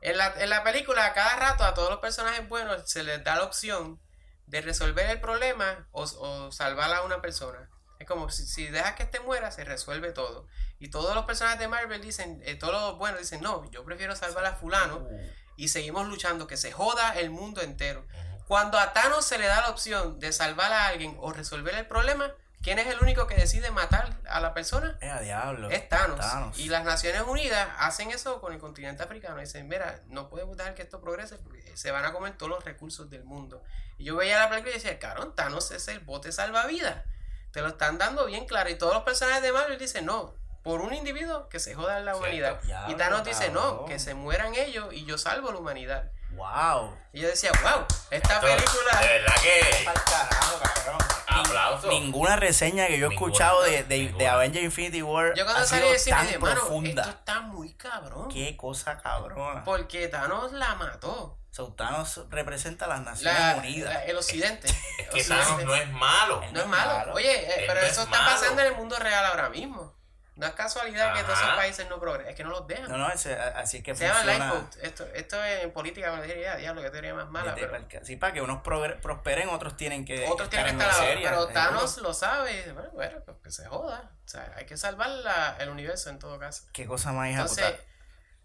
En 0.01 0.17
la, 0.17 0.33
en 0.37 0.51
la 0.51 0.63
película, 0.63 1.07
a 1.07 1.13
cada 1.15 1.37
rato, 1.37 1.65
a 1.65 1.75
todos 1.75 1.91
los 1.91 2.01
personajes 2.01 2.47
buenos 2.49 2.89
se 2.91 3.03
les 3.03 3.23
da 3.25 3.37
la 3.37 3.45
opción 3.45 4.01
de 4.47 4.61
resolver 4.61 5.09
el 5.11 5.21
problema 5.21 5.89
o, 5.93 6.03
o 6.03 6.53
salvar 6.53 6.93
a 6.95 7.03
una 7.03 7.21
persona. 7.21 7.69
Es 7.99 8.07
como 8.07 8.31
si, 8.31 8.47
si 8.47 8.67
dejas 8.67 8.95
que 8.95 9.03
este 9.03 9.21
muera, 9.21 9.51
se 9.51 9.65
resuelve 9.65 10.13
todo. 10.13 10.47
Y 10.79 10.89
todos 10.89 11.15
los 11.15 11.25
personajes 11.25 11.59
de 11.59 11.69
Marvel 11.69 12.01
dicen, 12.01 12.41
eh, 12.45 12.55
todos 12.55 12.75
los 12.75 12.99
buenos 12.99 13.21
dicen, 13.21 13.43
no, 13.43 13.69
yo 13.71 13.85
prefiero 13.85 14.15
salvar 14.15 14.47
a 14.47 14.55
fulano 14.55 15.09
y 15.57 15.69
seguimos 15.69 16.07
luchando, 16.07 16.47
que 16.47 16.57
se 16.57 16.71
joda 16.71 17.19
el 17.19 17.31
mundo 17.31 17.61
entero. 17.61 18.07
Cuando 18.47 18.79
a 18.79 18.93
Thanos 18.93 19.27
se 19.27 19.39
le 19.39 19.47
da 19.47 19.61
la 19.61 19.71
opción 19.71 20.19
de 20.21 20.33
salvar 20.33 20.73
a 20.73 20.87
alguien 20.87 21.17
o 21.21 21.33
resolver 21.33 21.75
el 21.75 21.87
problema, 21.87 22.33
¿quién 22.63 22.79
es 22.79 22.87
el 22.87 23.01
único 23.01 23.27
que 23.27 23.35
decide 23.35 23.71
matar 23.73 24.17
a 24.27 24.41
la 24.41 24.55
persona? 24.55 24.97
Es 25.01 25.11
a 25.11 25.21
diablo. 25.21 25.69
Es 25.69 25.89
Thanos. 25.89 26.21
Thanos. 26.21 26.59
Y 26.59 26.69
las 26.69 26.85
Naciones 26.85 27.23
Unidas 27.27 27.69
hacen 27.79 28.11
eso 28.11 28.41
con 28.41 28.53
el 28.53 28.61
continente 28.61 29.03
africano. 29.03 29.41
Dicen, 29.41 29.69
mira, 29.69 30.01
no 30.07 30.31
podemos 30.31 30.57
dejar 30.57 30.75
que 30.75 30.83
esto 30.83 31.01
progrese 31.01 31.37
porque 31.37 31.77
se 31.77 31.91
van 31.91 32.05
a 32.05 32.13
comer 32.13 32.39
todos 32.39 32.51
los 32.51 32.65
recursos 32.65 33.11
del 33.11 33.25
mundo. 33.25 33.63
Y 33.99 34.05
yo 34.05 34.17
veía 34.17 34.39
la 34.39 34.49
película 34.49 34.71
y 34.71 34.79
decía, 34.79 34.99
carón, 34.99 35.35
Thanos 35.35 35.71
es 35.73 35.89
el 35.89 35.99
bote 36.01 36.31
salvavidas. 36.33 37.05
Te 37.53 37.61
lo 37.63 37.69
están 37.69 37.99
dando 37.99 38.27
bien 38.27 38.47
claro. 38.47 38.69
Y 38.71 38.77
todos 38.77 38.95
los 38.95 39.03
personajes 39.03 39.43
de 39.43 39.53
Marvel 39.53 39.79
dicen, 39.79 40.05
no, 40.07 40.35
por 40.63 40.81
un 40.81 40.93
individuo 40.95 41.49
que 41.49 41.61
se 41.61 41.75
joda 41.75 41.99
en 41.99 42.05
la 42.05 42.17
humanidad. 42.17 42.61
y 42.89 42.95
Thanos 42.95 43.25
dice, 43.25 43.51
no, 43.51 43.85
que 43.87 43.99
se 43.99 44.15
mueran 44.15 44.55
ellos 44.55 44.93
y 44.93 45.05
yo 45.05 45.17
salvo 45.19 45.51
la 45.53 45.59
humanidad. 45.59 46.11
Wow. 46.33 46.95
Y 47.13 47.21
yo 47.21 47.29
decía, 47.29 47.51
wow, 47.63 47.85
esta 48.11 48.35
Esto, 48.35 48.47
película... 48.47 49.01
De 49.01 49.09
verdad 49.09 49.35
que. 49.43 49.85
Pa'l 49.85 49.95
carajo, 50.05 50.61
cabrón. 50.63 50.99
Aplauso. 51.27 51.89
Ninguna 51.89 52.37
reseña 52.37 52.87
que 52.87 52.99
yo 52.99 53.07
he 53.07 53.09
Ninguna. 53.09 53.27
escuchado 53.27 53.63
de, 53.63 53.83
de, 53.85 54.13
de. 54.13 54.29
Avengers 54.29 54.65
Infinity 54.65 55.03
War 55.03 55.35
Yo 55.35 55.45
cuando 55.45 55.63
ha 55.63 55.67
salí 55.67 55.83
sido 55.83 55.93
de 55.93 55.99
cine 55.99 56.23
dije, 56.23 56.39
mano, 56.39 56.61
esto 56.85 57.01
está 57.11 57.41
muy 57.41 57.73
cabrón. 57.75 58.29
Qué 58.29 58.57
cosa 58.57 58.99
cabrona. 58.99 59.65
Porque 59.65 60.09
Thanos 60.09 60.53
la 60.53 60.75
mató. 60.75 61.38
So, 61.51 61.73
Thanos 61.75 62.25
representa 62.31 62.85
a 62.85 62.89
las 62.89 63.01
Naciones 63.01 63.39
La, 63.41 63.57
Unidas. 63.57 63.93
la- 63.95 64.05
el 64.05 64.17
occidente. 64.17 64.69
Es 64.99 65.09
que 65.09 65.21
Occidente. 65.21 65.45
Thanos 65.45 65.65
no 65.65 65.75
es 65.75 65.89
malo. 65.91 66.45
No 66.53 66.61
es 66.61 66.67
malo. 66.67 67.15
Oye, 67.15 67.33
eh, 67.35 67.65
pero 67.67 67.81
no 67.81 67.87
eso 67.87 68.01
es 68.03 68.07
está 68.07 68.19
malo. 68.23 68.31
pasando 68.37 68.61
en 68.63 68.69
el 68.69 68.75
mundo 68.77 68.97
real 68.99 69.25
ahora 69.25 69.49
mismo. 69.49 69.97
No 70.37 70.47
es 70.47 70.53
casualidad 70.53 71.15
que 71.15 71.25
todos 71.25 71.37
esos 71.37 71.55
países 71.57 71.89
no 71.89 71.99
progresen. 71.99 72.31
Es 72.31 72.37
que 72.37 72.45
no 72.45 72.51
los 72.51 72.65
dejan. 72.69 72.89
No, 72.89 72.97
no, 72.97 73.11
ese- 73.11 73.35
así 73.37 73.79
es 73.79 73.83
que 73.83 73.97
Se 73.97 74.09
funciona. 74.09 74.69
Esto, 74.83 75.05
esto 75.15 75.43
es 75.43 75.65
en 75.65 75.73
política 75.73 76.13
me 76.13 76.25
diría, 76.25 76.55
diablo, 76.55 76.81
que 76.81 76.91
teoría 76.91 77.13
más 77.13 77.29
mala. 77.29 77.57
Pero 77.57 77.77
Sí, 78.05 78.15
para 78.15 78.33
que 78.33 78.41
unos 78.41 78.63
prosperen, 78.63 79.49
otros 79.49 79.77
tienen 79.77 80.05
que. 80.05 80.29
otros 80.29 80.49
tienen 80.49 80.79
que 80.79 80.85
estar 80.85 80.91
ahora. 80.95 81.07
miseria, 81.09 81.31
Pero. 81.31 81.49
Thanos 81.49 81.99
lo 81.99 82.15
sabe. 82.15 82.53
y 82.53 82.57
dice, 82.59 82.73
Bueno, 82.73 82.91
bueno, 82.93 83.19
pues 83.25 83.37
que 83.43 83.51
se 83.51 83.67
joda. 83.67 84.13
O 84.25 84.29
sea, 84.29 84.53
hay 84.57 84.65
que 84.65 84.77
salvar 84.77 85.09
la- 85.09 85.57
el 85.59 85.71
universo 85.71 86.09
en 86.11 86.21
todo 86.21 86.39
caso. 86.39 86.65
Qué 86.73 86.87
cosa 86.87 87.11
más 87.11 87.31
hija 87.31 87.41
Entonces. 87.41 87.75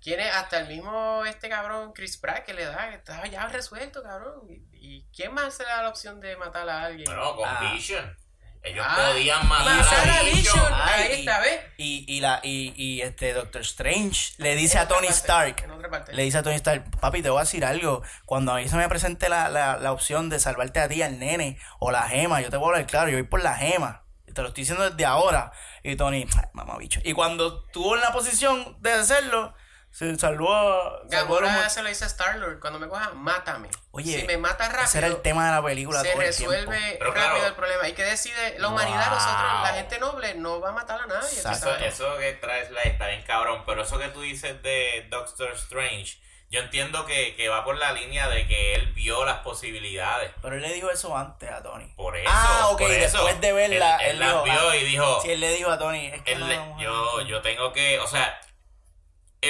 ¿Quién 0.03 0.19
es 0.19 0.31
hasta 0.33 0.59
el 0.59 0.67
mismo 0.67 1.23
este 1.25 1.47
cabrón 1.49 1.93
Chris 1.93 2.17
Pratt 2.17 2.43
que 2.45 2.53
le 2.53 2.65
da? 2.65 2.89
que 2.89 2.95
Estaba 2.95 3.25
ya 3.27 3.47
resuelto, 3.47 4.03
cabrón. 4.03 4.41
¿Y, 4.49 4.63
y 4.73 5.07
quién 5.15 5.33
más 5.33 5.53
se 5.55 5.63
le 5.63 5.69
da 5.69 5.81
la 5.83 5.89
opción 5.89 6.19
de 6.19 6.35
matar 6.37 6.67
a 6.69 6.85
alguien? 6.85 7.05
Bueno, 7.05 7.35
con 7.35 7.47
Ah. 7.47 7.71
Vision. 7.73 8.17
Ellos 8.65 8.85
Ah, 8.87 9.09
podían 9.11 9.45
matar 9.47 10.09
a 10.09 10.23
Vision. 10.23 10.35
Vision. 10.35 10.73
Ay, 10.73 11.03
Ahí 11.03 11.19
está, 11.19 11.39
¿ves? 11.41 11.59
Y, 11.77 12.05
y, 12.07 12.21
la, 12.21 12.39
y, 12.43 12.73
y 12.81 13.01
este 13.01 13.33
Doctor 13.33 13.61
Strange 13.61 14.33
le 14.37 14.55
dice 14.55 14.77
En 14.77 14.83
a 14.83 14.87
Tony 14.87 15.07
parte, 15.07 15.13
Stark. 15.19 15.61
En 15.65 15.71
otra 15.71 15.89
parte. 15.89 16.13
Le 16.13 16.23
dice 16.23 16.37
a 16.37 16.43
Tony 16.43 16.55
Stark, 16.55 16.85
papi, 17.01 17.21
te 17.21 17.29
voy 17.29 17.39
a 17.39 17.43
decir 17.43 17.65
algo. 17.65 18.03
Cuando 18.25 18.53
a 18.53 18.57
mí 18.57 18.67
se 18.69 18.77
me 18.77 18.87
presente 18.87 19.27
la, 19.27 19.49
la, 19.49 19.77
la 19.77 19.91
opción 19.91 20.29
de 20.29 20.39
salvarte 20.39 20.79
a 20.79 20.87
ti, 20.87 21.01
al 21.01 21.19
nene, 21.19 21.57
o 21.79 21.91
la 21.91 22.03
gema, 22.07 22.39
yo 22.39 22.49
te 22.49 22.55
voy 22.55 22.67
a 22.67 22.69
hablar 22.75 22.87
claro, 22.87 23.09
yo 23.09 23.17
voy 23.17 23.27
por 23.27 23.43
la 23.43 23.55
gema. 23.55 24.05
Y 24.27 24.31
te 24.31 24.41
lo 24.41 24.47
estoy 24.47 24.61
diciendo 24.61 24.89
desde 24.89 25.03
ahora. 25.05 25.51
Y 25.83 25.97
Tony, 25.97 26.25
ay, 26.37 26.45
mamá 26.53 26.77
bicho. 26.77 27.01
Y 27.03 27.11
cuando 27.11 27.65
estuvo 27.65 27.95
en 27.95 28.01
la 28.01 28.13
posición 28.13 28.77
de 28.79 28.93
hacerlo, 28.93 29.53
se 29.93 30.17
salvó 30.17 30.51
a. 30.53 31.01
Gamora 31.05 31.49
mo- 31.51 31.69
se 31.69 31.83
lo 31.83 31.87
dice 31.89 32.03
a 32.03 32.07
Star-Lord. 32.07 32.59
Cuando 32.59 32.79
me 32.79 32.87
coja, 32.87 33.11
mátame. 33.13 33.69
Oye, 33.91 34.21
si 34.21 34.25
me 34.25 34.37
mata 34.37 34.65
rápido, 34.67 34.85
Ese 34.85 34.97
era 34.97 35.07
el 35.07 35.21
tema 35.21 35.45
de 35.45 35.51
la 35.51 35.63
película 35.63 36.01
se 36.01 36.09
todo 36.11 36.21
el 36.23 36.35
tiempo. 36.35 36.51
resuelve 36.51 36.97
rápido 36.99 37.13
claro. 37.13 37.45
el 37.45 37.53
problema. 37.53 37.87
¿Y 37.87 37.93
que 37.93 38.03
decide 38.03 38.57
la 38.57 38.69
humanidad? 38.69 39.05
Wow. 39.09 39.19
Nosotros, 39.19 39.61
la 39.63 39.73
gente 39.75 39.99
noble, 39.99 40.33
no 40.35 40.59
va 40.59 40.69
a 40.69 40.71
matar 40.71 40.99
a 41.01 41.05
nadie. 41.05 41.39
Eso, 41.39 41.75
eso 41.77 42.17
que 42.17 42.33
traes 42.33 42.71
la 42.71 42.81
está 42.81 43.05
bien 43.07 43.21
cabrón, 43.21 43.61
pero 43.67 43.83
eso 43.83 43.99
que 43.99 44.07
tú 44.09 44.21
dices 44.21 44.63
de 44.63 45.05
Doctor 45.11 45.51
Strange, 45.53 46.17
yo 46.49 46.59
entiendo 46.59 47.05
que, 47.05 47.35
que 47.35 47.49
va 47.49 47.63
por 47.63 47.77
la 47.77 47.93
línea 47.93 48.27
de 48.29 48.47
que 48.47 48.73
él 48.73 48.93
vio 48.93 49.25
las 49.25 49.39
posibilidades. 49.41 50.31
Pero 50.41 50.55
él 50.55 50.61
le 50.63 50.73
dijo 50.73 50.89
eso 50.89 51.15
antes 51.15 51.51
a 51.51 51.61
Tony. 51.61 51.85
Por 51.95 52.17
eso. 52.17 52.29
Ah, 52.33 52.69
ok, 52.71 52.79
por 52.79 52.91
eso, 52.91 53.17
después 53.17 53.41
de 53.41 53.53
verla, 53.53 53.97
Él, 53.97 54.05
él 54.05 54.11
él 54.13 54.19
las 54.19 54.29
dijo, 54.29 54.43
vio 54.43 54.69
ah, 54.69 54.75
y 54.75 54.83
dijo. 54.85 55.21
Sí, 55.21 55.31
él 55.31 55.39
le 55.39 55.51
dijo 55.53 55.69
a 55.69 55.77
Tony, 55.77 56.07
es 56.07 56.21
que 56.23 56.35
no 56.35 56.47
le- 56.47 56.59
yo, 56.83 57.21
yo 57.21 57.41
tengo 57.43 57.71
que. 57.73 57.99
O 57.99 58.07
sea, 58.07 58.39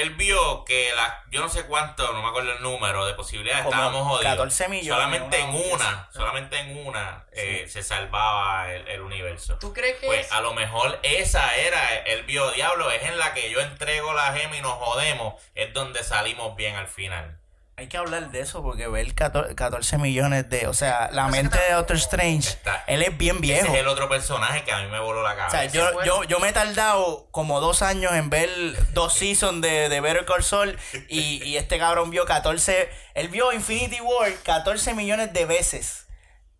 él 0.00 0.10
vio 0.10 0.64
que 0.64 0.90
la, 0.94 1.22
yo 1.30 1.40
no 1.40 1.48
sé 1.48 1.64
cuánto, 1.66 2.12
no 2.12 2.22
me 2.22 2.28
acuerdo 2.28 2.52
el 2.52 2.62
número 2.62 3.06
de 3.06 3.14
posibilidades, 3.14 3.64
Como 3.64 3.74
estábamos 3.74 4.02
jodidos. 4.06 4.32
14 4.32 4.68
millones, 4.68 4.94
Solamente 5.04 5.38
en 5.40 5.48
una- 5.50 5.74
una, 5.74 6.08
solamente 6.12 6.58
en 6.58 6.86
una 6.86 7.24
eh, 7.32 7.66
se 7.68 7.82
salvaba 7.82 8.72
el, 8.72 8.86
el 8.88 9.00
universo. 9.00 9.58
¿Tú 9.58 9.72
crees 9.72 9.98
que 10.00 10.06
Pues 10.06 10.26
es- 10.26 10.32
a 10.32 10.40
lo 10.40 10.52
mejor 10.54 10.98
esa 11.02 11.54
era, 11.56 11.96
él 12.06 12.22
vio, 12.24 12.50
diablo, 12.52 12.90
es 12.90 13.02
en 13.04 13.18
la 13.18 13.34
que 13.34 13.50
yo 13.50 13.60
entrego 13.60 14.12
la 14.14 14.32
gema 14.32 14.56
y 14.56 14.60
nos 14.60 14.72
jodemos, 14.74 15.34
es 15.54 15.72
donde 15.72 16.02
salimos 16.04 16.54
bien 16.56 16.76
al 16.76 16.88
final. 16.88 17.38
Hay 17.76 17.88
que 17.88 17.96
hablar 17.96 18.30
de 18.30 18.38
eso 18.40 18.62
porque 18.62 18.86
ver 18.86 19.14
14, 19.16 19.56
14 19.56 19.98
millones 19.98 20.48
de. 20.48 20.68
O 20.68 20.74
sea, 20.74 21.10
la 21.10 21.26
mente 21.26 21.58
de 21.58 21.72
Doctor 21.72 21.96
Strange, 21.96 22.50
Está- 22.50 22.84
él 22.86 23.02
es 23.02 23.18
bien 23.18 23.36
Ese 23.36 23.42
viejo. 23.42 23.74
es 23.74 23.80
el 23.80 23.88
otro 23.88 24.08
personaje 24.08 24.62
que 24.62 24.70
a 24.70 24.78
mí 24.80 24.86
me 24.88 25.00
voló 25.00 25.24
la 25.24 25.32
O 25.32 25.36
cabeza. 25.36 25.58
sea, 25.58 25.64
yo, 25.66 26.04
yo, 26.04 26.22
yo 26.22 26.38
me 26.38 26.50
he 26.50 26.52
tardado 26.52 27.26
como 27.32 27.60
dos 27.60 27.82
años 27.82 28.12
en 28.12 28.30
ver 28.30 28.48
dos 28.92 29.14
seasons 29.18 29.60
de, 29.60 29.88
de 29.88 30.00
Better 30.00 30.24
Call 30.24 30.44
Saul 30.44 30.78
y, 31.08 31.42
y 31.42 31.56
este 31.56 31.78
cabrón 31.80 32.10
vio 32.10 32.24
14. 32.26 32.88
Él 33.14 33.28
vio 33.28 33.52
Infinity 33.52 34.00
War 34.00 34.32
14 34.44 34.94
millones 34.94 35.32
de 35.32 35.44
veces. 35.44 36.06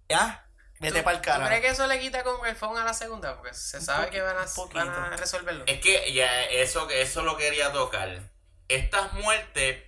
¿Ya? 0.08 0.48
Vete 0.80 0.98
¿Tú- 0.98 1.04
para 1.04 1.16
el 1.16 1.22
¿Tú 1.22 1.26
carajo. 1.28 1.46
crees 1.48 1.60
que 1.62 1.68
eso 1.68 1.86
le 1.86 2.00
quita 2.00 2.24
como 2.24 2.44
el 2.44 2.56
phone 2.56 2.76
a 2.78 2.84
la 2.84 2.92
segunda? 2.92 3.36
Porque 3.36 3.54
se 3.54 3.80
sabe 3.80 4.10
que 4.10 4.20
van 4.20 4.36
a, 4.36 4.46
van 4.74 5.12
a 5.12 5.16
resolverlo. 5.16 5.62
Es 5.68 5.78
que 5.80 6.12
ya 6.12 6.42
eso, 6.46 6.90
eso 6.90 7.22
lo 7.22 7.36
quería 7.36 7.70
tocar. 7.70 8.18
Estas 8.66 9.12
muertes 9.12 9.80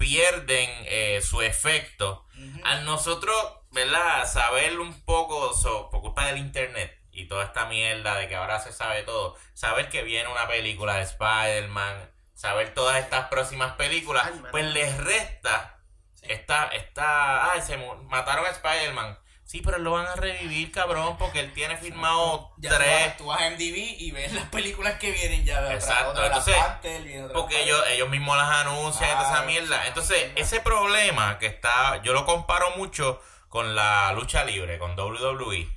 pierden 0.00 0.68
eh, 0.86 1.20
su 1.22 1.42
efecto 1.42 2.26
al 2.64 2.84
nosotros, 2.86 3.36
¿verdad? 3.70 4.26
Saber 4.26 4.80
un 4.80 5.04
poco 5.04 5.52
so- 5.54 5.90
por 5.90 6.00
culpa 6.00 6.26
del 6.26 6.38
internet 6.38 6.98
y 7.12 7.26
toda 7.28 7.44
esta 7.44 7.66
mierda 7.66 8.16
de 8.16 8.26
que 8.28 8.34
ahora 8.34 8.58
se 8.60 8.72
sabe 8.72 9.02
todo. 9.02 9.36
Saber 9.52 9.90
que 9.90 10.02
viene 10.02 10.28
una 10.30 10.48
película 10.48 10.94
de 10.96 11.02
Spider-Man, 11.02 12.10
saber 12.34 12.72
todas 12.72 12.96
estas 12.98 13.26
próximas 13.28 13.74
películas, 13.74 14.26
pues 14.50 14.64
les 14.72 14.96
resta 14.96 15.76
esta, 16.22 16.68
esta, 16.68 17.52
ay, 17.52 17.60
se 17.62 17.76
mataron 18.08 18.46
a 18.46 18.50
Spider-Man. 18.50 19.18
Sí, 19.50 19.62
pero 19.64 19.78
lo 19.78 19.90
van 19.90 20.06
a 20.06 20.14
revivir, 20.14 20.70
cabrón, 20.70 21.16
porque 21.18 21.40
él 21.40 21.52
tiene 21.52 21.76
firmado 21.76 22.52
Ya 22.58 22.70
tú 22.70 22.76
tres. 22.76 23.06
vas, 23.06 23.16
tú 23.16 23.26
vas 23.26 23.42
a 23.42 23.50
MDB 23.50 23.96
y 23.98 24.12
ves 24.12 24.32
las 24.32 24.44
películas 24.44 24.94
que 25.00 25.10
vienen 25.10 25.44
ya. 25.44 25.74
Exacto, 25.74 26.10
otra 26.10 26.22
de 26.22 26.28
las 26.30 26.46
entonces, 26.46 27.20
otra 27.24 27.32
Porque 27.32 27.60
ellos, 27.60 27.82
ellos 27.88 28.08
mismos 28.08 28.36
las 28.36 28.48
anuncian 28.48 29.10
esa 29.10 29.42
mierda. 29.42 29.88
Entonces, 29.88 30.30
ese 30.36 30.60
problema 30.60 31.40
que 31.40 31.46
está, 31.46 32.00
yo 32.04 32.12
lo 32.12 32.24
comparo 32.26 32.76
mucho 32.76 33.20
con 33.48 33.74
la 33.74 34.12
lucha 34.12 34.44
libre, 34.44 34.78
con 34.78 34.96
WWE, 34.96 35.68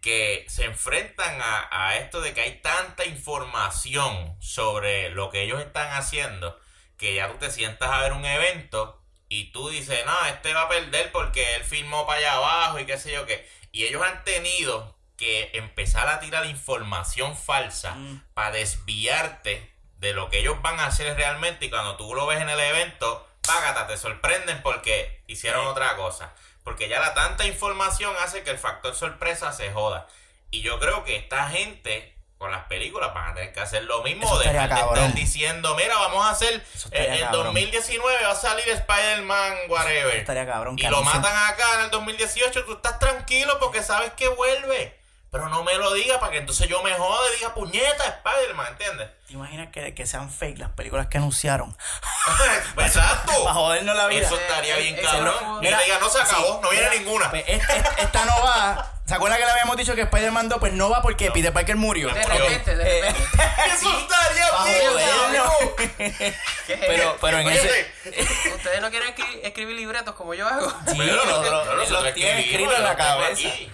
que 0.00 0.46
se 0.48 0.64
enfrentan 0.64 1.42
a, 1.42 1.68
a 1.72 1.96
esto 1.96 2.20
de 2.20 2.32
que 2.32 2.42
hay 2.42 2.60
tanta 2.60 3.06
información 3.06 4.36
sobre 4.38 5.10
lo 5.10 5.30
que 5.30 5.42
ellos 5.42 5.60
están 5.60 5.94
haciendo, 5.94 6.60
que 6.96 7.16
ya 7.16 7.26
tú 7.26 7.38
te 7.38 7.50
sientas 7.50 7.90
a 7.90 8.02
ver 8.02 8.12
un 8.12 8.24
evento 8.24 9.02
y 9.28 9.50
tú 9.52 9.68
dices, 9.68 10.04
no, 10.06 10.26
este 10.26 10.54
va 10.54 10.62
a 10.62 10.68
perder 10.68 11.10
porque 11.12 11.56
él 11.56 11.64
filmó 11.64 12.06
para 12.06 12.18
allá 12.20 12.32
abajo 12.34 12.78
y 12.78 12.86
qué 12.86 12.98
sé 12.98 13.12
yo 13.12 13.26
qué. 13.26 13.48
Y 13.72 13.84
ellos 13.84 14.02
han 14.02 14.22
tenido 14.24 14.96
que 15.16 15.50
empezar 15.54 16.08
a 16.08 16.20
tirar 16.20 16.44
información 16.46 17.36
falsa 17.36 17.92
Mm. 17.94 18.22
para 18.34 18.50
desviarte 18.52 19.72
de 19.98 20.12
lo 20.12 20.28
que 20.30 20.38
ellos 20.40 20.60
van 20.62 20.78
a 20.78 20.86
hacer 20.86 21.16
realmente 21.16 21.66
y 21.66 21.70
cuando 21.70 21.96
tú 21.96 22.14
lo 22.14 22.26
ves 22.26 22.40
en 22.40 22.50
el 22.50 22.60
evento, 22.60 23.26
págata, 23.46 23.86
te 23.86 23.96
sorprenden 23.96 24.62
porque 24.62 25.22
hicieron 25.26 25.62
Sí. 25.64 25.68
otra 25.70 25.96
cosa. 25.96 26.34
Porque 26.64 26.88
ya 26.88 27.00
la 27.00 27.14
tanta 27.14 27.46
información 27.46 28.14
hace 28.20 28.42
que 28.42 28.50
el 28.50 28.58
factor 28.58 28.94
sorpresa 28.94 29.52
se 29.52 29.72
joda. 29.72 30.06
Y 30.50 30.62
yo 30.62 30.78
creo 30.80 31.04
que 31.04 31.16
esta 31.16 31.48
gente 31.50 32.15
con 32.38 32.50
las 32.50 32.64
películas 32.64 33.14
van 33.14 33.30
a 33.30 33.34
tener 33.34 33.52
que 33.52 33.60
hacer 33.60 33.84
lo 33.84 34.02
mismo. 34.02 34.38
De 34.38 34.46
estar 34.46 35.14
diciendo, 35.14 35.74
mira, 35.74 35.94
vamos 35.96 36.26
a 36.26 36.30
hacer. 36.30 36.54
Eh, 36.92 37.06
En 37.14 37.20
cabrón. 37.20 37.44
2019 37.54 38.24
va 38.24 38.30
a 38.32 38.34
salir 38.34 38.68
Spider-Man, 38.68 39.54
whatever. 39.68 40.16
Estaría 40.16 40.46
cabrón. 40.46 40.78
Y 40.78 40.82
lo 40.88 41.02
matan 41.02 41.34
acá 41.52 41.64
en 41.78 41.80
el 41.86 41.90
2018, 41.90 42.64
tú 42.64 42.74
estás 42.74 42.98
tranquilo 42.98 43.58
porque 43.58 43.82
sabes 43.82 44.12
que 44.12 44.28
vuelve. 44.28 44.98
Pero 45.30 45.48
no 45.48 45.64
me 45.64 45.74
lo 45.74 45.92
diga 45.92 46.20
para 46.20 46.32
que 46.32 46.38
entonces 46.38 46.68
yo 46.68 46.82
me 46.82 46.94
jode 46.94 47.34
y 47.34 47.38
diga 47.38 47.52
puñeta 47.52 48.04
Spider-Man, 48.06 48.68
¿entiendes? 48.68 49.10
¿Te 49.26 49.32
imaginas 49.34 49.68
que, 49.72 49.92
que 49.94 50.06
sean 50.06 50.30
fake 50.30 50.58
las 50.58 50.70
películas 50.70 51.08
que 51.08 51.18
anunciaron? 51.18 51.76
Exacto. 52.78 53.32
Para 53.44 53.54
jodernos 53.54 53.96
la 53.96 54.06
vida. 54.06 54.26
Eso 54.26 54.36
estaría 54.38 54.78
Eh, 54.78 54.82
bien 54.82 54.94
eh, 54.96 55.02
cabrón. 55.02 55.34
no- 55.42 55.60
Mira, 55.60 55.80
diga, 55.80 55.98
no 55.98 56.08
se 56.08 56.20
acabó, 56.22 56.60
no 56.62 56.70
viene 56.70 56.88
Mira, 56.90 57.00
ninguna. 57.02 57.30
pues, 57.30 57.44
es- 57.48 57.62
es- 57.68 57.86
esta 57.98 58.24
no 58.24 58.42
va. 58.42 58.92
¿Se 59.06 59.14
acuerdan 59.14 59.38
que 59.38 59.44
le 59.44 59.50
habíamos 59.52 59.76
dicho 59.76 59.94
que 59.94 60.02
Spider-Man 60.02 60.48
2 60.48 60.58
pues 60.58 60.72
no 60.72 60.90
va 60.90 61.00
porque 61.00 61.30
Peter 61.30 61.52
Parker 61.52 61.76
murió? 61.76 62.08
De 62.12 62.20
Murió. 62.26 62.38
repente, 62.44 62.74
de 62.76 62.98
Eh, 62.98 63.02
repente. 63.02 63.22
Eso 63.72 63.98
estaría 64.00 64.48
Pa' 64.50 64.64
bien 64.64 64.86
jodernos. 64.86 65.52
cabrón. 65.52 65.74
¿Qué 66.66 66.72
es 66.74 66.80
Pero, 66.80 67.16
pero 67.20 67.38
en 67.38 67.48
ese. 67.48 67.92
Ustedes 68.56 68.80
no 68.80 68.90
quieren 68.90 69.14
escri- 69.14 69.40
escribir 69.44 69.76
libretos 69.76 70.14
como 70.16 70.34
yo 70.34 70.48
hago. 70.48 70.68
Sí, 70.88 70.94
Pero 70.98 71.24
nosotros- 71.24 71.66
nosotros 71.66 71.88
él 71.88 72.04
los 72.04 72.14
tiene 72.14 72.40
escribimos, 72.40 72.72
escrito 72.72 72.76
en 72.76 72.82
la 72.82 72.96
cabeza. 72.96 73.40
Y- 73.48 73.70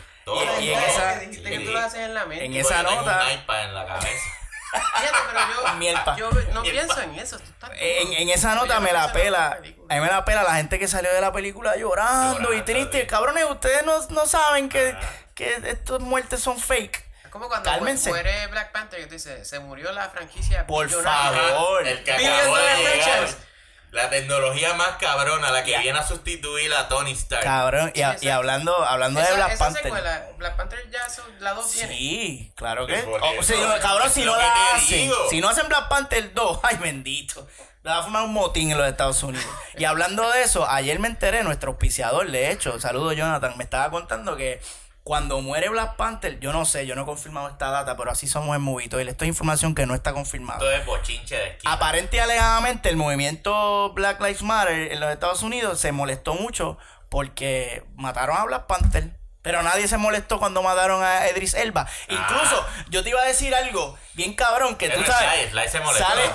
y 0.60 0.70
en 0.72 0.78
esa- 0.82 1.18
Dijiste 1.20 1.50
que 1.50 1.58
tú 1.60 1.70
lo 1.72 1.78
haces 1.80 2.00
en 2.00 2.14
la 2.14 2.26
mente. 2.26 2.44
en 2.44 2.52
Tipo, 2.52 2.68
esa 2.68 2.82
nota- 2.82 3.24
un 3.26 3.32
iPad 3.32 3.64
en 3.64 3.74
la 3.74 3.86
cabeza. 3.86 4.24
Fíjate, 4.72 5.18
pero 5.28 5.40
yo, 5.54 5.74
Mielpa. 5.78 6.16
yo 6.16 6.30
no 6.52 6.62
Mielpa. 6.62 6.70
pienso 6.94 7.00
en 7.02 7.14
eso. 7.18 7.38
tú 7.38 7.44
estás 7.50 7.70
En, 7.78 8.12
en 8.14 8.28
esa 8.30 8.54
nota 8.54 8.80
me 8.80 8.92
la 8.92 9.12
pela. 9.12 9.58
A 9.88 9.94
mí 9.94 10.00
me 10.00 10.06
la 10.06 10.24
pela 10.24 10.42
la 10.42 10.54
gente 10.56 10.78
que 10.78 10.88
salió 10.88 11.12
de 11.12 11.20
la 11.20 11.32
película 11.32 11.76
llorando, 11.76 12.52
y 12.54 12.62
triste. 12.62 13.06
Cabrones, 13.06 13.44
ustedes 13.50 13.84
no, 13.84 13.98
no 14.08 14.26
saben 14.26 14.68
que, 14.68 14.96
que 15.34 15.54
estas 15.64 16.00
muertes 16.00 16.40
son 16.40 16.58
fake. 16.58 17.04
Es 17.24 17.30
como 17.30 17.48
cuando 17.48 17.70
Cálmense. 17.70 18.10
muere 18.10 18.46
Black 18.48 18.72
Panther 18.72 19.00
que 19.00 19.06
tú 19.06 19.12
dices, 19.14 19.46
se 19.48 19.58
murió 19.60 19.92
la 19.92 20.08
franquicia. 20.10 20.66
Por 20.66 20.88
favor. 20.90 21.86
El 21.86 22.02
que 22.04 22.12
acabó 22.12 22.56
de. 22.56 23.51
La 23.92 24.08
tecnología 24.08 24.72
más 24.74 24.96
cabrona, 24.98 25.50
la 25.50 25.64
que 25.64 25.78
viene 25.78 25.98
a 25.98 26.02
sustituir 26.06 26.72
a 26.74 26.88
Tony 26.88 27.12
Stark. 27.12 27.44
Cabrón, 27.44 27.92
y, 27.94 28.00
a- 28.02 28.16
y 28.20 28.28
hablando, 28.28 28.74
hablando 28.84 29.20
de 29.20 29.26
Esa, 29.26 29.34
Black 29.36 29.52
esa 29.52 29.64
Panther. 29.66 29.82
secuela, 29.82 30.26
Black 30.38 30.56
Panther 30.56 30.90
ya 30.90 31.08
son, 31.10 31.24
la 31.40 31.52
2 31.52 31.74
viene. 31.74 31.94
Sí, 31.94 32.52
claro 32.56 32.86
que. 32.86 32.96
Sí, 32.98 33.06
por 33.06 33.22
O, 33.22 33.32
eso. 33.34 33.42
sea, 33.42 33.56
yo- 33.76 33.82
cabrón, 33.82 34.10
si 34.10 34.24
no 34.24 34.34
la 34.34 34.50
hacen, 34.74 34.98
digo. 35.02 35.16
si 35.28 35.40
no 35.42 35.48
hacen 35.50 35.68
Black 35.68 35.88
Panther 35.88 36.32
2, 36.32 36.60
ay 36.64 36.76
bendito. 36.78 37.46
Le 37.84 37.90
va 37.90 37.98
a 37.98 38.02
formar 38.02 38.22
un 38.22 38.32
motín 38.32 38.70
en 38.70 38.78
los 38.78 38.86
Estados 38.86 39.22
Unidos. 39.24 39.44
Y 39.76 39.84
hablando 39.84 40.30
de 40.30 40.42
eso, 40.42 40.66
ayer 40.70 40.98
me 40.98 41.08
enteré, 41.08 41.42
nuestro 41.42 41.72
auspiciador, 41.72 42.30
de 42.30 42.50
hecho, 42.52 42.80
saludo 42.80 43.12
Jonathan, 43.12 43.58
me 43.58 43.64
estaba 43.64 43.90
contando 43.90 44.36
que 44.36 44.62
cuando 45.04 45.40
muere 45.40 45.68
Black 45.68 45.96
Panther, 45.96 46.38
yo 46.38 46.52
no 46.52 46.64
sé, 46.64 46.86
yo 46.86 46.94
no 46.94 47.02
he 47.02 47.04
confirmado 47.04 47.48
esta 47.48 47.70
data, 47.70 47.96
pero 47.96 48.10
así 48.10 48.28
somos 48.28 48.54
en 48.54 48.62
Movito 48.62 49.00
y 49.00 49.08
esto 49.08 49.24
es 49.24 49.28
información 49.28 49.74
que 49.74 49.84
no 49.84 49.94
está 49.94 50.12
confirmada. 50.12 50.58
Esto 50.58 50.70
es 50.70 50.86
bochinche 50.86 51.36
de 51.36 51.48
esquina. 51.48 51.72
Aparente 51.72 52.18
y 52.18 52.20
alegadamente 52.20 52.88
el 52.88 52.96
movimiento 52.96 53.92
Black 53.94 54.20
Lives 54.20 54.42
Matter 54.42 54.92
en 54.92 55.00
los 55.00 55.10
Estados 55.10 55.42
Unidos 55.42 55.80
se 55.80 55.90
molestó 55.90 56.34
mucho 56.34 56.78
porque 57.08 57.84
mataron 57.96 58.36
a 58.36 58.44
Black 58.44 58.66
Panther. 58.66 59.21
Pero 59.42 59.60
nadie 59.64 59.88
se 59.88 59.96
molestó 59.96 60.38
cuando 60.38 60.62
mataron 60.62 61.02
a 61.02 61.28
Idris 61.28 61.54
Elba. 61.54 61.86
Incluso, 62.08 62.64
yo 62.90 63.02
te 63.02 63.10
iba 63.10 63.20
a 63.20 63.24
decir 63.24 63.52
algo 63.54 63.98
bien 64.14 64.34
cabrón 64.34 64.76
que 64.76 64.88
tú 64.88 65.02
sabes. 65.04 65.50
Sly, 65.50 65.62
Sly 65.62 65.68
se 65.68 65.80
molestó. 65.80 66.06
Sale- 66.08 66.30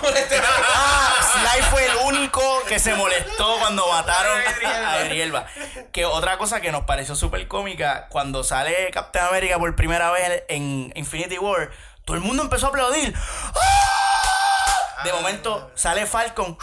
ah, 0.75 1.15
Sly 1.33 1.61
fue 1.69 1.85
el 1.85 1.95
único 2.03 2.63
que 2.67 2.79
se 2.79 2.93
molestó 2.95 3.59
cuando 3.59 3.87
mataron 3.87 4.37
a 4.65 5.05
Idris 5.05 5.21
Elba. 5.23 5.45
Que 5.93 6.05
otra 6.05 6.37
cosa 6.37 6.59
que 6.59 6.71
nos 6.73 6.83
pareció 6.83 7.15
súper 7.15 7.47
cómica, 7.47 8.07
cuando 8.09 8.43
sale 8.43 8.91
Captain 8.91 9.25
America 9.25 9.57
por 9.57 9.73
primera 9.75 10.11
vez 10.11 10.43
en 10.49 10.91
Infinity 10.95 11.37
War, 11.37 11.71
todo 12.03 12.17
el 12.17 12.23
mundo 12.23 12.43
empezó 12.43 12.65
a 12.65 12.69
aplaudir. 12.69 13.15
¡Ah! 13.17 15.03
De 15.05 15.13
momento 15.13 15.71
sale 15.75 16.05
Falcon. 16.05 16.57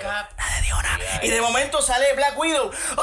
Cap- 0.00 0.30
Nadie 0.36 0.62
dijo 0.62 0.82
nada. 0.82 0.98
Y 1.22 1.28
de 1.30 1.40
momento 1.40 1.80
sale 1.82 2.12
Black 2.14 2.38
Widow. 2.38 2.70
¡Ah! 2.98 3.02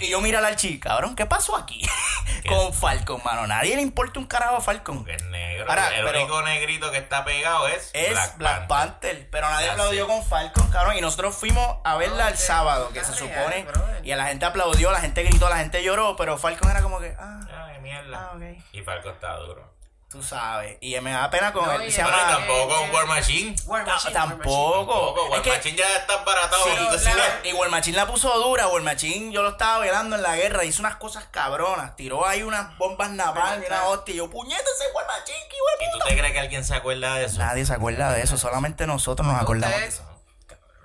Y 0.00 0.08
yo 0.08 0.20
miro 0.20 0.38
al 0.38 0.44
archi, 0.44 0.78
cabrón, 0.78 1.14
¿qué 1.16 1.26
pasó 1.26 1.56
aquí? 1.56 1.86
Con 2.48 2.72
Falcon, 2.74 3.20
mano. 3.24 3.46
Nadie 3.46 3.76
le 3.76 3.82
importa 3.82 4.18
un 4.18 4.26
carajo 4.26 4.56
a 4.56 4.60
Falcon. 4.60 5.04
Que 5.04 5.14
es 5.14 5.24
negro. 5.26 5.66
Ahora, 5.68 5.88
el 5.96 6.04
pero- 6.04 6.18
único 6.20 6.42
negrito 6.42 6.90
que 6.90 6.98
está 6.98 7.24
pegado 7.24 7.68
es, 7.68 7.90
Es 7.94 8.36
Black, 8.36 8.66
Panther. 8.66 9.28
Pero 9.30 9.48
nadie 9.48 9.70
aplaudió 9.70 10.06
con 10.06 10.24
Falcon, 10.24 10.68
cabrón. 10.70 10.96
Y 10.96 11.00
nosotros 11.00 11.36
fuimos 11.36 11.78
a 11.84 11.96
verla 11.96 12.24
No, 12.24 12.28
el 12.30 12.36
sábado, 12.36 12.90
que 12.92 13.04
se 13.04 13.12
real, 13.14 13.44
supone. 13.64 13.66
Y 14.02 14.10
a 14.10 14.16
la 14.16 14.26
gente 14.26 14.44
aplaudió, 14.44 14.90
la 14.90 15.00
gente 15.00 15.22
gritó, 15.22 15.48
la 15.48 15.58
gente 15.58 15.82
lloró. 15.82 16.16
Pero 16.16 16.36
Falcon 16.38 16.70
era 16.70 16.82
como 16.82 16.98
que, 16.98 17.14
ah, 17.18 17.40
Ay, 17.68 17.80
mierda. 17.80 18.30
Ah, 18.32 18.36
ok. 18.36 18.42
Y 18.72 18.82
Falco 18.82 19.10
está 19.10 19.36
duro. 19.36 19.72
Tú 20.12 20.22
sabes. 20.22 20.76
Y 20.80 20.98
me 21.00 21.10
da 21.10 21.30
pena 21.30 21.52
con 21.52 21.64
No, 21.64 21.72
él. 21.72 21.90
Se 21.90 22.02
llama. 22.02 22.16
tampoco 22.28 22.68
con 22.68 22.84
eh, 22.88 22.90
War 22.92 23.06
Machine. 23.06 23.56
War 23.64 23.86
Machine, 23.86 24.12
tampoco. 24.12 24.86
Tampoco, 24.86 25.28
War 25.30 25.46
Machine 25.46 25.76
ya 25.76 25.96
está 25.96 26.14
embaratado. 26.18 26.64
Sí, 26.64 27.08
la-. 27.16 27.48
Y 27.48 27.52
War 27.54 27.70
Machine 27.70 27.96
la 27.96 28.06
puso 28.06 28.32
dura, 28.38 28.68
War 28.68 28.82
Machine 28.82 29.32
yo 29.32 29.42
lo 29.42 29.50
estaba 29.50 29.78
velando 29.78 30.16
en 30.16 30.22
la 30.22 30.36
guerra, 30.36 30.64
hizo 30.64 30.82
unas 30.82 30.96
cosas 30.96 31.24
cabronas, 31.30 31.96
tiró 31.96 32.26
ahí 32.26 32.42
unas 32.42 32.76
bombas 32.76 33.10
napalm 33.10 33.62
y 33.62 33.66
una 33.66 33.84
hostia, 33.84 34.14
y 34.14 34.18
yo, 34.18 34.28
puñeta 34.30 34.60
ese 34.62 34.92
War 34.94 35.06
Machine, 35.06 35.38
¿Y 35.80 35.98
tú 35.98 36.06
te 36.06 36.16
crees 36.16 36.32
que 36.32 36.40
alguien 36.40 36.64
se 36.64 36.74
acuerda 36.74 37.14
de 37.14 37.24
eso? 37.24 37.38
Nadie 37.38 37.64
se 37.64 37.72
acuerda 37.72 38.12
de 38.12 38.22
eso, 38.22 38.36
solamente 38.36 38.86
nosotros 38.86 39.26
nos 39.26 39.40
acordamos 39.40 39.78
de 39.80 39.86
eso. 39.86 40.02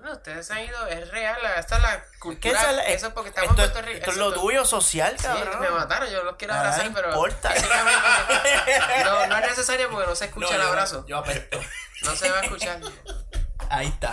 No, 0.07 0.13
ustedes 0.13 0.49
han 0.51 0.63
ido, 0.63 0.87
es 0.87 1.09
real, 1.11 1.37
esta 1.57 1.75
es 1.77 1.81
la 1.81 2.01
¿Qué 2.01 2.17
cultura. 2.19 2.61
es 2.83 2.95
eso 2.95 3.07
es 3.07 3.13
porque 3.13 3.29
estamos 3.29 3.51
esto, 3.51 3.61
en 3.63 3.71
Puerto 3.71 3.87
Rico. 3.87 3.97
esto 3.99 4.11
es 4.11 4.17
eso 4.17 4.29
lo 4.29 4.33
tuyo 4.39 4.65
social, 4.65 5.15
Sí, 5.17 5.23
cabrón. 5.25 5.59
me 5.59 5.69
mataron, 5.69 6.09
yo 6.09 6.23
los 6.23 6.35
quiero 6.35 6.53
Ah, 6.53 6.59
abrazar, 6.59 6.91
pero 6.93 7.07
importa. 7.09 7.53
no, 9.05 9.27
no 9.27 9.37
es 9.37 9.47
necesario 9.49 9.89
porque 9.89 10.07
no 10.07 10.15
se 10.15 10.25
escucha 10.25 10.47
No, 10.49 10.55
el 10.55 10.61
yo- 10.61 10.67
abrazo. 10.69 11.05
Yo 11.07 11.17
apesto. 11.17 11.59
No 12.03 12.15
se 12.15 12.29
va 12.29 12.39
a 12.39 12.41
escuchar. 12.43 12.79
Ahí 13.69 13.87
está. 13.87 14.11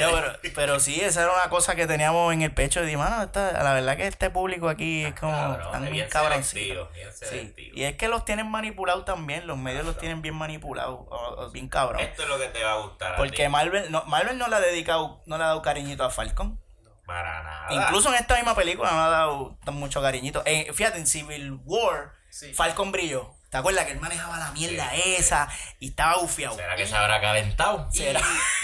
No, 0.00 0.10
pero, 0.12 0.32
pero 0.54 0.80
sí, 0.80 1.00
esa 1.00 1.22
era 1.24 1.32
una 1.32 1.48
cosa 1.48 1.74
que 1.74 1.86
teníamos 1.86 2.32
en 2.32 2.42
el 2.42 2.52
pecho. 2.52 2.86
Y, 2.86 2.96
mano, 2.96 3.22
esta- 3.22 3.62
la 3.62 3.72
verdad 3.72 3.96
que 3.96 4.06
este 4.06 4.30
público 4.30 4.68
aquí 4.68 5.04
es 5.04 5.14
como. 5.18 5.32
Cabrón, 5.32 5.84
es 5.86 5.90
bien 5.90 6.08
bien 6.30 6.44
Sí. 6.44 7.54
Y 7.74 7.84
es 7.84 7.96
que 7.96 8.08
los 8.08 8.24
tienen 8.24 8.50
manipulados 8.50 9.04
también. 9.04 9.46
Los 9.46 9.56
medios 9.58 9.84
los 9.84 9.98
tienen 9.98 10.22
bien 10.22 10.34
manipulados. 10.34 11.00
o- 11.08 11.34
o 11.38 11.50
bien 11.50 11.68
cabrón. 11.68 12.00
Esto 12.00 12.22
es 12.22 12.28
lo 12.28 12.38
que 12.38 12.46
te 12.48 12.62
va 12.62 12.72
a 12.72 12.76
gustar. 12.76 13.16
Porque. 13.16 13.48
Marvel 13.48 13.90
no, 13.90 14.04
Marvel 14.04 14.38
no 14.38 14.48
le 14.48 14.56
ha 14.56 14.60
dedicado, 14.60 15.22
no 15.26 15.36
le 15.38 15.44
ha 15.44 15.48
dado 15.48 15.62
cariñito 15.62 16.04
a 16.04 16.10
Falcon. 16.10 16.60
Para 17.06 17.42
nada. 17.42 17.66
Incluso 17.74 18.08
en 18.10 18.14
esta 18.16 18.36
misma 18.36 18.54
película 18.54 18.90
no 18.90 18.96
le 18.98 19.02
ha 19.02 19.08
dado 19.08 19.58
tan 19.64 19.74
mucho 19.74 20.00
cariñito. 20.00 20.42
Eh, 20.46 20.70
fíjate, 20.72 20.98
en 20.98 21.06
Civil 21.06 21.58
War, 21.64 22.12
Sí. 22.30 22.54
Falcon 22.54 22.92
brilló. 22.92 23.34
¿Te 23.52 23.58
acuerdas 23.58 23.84
que 23.84 23.92
él 23.92 24.00
manejaba 24.00 24.38
la 24.38 24.50
mierda 24.52 24.90
Sí, 24.94 25.14
esa 25.18 25.46
y 25.78 25.88
estaba 25.90 26.16
bufiado? 26.16 26.56
¿Será 26.56 26.74
que 26.74 26.86
se 26.86 26.96
habrá 26.96 27.20
calentado? 27.20 27.86
Y, 27.92 27.98
Será. 27.98 28.20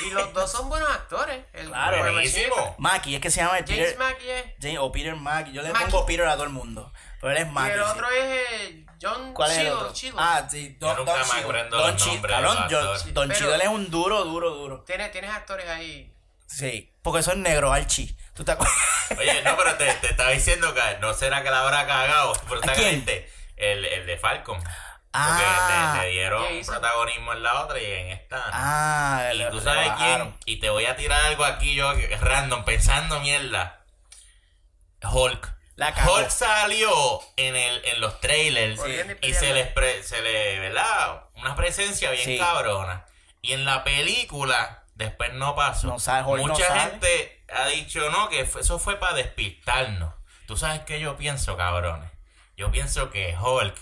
y 0.07 0.11
los 0.12 0.32
dos 0.32 0.51
son 0.51 0.70
buenos 0.70 0.89
actores. 0.89 1.45
El 1.53 1.68
Claro. 1.68 2.11
Buenísimo. 2.11 2.74
Mackie, 2.78 3.14
es 3.16 3.20
que 3.20 3.30
se 3.30 3.43
llama 3.43 3.59
el 3.59 3.66
James 3.66 3.80
Peter, 3.93 3.99
Mackie 3.99 4.30
es- 4.30 4.45
James- 4.62 4.78
o 4.80 4.91
Peter 4.91 5.14
Mackie. 5.14 5.53
Yo 5.53 5.61
le 5.61 5.72
Mackie. 5.74 5.91
pongo 5.91 6.07
Peter 6.07 6.26
a 6.26 6.32
todo 6.32 6.45
el 6.45 6.51
mundo. 6.51 6.91
Pero 7.20 7.32
él 7.32 7.36
es 7.36 7.47
Y 7.47 7.51
Mackie. 7.51 7.72
el 7.74 7.84
sí. 7.84 7.91
otro 7.91 8.11
es 8.11 8.24
eh, 8.24 8.86
John 9.03 9.34
¿Cuál 9.34 9.51
es 9.51 9.59
el 9.59 9.68
otro? 9.68 9.93
Ah, 10.16 10.49
sí, 10.51 10.76
Don, 10.80 10.97
Don 10.97 11.05
Don 11.05 11.18
los 11.18 11.28
Cheadle, 11.28 11.43
nombres 11.43 11.66
de 11.66 12.28
cabrón, 12.28 12.55
los 12.55 12.72
John- 12.72 12.86
actores. 12.86 13.14
Don 13.14 13.28
Pero- 13.28 13.39
Cheadle 13.41 13.64
es 13.64 13.70
un 13.70 13.91
duro, 13.91 14.24
duro, 14.24 14.51
duro. 14.55 14.84
Tienes, 14.84 15.12
tienes 15.12 15.30
actores 15.30 15.68
ahí. 15.68 16.14
Sí, 16.47 16.95
porque 17.03 17.22
son 17.22 17.43
negros, 17.43 17.70
Archie. 17.76 18.16
¿Tú 18.32 18.43
te 18.43 18.53
acuerdas? 18.53 18.74
Oye, 19.18 19.43
no, 19.43 19.55
pero 19.55 19.76
te, 19.76 19.93
te 19.93 20.07
estaba 20.12 20.30
diciendo 20.30 20.72
que 20.72 20.80
no 21.03 21.12
será 21.12 21.43
que 21.43 21.51
la 21.51 21.61
habrá 21.61 21.86
cagado 21.86 22.32
quién? 22.32 22.49
brutalmente. 22.49 23.30
El, 23.59 23.85
el 23.85 24.07
de 24.07 24.17
Falcon. 24.17 24.59
Ah. 25.13 25.89
Porque 25.95 26.03
le, 26.03 26.09
le 26.09 26.13
dieron 26.13 26.45
protagonismo 26.67 27.33
en 27.33 27.43
la 27.43 27.63
otra 27.63 27.81
y 27.81 27.85
en 27.87 28.09
esta. 28.09 28.37
no. 28.37 28.43
Ah, 28.53 29.31
y 29.35 29.51
tú 29.51 29.61
sabes 29.61 29.89
bajaron. 29.89 30.33
quién. 30.45 30.57
Y 30.57 30.61
te 30.61 30.71
voy 30.71 30.85
a 30.87 30.97
tirar 30.97 31.21
algo 31.25 31.45
aquí 31.45 31.75
yo, 31.75 31.95
que 31.97 32.15
random, 32.17 32.65
pensando 32.65 33.19
mierda. 33.21 33.85
Hulk. 35.03 35.55
La. 35.77 35.95
Hulk 35.95 36.29
salió 36.31 36.91
en 37.37 37.55
el 37.55 37.85
en 37.85 38.01
los 38.01 38.21
trailers 38.21 38.81
y 39.23 39.33
se 39.33 39.53
les 39.55 39.69
pre- 39.69 40.03
se 40.03 40.21
le, 40.23 40.59
¿verdad? 40.59 41.23
Una 41.37 41.55
presencia 41.55 42.11
bien 42.11 42.25
Sí. 42.25 42.39
cabrona. 42.39 43.07
Y 43.43 43.53
en 43.53 43.65
la 43.65 43.85
película 43.85 44.83
después 44.97 45.33
no 45.35 45.55
pasó. 45.55 45.87
No 45.87 45.95
Hulk 46.27 46.41
Mucha 46.43 46.81
gente 46.81 47.45
ha 47.55 47.67
dicho 47.69 48.11
no 48.11 48.29
que 48.29 48.45
fue- 48.45 48.61
eso 48.63 48.81
fue 48.81 48.97
para 48.99 49.15
despistarnos. 49.15 50.13
Tú 50.49 50.57
sabes 50.57 50.81
qué 50.81 50.99
yo 50.99 51.17
pienso, 51.17 51.57
cabrones. 51.57 52.08
Yo 52.59 52.73
pienso 52.73 53.11
que 53.11 53.37
Hulk 53.41 53.77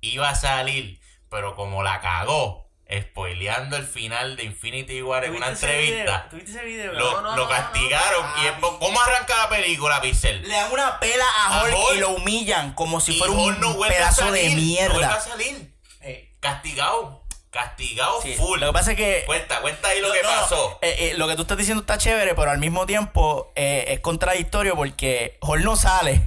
iba 0.00 0.30
a 0.30 0.34
salir, 0.34 0.98
pero 1.28 1.54
como 1.54 1.82
la 1.82 2.00
cagó, 2.00 2.70
spoileando 2.90 3.76
el 3.76 3.84
final 3.86 4.36
de 4.36 4.44
Infinity 4.44 5.02
War 5.02 5.24
en 5.26 5.34
una 5.36 5.48
¿Tuviste 5.48 5.66
ese 5.66 5.78
entrevista? 5.88 6.28
¿Tuviste 6.30 6.50
ese 6.52 6.64
video? 6.64 6.92
lo, 6.94 7.12
No, 7.12 7.20
no, 7.20 7.36
lo 7.36 7.46
castigaron. 7.46 8.24
no. 8.36 8.42
y 8.42 8.46
es- 8.46 8.52
¿Cómo 8.78 9.02
arranca 9.02 9.36
la 9.36 9.48
película, 9.50 10.00
Pixel? 10.00 10.40
Le 10.48 10.48
dan 10.54 10.72
una 10.72 10.98
pela 10.98 11.26
a 11.40 11.60
A 11.60 11.64
Hulk, 11.64 11.74
Hulk. 11.74 11.96
y 11.96 11.98
lo 12.00 12.10
humillan 12.12 12.72
como 12.72 13.00
si 13.00 13.18
fuera 13.18 13.34
un 13.34 13.54
pedazo 13.86 14.32
de 14.32 14.40
salir, 14.50 14.56
No 14.56 14.94
vuelve 14.94 15.04
a 15.04 15.08
mierda. 15.10 15.20
salir. 15.20 15.74
Eh, 16.00 16.32
Castigado. 16.40 17.22
Castigado 17.50 18.22
sí, 18.22 18.32
full. 18.34 18.60
Lo 18.60 18.68
que 18.68 18.72
pasa 18.72 18.90
es 18.92 18.96
que 18.96 19.24
Cuenta, 19.26 19.60
cuenta 19.60 19.88
ahí 19.88 20.00
lo 20.00 20.10
que 20.10 20.22
No, 20.22 20.28
pasó. 20.30 20.78
eh, 20.80 20.96
eh, 21.10 21.14
lo 21.18 21.28
que 21.28 21.36
tú 21.36 21.42
estás 21.42 21.58
diciendo 21.58 21.82
está 21.82 21.98
chévere, 21.98 22.34
pero 22.34 22.50
al 22.50 22.58
mismo 22.58 22.86
tiempo 22.86 23.52
eh, 23.56 23.84
es 23.88 24.00
contradictorio 24.00 24.74
porque 24.74 25.36
Hulk 25.42 25.62
no 25.64 25.76
sale. 25.76 26.22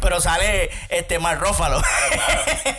Pero 0.00 0.20
sale 0.20 0.70
este 0.88 1.18
Mark 1.18 1.40
Ruffalo. 1.40 1.82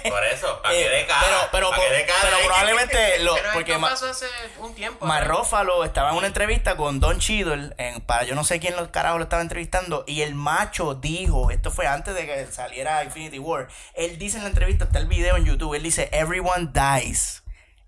Por 0.10 0.24
eso, 0.26 0.62
para 0.62 0.74
que 0.74 0.86
Eh, 0.86 0.90
dé 0.90 1.06
cara. 1.06 1.26
pero, 1.28 1.38
pero, 1.52 1.70
pa' 1.72 1.76
que 1.78 1.90
dé 1.94 2.06
cara 2.06 2.20
pero 2.24 2.38
probablemente 2.46 3.20
lo, 3.20 3.36
Pero 3.36 3.50
porque 3.54 3.72
esto 3.74 3.82
pasó 3.86 4.10
hace 4.10 4.28
un 4.60 4.74
tiempo. 4.74 5.06
Mark 5.06 5.28
¿verdad? 5.28 5.40
Ruffalo 5.40 5.84
estaba 5.84 6.12
en 6.12 6.18
una 6.18 6.28
entrevista 6.28 6.78
con 6.78 7.00
Don 7.00 7.20
Cheadle 7.20 7.74
en, 7.78 8.02
para 8.02 8.24
yo 8.24 8.34
no 8.36 8.44
sé 8.44 8.60
quién 8.60 8.76
los 8.76 8.88
carajos 8.90 9.18
lo 9.20 9.24
estaba 9.26 9.42
entrevistando 9.42 10.04
y 10.08 10.22
el 10.22 10.36
macho 10.36 10.96
dijo, 10.96 11.52
esto 11.52 11.70
fue 11.72 11.88
antes 11.88 12.16
de 12.16 12.26
que 12.26 12.46
saliera 12.52 13.04
Infinity 13.04 13.40
War, 13.40 13.68
él 13.94 14.18
dice 14.18 14.38
en 14.38 14.44
la 14.44 14.50
entrevista, 14.50 14.86
está 14.86 15.00
el 15.00 15.08
video 15.08 15.36
en 15.38 15.46
YouTube, 15.46 15.74
él 15.76 15.84
dice, 15.84 16.10
everyone 16.12 16.70
dies. 16.74 17.44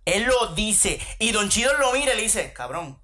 Él 0.05 0.23
lo 0.23 0.47
dice 0.55 0.99
y 1.19 1.31
Don 1.31 1.49
Cheadle 1.49 1.77
lo 1.79 1.91
mira 1.93 2.13
y 2.13 2.15
le 2.17 2.21
dice, 2.23 2.53
cabrón. 2.53 3.01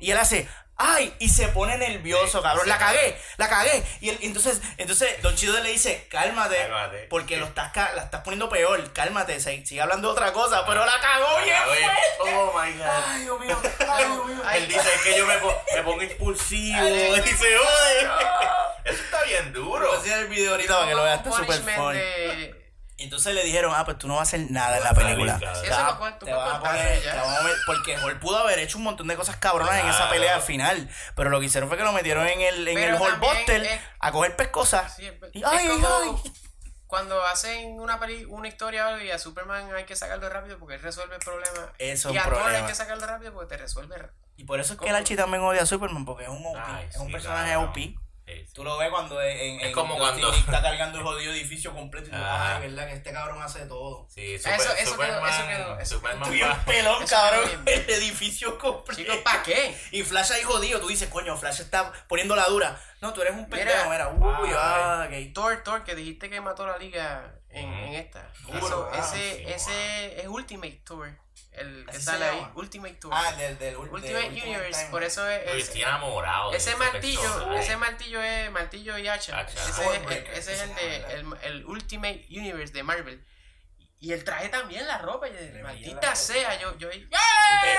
Y 0.00 0.10
él 0.12 0.18
hace, 0.18 0.48
ay, 0.78 1.12
y 1.18 1.28
se 1.28 1.48
pone 1.48 1.76
nervioso, 1.76 2.40
cabrón, 2.40 2.62
se 2.64 2.68
la 2.70 2.78
cagué, 2.78 3.18
la 3.36 3.48
cagué. 3.48 3.82
Y 4.00 4.10
él- 4.10 4.18
entonces, 4.22 4.60
entonces 4.76 5.20
Don 5.22 5.34
Cheadle 5.34 5.62
le 5.62 5.70
dice, 5.70 6.06
cálmate, 6.10 6.56
Cálmate. 6.56 7.06
porque 7.10 7.36
lo 7.36 7.46
estás, 7.46 7.72
ca- 7.72 7.92
la 7.94 8.02
estás 8.04 8.22
poniendo 8.22 8.48
peor, 8.48 8.92
cálmate, 8.92 9.40
se- 9.40 9.66
sigue 9.66 9.80
hablando 9.80 10.08
de 10.08 10.12
otra 10.12 10.32
cosa, 10.32 10.64
pero 10.66 10.84
la 10.86 11.00
cagó 11.00 11.26
bien. 11.44 11.56
Oh 12.20 12.52
my 12.58 12.72
god. 12.72 12.86
Ay, 13.06 13.22
Dios 13.22 13.40
mío, 13.40 13.58
ay, 13.90 14.04
Dios 14.04 14.26
mío. 14.26 14.42
Él 14.54 14.68
dice 14.68 14.88
que 15.04 15.18
yo 15.18 15.26
me, 15.26 15.38
po- 15.38 15.62
me 15.74 15.82
pongo 15.82 16.02
impulsivo. 16.02 16.78
Él 16.86 17.22
dice, 17.24 17.58
oye. 17.58 18.08
Eso 18.84 19.02
está 19.02 19.22
bien 19.24 19.52
duro. 19.52 19.86
Voy 19.86 19.96
a 19.96 20.00
hacer 20.00 20.18
el 20.20 20.28
video 20.28 20.52
ahorita 20.52 20.74
para 20.74 20.88
que 20.88 20.94
lo 20.94 21.02
veas, 21.04 21.18
está 21.18 21.32
súper 21.32 21.60
funny. 21.76 22.50
Entonces 23.04 23.34
le 23.34 23.44
dijeron, 23.44 23.72
ah, 23.74 23.84
pues 23.84 23.98
tú 23.98 24.08
no 24.08 24.14
vas 24.16 24.20
a 24.20 24.36
hacer 24.36 24.50
nada 24.50 24.78
en 24.78 24.84
la 24.84 24.92
película. 24.94 25.34
Te 25.38 25.46
te 25.46 25.70
vas 25.70 25.92
a 25.92 25.98
poner- 25.98 26.18
te 26.18 26.32
a 26.32 27.42
ver- 27.42 27.56
porque 27.66 27.96
Hall 27.98 28.18
pudo 28.18 28.38
haber 28.38 28.58
hecho 28.58 28.78
un 28.78 28.84
montón 28.84 29.06
de 29.06 29.16
cosas 29.16 29.36
cabronas 29.36 29.74
en 29.80 29.86
esa 29.88 29.96
Claro. 29.98 30.10
pelea 30.12 30.34
al 30.36 30.42
final. 30.42 30.88
Pero 31.14 31.30
lo 31.30 31.38
que 31.40 31.46
hicieron 31.46 31.68
fue 31.68 31.78
que 31.78 31.84
lo 31.84 31.92
metieron 31.92 32.26
en 32.26 32.40
el, 32.40 32.66
en 32.66 32.74
Pero 32.74 32.96
el 32.96 33.02
Hall 33.02 33.20
Buster 33.20 33.62
es- 33.64 33.80
a 34.00 34.10
coger 34.12 34.34
pescosas. 34.36 34.96
Sí, 34.96 35.06
es, 35.06 35.14
Y, 35.32 35.38
es 35.38 35.44
ay, 35.44 35.68
como 35.68 35.88
ay. 36.24 36.32
cuando 36.86 37.24
hacen 37.26 37.78
una 37.80 38.00
peli, 38.00 38.24
una 38.24 38.48
historia 38.48 38.84
o 38.86 38.88
algo 38.88 39.04
y 39.04 39.10
a 39.10 39.18
Superman 39.18 39.72
hay 39.74 39.84
que 39.84 39.94
sacarlo 39.94 40.28
rápido 40.28 40.58
porque 40.58 40.74
él 40.76 40.82
resuelve 40.82 41.14
el 41.16 41.20
problema. 41.20 41.72
Eso 41.78 42.08
es 42.08 42.14
y 42.14 42.18
a 42.18 42.24
Thor 42.24 42.42
hay 42.48 42.64
que 42.64 42.74
sacarlo 42.74 43.06
rápido 43.06 43.32
porque 43.32 43.54
te 43.56 43.62
resuelve. 43.62 43.96
Y 44.36 44.44
por 44.44 44.58
eso 44.60 44.72
es 44.74 44.78
que 44.80 44.88
el 44.88 44.94
Archie 44.96 45.16
también 45.16 45.42
odia 45.42 45.62
a 45.62 45.66
Superman, 45.66 46.04
porque 46.04 46.24
es 46.24 46.30
un 46.30 46.44
OP. 46.46 46.56
Ay, 46.64 46.86
es 46.88 46.96
un 46.96 47.06
sí, 47.08 47.12
personaje 47.12 47.52
claro. 47.52 47.70
OP. 47.70 47.76
Tú 48.54 48.64
lo 48.64 48.76
ves 48.78 48.90
cuando 48.90 49.22
en, 49.22 49.38
en 49.60 49.66
Es 49.66 49.72
como 49.74 49.96
cuando- 49.96 50.32
está 50.32 50.60
cargando 50.62 50.98
el 50.98 51.04
jodido 51.04 51.32
edificio 51.32 51.72
completo 51.74 52.08
y 52.08 52.10
tú, 52.10 52.16
Ajá. 52.16 52.56
ay, 52.56 52.62
verdad 52.68 52.86
que 52.88 52.94
este 52.94 53.12
cabrón 53.12 53.42
hace 53.42 53.66
todo. 53.66 54.06
Sí, 54.10 54.34
Eso- 54.34 54.48
super, 54.50 54.60
eso 54.60 54.74
quedó- 54.76 54.90
Superman, 54.90 55.32
eso 55.34 55.48
quedó- 55.48 55.78
eso 55.78 55.94
Superman 55.96 56.30
Bien 56.30 56.48
va- 56.48 56.64
pelón, 56.64 57.02
Eso 57.02 57.14
cabrón. 57.14 57.64
bien. 57.64 57.84
El 57.84 57.90
edificio 57.90 58.58
completo. 58.58 59.00
Chicos, 59.02 59.16
¿para 59.18 59.42
qué? 59.42 59.76
Y 59.92 60.02
Flash 60.02 60.32
ahí 60.32 60.42
jodido, 60.42 60.80
tú 60.80 60.88
dices, 60.88 61.08
coño, 61.08 61.36
Flash 61.36 61.60
está 61.60 61.92
poniendo 62.08 62.34
la 62.36 62.46
dura. 62.46 62.80
No, 63.00 63.12
tú 63.12 63.22
eres 63.22 63.34
un 63.34 63.48
pendejo, 63.48 63.88
mira. 63.90 64.08
Uy, 64.08 64.50
ah, 64.56 65.06
ok. 65.08 65.32
Thor, 65.32 65.62
Thor, 65.62 65.84
que 65.84 65.94
dijiste 65.94 66.28
que 66.28 66.40
mató 66.40 66.66
la 66.66 66.78
liga 66.78 67.32
en, 67.50 67.72
en 67.72 67.94
esta. 67.94 68.28
Eso, 68.54 68.90
ah, 68.92 68.98
ese, 68.98 69.36
sí, 69.36 69.44
ese 69.46 70.20
es 70.20 70.26
Ultimate 70.26 70.82
Tour. 70.84 71.16
El 71.52 71.84
que 71.86 71.90
¿Así 71.90 72.02
sale 72.02 72.24
ahí. 72.24 72.46
Ultimate 72.54 72.94
Tour. 72.94 73.12
Ah, 73.14 73.32
del, 73.32 73.58
del, 73.58 73.74
ul- 73.76 73.90
Ultimate 73.90 74.28
Ultimate 74.28 74.42
Universe, 74.48 74.80
Time. 74.80 74.90
por 74.90 75.02
eso 75.02 75.28
es. 75.28 75.42
Es- 75.48 75.64
estoy 75.64 75.82
enamorado. 75.82 76.52
ese 76.52 76.76
martillo, 76.76 77.52
ese 77.54 77.76
martillo 77.76 78.22
es 78.22 78.50
martillo 78.52 78.96
y 78.98 79.08
hacha. 79.08 79.38
Hacha. 79.40 79.68
Ese, 79.68 79.82
es, 79.96 80.38
ese 80.38 80.52
es 80.54 80.60
el 80.62 80.74
de 80.76 80.96
el, 81.14 81.26
el 81.42 81.66
Ultimate 81.66 82.24
Universe 82.30 82.72
de 82.72 82.82
Marvel. 82.84 83.24
Y 84.00 84.12
el 84.12 84.22
traje 84.22 84.48
también, 84.48 84.86
la 84.86 84.98
ropa. 84.98 85.26
y 85.28 85.32
de- 85.32 85.60
maldita 85.62 86.14
sea, 86.14 86.56
yo, 86.60 86.76
yo. 86.78 86.88
Eh, 86.88 87.02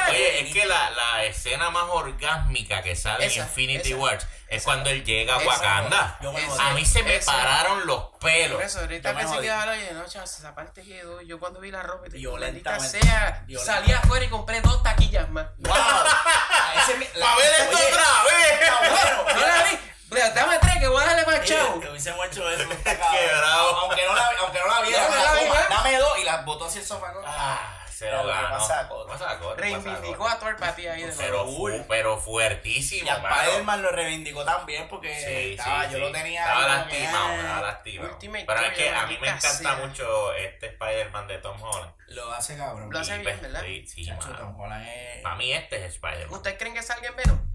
Oye, 0.10 0.42
es 0.42 0.54
que 0.54 0.66
la, 0.66 0.90
la 0.90 1.24
escena 1.24 1.70
más 1.70 1.86
orgásmica 1.88 2.82
que 2.82 2.94
sale 2.96 3.26
Esa, 3.26 3.42
en 3.42 3.46
Infinity 3.48 3.92
esa, 3.92 3.98
Wars 4.02 4.28
es 4.50 4.64
cuando 4.64 4.90
él 4.90 5.06
llega 5.06 5.36
a 5.36 5.38
Esa. 5.42 5.48
Wakanda. 5.48 6.18
Yo 6.22 6.34
jodí. 6.34 6.44
A 6.60 6.74
mí 6.74 6.84
se 6.86 7.04
me 7.04 7.16
esa. 7.16 7.32
pararon 7.32 7.88
los 7.88 8.04
pelos. 8.20 8.58
Por 8.58 8.66
eso, 8.66 8.80
ahorita 8.80 9.12
Yo 9.12 9.18
pensé 9.18 9.38
que 9.40 9.46
iba 9.46 9.56
a 9.56 9.62
hablar 9.62 9.78
y 9.78 9.94
no, 9.94 10.06
chavos, 10.08 10.38
esa 10.38 10.54
parte 10.54 10.82
quedó. 10.84 11.22
Yo 11.22 11.40
cuando 11.40 11.62
vi 11.62 11.72
la 11.72 11.84
ropa, 11.84 12.08
y 12.08 12.10
te 12.10 12.18
digo, 12.18 12.38
maldita 12.38 12.80
sea, 12.82 13.44
Violentamente. 13.48 13.66
salí 13.66 13.92
afuera 13.94 14.26
y 14.26 14.30
compré 14.30 14.60
dos 14.60 14.84
taquillas 14.84 15.30
más. 15.30 15.48
¡Wow! 15.60 15.74
A 15.74 16.74
ese 16.84 16.98
la- 17.18 17.32
¡A 17.32 17.36
ver 17.38 17.52
esto 17.60 17.78
Oye, 17.78 17.88
otra 17.88 18.24
vez! 18.26 18.72
Bueno. 18.90 19.40
No 19.40 19.48
la 19.48 19.64
vi. 19.64 19.80
Mira, 20.12 20.30
dame 20.32 20.58
tres 20.60 20.78
que 20.80 20.88
voy 20.88 21.04
a 21.04 21.06
darle 21.06 21.26
más 21.26 21.40
Oye, 21.40 21.48
chavo. 21.48 21.80
que 21.80 21.90
hubiésemos 21.90 22.26
hecho 22.28 22.50
eso. 22.50 22.68
bravo. 22.84 23.70
Aunque 23.82 24.06
no 24.06 24.16
la, 24.16 24.30
aunque 24.42 24.60
no 24.60 24.68
la 24.68 24.82
viera, 24.82 25.08
No, 25.10 25.16
la. 25.16 25.42
¿eh? 25.42 25.50
Dame 25.70 25.98
dos 25.98 26.20
y 26.20 26.24
las 26.24 26.46
botó 26.46 26.66
hacia 26.66 26.82
el 26.82 26.88
sofá. 26.88 27.12
¿no? 27.12 27.22
Ah, 27.26 27.76
se 27.90 28.06
Pero 28.06 28.24
lo 28.24 28.30
¿qué 28.34 28.42
ganó. 28.42 28.58
pasa, 28.58 28.88
Cota? 28.88 29.14
¿Qué 29.14 29.20
pasa, 29.20 29.40
Cota? 29.40 29.56
¿Qué 29.58 29.62
Reivindicó 29.62 30.28
a 30.28 30.40
Thor 30.40 30.56
para 30.56 30.74
ti 30.76 30.88
ahí 30.88 31.04
de. 31.04 31.12
Pero, 31.14 31.46
fu- 31.46 31.86
pero 31.88 32.18
fuertísimo, 32.18 33.06
Y 33.06 33.10
a. 33.10 33.16
Spider-Man 33.18 33.82
lo 33.84 33.92
reivindicó 33.92 34.46
también 34.46 34.88
porque 34.88 35.14
Sí, 35.14 35.52
estaba, 35.60 35.84
sí, 35.86 35.92
yo 35.92 35.98
sí. 35.98 36.04
lo 36.04 36.12
tenía. 36.12 36.42
Estaba 36.44 36.68
lastimado, 36.68 37.32
estaba 37.34 37.58
ah, 37.58 37.62
lastimado. 37.62 38.14
Ultimate 38.14 38.46
Pero 38.48 38.60
es 38.62 38.74
que 38.74 38.90
a 38.90 39.06
mí 39.06 39.18
me 39.22 39.28
encanta 39.30 39.76
mucho 39.76 40.34
este 40.34 40.68
Spider-Man 40.68 41.28
de 41.28 41.38
Tom 41.40 41.62
Holland. 41.62 41.94
Lo 42.08 42.32
hace 42.34 42.58
cabrón. 42.58 42.90
Lo 42.92 43.00
hace 43.00 43.12
bien, 43.20 43.24
pues, 43.24 43.42
¿verdad? 43.42 43.62
Sí, 43.64 43.86
sí. 43.86 44.10
Tom 44.38 44.60
Holland 44.60 44.88
es- 44.88 45.22
Para 45.22 45.36
mí 45.36 45.52
este 45.54 45.76
es 45.86 45.94
Spider-Man. 45.96 46.34
¿Ustedes 46.34 46.58
creen 46.58 46.74
que 46.74 46.82
salga 46.82 47.10
en 47.10 47.16
Venom? 47.18 47.49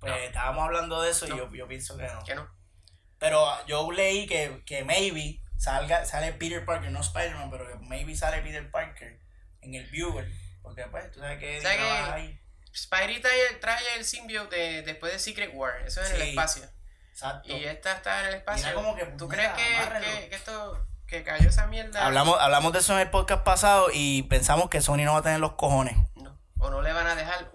Pues 0.00 0.12
No. 0.12 0.18
estábamos 0.18 0.64
hablando 0.64 1.02
de 1.02 1.10
eso 1.10 1.26
y 1.26 1.30
yo, 1.30 1.52
yo 1.52 1.66
pienso 1.68 1.96
que 1.96 2.04
no. 2.06 2.24
Que 2.24 2.34
no. 2.34 2.48
Pero 3.18 3.44
yo 3.66 3.90
leí 3.90 4.26
que, 4.26 4.62
que 4.64 4.84
maybe 4.84 5.42
salga, 5.56 6.04
sale 6.04 6.32
Peter 6.34 6.64
Parker, 6.64 6.90
no 6.92 7.00
Spider-Man, 7.00 7.50
pero 7.50 7.66
que 7.66 7.74
maybe 7.86 8.14
sale 8.14 8.42
Peter 8.42 8.70
Parker 8.70 9.18
en 9.60 9.74
el 9.74 9.86
Viewer. 9.90 10.30
Porque 10.62 10.84
pues 10.84 11.10
tú 11.10 11.20
sabes 11.20 11.38
que 11.38 11.66
ahí. 11.66 12.40
Spidey 12.74 13.20
trae, 13.20 13.54
trae 13.60 13.96
el 13.96 14.04
symbiote 14.04 14.54
de- 14.54 14.82
después 14.82 15.12
de 15.12 15.18
Secret 15.18 15.50
War. 15.54 15.82
Eso 15.84 16.00
es 16.02 16.10
en 16.10 16.16
el 16.16 16.22
espacio. 16.28 16.62
Exacto. 17.10 17.48
Y 17.56 17.64
esta 17.64 17.92
está 17.94 18.20
en 18.20 18.26
el 18.28 18.34
espacio. 18.34 18.72
Como 18.74 18.94
que, 18.94 19.04
¿Tú 19.06 19.26
crees 19.26 19.50
que, 19.54 19.62
que, 19.64 20.28
que 20.28 20.36
esto, 20.36 20.86
que 21.08 21.24
cayó 21.24 21.48
esa 21.48 21.66
mierda? 21.66 22.06
Hablamos, 22.06 22.38
hablamos 22.38 22.72
de 22.72 22.78
eso 22.78 22.92
en 22.92 23.00
el 23.00 23.10
podcast 23.10 23.42
pasado 23.42 23.88
y 23.92 24.22
pensamos 24.24 24.68
que 24.68 24.80
Sony 24.80 24.98
no 24.98 25.14
va 25.14 25.20
a 25.20 25.22
tener 25.22 25.40
los 25.40 25.54
cojones. 25.54 25.96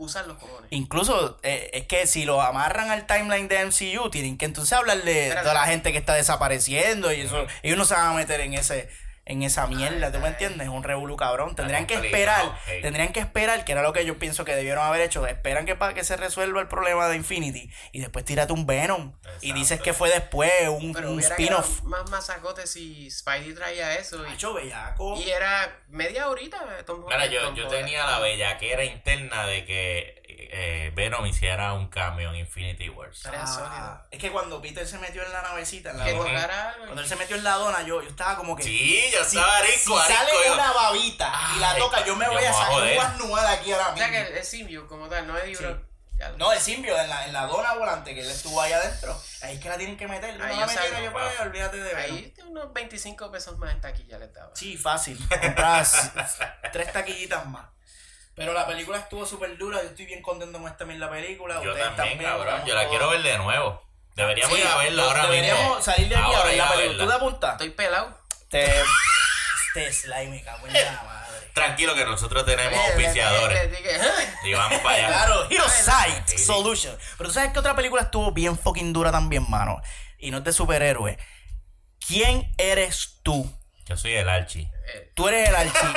Usar 0.04 0.28
los 0.28 0.38
cojones. 0.38 0.68
Incluso 0.72 1.40
eh, 1.44 1.70
es 1.74 1.88
que 1.88 2.08
si 2.08 2.26
lo 2.26 2.42
amarran 2.42 2.90
al 2.92 3.08
timeline 3.08 3.48
de 3.48 3.66
MCU, 3.66 4.10
tienen 4.10 4.38
que 4.38 4.46
entonces 4.46 4.74
hablar 4.74 5.02
de 5.04 5.34
toda 5.42 5.54
la 5.54 5.66
gente 5.66 5.92
que 5.92 5.98
está 5.98 6.14
desapareciendo 6.14 7.14
y 7.14 7.22
eso. 7.22 7.46
Ellos 7.62 7.78
no 7.78 7.86
se 7.86 7.94
van 7.94 8.08
a 8.08 8.14
meter 8.14 8.42
en 8.42 8.54
ese 8.54 8.90
en 9.26 9.42
esa 9.44 9.68
mierda, 9.68 10.12
¿tú 10.12 10.20
me 10.20 10.28
entiendes? 10.28 10.68
Es 10.68 10.74
un 10.74 10.84
revolú 10.84 11.16
cabrón. 11.16 11.56
Tendrían 11.56 11.88
que 11.88 11.96
esperar, 11.96 12.60
tendrían 12.82 13.14
que 13.14 13.22
esperar, 13.22 13.64
que 13.64 13.72
era 13.72 13.82
lo 13.82 13.94
que 13.94 14.06
yo 14.06 14.20
pienso 14.20 14.44
que 14.44 14.56
debieron 14.56 14.86
haber 14.86 15.02
hecho. 15.02 15.26
Esperan 15.26 15.66
que 15.66 15.76
para 15.76 15.94
que 15.94 16.04
se 16.04 16.18
resuelva 16.18 16.60
el 16.60 16.68
problema 16.68 17.08
de 17.08 17.16
Infinity 17.16 17.70
y 17.92 18.02
después 18.02 18.26
tírate 18.26 18.52
un 18.52 18.66
Venom 18.66 19.14
y 19.42 19.54
dices 19.54 19.80
que 19.80 19.94
fue 19.94 20.10
después 20.10 20.52
un, 20.68 21.20
spin-off. 21.20 21.84
más 21.84 22.10
masacote 22.10 22.68
si 22.68 23.10
Spidey 23.10 23.54
traía 23.54 23.96
eso. 23.96 24.26
Y, 24.26 24.30
Macho, 24.30 24.54
bellaco. 24.54 25.16
y 25.16 25.30
era 25.30 25.80
media 25.88 26.28
horita. 26.28 26.60
Tom 26.86 27.06
Mira, 27.06 27.16
Holland, 27.16 27.32
yo, 27.32 27.42
Tom 27.44 27.56
yo 27.56 27.68
tenía 27.68 28.06
la 28.06 28.20
bellaquera 28.20 28.84
interna 28.84 29.46
de 29.46 29.66
que 29.66 30.24
eh, 30.56 30.92
Venom 30.94 31.26
hiciera 31.26 31.74
un 31.74 31.88
cambio 31.88 32.30
en 32.30 32.36
Infinity 32.36 32.88
Wars. 32.90 33.24
Ah, 33.26 34.04
es 34.12 34.20
que 34.20 34.32
cuando 34.32 34.62
Peter 34.62 34.86
se 34.86 35.00
metió 35.00 35.24
en 35.24 35.32
la 35.32 35.42
navecita, 35.42 35.90
en 35.90 35.98
la 35.98 36.06
Que 36.06 36.14
dona, 36.14 36.76
cuando 36.78 37.02
él 37.02 37.08
se 37.08 37.16
metió 37.16 37.36
en 37.36 37.44
la 37.44 37.54
dona, 37.54 37.82
yo, 37.82 38.04
yo 38.04 38.10
estaba 38.10 38.38
como 38.38 38.56
que. 38.56 38.62
Sí, 38.62 39.04
yo 39.14 39.24
Si, 39.24 39.38
estaba 39.38 39.60
si 39.62 39.72
rico, 39.72 40.00
sale 40.02 40.32
yo- 40.46 40.54
una 40.54 40.72
babita 40.72 41.34
y 41.56 41.60
la 41.60 41.72
Ay, 41.72 41.80
toca, 41.80 42.06
yo 42.06 42.16
me 42.16 42.28
voy 42.28 42.44
a 42.44 42.50
a 42.50 42.54
sacar 42.54 42.68
joder. 42.74 43.00
un 43.00 43.18
nueva 43.30 43.42
de 43.50 43.56
aquí 43.58 43.72
ahora 43.72 43.90
O 43.94 43.98
sea 43.98 44.08
mismo. 44.08 44.24
que 44.26 44.32
el, 44.32 44.38
el 44.38 44.46
symbiote 44.46 44.88
como 44.88 45.08
tal, 45.08 45.28
no 45.28 45.38
es 45.38 45.58
Sí. 45.58 45.64
Lo- 45.64 45.94
No, 46.38 46.54
el 46.54 46.60
simbio 46.60 46.98
en 46.98 47.10
la, 47.10 47.26
en 47.26 47.34
la 47.34 47.48
dona 47.48 47.74
volante 47.74 48.14
que 48.16 48.22
él 48.22 48.30
estuvo 48.30 48.62
ahí 48.62 48.72
adentro. 48.72 49.20
Ahí 49.42 49.56
es 49.56 49.62
que 49.62 49.68
la 49.68 49.78
tienen 49.78 49.98
que 49.98 50.08
meter. 50.08 50.38
No 50.38 50.46
Ahí 50.46 50.56
la 50.58 50.68
metieron, 50.68 51.04
yo 51.04 51.12
pues, 51.12 51.26
papá. 51.34 51.44
olvídate 51.44 51.78
de 51.78 51.84
ver. 51.94 51.98
Ahí 51.98 52.34
unos 52.48 52.72
25 52.72 53.30
pesos 53.32 53.58
más 53.58 53.76
esta 53.76 53.90
aquí 53.90 54.06
ya 54.08 54.18
le 54.20 54.28
daba. 54.30 54.52
Sí, 54.56 54.78
fácil. 54.78 55.18
Compras 55.42 56.12
tres 56.72 56.94
taquillitas 56.94 57.46
más. 57.48 57.66
Pero 58.36 58.54
la 58.54 58.66
película 58.66 59.00
estuvo 59.00 59.26
súper 59.26 59.58
dura. 59.58 59.82
Yo 59.84 59.90
estoy 59.90 60.06
bien 60.06 60.22
contento 60.22 60.60
con 60.62 60.72
esta 60.72 60.86
misma 60.86 61.10
película. 61.10 61.62
Yo 61.62 61.72
Ustedes 61.72 61.96
también, 61.96 62.20
cabrón. 62.24 62.48
estamos 62.48 62.68
Yo 62.70 62.76
la 62.76 62.88
quiero 62.88 63.10
ver 63.10 63.22
de 63.22 63.38
nuevo. 63.40 63.84
Deberíamos 64.16 64.56
Sí, 64.56 64.62
ir 64.62 64.68
a 64.68 64.78
verla 64.78 65.04
ahora 65.04 65.22
mismo. 65.24 65.34
Deberíamos 65.36 65.84
salir 65.84 66.08
de 66.10 66.16
aquí 66.16 66.24
a 66.24 66.38
Ahora 66.38 66.44
ver 66.46 66.54
ir 66.54 66.58
la 66.60 66.68
a 66.70 66.74
película. 66.74 67.04
¿Tú 67.04 67.10
te 67.10 67.16
apuntas? 67.16 67.52
Estoy 67.54 67.70
pelado. 67.72 68.18
Te... 68.54 68.72
Este 69.76 69.92
slime, 69.94 70.28
me 70.30 70.44
cago 70.44 70.68
en 70.68 70.74
la 70.74 71.04
madre. 71.04 71.50
Tranquilo 71.54 71.96
que 71.96 72.06
nosotros 72.06 72.46
tenemos 72.46 72.72
le- 72.72 72.86
auspiciadores. 72.86 73.72
dije, 73.72 73.98
"Ah". 74.00 74.36
Y 74.44 74.54
vamos 74.54 74.80
para 74.82 74.96
allá. 74.96 75.08
Claro, 75.08 75.48
Hero 75.50 75.66
Sight. 75.70 76.28
Solution. 76.38 76.96
Pero 77.18 77.30
tú 77.30 77.34
sabes 77.34 77.52
que 77.54 77.60
otra 77.60 77.76
película 77.76 78.04
estuvo 78.04 78.32
bien 78.32 78.58
fucking 78.58 78.94
dura 78.94 79.12
también, 79.12 79.50
mano. 79.50 79.82
Y 80.20 80.30
no 80.32 80.38
es 80.38 80.44
de 80.44 80.54
superhéroe. 80.54 81.18
¿Quién 82.06 82.54
eres 82.58 83.20
tú? 83.24 83.52
Yo 83.86 83.98
soy 83.98 84.14
el 84.14 84.30
Archie. 84.30 84.70
Tú 85.16 85.28
eres 85.28 85.50
el 85.50 85.56
Archie. 85.56 85.88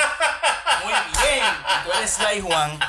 Muy 0.83 0.93
bien. 1.21 1.45
Tú 1.85 1.91
eres 1.97 2.11
Sly 2.11 2.41
Juan. 2.41 2.79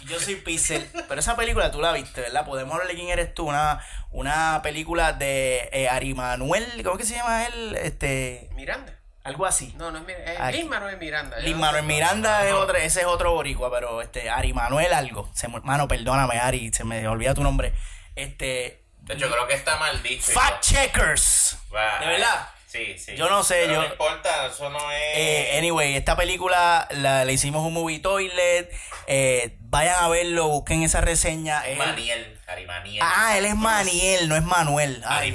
Y 0.00 0.06
yo 0.06 0.20
soy 0.20 0.36
Pixel. 0.36 0.90
Pero 1.08 1.20
esa 1.20 1.36
película 1.36 1.70
tú 1.70 1.80
la 1.80 1.92
viste, 1.92 2.20
¿verdad? 2.22 2.44
Podemos 2.44 2.72
hablar 2.72 2.88
de 2.88 2.94
quién 2.94 3.08
eres 3.08 3.34
tú. 3.34 3.46
Una, 3.46 3.84
una 4.14 4.60
película 4.62 5.12
de 5.12 5.68
eh, 5.72 5.88
Ari 5.88 6.14
Manuel. 6.14 6.82
¿Cómo 6.84 6.96
que 6.96 7.04
se 7.04 7.16
llama 7.16 7.44
él? 7.46 7.76
Este. 7.76 8.48
Miranda. 8.54 8.96
algo 9.24 9.44
así. 9.46 9.74
No, 9.76 9.90
no 9.90 9.98
es 9.98 10.04
Miranda. 10.06 10.32
Es 10.32 10.40
Aquí. 10.40 10.56
Lin 10.58 10.68
Manuel 10.68 10.96
Miranda. 10.98 11.38
Lin 11.38 11.52
Yo- 11.52 11.58
Manuel 11.58 11.84
Miranda 11.84 12.44
es 12.46 12.52
No. 12.52 12.60
otro, 12.60 12.76
ese 12.76 13.00
es 13.00 13.06
otro 13.06 13.32
boricua, 13.32 13.70
pero 13.70 14.00
este, 14.02 14.30
Ari 14.30 14.52
Manuel 14.52 14.92
algo. 14.92 15.28
Se, 15.34 15.48
mano, 15.48 15.88
perdóname, 15.88 16.38
Ari, 16.38 16.72
se 16.72 16.84
me 16.84 17.06
olvida 17.08 17.34
tu 17.34 17.42
nombre. 17.42 17.72
Este. 18.14 18.84
De 19.00 19.14
hecho, 19.14 19.30
creo 19.30 19.46
que 19.46 19.54
está 19.54 19.76
mal 19.78 20.02
dicho. 20.02 20.32
Fact 20.32 20.62
Checkers. 20.62 21.58
Va, 21.74 21.98
¿De 22.00 22.06
verdad? 22.06 22.48
Sí, 22.74 22.98
sí. 22.98 23.14
Yo 23.16 23.30
no 23.30 23.44
sé, 23.44 23.54
Pero 23.62 23.74
yo- 23.74 23.82
No 23.82 23.86
importa, 23.86 24.46
eso 24.48 24.68
no 24.68 24.78
es. 24.90 24.98
Eh, 25.16 25.58
anyway, 25.58 25.94
esta 25.94 26.16
película 26.16 26.88
la, 26.90 27.24
le 27.24 27.32
hicimos 27.32 27.64
un 27.64 27.72
movie 27.72 28.00
toilet. 28.00 28.68
Eh, 29.06 29.56
vayan 29.60 29.94
a 30.00 30.08
verlo, 30.08 30.48
busquen 30.48 30.82
esa 30.82 31.00
reseña. 31.00 31.64
Es- 31.68 31.78
Maniel. 31.78 32.40
Ah, 33.00 33.38
él 33.38 33.44
es 33.46 33.54
Maniel, 33.54 34.28
no 34.28 34.34
es 34.36 34.42
Manuel. 34.42 35.02
Ay, 35.06 35.32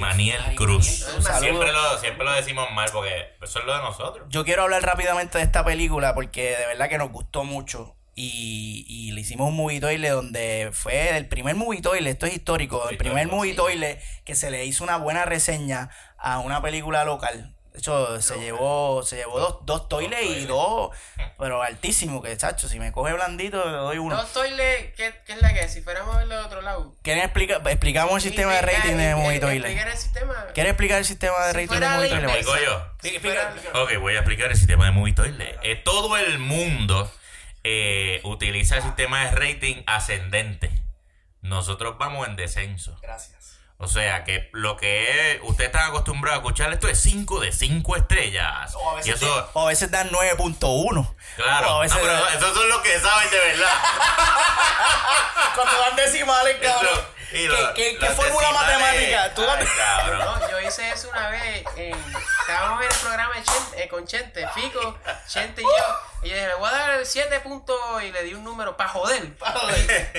Cruz. 0.54 1.06
Cruz. 1.06 1.26
Siempre 1.38 1.72
lo, 1.72 1.98
siempre 1.98 2.24
lo 2.26 2.32
decimos 2.32 2.70
mal 2.72 2.90
porque 2.92 3.32
eso 3.42 3.58
es 3.60 3.64
lo 3.64 3.74
de 3.74 3.82
nosotros. 3.82 4.26
Yo 4.28 4.44
quiero 4.44 4.62
hablar 4.64 4.82
rápidamente 4.82 5.38
de 5.38 5.44
esta 5.44 5.64
película 5.64 6.14
porque 6.14 6.56
de 6.56 6.66
verdad 6.66 6.88
que 6.90 6.98
nos 6.98 7.10
gustó 7.10 7.44
mucho. 7.44 7.96
Y, 8.22 8.84
y 8.86 9.12
le 9.12 9.22
hicimos 9.22 9.48
un 9.48 9.56
movie 9.56 9.80
toilet 9.80 10.10
donde 10.10 10.70
fue 10.74 11.16
el 11.16 11.26
primer 11.28 11.54
movie 11.54 11.80
toilet, 11.80 12.10
esto 12.12 12.26
es 12.26 12.34
histórico, 12.34 12.86
el 12.90 12.98
primer 12.98 13.28
movie 13.28 13.54
toilet 13.54 13.98
que 14.26 14.34
se 14.34 14.50
le 14.50 14.66
hizo 14.66 14.84
una 14.84 14.98
buena 14.98 15.24
reseña 15.24 15.88
a 16.20 16.38
una 16.40 16.62
película 16.62 17.04
local. 17.04 17.54
De 17.72 17.78
hecho, 17.78 18.20
se 18.20 18.36
llevó, 18.40 19.02
se 19.04 19.16
llevó 19.16 19.38
dos, 19.38 19.58
dos 19.62 19.88
toilets 19.88 20.26
y 20.26 20.44
dos, 20.46 20.90
pero 21.38 21.62
altísimo, 21.62 22.20
que 22.20 22.36
chacho, 22.36 22.68
si 22.68 22.80
me 22.80 22.90
coge 22.90 23.12
blandito 23.12 23.64
le 23.64 23.76
doy 23.76 23.98
uno. 23.98 24.16
Dos 24.16 24.32
toiles, 24.32 24.92
¿qué, 24.96 25.14
¿qué 25.24 25.34
es 25.34 25.40
la 25.40 25.54
que? 25.54 25.68
Si 25.68 25.80
fuéramos 25.80 26.16
a 26.16 26.18
verlo 26.18 26.34
de 26.36 26.42
otro 26.42 26.62
lado. 26.62 26.96
¿Quieren 27.02 27.22
explicar? 27.22 27.62
Explicamos 27.68 28.14
el 28.16 28.22
sistema 28.22 28.54
de 28.54 28.62
rating 28.62 28.96
de 28.96 29.14
movie 29.14 29.38
toilet. 29.38 29.64
explicar 29.66 29.88
el 29.88 29.98
sistema. 29.98 30.46
¿Quieres 30.52 30.70
explicar 30.70 30.98
el 30.98 31.04
sistema 31.04 31.46
de 31.46 31.52
rating 31.52 31.80
de 31.80 31.88
movie 31.88 32.42
toilet? 32.42 32.66
Yo. 32.66 33.82
Ok, 33.82 33.98
voy 34.00 34.14
a 34.14 34.18
explicar 34.18 34.50
el 34.50 34.56
sistema 34.56 34.86
de 34.86 34.90
Movie 34.90 35.14
Toilet. 35.14 35.58
Eh, 35.62 35.76
todo 35.76 36.16
el 36.16 36.38
mundo 36.38 37.10
eh, 37.64 38.20
utiliza 38.24 38.76
el 38.76 38.82
sistema 38.82 39.24
de 39.24 39.30
rating 39.30 39.82
ascendente. 39.86 40.70
Nosotros 41.40 41.96
vamos 41.98 42.28
en 42.28 42.36
descenso. 42.36 42.98
Gracias. 43.00 43.39
O 43.82 43.88
sea 43.88 44.24
que 44.24 44.50
lo 44.52 44.76
que 44.76 45.32
es, 45.32 45.40
ustedes 45.42 45.68
están 45.70 45.88
acostumbrados 45.88 46.38
a 46.38 46.42
escuchar 46.42 46.70
esto 46.70 46.86
es 46.86 47.00
5 47.00 47.40
de 47.40 47.50
5 47.50 47.96
estrellas. 47.96 48.74
O 48.74 48.90
a 48.90 48.92
y 48.92 48.96
veces, 48.98 49.14
eso, 49.22 49.50
o 49.54 49.62
a 49.64 49.68
veces 49.68 49.90
dan 49.90 50.10
9.1. 50.10 51.14
claro, 51.36 51.66
O 51.66 51.70
a 51.70 51.72
no, 51.72 51.78
veces 51.80 51.98
pero 51.98 52.12
dan- 52.12 52.36
esos 52.36 52.54
son 52.54 52.68
los 52.68 52.82
que 52.82 53.00
saben 53.00 53.30
de 53.30 53.38
verdad. 53.38 53.72
Cuando 55.54 55.80
dan 55.80 55.96
decimales, 55.96 56.56
cabrón. 56.62 57.00
Y 57.32 57.32
¿Qué, 57.32 57.48
lo- 57.48 57.74
qué, 57.74 57.96
qué 57.98 58.06
las 58.06 58.14
fórmula 58.16 58.50
matemática? 58.52 59.34
¿Tú 59.34 59.42
Ay, 59.48 59.66
cabrón. 59.76 60.18
No, 60.18 60.50
yo 60.50 60.60
hice 60.60 60.90
eso 60.90 61.08
una 61.10 61.30
vez. 61.30 61.64
En, 61.76 61.94
estábamos 62.40 62.82
en 62.82 62.90
el 62.90 62.96
programa 62.98 63.34
de 63.34 63.42
Chente- 63.44 63.82
eh, 63.84 63.88
con 63.88 64.06
Chente, 64.06 64.46
Fico, 64.54 64.98
Chente 65.28 65.62
y 65.62 65.64
yo. 65.64 66.09
Y 66.22 66.28
yo 66.28 66.34
dije, 66.34 66.48
le 66.48 66.54
voy 66.56 66.68
a 66.68 66.72
dar 66.72 66.90
el 66.98 67.06
7 67.06 67.40
puntos 67.40 67.78
y 68.02 68.12
le 68.12 68.22
di 68.24 68.34
un 68.34 68.44
número 68.44 68.76
para 68.76 68.90
joder. 68.90 69.32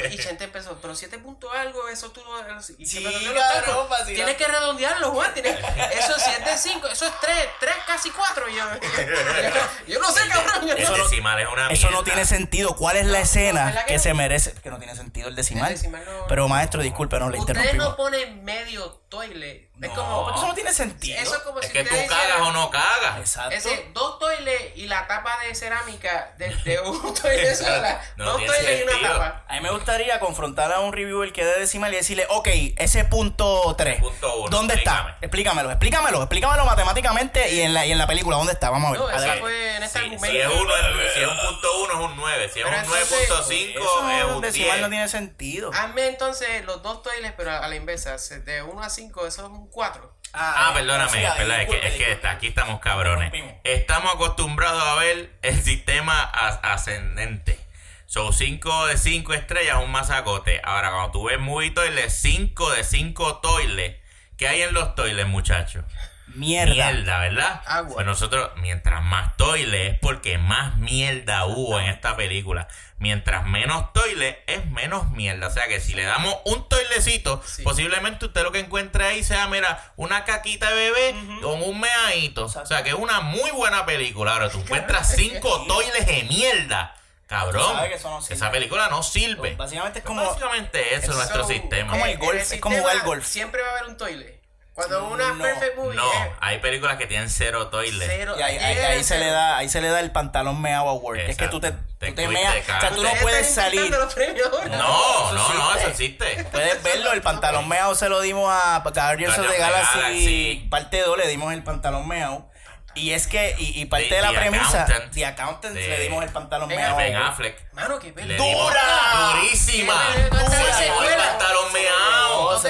Y, 0.09 0.13
y 0.13 0.17
Chente 0.17 0.45
empezó, 0.45 0.75
pero 0.81 0.95
7 0.95 1.19
puntos 1.19 1.51
algo, 1.55 1.87
eso 1.89 2.11
tú 2.11 2.21
no. 2.23 2.31
Y 2.77 2.85
Sí, 2.87 2.99
los 3.01 3.13
cabrón, 3.13 3.35
tacos. 3.65 3.89
vacilando. 3.89 4.15
Tienes 4.15 4.35
que 4.35 4.45
redondearlo, 4.45 5.11
Juan. 5.11 5.33
Tienes, 5.33 5.57
eso 5.93 6.15
es 6.15 6.23
7, 6.23 6.57
5, 6.57 6.87
eso 6.87 7.05
es 7.05 7.13
3, 7.21 7.35
3 7.59 7.75
casi 7.85 8.09
4. 8.09 8.49
Y 8.49 8.55
yo, 8.55 8.63
yo, 9.87 9.99
no 9.99 10.11
sé, 10.11 10.27
cabrón. 10.27 10.67
Yo 10.67 10.73
El 10.75 10.83
no, 10.85 11.03
decimal 11.03 11.39
es 11.39 11.47
una 11.47 11.67
Eso 11.69 11.91
no 11.91 12.03
tiene 12.03 12.25
sentido. 12.25 12.75
¿Cuál 12.75 12.97
es 12.97 13.05
la 13.05 13.19
escena 13.19 13.65
¿verdad 13.65 13.81
que 13.81 13.87
que 13.93 13.97
no? 13.97 14.03
se 14.03 14.13
merece? 14.13 14.53
Que 14.53 14.69
no 14.71 14.77
tiene 14.79 14.95
sentido 14.95 15.27
el 15.27 15.35
decimal. 15.35 15.67
El 15.71 15.75
decimal 15.77 16.03
no- 16.05 16.27
Pero 16.27 16.47
maestro, 16.47 16.81
disculpe, 16.81 17.19
no 17.19 17.29
le 17.29 17.37
Ustedes 17.39 17.57
interrumpimos. 17.59 17.89
no 17.91 17.95
ponen 17.95 18.43
medio 18.43 19.00
toilet. 19.11 19.69
Es 19.81 19.89
como. 19.89 20.23
Porque 20.23 20.39
eso 20.39 20.47
no 20.47 20.53
tiene 20.55 20.73
sentido. 20.73 21.19
Eso 21.19 21.35
es 21.35 21.41
como 21.43 21.59
Es 21.59 21.67
si 21.67 21.73
que 21.73 21.83
tú 21.83 21.95
cagas 22.07 22.39
o 22.41 22.51
no 22.51 22.69
cagas. 22.71 23.19
Exacto. 23.19 23.55
Ese, 23.55 23.89
dos 23.93 24.17
toiles 24.19 24.75
y 24.75 24.87
la 24.87 25.05
tapa 25.07 25.37
de 25.45 25.53
cerámica 25.53 26.33
de, 26.37 26.49
de 26.63 26.79
un 26.79 27.13
toilet 27.21 27.55
sola. 27.55 28.01
No 28.15 28.25
dos 28.25 28.37
tiene 28.37 28.53
toiles 28.53 28.79
y 28.79 28.83
una 28.83 28.91
sentido. 28.93 29.13
tapa. 29.13 29.45
A 29.47 29.53
mí 29.55 29.59
me 29.61 29.71
gustaría 29.71 30.19
confrontar 30.19 30.71
a 30.71 30.79
un 30.79 30.93
reviewer 30.93 31.31
que 31.33 31.43
dé 31.45 31.59
decimal 31.59 31.93
y 31.93 31.97
decirle, 31.97 32.25
ok, 32.29 32.47
ese 32.77 33.03
punto 33.05 33.75
3, 33.77 33.99
Punto 34.01 34.47
¿dónde 34.49 34.73
explícame. 34.75 35.09
está? 35.11 35.17
Explícamelo, 35.21 35.69
explícamelo, 35.71 36.17
explícamelo 36.21 36.65
matemáticamente 36.65 37.51
y 37.51 37.61
en 37.61 37.73
la, 37.73 37.85
y 37.85 37.91
en 37.91 37.97
la 37.97 38.07
película, 38.07 38.37
¿dónde 38.37 38.53
está? 38.53 38.69
Vamos 38.69 38.89
a 38.89 38.91
ver. 38.91 38.99
No, 39.01 39.09
eso 39.09 39.17
Adelante. 39.17 39.41
fue 39.41 39.75
en 39.77 39.83
este 39.83 39.99
Si, 39.99 40.05
argumento. 40.05 40.27
si 40.27 40.37
es 40.37 40.47
uno, 40.47 40.73
si 41.13 41.19
es 41.21 41.27
un 41.27 41.37
punto 41.49 41.81
uno 41.83 41.93
es 41.93 42.09
un 42.11 42.15
9, 42.17 42.49
si 42.53 42.59
es 42.59 42.65
Pero 42.65 42.69
un 42.69 42.83
entonces- 42.85 43.29
9.5 43.29 43.79
Eso 43.81 44.09
es 44.09 44.23
un 44.25 44.31
un 44.35 44.41
decimal 44.41 44.71
10. 44.77 44.81
no 44.81 44.89
tiene 44.89 45.07
sentido. 45.09 45.71
Hazme 45.73 46.07
entonces 46.07 46.63
los 46.65 46.81
dos 46.83 47.01
toiles, 47.03 47.33
pero 47.35 47.51
a 47.51 47.67
la 47.67 47.75
inversa. 47.75 48.11
De 48.45 48.61
1 48.61 48.81
a 48.83 48.89
5, 48.89 49.00
eso 49.09 49.25
es 49.27 49.39
un 49.39 49.69
4. 49.69 50.15
Ah, 50.33 50.71
perdóname, 50.73 51.11
sí, 51.11 51.17
perdón, 51.37 51.59
es 51.59 51.67
que, 51.67 51.73
disculpe, 51.73 51.87
es 51.87 51.93
que 51.93 52.05
disculpe. 52.05 52.27
aquí 52.29 52.47
estamos 52.47 52.79
cabrones. 52.79 53.33
Estamos 53.63 54.13
acostumbrados 54.15 54.81
a 54.83 54.95
ver 54.95 55.31
el 55.41 55.61
sistema 55.61 56.21
as- 56.23 56.59
ascendente. 56.63 57.59
Son 58.05 58.31
5 58.33 58.87
de 58.87 58.97
5 58.97 59.33
estrellas, 59.33 59.77
un 59.83 59.91
masacote. 59.91 60.61
Ahora, 60.63 60.91
cuando 60.91 61.11
tú 61.11 61.23
ves 61.25 61.39
Movie 61.39 61.71
Toilet, 61.71 62.09
5 62.09 62.71
de 62.71 62.83
5 62.83 63.37
toiles. 63.37 63.97
¿Qué 64.37 64.47
hay 64.47 64.61
en 64.63 64.73
los 64.73 64.95
toiles, 64.95 65.27
muchachos? 65.27 65.85
Mierda. 66.27 66.73
Mierda, 66.73 67.19
¿verdad? 67.19 67.61
Agua. 67.65 67.93
Pues 67.95 68.05
nosotros, 68.05 68.51
mientras 68.57 69.03
más 69.03 69.35
toiles, 69.37 69.93
es 69.93 69.99
porque 69.99 70.37
más 70.37 70.77
mierda 70.77 71.45
hubo 71.45 71.79
en 71.79 71.87
esta 71.87 72.15
película. 72.15 72.67
Mientras 73.01 73.47
menos 73.47 73.91
toiles, 73.93 74.37
es 74.45 74.63
menos 74.67 75.09
mierda. 75.09 75.47
O 75.47 75.49
sea 75.49 75.67
que 75.67 75.81
si 75.81 75.95
le 75.95 76.03
damos 76.03 76.37
un 76.45 76.69
toilecito, 76.69 77.41
Sí. 77.43 77.63
posiblemente 77.63 78.27
usted 78.27 78.43
lo 78.43 78.51
que 78.51 78.59
encuentre 78.59 79.03
ahí 79.03 79.23
sea, 79.23 79.47
mira, 79.47 79.91
una 79.95 80.23
caquita 80.23 80.69
de 80.69 80.75
bebé 80.75 81.15
con 81.41 81.63
un 81.63 81.79
meadito. 81.79 82.45
O 82.45 82.65
sea 82.65 82.83
que 82.83 82.89
es 82.89 82.95
una 82.95 83.21
muy 83.21 83.49
buena 83.49 83.87
película. 83.87 84.33
Ahora 84.33 84.49
tú 84.51 84.59
encuentras 84.63 85.15
cinco 85.15 85.65
toiles 85.67 86.05
de 86.05 86.23
mierda. 86.23 86.95
Cabrón. 87.25 87.65
Tú 87.65 87.73
sabes 87.75 87.89
que 87.89 87.95
eso 87.95 88.09
no 88.11 88.21
sirve. 88.21 88.35
Esa 88.35 88.51
película 88.51 88.89
no 88.89 89.01
sirve. 89.01 89.55
Básicamente 89.55 89.99
es 89.99 90.05
como... 90.05 90.23
Básicamente 90.23 90.93
eso 90.93 91.09
es 91.11 91.17
nuestro 91.17 91.47
sistema. 91.47 91.91
como 91.93 92.05
el 92.05 92.17
golf, 92.19 92.51
es 92.51 92.61
como 92.61 92.77
jugar 92.77 93.01
golf. 93.03 93.25
Siempre 93.25 93.61
va 93.63 93.69
a 93.69 93.71
haber 93.71 93.85
un 93.85 93.97
toilet. 93.97 94.40
Cuando 94.73 95.05
una 95.09 95.33
No, 95.33 95.43
perfect 95.43 95.75
movie 95.77 95.95
No, 95.97 96.11
es 96.13 96.29
hay 96.39 96.59
películas 96.59 96.95
que 96.97 97.05
tienen 97.05 97.29
cero 97.29 97.67
toiles. 97.67 98.07
cero. 98.09 98.35
Y 98.39 98.41
ahí, 98.41 98.57
ahí- 98.57 98.77
ahí 98.77 98.99
a 99.01 99.03
se 99.03 99.15
le 99.17 99.25
cero. 99.25 99.33
da, 99.33 99.57
ahí 99.57 99.67
se 99.69 99.81
le 99.81 99.89
da 99.89 99.99
el 99.99 100.11
pantalón 100.11 100.61
meado 100.61 100.87
award. 100.89 101.17
Que 101.17 101.31
es 101.31 101.37
que 101.37 101.47
tú 101.49 101.59
te, 101.59 101.67
Exacto. 101.67 101.93
Te 101.99 102.07
tú 102.07 102.15
te 102.15 102.27
meas. 102.29 102.55
O 102.55 102.79
sea, 102.79 102.89
tú 102.89 103.03
no 103.03 103.09
puedes 103.21 103.53
salir. 103.53 103.89
los 103.91 104.13
premios. 104.13 104.49
No, 104.69 105.31
no, 105.33 105.53
no, 105.53 105.75
eso 105.75 105.87
existe. 105.89 106.45
Puedes 106.51 106.81
verlo, 106.83 107.11
el 107.11 107.21
pantalón 107.21 107.67
meado 107.67 107.95
se 107.95 108.07
lo 108.07 108.21
dimos 108.21 108.49
a 108.51 108.81
Guardians 108.83 109.37
of 109.37 109.47
the 109.51 109.57
Galaxy, 109.57 109.99
Galaxy. 109.99 110.67
parte 110.71 111.01
2, 111.01 111.17
le 111.17 111.27
dimos 111.27 111.51
el 111.53 111.63
pantalón 111.63 112.07
meado. 112.07 112.49
Y 112.93 113.11
es 113.11 113.27
que, 113.27 113.55
y, 113.57 113.79
y 113.81 113.85
parte 113.85 114.09
The- 114.09 114.15
de 114.15 114.21
la 114.21 114.29
The 114.31 114.35
premisa, 114.37 114.83
Accountant. 114.83 115.13
The 115.13 115.25
Accountant, 115.25 115.73
De- 115.75 115.87
le 115.87 115.99
dimos 116.01 116.23
el 116.25 116.29
pantalón 116.29 116.67
Ben 116.69 116.77
meado. 116.77 116.97
Ben 116.97 117.15
Affleck. 117.15 117.73
Mano, 117.73 117.99
qué 117.99 118.11
dimos- 118.11 118.37
¡Dura! 118.37 119.33
¡Durísima! 119.35 119.93
¿Dónde 120.13 120.23
está 120.25 120.35
la 120.37 120.43
¡Dura! 120.43 120.67
El 120.67 120.73
secuela? 120.87 121.27
pantalón 121.37 121.71
se 121.71 121.79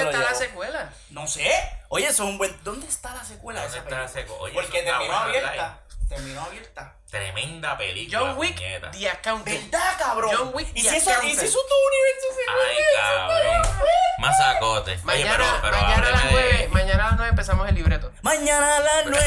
está 0.10 0.18
la 0.30 0.34
secuela? 0.36 0.92
No 1.10 1.26
sé. 1.26 1.50
Oye, 1.94 2.06
eso 2.06 2.22
es 2.24 2.28
un 2.30 2.38
buen. 2.38 2.56
¿Dónde 2.64 2.86
está 2.86 3.14
la 3.14 3.22
secuela 3.22 3.60
de 3.60 3.66
¿Dónde 3.66 3.78
esa 3.80 3.84
está 3.88 4.00
la 4.00 4.06
película? 4.06 4.22
secuela? 4.22 4.42
Oye, 4.44 4.54
Porque 4.54 4.82
terminó 4.82 5.14
abierta. 5.18 5.78
Terminó 6.08 6.40
abierta. 6.42 6.96
Tremenda 7.10 7.76
película. 7.76 8.18
John 8.18 8.38
Wick, 8.38 8.54
puñeta. 8.54 8.90
The 8.90 9.10
Accountant. 9.10 9.70
¿Verdad, 9.70 9.98
cabrón? 9.98 10.34
John 10.34 10.50
Wick, 10.54 10.68
y 10.74 10.82
The 10.82 10.88
si 10.88 10.96
eso, 10.96 11.10
y 11.22 11.36
si 11.36 11.44
eso 11.44 11.58
todo 11.68 11.78
universo 11.88 12.26
se 12.34 12.42
Ay, 12.50 12.84
cabrón. 12.96 13.92
Mazacote. 14.18 14.90
Oye, 14.92 15.00
Mañana, 15.04 15.32
pero, 15.36 15.46
pero 15.62 15.76
mañana 15.82 16.06
a 16.06 16.10
las 16.10 16.20
hábleme 16.22 16.42
de- 16.42 16.52
9, 16.54 16.68
mañana 16.72 17.04
a 17.04 17.06
las 17.08 17.16
9 17.16 17.30
empezamos 17.30 17.68
el 17.68 17.74
libreto. 17.74 18.12
Mañana 18.22 18.76
a 18.76 18.80
las 18.80 19.06
9, 19.06 19.24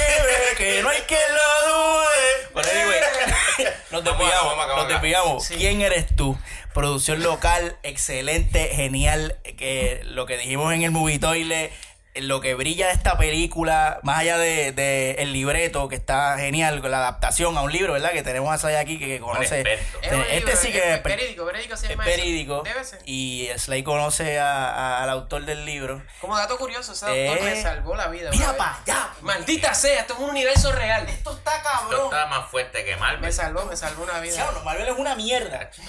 que 0.58 0.82
no 0.82 0.90
hay 0.90 1.02
que 1.02 1.18
lo 1.30 1.74
dude. 1.74 2.50
Pero 2.56 2.70
anyway, 2.70 3.00
nos 3.92 4.04
Vamos 4.04 4.28
acá, 4.28 4.38
vamos 4.42 4.54
acá, 4.54 4.68
nos 4.68 4.68
vamos 4.68 4.84
acá. 4.86 4.94
desviamos. 4.94 5.44
Sí. 5.46 5.56
¿Quién 5.56 5.82
eres 5.82 6.16
tú? 6.16 6.38
Producción 6.74 7.22
local, 7.24 7.78
excelente, 7.84 8.70
genial. 8.74 9.38
Que 9.58 10.02
lo 10.06 10.26
que 10.26 10.38
dijimos 10.38 10.74
en 10.74 10.82
el 10.84 10.92
Movie 10.92 11.20
Toilet, 11.20 11.72
lo 12.18 12.40
que 12.42 12.56
brilla 12.56 12.88
de 12.88 12.94
esta 12.94 13.18
película, 13.18 14.00
más 14.04 14.20
allá 14.20 14.38
de, 14.38 14.72
de 14.72 15.12
el 15.20 15.34
libreto, 15.34 15.88
que 15.88 15.96
está 15.96 16.38
genial, 16.38 16.82
la 16.90 16.98
adaptación 16.98 17.58
a 17.58 17.62
un 17.62 17.72
libro, 17.72 17.94
¿verdad? 17.94 18.12
Que 18.12 18.24
tenemos 18.24 18.54
a 18.54 18.58
Say 18.58 18.76
aquí 18.76 18.98
que, 19.00 19.08
que 19.08 19.20
conoce. 19.20 19.62
experto. 19.62 20.00
Es 20.02 20.12
Este 20.14 20.36
libro, 20.40 20.56
sí 20.58 20.72
que 20.72 20.94
es 20.94 21.04
verídico, 21.04 21.46
verídico 21.46 21.76
se 21.78 21.86
es 21.86 21.90
llama. 21.92 22.06
Debe 22.06 22.84
ser. 22.84 23.00
Y 23.06 23.50
Slay 23.58 23.84
conoce 23.84 24.40
a- 24.40 24.70
a- 24.70 25.04
al 25.04 25.10
autor 25.10 25.46
del 25.46 25.66
libro. 25.66 26.02
Como 26.22 26.38
dato 26.38 26.58
curioso, 26.58 26.94
ese 26.94 27.06
Eh, 27.28 27.40
me 27.42 27.62
salvó 27.62 27.96
la 27.96 28.08
vida. 28.08 28.30
Mira 28.32 28.56
pa' 28.56 28.80
allá. 28.86 29.10
Maldita 29.22 29.74
sea, 29.74 30.02
esto 30.02 30.14
es 30.14 30.20
un 30.20 30.30
universo 30.30 30.72
real. 30.72 31.08
Esto 31.10 31.36
está 31.36 31.56
Esto 31.58 31.70
cabrón. 31.70 32.06
está 32.06 32.26
más 32.28 32.50
fuerte 32.50 32.86
que 32.86 32.96
Marvel. 32.98 33.22
Me 33.22 33.32
salvó, 33.32 33.66
me 33.66 33.76
salvó 33.76 34.04
una 34.04 34.20
vida. 34.20 34.34
Diablo, 34.36 34.64
Marvel 34.64 34.88
es 34.88 34.98
una 34.98 35.16
mierda. 35.16 35.70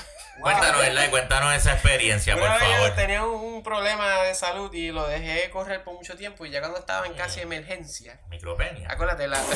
Cuéntanos, 0.40 0.80
¿verdad? 0.80 1.10
Cuéntanos 1.10 1.54
esa 1.54 1.72
experiencia, 1.72 2.34
por 2.36 2.48
yo 2.48 2.58
favor. 2.58 2.94
tenía 2.94 3.24
un, 3.24 3.62
problema 3.62 4.20
de 4.22 4.34
salud 4.34 4.72
y 4.74 4.92
lo 4.92 5.08
dejé 5.08 5.50
correr 5.50 5.82
por 5.82 5.94
mucho 5.94 6.16
tiempo 6.16 6.46
y 6.46 6.50
ya 6.50 6.60
cuando 6.60 6.78
estaba 6.78 7.06
en 7.06 7.14
casi 7.14 7.40
emergencia, 7.40 8.20
Micropenia. 8.28 8.88
acuérdate, 8.88 9.26
la... 9.26 9.38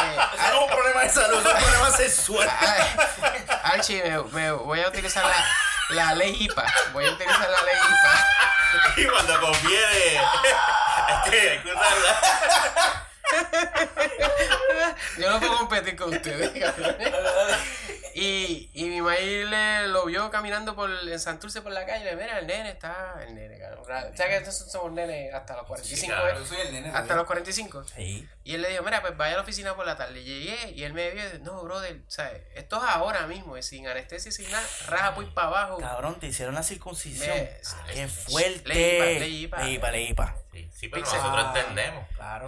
Eso 0.34 0.42
no 0.50 0.56
es 0.56 0.62
un 0.62 0.68
problema 0.68 1.02
de 1.02 1.08
salud, 1.10 1.38
es 1.38 1.54
un 1.54 1.60
problema 1.60 1.90
sexual. 1.90 2.50
Archie, 3.62 4.02
me, 4.02 4.22
me 4.32 4.50
voy 4.52 4.80
a 4.80 4.88
utilizar 4.88 5.24
la, 5.24 5.46
la 5.90 6.14
ley 6.14 6.36
IPA. 6.40 6.66
Voy 6.92 7.04
a 7.04 7.10
utilizar 7.10 7.48
la 7.50 7.62
ley 7.62 7.76
IPA. 7.76 8.26
Y 8.96 9.04
cuando 9.06 9.40
conviene. 9.40 10.16
es 10.16 11.30
que 11.30 11.50
hay 11.50 11.58
que 11.58 11.72
usarla. 11.72 13.09
Yo 15.18 15.30
no 15.30 15.40
puedo 15.40 15.58
competir 15.58 15.96
con 15.96 16.12
ustedes, 16.14 16.50
cabrón. 16.50 16.96
Y, 18.14 18.70
y 18.74 18.84
mi 18.86 19.00
maíz 19.00 19.46
le 19.48 19.86
lo 19.88 20.04
vio 20.06 20.30
caminando 20.30 20.74
por, 20.74 20.90
en 20.90 21.20
Santurce 21.20 21.62
por 21.62 21.70
la 21.72 21.86
calle, 21.86 22.04
le 22.04 22.16
mira, 22.16 22.38
el 22.40 22.46
nene 22.46 22.70
está. 22.70 23.14
El 23.26 23.34
nene, 23.36 23.56
cabrón. 23.58 23.80
O 23.82 24.16
sea 24.16 24.28
que 24.28 24.36
estos 24.36 24.70
somos 24.70 24.92
nenes 24.92 25.32
hasta 25.32 25.56
los 25.56 25.66
45. 25.66 26.12
claro. 26.12 26.28
¿eh? 26.28 26.34
Yo 26.40 26.44
soy 26.46 26.60
el 26.60 26.72
nene. 26.72 26.90
Hasta 26.92 27.14
los 27.14 27.24
45. 27.26 27.84
Sí. 27.84 28.28
Y 28.42 28.54
él 28.54 28.62
le 28.62 28.70
dijo, 28.70 28.82
mira, 28.82 29.00
pues 29.00 29.16
vaya 29.16 29.34
a 29.34 29.36
la 29.36 29.42
oficina 29.42 29.76
por 29.76 29.86
la 29.86 29.96
tarde. 29.96 30.24
Llegué 30.24 30.72
y 30.72 30.82
él 30.82 30.92
me 30.92 31.08
vio 31.12 31.22
y 31.22 31.24
dice, 31.26 31.38
no, 31.40 31.62
brother, 31.62 32.00
¿sabes? 32.08 32.42
Esto 32.56 32.78
es 32.78 32.82
ahora 32.90 33.26
mismo, 33.28 33.56
y 33.56 33.62
sin 33.62 33.86
anestesia 33.86 34.28
y 34.30 34.32
sin 34.32 34.50
nada, 34.50 34.66
raja 34.88 35.14
por 35.14 35.32
para 35.32 35.46
abajo. 35.48 35.78
Cabrón, 35.78 36.18
te 36.18 36.26
hicieron 36.26 36.54
la 36.56 36.62
circuncisión. 36.64 37.36
Me- 37.36 37.60
Qué 37.94 38.08
fuerte. 38.08 38.68
le 38.68 38.96
iba, 38.96 39.04
le 39.06 39.28
iba. 39.28 39.58
Le 39.62 39.70
iba, 39.70 39.90
le 39.92 40.02
iba. 40.02 40.36
Sí, 40.52 40.68
sí, 40.76 40.88
pero 40.88 41.02
Pixel. 41.04 41.18
nosotros 41.20 41.46
Ah, 41.46 41.58
entendemos. 41.60 42.04
Claro. 42.16 42.46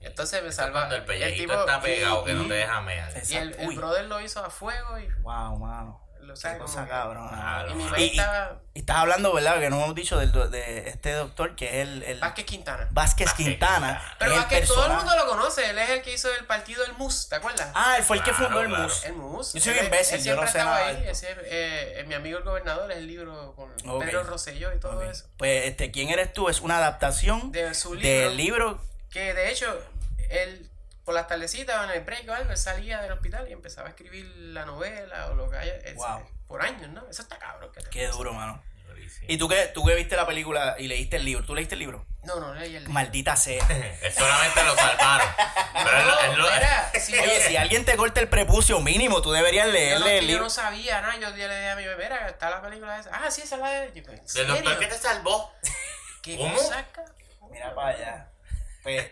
Entonces 0.00 0.42
me 0.42 0.50
salva. 0.52 0.80
Cuando 0.80 0.96
el 0.96 1.04
pellejito 1.04 1.52
tipo- 1.52 1.60
está 1.60 1.80
pegado, 1.80 2.24
que 2.24 2.32
no 2.34 2.46
te 2.48 2.54
deja 2.54 2.80
mear. 2.80 3.12
Y 3.28 3.36
el, 3.36 3.54
el 3.54 3.76
brother 3.76 4.04
lo 4.06 4.20
hizo 4.20 4.44
a 4.44 4.50
fuego 4.50 4.98
y 4.98 5.06
Wow, 5.22 5.58
mano. 5.58 6.00
lo 6.20 6.36
sabe 6.36 6.58
cosa 6.58 6.86
cabrona. 6.86 7.28
Claro. 7.30 7.70
Y 7.72 7.74
mi 7.74 7.84
Y- 7.84 8.02
y- 8.04 8.10
estaba 8.18 8.60
Y 8.72 8.78
estás 8.80 8.96
hablando, 8.96 9.32
¿verdad? 9.34 9.58
Que 9.58 9.68
no 9.68 9.76
hemos 9.82 9.94
dicho 9.96 10.16
del 10.16 10.30
de 10.50 10.88
este 10.88 11.12
doctor 11.12 11.56
que 11.56 11.66
es 11.66 11.88
el, 11.88 12.02
el 12.04 12.20
Vázquez 12.20 12.44
Quintana. 12.46 12.88
Vázquez 12.92 13.26
Vázquez 13.26 13.46
Quintana. 13.46 13.86
Quintana. 13.88 14.16
Pero 14.18 14.30
es 14.30 14.36
el 14.36 14.42
Vázquez 14.44 14.68
todo 14.68 14.86
el 14.86 14.92
mundo 14.92 15.16
lo 15.16 15.26
conoce. 15.26 15.68
Él 15.70 15.78
es 15.78 15.90
el 15.90 16.02
que 16.02 16.14
hizo 16.14 16.32
el 16.32 16.46
partido 16.46 16.82
del 16.84 16.92
MUS, 16.94 17.28
¿te 17.28 17.34
acuerdas? 17.36 17.68
Ah, 17.74 17.96
él 17.98 18.04
fue 18.04 18.18
el 18.18 18.22
que 18.22 18.30
Claro, 18.30 18.44
fundó 18.46 18.60
el 18.62 18.68
claro. 18.68 18.84
MUS. 18.84 19.04
El 19.04 19.12
MUS. 19.14 19.52
Yo 19.54 19.60
soy 19.60 19.72
Él- 19.78 19.84
imbécil, 19.86 20.18
él 20.18 20.24
yo 20.24 20.36
no 20.36 20.46
sé 20.46 20.58
nada 20.58 20.76
ahí. 20.86 21.02
Ese, 21.06 21.30
eh, 21.32 21.94
eh, 22.00 22.04
mi 22.06 22.14
amigo 22.14 22.38
el 22.38 22.44
gobernador 22.44 22.90
es 22.92 22.98
el 22.98 23.06
libro 23.06 23.54
con. 23.56 23.70
Pedro 23.98 24.22
Rosselló 24.22 24.72
y 24.72 24.78
todo 24.78 25.02
eso. 25.02 25.26
Pues, 25.36 25.66
este, 25.66 25.90
¿quién 25.90 26.08
eres 26.10 26.32
tú? 26.32 26.48
Es 26.48 26.60
una 26.60 26.78
adaptación 26.78 27.50
De 27.52 27.74
su 27.74 27.94
libro. 27.94 28.08
del 28.28 28.36
libro. 28.36 28.89
Que 29.10 29.34
de 29.34 29.50
hecho, 29.50 29.82
él 30.30 30.68
por 31.04 31.14
las 31.14 31.26
tardecitas 31.26 31.76
o 31.80 31.84
en 31.84 31.90
el 31.90 32.00
break 32.04 32.28
o 32.28 32.32
algo, 32.34 32.50
él 32.50 32.56
salía 32.58 33.00
del 33.02 33.10
hospital 33.12 33.48
y 33.48 33.52
empezaba 33.52 33.88
a 33.88 33.90
escribir 33.90 34.24
la 34.36 34.64
novela 34.64 35.26
o 35.28 35.34
lo 35.34 35.50
que 35.50 35.56
haya. 35.56 35.74
Wow. 35.94 36.28
Por 36.46 36.62
años, 36.62 36.88
¿no? 36.90 37.08
Eso 37.08 37.22
está 37.22 37.38
cabrón. 37.38 37.70
que 37.72 37.80
Qué 37.90 38.06
pasa. 38.06 38.16
duro, 38.18 38.32
mano. 38.32 38.62
¿Y 39.26 39.38
tú 39.38 39.48
que, 39.48 39.66
tú 39.74 39.84
que 39.84 39.94
viste 39.96 40.14
la 40.16 40.26
película 40.26 40.76
y 40.78 40.86
leíste 40.86 41.16
el 41.16 41.24
libro? 41.24 41.44
¿Tú 41.44 41.54
leíste 41.54 41.74
el 41.74 41.80
libro? 41.80 42.06
No, 42.22 42.38
no, 42.38 42.54
leí 42.54 42.76
el 42.76 42.82
libro. 42.82 42.92
Maldita 42.92 43.34
sea. 43.36 43.60
Solamente 44.16 44.62
lo 44.64 44.76
salvaron. 44.76 45.28
Pero 45.74 46.04
lo- 46.04 46.36
lo- 46.36 46.52
Mira, 46.52 46.92
si 47.00 47.12
yo- 47.12 47.22
Oye, 47.22 47.40
si 47.40 47.56
alguien 47.56 47.84
te 47.84 47.96
corta 47.96 48.20
el 48.20 48.28
prepucio 48.28 48.78
mínimo, 48.80 49.20
tú 49.22 49.32
deberías 49.32 49.66
Yo 49.66 49.72
no, 49.72 49.78
leerle 49.78 50.18
el 50.18 50.24
yo 50.24 50.28
libro. 50.28 50.44
no 50.44 50.50
sabía 50.50 51.00
nada, 51.00 51.16
yo 51.18 51.30
le 51.30 51.36
dije 51.56 51.68
a 51.70 51.76
mi 51.76 51.84
bebé, 51.84 52.04
mira, 52.04 52.28
está 52.28 52.50
la 52.50 52.62
película 52.62 52.98
esa. 53.00 53.10
Ah, 53.12 53.30
sí, 53.30 53.42
esa 53.42 53.56
es 53.56 53.60
la 53.62 53.70
de... 53.70 53.86
Yo, 54.00 54.12
¿En 54.12 54.24
Del 54.26 54.46
doctor 54.46 54.78
que 54.78 54.86
te 54.86 54.98
salvó. 54.98 55.52
¿Qué 56.22 56.36
¿Cómo? 56.36 56.54
cosa, 56.54 56.86
cabrón? 56.92 57.14
Mira 57.50 57.74
para 57.74 57.88
allá. 57.96 58.28
Pues, 58.90 59.06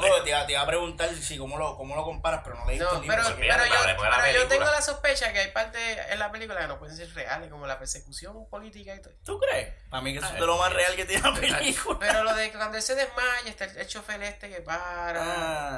pero 0.00 0.22
te, 0.22 0.30
iba, 0.30 0.46
te 0.46 0.52
iba 0.52 0.60
a 0.62 0.66
preguntar 0.66 1.12
si 1.14 1.36
cómo 1.38 1.58
lo, 1.58 1.76
cómo 1.76 1.96
lo 1.96 2.04
comparas, 2.04 2.42
pero 2.44 2.56
no 2.56 2.66
leíste 2.66 2.84
No, 2.84 2.94
el 2.96 3.02
libro. 3.02 3.16
pero, 3.16 3.36
pero, 3.36 3.64
yo, 3.66 3.72
la 4.08 4.22
pero 4.22 4.46
tengo 4.46 4.64
la 4.64 4.80
sospecha 4.82 5.32
que 5.32 5.40
hay 5.40 5.50
partes 5.50 5.80
en 6.08 6.18
la 6.18 6.30
película 6.30 6.60
que 6.60 6.66
no 6.68 6.78
pueden 6.78 6.96
ser 6.96 7.12
reales, 7.14 7.50
como 7.50 7.66
la 7.66 7.78
persecución 7.78 8.48
política 8.48 8.94
y 8.94 9.02
todo. 9.02 9.12
¿Tú 9.24 9.40
crees? 9.40 9.74
Para 9.90 10.02
mí 10.02 10.12
que 10.12 10.18
eso 10.18 10.28
Ah, 10.28 10.34
es 10.34 10.40
de 10.40 10.46
lo 10.46 10.56
más 10.58 10.72
real 10.72 10.94
que 10.94 11.04
tiene 11.04 11.28
la 11.28 11.34
película. 11.40 11.98
Pero 11.98 12.22
lo 12.24 12.34
de 12.34 12.50
que 12.50 12.56
cuando 12.56 12.76
él 12.76 12.82
se 12.82 12.94
desmaya, 12.94 13.48
está 13.48 13.64
el, 13.64 13.76
el 13.76 13.86
chofer 13.88 14.22
este 14.22 14.48
que 14.50 14.60
para. 14.60 15.20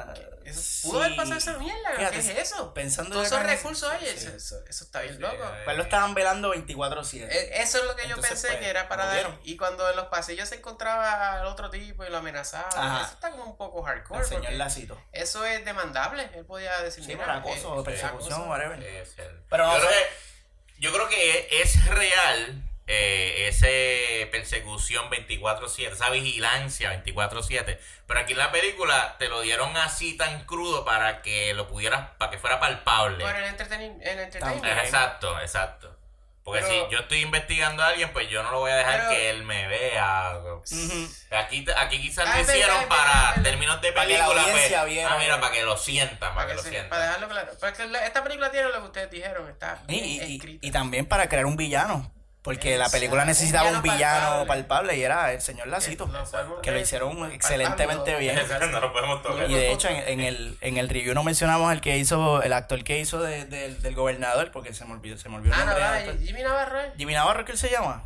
Ah, 0.09 0.13
Eso- 0.45 0.89
¿Pudo 0.89 0.99
haber 0.99 1.11
sí. 1.11 1.17
pasado 1.17 1.37
esa 1.37 1.53
mierda? 1.57 1.89
Fíjate, 1.95 2.13
¿Qué 2.15 2.19
es 2.19 2.51
eso? 2.51 2.73
Pensando 2.73 3.11
Todos 3.15 3.27
esos 3.27 3.43
recursos 3.43 3.91
sí. 3.99 4.05
eso, 4.07 4.29
eso- 4.67 4.83
está 4.85 5.01
bien 5.01 5.15
Sí, 5.15 5.21
loco. 5.21 5.43
Pues 5.65 5.77
lo 5.77 5.83
estaban 5.83 6.13
velando 6.13 6.53
24-7. 6.53 7.27
Eh, 7.31 7.61
Eso 7.61 7.79
es 7.79 7.83
lo 7.85 7.95
que 7.95 8.07
yo 8.07 8.19
pensé 8.21 8.47
pues, 8.49 8.59
que 8.59 8.69
era 8.69 8.87
para 8.87 9.05
dar. 9.07 9.37
Y 9.43 9.57
cuando 9.57 9.89
en 9.89 9.95
los 9.95 10.05
pasillos 10.07 10.47
se 10.49 10.55
encontraba 10.55 11.39
al 11.39 11.45
otro 11.47 11.69
tipo 11.69 12.03
y 12.05 12.09
lo 12.09 12.17
amenazaba, 12.17 12.69
Ajá. 12.69 12.98
Eso 13.03 13.13
está 13.13 13.31
como 13.31 13.43
un 13.45 13.57
poco 13.57 13.81
hardcore. 13.83 14.19
el 14.21 14.25
señor 14.25 14.41
porque 14.43 14.57
Lacito. 14.57 15.01
eso 15.11 15.45
es 15.45 15.63
demandable. 15.65 16.29
Él 16.33 16.45
podía 16.45 16.79
decir, 16.81 17.03
Sí, 17.03 17.13
mira, 17.13 17.25
por 17.25 17.51
acoso 17.51 17.73
o 17.73 17.81
eh, 17.81 17.83
persecución, 17.85 18.33
acoso. 18.33 18.49
whatever. 18.49 18.79
Debe 18.79 19.05
ser. 19.05 19.41
Pero 19.49 19.65
no 19.65 19.73
yo, 19.73 19.79
creo 19.79 19.91
sé. 19.91 19.97
que, 19.97 20.81
yo 20.81 20.93
creo 20.93 21.09
que 21.09 21.47
es 21.61 21.85
real 21.87 22.63
eh, 22.87 23.47
ese 23.49 24.27
persecución 24.31 25.09
24-7, 25.11 25.91
esa 25.91 26.09
vigilancia 26.09 26.91
24-7. 27.03 27.77
Pero 28.07 28.19
aquí 28.19 28.31
en 28.31 28.39
la 28.39 28.51
película 28.51 29.15
te 29.19 29.29
lo 29.29 29.41
dieron 29.41 29.77
así 29.77 30.17
tan 30.17 30.45
crudo 30.45 30.83
para 30.85 31.21
que 31.21 31.53
lo 31.53 31.67
pudieras, 31.67 32.09
para 32.17 32.31
que 32.31 32.39
fuera 32.39 32.59
palpable. 32.59 33.23
Por 33.23 33.35
el, 33.35 33.43
entreteni- 33.55 33.99
el 34.01 34.19
entertainment. 34.19 34.65
Exacto, 34.79 35.39
exacto. 35.39 35.95
Porque 36.43 36.61
Pero- 36.61 36.85
si 36.87 36.91
yo 36.91 36.99
estoy 36.99 37.21
investigando 37.21 37.83
a 37.83 37.87
alguien, 37.87 38.11
pues 38.11 38.27
yo 38.29 38.41
no 38.43 38.51
lo 38.51 38.59
voy 38.59 38.71
a 38.71 38.75
dejar 38.75 38.97
Pero- 39.01 39.09
que 39.11 39.29
él 39.29 39.43
me 39.43 39.67
vea. 39.67 40.33
Ujú. 40.55 41.09
Aquí, 41.31 41.65
aquí 41.77 42.01
quizás 42.01 42.27
Ah, 42.27 42.35
lo 42.37 42.41
hicieron 42.41 42.87
para 42.87 43.35
términos 43.43 43.79
de 43.81 43.91
Para 43.91 44.07
que 44.07 44.17
la 44.17 44.25
película. 44.25 44.41
pues, 44.43 44.53
audiencia 44.55 44.83
viera. 44.85 45.13
ah, 45.13 45.17
mira, 45.19 45.39
para 45.39 45.53
que 45.53 45.63
lo 45.63 45.77
sientan, 45.77 46.17
para, 46.19 46.33
Para, 46.35 46.45
que, 46.47 46.51
que 46.53 46.57
lo 46.57 46.63
se- 46.63 46.69
sientan. 46.69 46.89
para 46.89 47.03
dejarlo 47.03 47.29
claro. 47.29 47.51
Porque 47.59 47.85
la- 47.87 48.05
esta 48.05 48.23
película 48.23 48.51
tiene 48.51 48.69
lo 48.69 48.73
que 48.81 48.85
ustedes 48.87 49.11
dijeron, 49.11 49.47
está 49.49 49.83
Y, 49.87 49.91
bien 49.93 50.05
y- 50.05 50.17
y- 50.23 50.35
escrita. 50.37 50.65
y 50.67 50.71
también 50.71 51.05
para 51.05 51.29
crear 51.29 51.45
un 51.45 51.55
villano. 51.57 52.11
Porque 52.41 52.77
la 52.77 52.89
película 52.89 53.25
necesitaba 53.25 53.69
Un 53.69 53.81
villano 53.81 54.45
palpable. 54.47 54.95
y 54.97 55.03
era 55.03 55.33
el 55.33 55.41
señor 55.41 55.67
Lacito. 55.67 56.05
Podemos 56.07 56.31
Que 56.63 56.71
lo 56.71 56.79
hicieron 56.79 57.31
excelentemente 57.31 58.15
bien. 58.15 58.39
Y 59.47 59.53
de 59.53 59.71
hecho, 59.71 59.89
en, 59.89 60.21
el, 60.21 60.57
en 60.61 60.77
el 60.77 60.87
review 60.89 61.13
no 61.13 61.23
mencionamos 61.23 61.71
el 61.73 61.81
que 61.81 61.97
hizo, 61.97 62.41
el 62.41 62.53
actor 62.53 62.83
que 62.83 62.99
hizo 62.99 63.19
de- 63.21 63.45
de- 63.45 63.75
del 63.75 63.93
gobernador, 63.95 64.51
porque 64.51 64.73
se 64.73 64.85
me 64.85 64.93
olvidó, 64.93 65.17
se 65.17 65.27
me 65.29 65.35
olvidó 65.35 65.53
el 65.53 65.61
Ah, 65.61 65.65
no, 65.65 65.71
nombre. 66.05 66.25
Jimmy 66.25 66.41
Navarro. 66.43 66.79
¿eh? 66.81 66.93
Jimmy 66.97 67.13
Navarro, 67.13 67.43
¿qué 67.45 67.51
él 67.51 67.57
se 67.57 67.69
llama? 67.69 68.03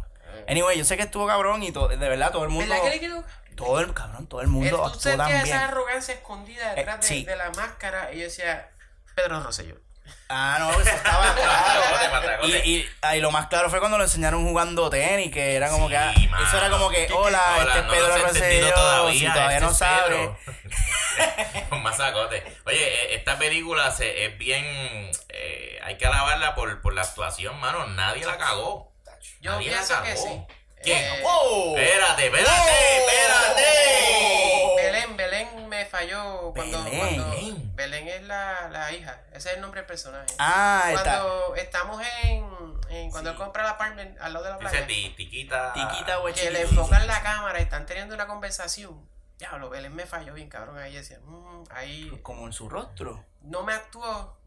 Anyway, 0.47 0.77
yo 0.77 0.83
sé 0.83 0.97
que 0.97 1.03
estuvo 1.03 1.27
cabrón 1.27 1.61
y 1.63 1.71
de 1.71 1.95
verdad 2.09 2.31
todo 2.31 2.43
el 2.43 2.49
mundo. 2.49 2.73
Todo 3.55 3.79
el 3.81 3.93
cabrón, 3.93 4.25
todo 4.25 4.41
el 4.41 4.47
mundo 4.47 4.83
actuó 4.83 5.15
tan 5.15 5.29
esa 5.31 5.43
bien. 5.43 5.57
arrogancia 5.57 6.15
escondida 6.15 6.73
detrás 6.73 7.11
Eh, 7.11 7.23
de, 7.23 7.35
la 7.35 7.51
máscara 7.51 8.11
y 8.11 8.17
yo 8.17 8.23
decía, 8.23 8.71
Pedro 9.15 9.41
Rosselló. 9.43 9.75
Ah, 10.29 10.57
no, 10.59 10.71
eso 10.81 10.89
estaba 10.89 11.33
claro. 12.21 12.47
Y, 12.47 12.51
y, 12.55 12.89
ahí 13.01 13.19
lo 13.21 13.31
más 13.31 13.47
claro 13.47 13.69
fue 13.69 13.79
cuando 13.79 13.97
lo 13.97 14.03
enseñaron 14.03 14.45
jugando 14.47 14.89
tenis, 14.89 15.31
que 15.31 15.55
era 15.55 15.69
como 15.69 15.85
Sí, 15.87 15.91
que. 15.91 15.97
ah, 15.97 16.13
mano. 16.29 16.47
eso 16.47 16.57
era 16.57 16.69
como 16.69 16.89
que, 16.89 17.05
¿Qué- 17.07 17.13
hola, 17.13 17.41
Hola, 17.59 17.63
este 17.67 17.79
es 17.79 17.85
Pedro 17.85 18.17
Rosselló, 18.27 18.73
todavía, 18.73 19.19
si 19.19 19.25
todavía 19.33 19.55
este 19.57 19.65
no 19.65 19.71
es 19.71 19.77
sabe. 19.77 20.35
Con 21.69 21.83
masacote. 21.83 22.43
Oye, 22.65 22.83
eh, 22.83 23.15
esta 23.15 23.37
película 23.37 23.91
se, 23.91 24.25
es 24.25 24.37
bien. 24.37 24.65
eh, 25.29 25.79
hay 25.83 25.97
que 25.97 26.05
alabarla 26.07 26.55
por, 26.55 26.81
por 26.81 26.93
la 26.93 27.01
actuación, 27.03 27.59
mano. 27.59 27.85
Nadie 27.87 28.25
la 28.25 28.37
cagó. 28.37 28.91
Yo 29.41 29.51
Nadie 29.51 29.69
la 29.71 29.77
pienso 29.77 30.01
que 30.03 30.09
cagó. 30.15 30.23
sí. 30.27 30.55
¿Quién? 30.83 30.97
Eh, 30.97 31.21
¡Wow! 31.21 31.77
Espérate, 31.77 32.25
espérate, 32.25 32.97
espérate. 32.97 34.75
Belén, 34.75 35.15
Belén 35.17 35.62
falló 35.97 36.51
cuando. 36.53 36.83
Belén. 36.83 36.99
cuando- 36.99 37.35
Belén. 37.75 38.07
Es 38.07 38.23
la, 38.23 38.67
la 38.69 38.91
hija. 38.91 39.21
Ese 39.31 39.49
es 39.49 39.55
el 39.55 39.61
nombre 39.61 39.81
del 39.81 39.87
personaje. 39.87 40.25
Ah, 40.39 40.85
está. 40.89 41.03
cuando 41.03 41.55
estamos 41.55 42.01
en, 42.23 42.45
en- 42.89 43.11
cuando 43.11 43.29
él 43.29 43.35
compra 43.37 43.63
el 43.63 43.69
apartment 43.69 44.19
al 44.19 44.33
lado 44.33 44.45
de 44.45 44.51
la 44.51 44.57
playa 44.57 44.87
ti- 44.87 45.13
tiquita. 45.15 45.73
Que 46.33 46.51
le 46.51 46.61
enfocan 46.63 47.07
la 47.07 47.21
cámara 47.21 47.59
y 47.59 47.63
están 47.63 47.85
teniendo 47.85 48.15
una 48.15 48.27
conversación 48.27 49.07
diablo 49.37 49.69
Belén 49.69 49.93
me 49.93 50.05
falló 50.05 50.33
bien 50.35 50.47
cabrón 50.47 50.77
ahí 50.77 50.93
decía 50.93 51.19
"Mm, 51.23 51.63
ahí 51.71 52.09
Como 52.21 52.45
en 52.45 52.53
su 52.53 52.69
rostro. 52.69 53.25
no 53.41 53.63
me 53.63 53.73
actuó 53.73 54.37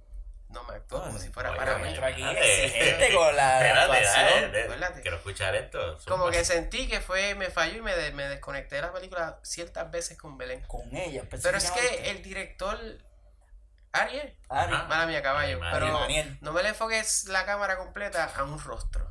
no 0.48 0.62
me 0.64 0.74
actuó 0.74 1.02
como 1.02 1.18
si 1.18 1.28
fuera 1.31 1.55
para 1.56 1.77
mí 1.78 1.89
Aquí 1.89 2.23
exigente 2.23 3.12
con 3.14 3.35
la 3.36 3.56
Espérate, 3.66 3.93
actuación. 3.93 4.24
dale, 4.27 4.40
dale. 4.47 4.62
Acuérdate. 4.64 5.01
Quiero 5.02 5.16
escuchar 5.16 5.55
esto. 5.56 5.98
como 6.06 6.31
que 6.31 6.44
sentí 6.44 6.89
que 6.89 7.01
fue 7.01 7.35
me 7.35 7.51
falló 7.51 7.78
y 7.78 7.82
me, 7.82 7.94
de- 7.97 8.12
me 8.12 8.28
desconecté 8.28 8.77
de 8.77 8.82
la 8.82 8.93
película 8.93 9.39
ciertas 9.43 9.90
veces 9.90 10.16
con 10.18 10.39
Belén 10.39 10.62
Con 10.66 10.94
ella, 10.97 11.24
pero 11.31 11.56
es 11.59 11.70
que 11.70 12.10
el 12.10 12.23
director 12.23 12.78
Ariel 13.93 14.36
Ari. 14.48 14.74
Ajá. 14.74 14.85
mala 14.89 15.06
mía 15.06 15.23
caballo 15.23 15.59
Ay, 15.62 15.70
pero 15.73 15.98
Daniel. 16.01 16.39
no 16.43 16.52
me 16.52 16.62
le 16.62 16.68
enfoques 16.70 17.24
la 17.28 17.44
cámara 17.47 17.77
completa 17.78 18.31
a 18.36 18.44
un 18.44 18.60
rostro 18.62 19.10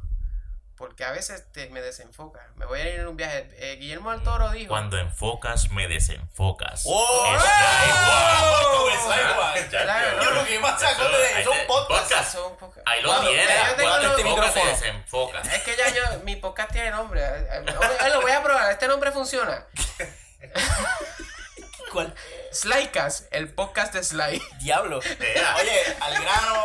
porque 0.78 1.04
a 1.06 1.12
veces 1.12 1.52
te, 1.52 1.70
me 1.70 1.82
desenfoca 1.82 2.48
me 2.56 2.66
voy 2.66 2.80
a 2.82 2.90
ir 2.94 3.00
en 3.00 3.08
un 3.08 3.16
viaje 3.18 3.48
Eh, 3.58 3.78
Guillermo 3.80 4.12
del 4.12 4.22
Toro 4.24 4.50
dijo 4.52 4.70
Cuando 4.70 4.98
enfocas, 4.98 5.70
me 5.72 5.88
desenfocas. 5.88 6.84
¡Oh! 6.86 7.36
Es 7.36 7.44
¡Oh! 7.44 8.90
igual. 8.90 9.18
Es 9.18 9.32
igual. 9.32 9.70
Claro, 9.70 10.24
Yo 10.24 10.32
lo 10.32 10.46
que 10.46 10.58
a 10.58 10.78
sacar 10.80 11.12
de 11.12 11.28
Ahí 11.28 11.42
eso 11.42 11.52
es 11.54 11.58
te- 11.58 11.62
un 11.62 11.68
podcast. 11.68 12.02
podcast. 12.04 12.30
Eso 12.30 12.46
es 12.46 12.52
un 12.52 12.58
poco- 12.58 12.82
Ahí 12.86 13.02
lo 13.02 13.20
tienes. 13.22 13.48
ya 13.48 13.68
yo 13.70 13.76
tengo 13.76 13.90
Cuando 13.90 14.08
los- 14.10 14.20
enfocas, 14.20 14.54
te 14.54 14.60
micrófono. 14.60 14.72
desenfocas. 14.72 15.54
Es 15.54 15.62
que 15.64 15.76
ya 15.78 15.90
yo, 15.90 16.20
mi 16.24 16.36
podcast 16.38 16.72
tiene 16.72 16.92
nombre. 16.92 17.22
Lo 18.12 18.22
voy 18.22 18.32
a 18.32 18.44
probar, 18.44 18.72
este 18.72 18.88
nombre 18.88 19.12
funciona. 19.12 19.66
¿Cuál? 21.96 22.14
Slycast, 22.52 23.34
el 23.34 23.54
podcast 23.54 23.94
de 23.94 24.04
Sly. 24.04 24.42
Diablo. 24.60 24.98
Oye, 25.00 25.96
al 26.02 26.14
grano, 26.22 26.64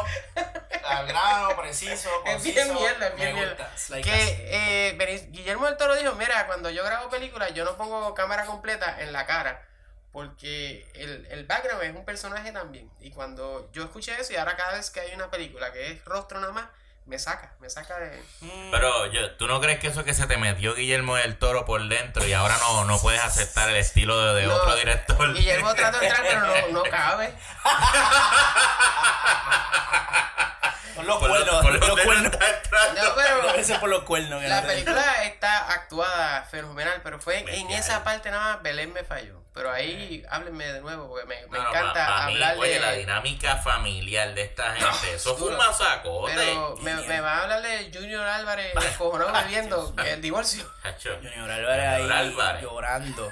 al 0.84 1.06
grano, 1.06 1.56
preciso, 1.56 2.10
Es 2.26 2.32
conciso. 2.34 2.54
bien 2.64 2.74
mierda, 2.74 3.06
es 3.06 3.14
bien 3.14 3.28
me 3.28 3.34
mierda. 3.34 3.52
gusta. 3.64 3.78
Sly 3.78 4.02
Que 4.02 4.88
eh, 4.88 4.98
Benic- 4.98 5.30
Guillermo 5.30 5.66
del 5.66 5.76
Toro 5.76 5.94
dijo, 5.94 6.12
mira, 6.16 6.48
cuando 6.48 6.68
yo 6.70 6.82
grabo 6.84 7.08
películas, 7.10 7.54
yo 7.54 7.64
no 7.64 7.76
pongo 7.76 8.12
cámara 8.12 8.44
completa 8.44 9.00
en 9.02 9.12
la 9.12 9.24
cara. 9.26 9.64
Porque 10.10 10.90
el, 10.94 11.26
el 11.30 11.44
background 11.46 11.84
es 11.84 11.94
un 11.94 12.04
personaje 12.04 12.50
también. 12.50 12.90
Y 12.98 13.12
cuando 13.12 13.70
yo 13.72 13.84
escuché 13.84 14.20
eso, 14.20 14.32
y 14.32 14.36
ahora 14.36 14.56
cada 14.56 14.72
vez 14.72 14.90
que 14.90 14.98
hay 14.98 15.14
una 15.14 15.30
película 15.30 15.72
que 15.72 15.92
es 15.92 16.04
rostro 16.04 16.40
nada 16.40 16.52
más, 16.52 16.66
me 17.06 17.18
saca, 17.18 17.52
me 17.60 17.68
saca 17.68 17.98
de... 17.98 18.22
Mm, 18.40 18.70
Pero 18.70 19.06
yo, 19.06 19.32
¿tú 19.32 19.46
no 19.48 19.60
crees 19.60 19.80
que 19.80 19.88
eso 19.88 20.04
que 20.04 20.14
se 20.14 20.26
te 20.26 20.36
metió 20.36 20.74
Guillermo 20.74 21.16
del 21.16 21.36
Toro 21.38 21.64
por 21.64 21.86
dentro 21.88 22.24
y 22.26 22.32
ahora 22.32 22.56
no, 22.58 22.84
no 22.84 23.00
puedes 23.00 23.20
aceptar 23.22 23.68
el 23.70 23.76
estilo 23.76 24.34
de, 24.34 24.42
de 24.42 24.46
No, 24.46 24.54
otro 24.54 24.76
director? 24.76 25.34
Guillermo 25.34 25.74
trató 25.74 25.98
de 25.98 26.06
entrar, 26.06 26.24
pero 26.26 26.40
no, 26.40 26.68
no 26.68 26.82
cabe. 26.90 27.34
Los 30.96 31.18
por 31.18 31.28
cuernos, 31.28 31.62
por 31.62 31.72
los 31.72 31.88
no 31.88 31.94
cuernos. 31.94 32.32
No, 32.32 33.80
por 33.80 33.88
los 33.88 34.02
cuernos. 34.04 34.42
la 34.44 34.60
no 34.60 34.66
película 34.66 35.24
está 35.24 35.72
actuada 35.72 36.42
fenomenal, 36.44 37.00
pero 37.02 37.18
fue 37.18 37.38
en 37.38 37.70
esa 37.70 38.04
parte 38.04 38.30
nada 38.30 38.54
más 38.54 38.62
Belén 38.62 38.92
me 38.92 39.04
falló. 39.04 39.40
Pero 39.52 39.72
ahí 39.72 40.24
háblenme 40.30 40.64
de 40.72 40.80
nuevo 40.80 41.08
porque 41.08 41.26
me, 41.26 41.44
me 41.48 41.58
No, 41.58 41.64
no, 41.64 41.70
encanta 41.70 42.26
mí, 42.26 42.34
hablar 42.34 42.56
Oye, 42.56 42.74
de... 42.74 42.80
la 42.80 42.92
dinámica 42.92 43.56
familiar 43.56 44.32
de 44.32 44.42
esta 44.42 44.72
gente, 44.76 45.14
eso 45.14 45.36
fue 45.36 45.48
un 45.48 45.56
masacote. 45.56 46.32
Pero 46.36 46.76
me, 46.82 46.94
me 46.94 47.20
va 47.20 47.38
a 47.38 47.42
hablar 47.42 47.60
de 47.62 47.90
Junior 47.92 48.24
Álvarez 48.26 48.72
descojonado 48.74 49.32
bebiendo 49.42 49.92
el 50.04 50.22
divorcio. 50.22 50.70
Junior 51.02 51.50
Álvarez 51.50 51.86
ahí 51.86 52.10
Álvarez. 52.10 52.62
llorando. 52.62 53.30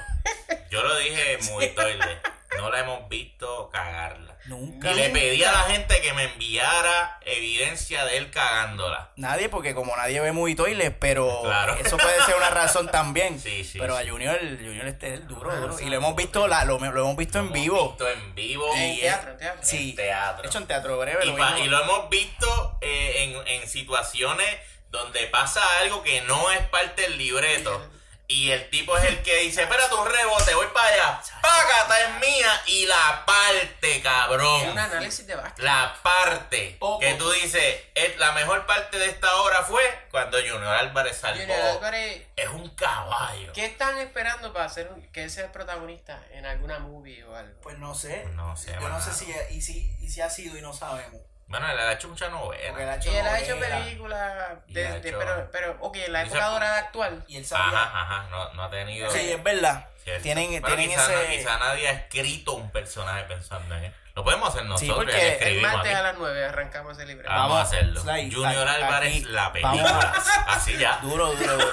Yo 0.70 0.82
lo 0.82 0.97
dije 0.97 1.39
muy 1.52 1.68
toile. 1.68 2.20
No 2.59 2.70
la 2.70 2.80
hemos 2.80 3.09
visto 3.09 3.70
cagarla. 3.72 4.36
Nunca. 4.47 4.90
Y 4.90 4.94
le 4.94 5.10
pedí 5.10 5.44
a 5.44 5.52
la 5.52 5.60
gente 5.62 6.01
que 6.01 6.12
me 6.14 6.24
enviara 6.24 7.18
evidencia 7.26 8.05
de 8.06 8.16
él 8.16 8.30
cagándola. 8.30 9.10
Nadie, 9.16 9.48
porque 9.48 9.74
como 9.74 9.94
nadie 9.97 10.20
ve 10.20 10.32
muy 10.32 10.55
toiles, 10.55 10.93
pero 10.98 11.40
Claro. 11.44 11.74
eso 11.74 11.97
puede 11.97 12.20
ser 12.24 12.35
una 12.36 12.51
razón 12.51 12.89
también. 12.90 13.39
Sí, 13.40 13.62
sí, 13.64 13.78
pero 13.78 13.97
sí. 13.98 14.06
a 14.06 14.10
Junior, 14.10 14.39
Junior 14.40 14.86
este 14.86 15.09
es 15.09 15.20
el 15.20 15.26
duro, 15.28 15.55
duro. 15.55 15.78
Y 15.80 15.85
lo 15.90 15.97
hemos 15.97 16.16
visto, 16.16 16.48
la, 16.48 16.64
lo, 16.64 16.78
lo 16.78 17.01
hemos 17.01 17.16
visto 17.16 17.39
en 17.39 17.52
vivo. 17.52 17.90
visto 17.90 18.09
en 18.09 18.35
vivo. 18.35 18.64
En 18.74 18.94
Y 18.94 19.01
teatro, 19.01 19.30
en 19.32 19.39
teatro. 19.39 19.60
Sí, 19.64 19.90
En 19.90 19.97
teatro. 19.97 20.48
hecho 20.48 20.59
en 20.59 20.66
teatro 20.66 20.98
breve. 20.98 21.24
Y, 21.24 21.28
lo 21.28 21.36
pa- 21.36 21.59
y 21.59 21.68
lo 21.68 21.82
hemos 21.82 22.09
visto 22.10 22.78
eh, 22.80 23.24
en, 23.47 23.47
en 23.62 23.68
situaciones 23.68 24.47
donde 24.90 25.26
pasa 25.26 25.60
algo 25.82 26.02
que 26.02 26.22
no 26.22 26.51
es 26.52 26.60
parte 26.68 27.02
del 27.02 27.18
libreto. 27.18 27.90
Y 28.30 28.50
el 28.50 28.68
tipo 28.68 28.94
es 28.98 29.05
el 29.05 29.22
que 29.22 29.36
dice, 29.38 29.62
espérate 29.62 29.94
un 29.94 30.06
rebote, 30.06 30.55
voy 30.55 30.66
para 30.74 30.86
allá. 30.88 31.22
Págata 31.40 31.98
es 32.02 32.20
mía. 32.20 32.62
Y 32.66 32.84
la 32.84 33.24
parte, 33.24 33.96
Es 33.96 34.02
cabrón. 34.02 34.68
un 34.68 34.78
análisis 34.78 35.26
de 35.26 35.34
básquet. 35.34 35.64
La 35.64 35.96
parte 36.02 36.76
Poco. 36.78 36.98
que 37.00 37.14
tú 37.14 37.30
dices, 37.30 37.80
es, 37.94 38.18
la 38.18 38.32
mejor 38.32 38.66
parte 38.66 38.98
de 38.98 39.06
esta 39.06 39.34
obra 39.40 39.62
fue 39.62 39.80
cuando 40.10 40.36
Junior 40.38 40.66
Álvarez 40.66 41.16
salvó. 41.16 41.40
Junior 41.40 41.59
Álvarez, 41.59 42.26
Es 42.36 42.48
un 42.50 42.68
caballo. 42.74 43.50
¿qué 43.55 43.64
están 43.64 43.96
esperando 43.96 44.52
para 44.52 44.66
hacer 44.66 44.92
un- 44.92 45.10
que 45.10 45.24
él 45.24 45.30
sea 45.30 45.44
el 45.46 45.50
protagonista 45.50 46.22
en 46.32 46.44
alguna 46.44 46.78
movie 46.80 47.24
o 47.24 47.34
algo? 47.34 47.59
Pues 47.62 47.78
no 47.78 47.94
sé. 47.94 48.26
No 48.34 48.55
sé, 48.59 48.76
Yo 48.78 48.88
no 48.90 49.00
sé 49.00 49.14
si, 49.14 49.34
y 49.50 49.62
si, 49.62 49.90
y 50.02 50.10
si 50.10 50.20
ha 50.20 50.28
sido 50.28 50.59
y 50.59 50.60
no 50.60 50.74
sabemos. 50.74 51.22
Bueno, 51.49 51.70
él 51.70 51.79
ha 51.79 51.93
hecho 51.93 52.09
mucha 52.09 52.29
Porque 52.31 52.66
él 52.66 52.73
novela. 52.75 52.93
ha 52.93 52.97
hecho 52.97 53.11
Y 53.12 53.16
él 53.16 53.27
ha 53.27 53.41
hecho 53.41 53.59
películas, 53.59 54.49
de, 54.66 54.97
hecho- 54.99 55.19
pero, 55.19 55.49
pero, 55.51 55.77
ok, 55.81 55.97
en 55.97 56.12
la 56.12 56.23
Hizo- 56.25 56.35
época 56.37 56.47
dorada 56.51 56.79
actual. 56.79 57.25
Y 57.27 57.37
él 57.39 57.45
sabía. 57.47 57.66
Ajá, 57.83 58.01
ajá, 58.03 58.27
no, 58.31 58.53
no 58.55 58.62
ha 58.65 58.70
tenido... 58.70 59.11
Sí, 59.11 59.33
es 59.33 59.43
verdad. 59.43 59.87
Cierto. 60.05 60.23
Tienen, 60.23 60.51
Bueno, 60.61 60.66
tienen 60.66 60.89
quizá, 60.91 61.05
ese. 61.05 61.15
no- 61.15 61.37
quizá 61.37 61.59
nadie 61.59 61.89
ha 61.89 61.93
escrito 61.93 62.53
un 62.55 62.70
personaje 62.70 63.25
pensando 63.25 63.75
en 63.77 63.85
él. 63.85 63.95
Lo 64.19 64.24
podemos 64.24 64.49
hacer 64.49 64.65
nosotros. 64.65 64.97
porque 64.97 65.12
ya 65.12 65.39
que 65.39 65.45
el 65.51 65.57
El 65.59 65.62
martes 65.62 65.81
aquí. 65.82 65.95
a 65.95 66.03
las 66.03 66.16
9 66.19 66.47
arrancamos 66.49 66.93
ese 66.99 67.07
libro. 67.07 67.28
Vamos, 67.31 67.57
a 67.57 67.62
hacerlo. 67.62 68.01
Junior 68.01 68.66
aquí- 68.69 68.82
Álvarez, 68.82 69.23
la 69.27 69.53
película. 69.53 70.12
Así 70.49 70.77
ya. 70.77 70.99
Duro, 71.03 71.27
duro, 71.35 71.53
duro. 71.53 71.73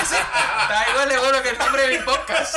Está 0.00 0.86
igual 0.92 1.08
de 1.08 1.18
bueno 1.18 1.42
que 1.42 1.48
el 1.48 1.58
nombre 1.58 1.82
de 1.88 1.98
mi 1.98 2.04
podcast. 2.04 2.54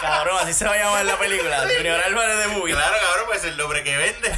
Cabrón, 0.00 0.38
así 0.40 0.54
se 0.54 0.64
va 0.66 0.72
a 0.72 0.76
llamar 0.78 1.04
la 1.04 1.18
película. 1.18 1.58
Junior 1.76 2.00
Álvarez 2.06 2.38
de 2.38 2.48
Movie. 2.48 2.74
Claro, 2.74 2.96
cabrón, 2.98 3.24
pues 3.26 3.44
el 3.44 3.56
nombre 3.58 3.84
que 3.84 3.94
vende. 3.94 4.32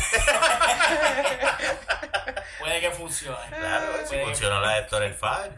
Puede 2.67 2.81
que 2.81 2.91
funcione. 2.91 3.57
Claro, 3.57 3.87
si 4.05 4.17
Puede 4.17 4.25
funcionó 4.25 4.61
la 4.61 4.71
de 4.73 4.79
Héctor 4.81 5.03
el 5.05 5.15
Fad. 5.15 5.51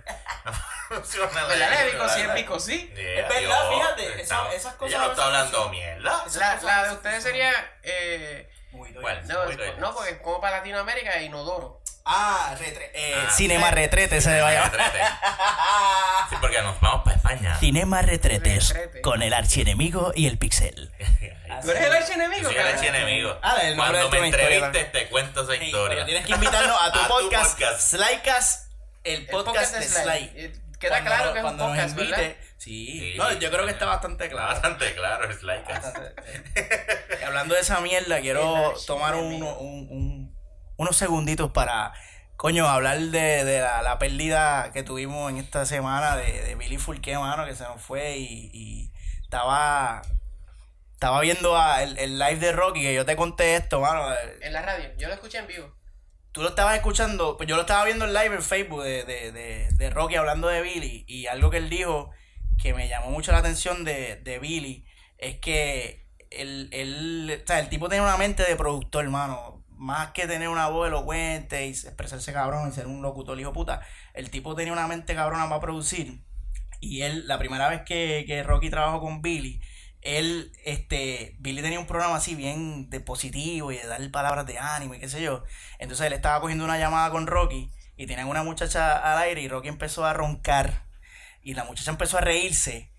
Funciona 0.88 1.42
la 1.42 1.48
de 1.48 1.56
Le 1.86 1.90
pico 1.92 2.08
sí, 2.08 2.20
Héctor 2.20 2.36
es 2.36 2.42
pico 2.42 2.60
sí. 2.60 2.94
Es 2.94 3.28
verdad, 3.28 3.70
fíjate, 3.70 4.20
esas 4.22 4.74
cosas 4.74 4.94
Ella 4.94 4.98
no 4.98 5.10
está 5.12 5.24
hablando 5.24 5.68
mierda. 5.70 6.24
La, 6.36 6.60
la 6.62 6.84
de 6.84 6.92
ustedes 6.92 7.22
sería. 7.22 7.52
Eh, 7.82 8.50
Muy. 8.78 8.92
¿Cuál? 8.94 9.26
no, 9.28 9.44
Muy 9.44 9.56
bien. 9.56 9.74
no, 9.80 9.94
porque 9.94 10.10
es 10.12 10.18
como 10.18 10.40
para 10.40 10.58
Latinoamérica, 10.58 11.20
Inodoro. 11.20 11.80
Ah, 12.10 12.54
retre 12.58 12.90
eh, 12.94 13.14
Ah, 13.18 13.30
Cinema 13.30 13.70
Retrete 13.70 14.20
se 14.22 14.40
va 14.40 14.48
a 14.48 14.52
llamar. 14.54 14.72
Retrete. 14.72 15.04
Sí, 16.30 16.36
porque 16.40 16.60
nos 16.62 16.78
vamos 16.80 17.04
para 17.04 17.16
España. 17.16 17.56
Cinema 17.58 18.02
Retretes 18.02 18.68
Retrete. 18.74 19.00
con 19.00 19.22
el 19.22 19.32
archienemigo 19.32 20.12
y 20.14 20.26
el 20.26 20.36
pixel. 20.38 20.90
¿Tú 21.62 21.70
eres 21.70 21.82
el 21.84 21.92
archienemigo? 21.92 22.42
Yo 22.42 22.48
soy 22.50 22.56
el 22.58 22.66
archienemigo. 22.74 23.38
Ah, 23.42 23.56
el 23.62 23.76
Cuando 23.76 24.08
de 24.10 24.20
me 24.20 24.26
entrevistes 24.26 24.92
te 24.92 25.08
cuento 25.08 25.42
esa 25.50 25.62
historia. 25.62 25.88
pero 25.96 26.04
tienes 26.06 26.26
que 26.26 26.32
invitarnos 26.32 26.76
a 26.80 26.92
tu 26.92 26.98
A 27.00 27.02
tu 27.02 27.08
podcast, 27.08 27.58
podcast. 27.58 27.80
Slycast, 27.80 28.70
el 29.04 29.20
El 29.20 29.26
podcast 29.26 29.74
de 29.74 29.82
Sly. 29.82 30.02
Sly. 30.02 30.60
Queda 30.78 30.90
Cuando 31.02 31.10
claro 31.10 31.32
que 31.32 31.38
es 31.40 31.44
un 31.44 31.56
podcast, 31.58 31.90
invite, 31.98 32.10
¿verdad? 32.10 32.36
Sí. 32.58 32.86
Sí. 33.00 33.14
No, 33.16 33.32
yo 33.32 33.50
creo 33.50 33.64
que 33.66 33.72
está 33.72 33.86
bastante 33.86 34.28
claro. 34.28 34.46
Bastante 34.48 34.94
claro, 34.94 35.30
es 35.30 35.42
like. 35.42 35.72
Hablando 37.26 37.54
de 37.54 37.60
esa 37.60 37.80
mierda, 37.80 38.20
quiero 38.20 38.74
tomar 38.86 39.14
un- 39.14 39.24
archienemigo. 39.24 39.58
un- 39.58 39.88
un- 39.90 40.38
unos 40.76 40.96
segunditos 40.96 41.50
para, 41.50 41.92
coño, 42.36 42.68
hablar 42.68 42.98
de, 42.98 43.44
de 43.44 43.60
la, 43.60 43.82
la 43.82 43.98
pérdida 43.98 44.70
que 44.72 44.82
tuvimos 44.84 45.30
en 45.30 45.38
esta 45.38 45.66
semana 45.66 46.16
de, 46.16 46.42
de 46.42 46.54
Billy 46.54 46.78
Fulqué, 46.78 47.18
mano, 47.18 47.44
que 47.44 47.54
se 47.56 47.64
nos 47.64 47.82
fue 47.82 48.16
y, 48.16 48.50
y 48.52 48.92
estaba 49.22 50.02
estaba 50.94 51.20
viendo 51.20 51.56
a- 51.56 51.82
el, 51.82 51.98
el 51.98 52.18
live 52.18 52.36
de 52.36 52.52
Rocky, 52.52 52.82
que 52.82 52.94
yo 52.94 53.04
te 53.04 53.16
conté 53.16 53.56
esto, 53.56 53.80
mano. 53.80 54.08
En 54.40 54.52
la 54.52 54.62
radio. 54.62 54.90
Yo 54.96 55.08
lo 55.08 55.14
escuché 55.14 55.38
en 55.38 55.46
vivo. 55.48 55.74
Tú 56.32 56.42
lo 56.42 56.50
estabas 56.50 56.76
escuchando, 56.76 57.36
pues 57.36 57.48
yo 57.48 57.56
lo 57.56 57.62
estaba 57.62 57.84
viendo 57.84 58.04
en 58.04 58.12
live 58.12 58.34
en 58.36 58.42
Facebook 58.42 58.82
de, 58.82 59.04
de, 59.04 59.32
de, 59.32 59.68
de 59.72 59.90
Rocky 59.90 60.16
hablando 60.16 60.48
de 60.48 60.62
Billy 60.62 61.04
y 61.08 61.26
algo 61.26 61.50
que 61.50 61.56
él 61.56 61.70
dijo 61.70 62.10
que 62.62 62.74
me 62.74 62.88
llamó 62.88 63.10
mucho 63.10 63.32
la 63.32 63.38
atención 63.38 63.84
de, 63.84 64.16
de 64.16 64.38
Billy 64.38 64.84
es 65.16 65.38
que 65.38 66.06
él, 66.30 66.68
él, 66.72 67.40
o 67.42 67.46
sea, 67.46 67.60
el 67.60 67.68
tipo 67.68 67.88
tiene 67.88 68.04
una 68.04 68.16
mente 68.16 68.44
de 68.44 68.56
productor, 68.56 69.04
hermano. 69.04 69.64
Más 69.70 70.10
que 70.10 70.26
tener 70.26 70.48
una 70.48 70.68
voz 70.68 70.88
elocuente 70.88 71.66
y 71.66 71.70
expresarse 71.70 72.32
cabrón 72.32 72.68
y 72.68 72.72
ser 72.72 72.88
un 72.88 73.00
locutor 73.00 73.38
hijo 73.38 73.52
puta, 73.52 73.80
el 74.12 74.30
tipo 74.30 74.54
tenía 74.56 74.72
una 74.72 74.88
mente 74.88 75.14
cabrona 75.14 75.48
para 75.48 75.60
producir. 75.60 76.20
Y 76.80 77.02
él, 77.02 77.26
la 77.26 77.38
primera 77.38 77.68
vez 77.68 77.82
que, 77.82 78.24
que 78.26 78.42
Rocky 78.42 78.70
trabajó 78.70 79.00
con 79.00 79.22
Billy, 79.22 79.60
él, 80.16 80.52
este, 80.64 81.36
Billy 81.40 81.62
tenía 81.62 81.78
un 81.80 81.86
programa 81.86 82.16
así 82.16 82.34
bien 82.34 82.88
de 82.90 83.00
positivo 83.00 83.72
y 83.72 83.76
de 83.78 83.86
dar 83.86 84.10
palabras 84.10 84.46
de 84.46 84.58
ánimo 84.58 84.94
y 84.94 85.00
qué 85.00 85.08
sé 85.08 85.22
yo. 85.22 85.44
Entonces 85.78 86.06
él 86.06 86.12
estaba 86.12 86.40
cogiendo 86.40 86.64
una 86.64 86.78
llamada 86.78 87.10
con 87.10 87.26
Rocky 87.26 87.70
y 87.96 88.06
tenían 88.06 88.28
una 88.28 88.42
muchacha 88.42 88.96
al 88.98 89.18
aire 89.22 89.40
y 89.42 89.48
Rocky 89.48 89.68
empezó 89.68 90.06
a 90.06 90.12
roncar 90.14 90.86
y 91.42 91.54
la 91.54 91.64
muchacha 91.64 91.90
empezó 91.90 92.18
a 92.18 92.20
reírse 92.22 92.92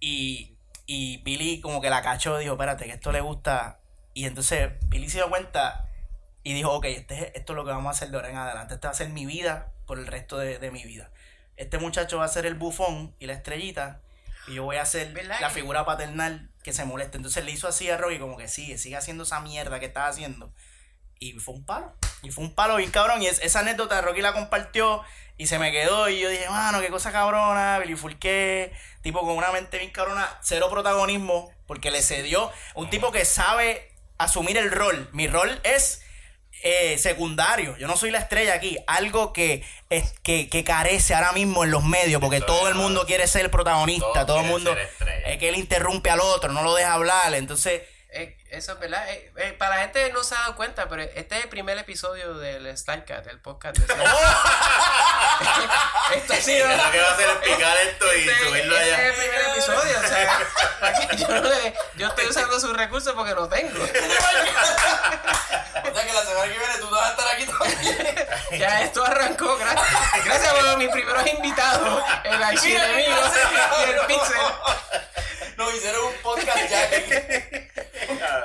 y, 0.00 0.58
y 0.86 1.18
Billy 1.22 1.60
como 1.60 1.80
que 1.80 1.90
la 1.90 2.02
cachó, 2.02 2.38
dijo, 2.38 2.52
espérate, 2.54 2.84
que 2.86 2.92
esto 2.92 3.12
le 3.12 3.20
gusta. 3.20 3.80
Y 4.14 4.26
entonces 4.26 4.70
Billy 4.88 5.08
se 5.08 5.18
dio 5.18 5.28
cuenta 5.30 5.88
y 6.42 6.54
dijo, 6.54 6.72
ok, 6.72 6.84
este, 6.86 7.14
es- 7.16 7.32
esto 7.34 7.52
es 7.52 7.56
lo 7.56 7.64
que 7.64 7.70
vamos 7.70 7.88
a 7.88 7.90
hacer 7.90 8.10
de 8.10 8.16
ahora 8.16 8.30
en 8.30 8.36
adelante. 8.36 8.74
Esta 8.74 8.88
va 8.88 8.92
a 8.92 8.96
ser 8.96 9.08
mi 9.10 9.26
vida 9.26 9.72
por 9.86 9.98
el 9.98 10.06
resto 10.06 10.38
de, 10.38 10.58
de 10.58 10.70
mi 10.70 10.84
vida. 10.84 11.10
Este 11.56 11.78
muchacho 11.78 12.18
va 12.18 12.24
a 12.24 12.28
ser 12.28 12.46
el 12.46 12.54
bufón 12.54 13.14
y 13.18 13.26
la 13.26 13.34
estrellita 13.34 14.02
y 14.46 14.54
yo 14.54 14.64
voy 14.64 14.76
a 14.76 14.86
ser 14.86 15.12
¿Verdad 15.12 15.38
la 15.40 15.50
figura 15.50 15.84
paternal 15.84 16.50
que 16.62 16.72
se 16.72 16.84
moleste. 16.84 17.16
Entonces 17.16 17.44
le 17.44 17.50
hizo 17.52 17.68
así 17.68 17.90
a 17.90 17.96
Rocky 17.96 18.18
como 18.18 18.36
que 18.36 18.48
sigue, 18.48 18.78
sigue 18.78 18.96
haciendo 18.96 19.24
esa 19.24 19.40
mierda 19.40 19.80
que 19.80 19.86
estaba 19.86 20.08
haciendo. 20.08 20.52
Y 21.18 21.32
fue 21.38 21.54
un 21.54 21.64
palo. 21.64 21.94
Y 22.22 22.30
fue 22.30 22.44
un 22.44 22.54
palo 22.54 22.76
bien 22.76 22.90
cabrón. 22.90 23.22
Y 23.22 23.26
es- 23.26 23.40
esa 23.42 23.60
anécdota 23.60 24.00
Rocky 24.00 24.20
la 24.22 24.32
compartió 24.32 25.02
y 25.36 25.46
se 25.46 25.58
me 25.58 25.72
quedó. 25.72 26.08
Y 26.08 26.20
yo 26.20 26.28
dije, 26.28 26.48
mano, 26.48 26.80
qué 26.80 26.88
cosa 26.88 27.12
cabrona. 27.12 27.78
Billy 27.78 27.96
Fulqué, 27.96 28.72
tipo 29.02 29.20
con 29.20 29.36
una 29.36 29.50
mente 29.52 29.78
bien 29.78 29.90
cabrona. 29.90 30.28
Cero 30.42 30.68
protagonismo 30.70 31.50
porque 31.66 31.90
le 31.90 32.02
cedió. 32.02 32.50
Un 32.74 32.90
tipo 32.90 33.12
que 33.12 33.24
sabe 33.24 33.92
asumir 34.18 34.56
el 34.58 34.70
rol. 34.70 35.08
Mi 35.12 35.26
rol 35.28 35.60
es 35.64 36.02
eh, 36.64 36.96
secundario. 36.98 37.76
Yo 37.76 37.86
no 37.86 37.96
soy 37.96 38.10
la 38.10 38.18
estrella 38.18 38.54
aquí. 38.54 38.78
Algo 38.86 39.34
que, 39.34 39.62
es, 39.90 40.14
que, 40.22 40.48
que 40.48 40.64
carece 40.64 41.14
ahora 41.14 41.32
mismo 41.32 41.62
en 41.62 41.70
los 41.70 41.84
medios 41.84 42.22
porque 42.22 42.40
todo 42.40 42.68
el 42.68 42.74
mundo 42.74 43.04
quiere 43.06 43.28
ser 43.28 43.42
el 43.42 43.50
protagonista. 43.50 44.24
Todo 44.24 44.40
el 44.40 44.46
mundo. 44.46 44.74
Es 45.26 45.38
que 45.38 45.50
él 45.50 45.56
interrumpe 45.56 46.08
al 46.08 46.20
otro, 46.20 46.52
no 46.52 46.62
lo 46.62 46.74
deja 46.74 46.94
hablar. 46.94 47.34
Entonces. 47.34 47.82
Eh, 48.16 48.36
eso 48.56 48.72
es 48.72 48.78
verdad. 48.78 49.06
Eh, 49.10 49.30
eh, 49.36 49.52
para 49.58 49.76
la 49.76 49.82
gente 49.82 50.10
no 50.12 50.24
se 50.24 50.34
ha 50.34 50.38
dado 50.40 50.56
cuenta, 50.56 50.88
pero 50.88 51.02
este 51.02 51.36
es 51.38 51.44
el 51.44 51.50
primer 51.50 51.76
episodio 51.78 52.34
del 52.34 52.76
Starcat, 52.76 53.26
el 53.26 53.40
podcast 53.40 53.76
de. 53.78 53.84
Esto 56.16 56.32
ha 56.32 56.36
sido. 56.36 56.66
Lo 56.68 56.90
que 56.90 57.00
va 57.00 57.08
a 57.08 57.12
hacer 57.12 57.28
es 57.30 57.36
picar 57.38 57.76
esto 57.78 58.14
y 58.14 58.28
Este- 58.28 58.44
subirlo 58.48 58.76
este 58.76 58.92
allá. 58.94 59.08
es 59.08 59.18
el 59.18 59.24
primer 59.24 59.40
episodio. 59.50 59.98
O 59.98 60.02
sea, 60.06 60.38
yo, 61.16 61.28
no 61.28 61.40
le- 61.48 61.74
yo 61.96 62.06
estoy 62.08 62.26
usando 62.26 62.60
sus 62.60 62.76
recursos 62.76 63.12
porque 63.14 63.34
no 63.34 63.48
tengo. 63.48 63.84
O 65.84 65.94
sea 65.96 66.06
que 66.06 66.12
la 66.12 66.24
semana 66.24 66.52
que 66.52 66.58
viene 66.58 66.74
tú 66.80 66.88
vas 66.90 67.06
a 67.06 67.10
estar 67.10 67.28
aquí 67.34 67.46
también. 67.46 68.14
Ya 68.58 68.82
esto 68.82 69.04
arrancó. 69.04 69.56
Gracias, 69.58 70.24
gracias 70.24 70.52
por 70.54 70.76
mis 70.78 70.88
primeros 70.88 71.26
invitados, 71.26 72.02
el 72.24 72.42
archienemigo 72.42 73.16
y 73.86 73.90
el 73.90 74.00
pixel. 74.06 74.36
Nos 75.56 75.74
hicieron 75.74 76.06
un 76.06 76.14
podcast 76.22 76.68
ya. 76.68 76.88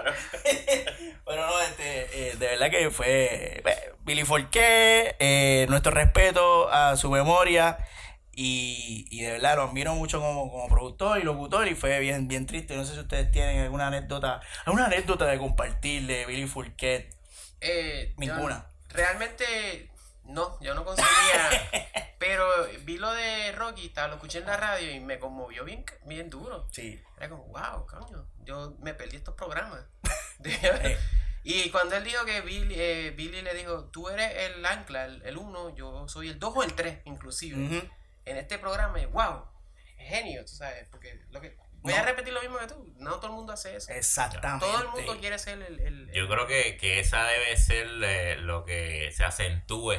Claro. 0.02 0.14
Pero 1.26 1.46
no, 1.48 1.62
este, 1.62 2.30
eh, 2.30 2.36
de 2.36 2.48
verdad 2.48 2.70
que 2.72 2.90
fue 2.92 3.62
eh, 3.66 3.94
Billy 4.04 4.24
Forqué, 4.24 5.16
eh, 5.20 5.66
nuestro 5.70 5.92
respeto 5.92 6.70
a 6.72 6.96
su 6.98 7.10
memoria 7.12 7.78
y, 8.32 9.06
y 9.12 9.22
de 9.24 9.34
verdad 9.34 9.58
lo 9.58 9.64
admiro 9.64 9.94
mucho 9.96 10.20
como, 10.20 10.50
como 10.52 10.68
productor 10.70 11.20
y 11.20 11.24
locutor 11.24 11.68
y 11.68 11.76
fue 11.76 12.00
bien, 12.00 12.28
bien 12.28 12.46
triste. 12.46 12.76
No 12.76 12.84
sé 12.86 12.94
si 12.94 13.00
ustedes 13.00 13.32
tienen 13.32 13.60
alguna 13.62 13.88
anécdota, 13.88 14.42
alguna 14.66 14.86
anécdota 14.86 15.26
de 15.26 15.38
compartir 15.38 16.08
de 16.08 16.26
Billy 16.26 16.48
Forqué. 16.48 17.10
Eh, 17.62 18.14
yo- 18.18 18.34
Ninguna. 18.34 18.66
realmente 18.90 19.90
no, 20.24 20.58
yo 20.62 20.74
no 20.74 20.84
conseguía. 20.86 21.10
pero 22.20 22.46
vi 22.84 22.98
lo 22.98 23.12
de 23.14 23.52
Rocky, 23.54 23.86
estaba, 23.88 24.08
lo 24.08 24.16
escuché 24.16 24.40
en 24.40 24.46
la 24.46 24.58
radio 24.58 24.92
y 24.92 25.00
me 25.00 25.20
conmovió 25.20 25.64
bien, 25.66 25.84
bien 26.06 26.30
duro. 26.30 26.66
Sí. 26.72 27.00
Era 27.18 27.30
como, 27.30 27.44
wow, 27.46 27.86
coño, 27.86 28.26
yo 28.50 28.76
me 28.82 28.94
perdí 28.94 29.16
estos 29.18 29.36
programas. 29.36 29.86
De- 30.40 30.98
y 31.44 31.70
cuando 31.70 31.96
él 31.96 32.04
dijo 32.04 32.26
que 32.26 32.42
Billy, 32.42 32.76
eh, 32.78 33.14
Billy 33.16 33.42
le 33.42 33.54
dijo, 33.54 33.86
tú 33.86 34.10
eres 34.10 34.30
el 34.52 34.66
ancla, 34.66 35.06
el 35.06 35.38
1, 35.38 35.76
yo 35.76 36.08
soy 36.08 36.30
el 36.30 36.38
2 36.40 36.54
o 36.56 36.64
el 36.64 36.74
3 36.74 37.00
inclusive. 37.06 37.90
En 38.26 38.38
este 38.38 38.58
programa, 38.60 39.00
wow, 39.08 39.46
genio, 39.98 40.42
tú 40.46 40.52
sabes, 40.54 40.88
porque 40.90 41.22
lo 41.32 41.40
que... 41.42 41.56
Voy 41.82 41.94
a 41.94 42.04
repetir 42.04 42.34
lo 42.34 42.42
mismo 42.42 42.58
que 42.58 42.68
tú, 42.68 42.94
no 42.98 43.16
todo 43.16 43.28
el 43.28 43.34
mundo 43.34 43.54
hace 43.54 43.74
eso. 43.78 43.90
Exactamente. 43.94 44.66
Todo 44.66 44.82
el 44.82 44.88
mundo 44.90 45.18
quiere 45.22 45.40
ser 45.40 45.62
el... 45.62 45.80
el- 45.80 46.12
Yo 46.12 46.28
creo 46.28 46.46
que, 46.46 46.76
que 46.78 47.00
esa 47.00 47.24
debe 47.24 47.56
ser 47.56 47.88
eh, 48.04 48.36
lo 48.38 48.66
que 48.66 49.10
se 49.14 49.24
acentúe, 49.24 49.96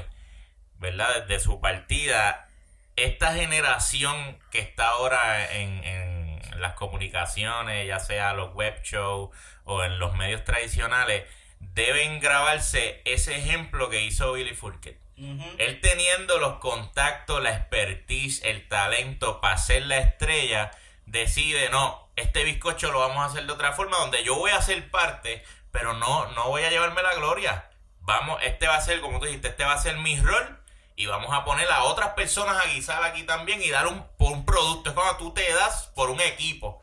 ¿verdad? 0.78 1.24
Desde 1.26 1.42
su 1.42 1.58
partida, 1.60 2.48
esta 2.96 3.32
generación 3.34 4.38
que 4.50 4.58
está 4.60 4.88
ahora 4.88 5.52
en, 5.54 5.82
en 5.84 6.09
las 6.56 6.74
comunicaciones, 6.74 7.86
ya 7.86 7.98
sea 7.98 8.32
los 8.34 8.54
web 8.54 8.80
shows 8.82 9.30
o 9.64 9.84
en 9.84 9.98
los 9.98 10.14
medios 10.14 10.44
tradicionales, 10.44 11.24
deben 11.58 12.20
grabarse 12.20 13.02
ese 13.04 13.36
ejemplo 13.36 13.90
que 13.90 14.02
hizo 14.02 14.32
Billy. 14.32 14.52
Ujú. 14.52 15.44
Él 15.58 15.80
teniendo 15.80 16.38
los 16.38 16.54
contactos, 16.58 17.42
la 17.42 17.50
expertise, 17.50 18.42
el 18.44 18.66
talento 18.68 19.40
para 19.40 19.58
ser 19.58 19.86
la 19.86 19.98
estrella, 19.98 20.70
decide, 21.06 21.68
no, 21.68 22.08
este 22.16 22.44
bizcocho 22.44 22.90
lo 22.92 23.00
vamos 23.00 23.18
a 23.18 23.26
hacer 23.26 23.46
de 23.46 23.52
otra 23.52 23.72
forma, 23.72 23.98
donde 23.98 24.24
yo 24.24 24.36
voy 24.36 24.50
a 24.50 24.62
ser 24.62 24.90
parte, 24.90 25.44
pero 25.70 25.92
no, 25.94 26.26
no 26.32 26.48
voy 26.48 26.62
a 26.62 26.70
llevarme 26.70 27.02
la 27.02 27.14
gloria. 27.14 27.70
Vamos, 28.00 28.40
este 28.42 28.66
va 28.66 28.76
a 28.76 28.80
ser, 28.80 29.00
como 29.00 29.18
tú 29.18 29.26
dijiste, 29.26 29.48
este 29.48 29.64
va 29.64 29.74
a 29.74 29.78
ser 29.78 29.96
mi 29.98 30.18
rol 30.18 30.59
y 31.00 31.06
vamos 31.06 31.32
a 31.32 31.44
poner 31.44 31.70
a 31.72 31.84
otras 31.84 32.10
personas 32.10 32.62
a 32.62 32.68
guisar 32.68 33.02
aquí 33.04 33.22
también 33.22 33.62
y 33.62 33.70
dar 33.70 33.86
un, 33.86 34.06
por 34.18 34.32
un 34.32 34.44
producto. 34.44 34.90
Es 34.90 34.94
cuando 34.94 35.16
tú 35.16 35.32
te 35.32 35.50
das 35.54 35.90
por 35.94 36.10
un 36.10 36.20
equipo. 36.20 36.82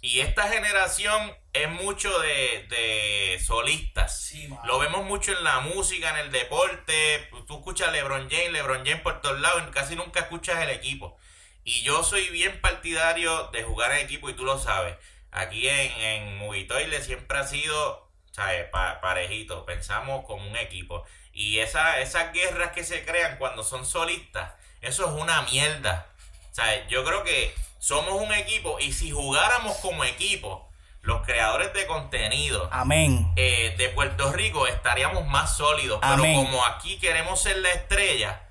Y 0.00 0.18
esta 0.18 0.48
generación 0.48 1.32
es 1.52 1.68
mucho 1.68 2.18
de, 2.18 2.66
de 2.68 3.40
solistas. 3.46 4.20
Sí. 4.20 4.48
Lo 4.64 4.80
vemos 4.80 5.04
mucho 5.04 5.30
en 5.30 5.44
la 5.44 5.60
música, 5.60 6.10
en 6.10 6.16
el 6.16 6.32
deporte. 6.32 7.30
Tú 7.46 7.58
escuchas 7.58 7.92
LeBron 7.92 8.28
James, 8.28 8.50
LeBron 8.50 8.84
James 8.84 9.00
por 9.02 9.20
todos 9.20 9.40
lados, 9.40 9.62
y 9.68 9.70
casi 9.70 9.94
nunca 9.94 10.18
escuchas 10.18 10.60
el 10.60 10.70
equipo. 10.70 11.16
Y 11.62 11.82
yo 11.82 12.02
soy 12.02 12.28
bien 12.30 12.60
partidario 12.60 13.44
de 13.52 13.62
jugar 13.62 13.92
en 13.92 13.98
equipo 13.98 14.28
y 14.28 14.34
tú 14.34 14.44
lo 14.44 14.58
sabes. 14.58 14.96
Aquí 15.30 15.68
en, 15.68 15.92
en 15.92 16.36
Movitoile 16.38 17.00
siempre 17.00 17.38
ha 17.38 17.46
sido, 17.46 18.10
¿sabes? 18.32 18.68
Pa- 18.70 19.00
parejito. 19.00 19.64
Pensamos 19.64 20.24
como 20.26 20.44
un 20.48 20.56
equipo. 20.56 21.04
Y 21.32 21.58
esa, 21.58 22.00
esas 22.00 22.32
guerras 22.32 22.72
que 22.72 22.84
se 22.84 23.04
crean 23.04 23.38
cuando 23.38 23.64
son 23.64 23.86
solistas, 23.86 24.52
eso 24.80 25.06
es 25.06 25.22
una 25.22 25.42
mierda. 25.42 26.06
O 26.50 26.54
sea, 26.54 26.86
yo 26.88 27.04
creo 27.04 27.24
que 27.24 27.54
somos 27.78 28.20
un 28.20 28.32
equipo 28.32 28.78
y 28.78 28.92
si 28.92 29.10
jugáramos 29.10 29.76
como 29.78 30.04
equipo, 30.04 30.68
los 31.02 31.22
creadores 31.22 31.72
de 31.72 31.86
contenido 31.86 32.68
Amén. 32.72 33.32
eh, 33.36 33.74
de 33.76 33.88
Puerto 33.88 34.32
Rico 34.32 34.66
estaríamos 34.66 35.26
más 35.26 35.56
sólidos. 35.56 35.98
Amén. 36.02 36.32
Pero 36.36 36.44
como 36.44 36.64
aquí 36.64 36.98
queremos 36.98 37.42
ser 37.42 37.56
la 37.58 37.70
estrella, 37.70 38.42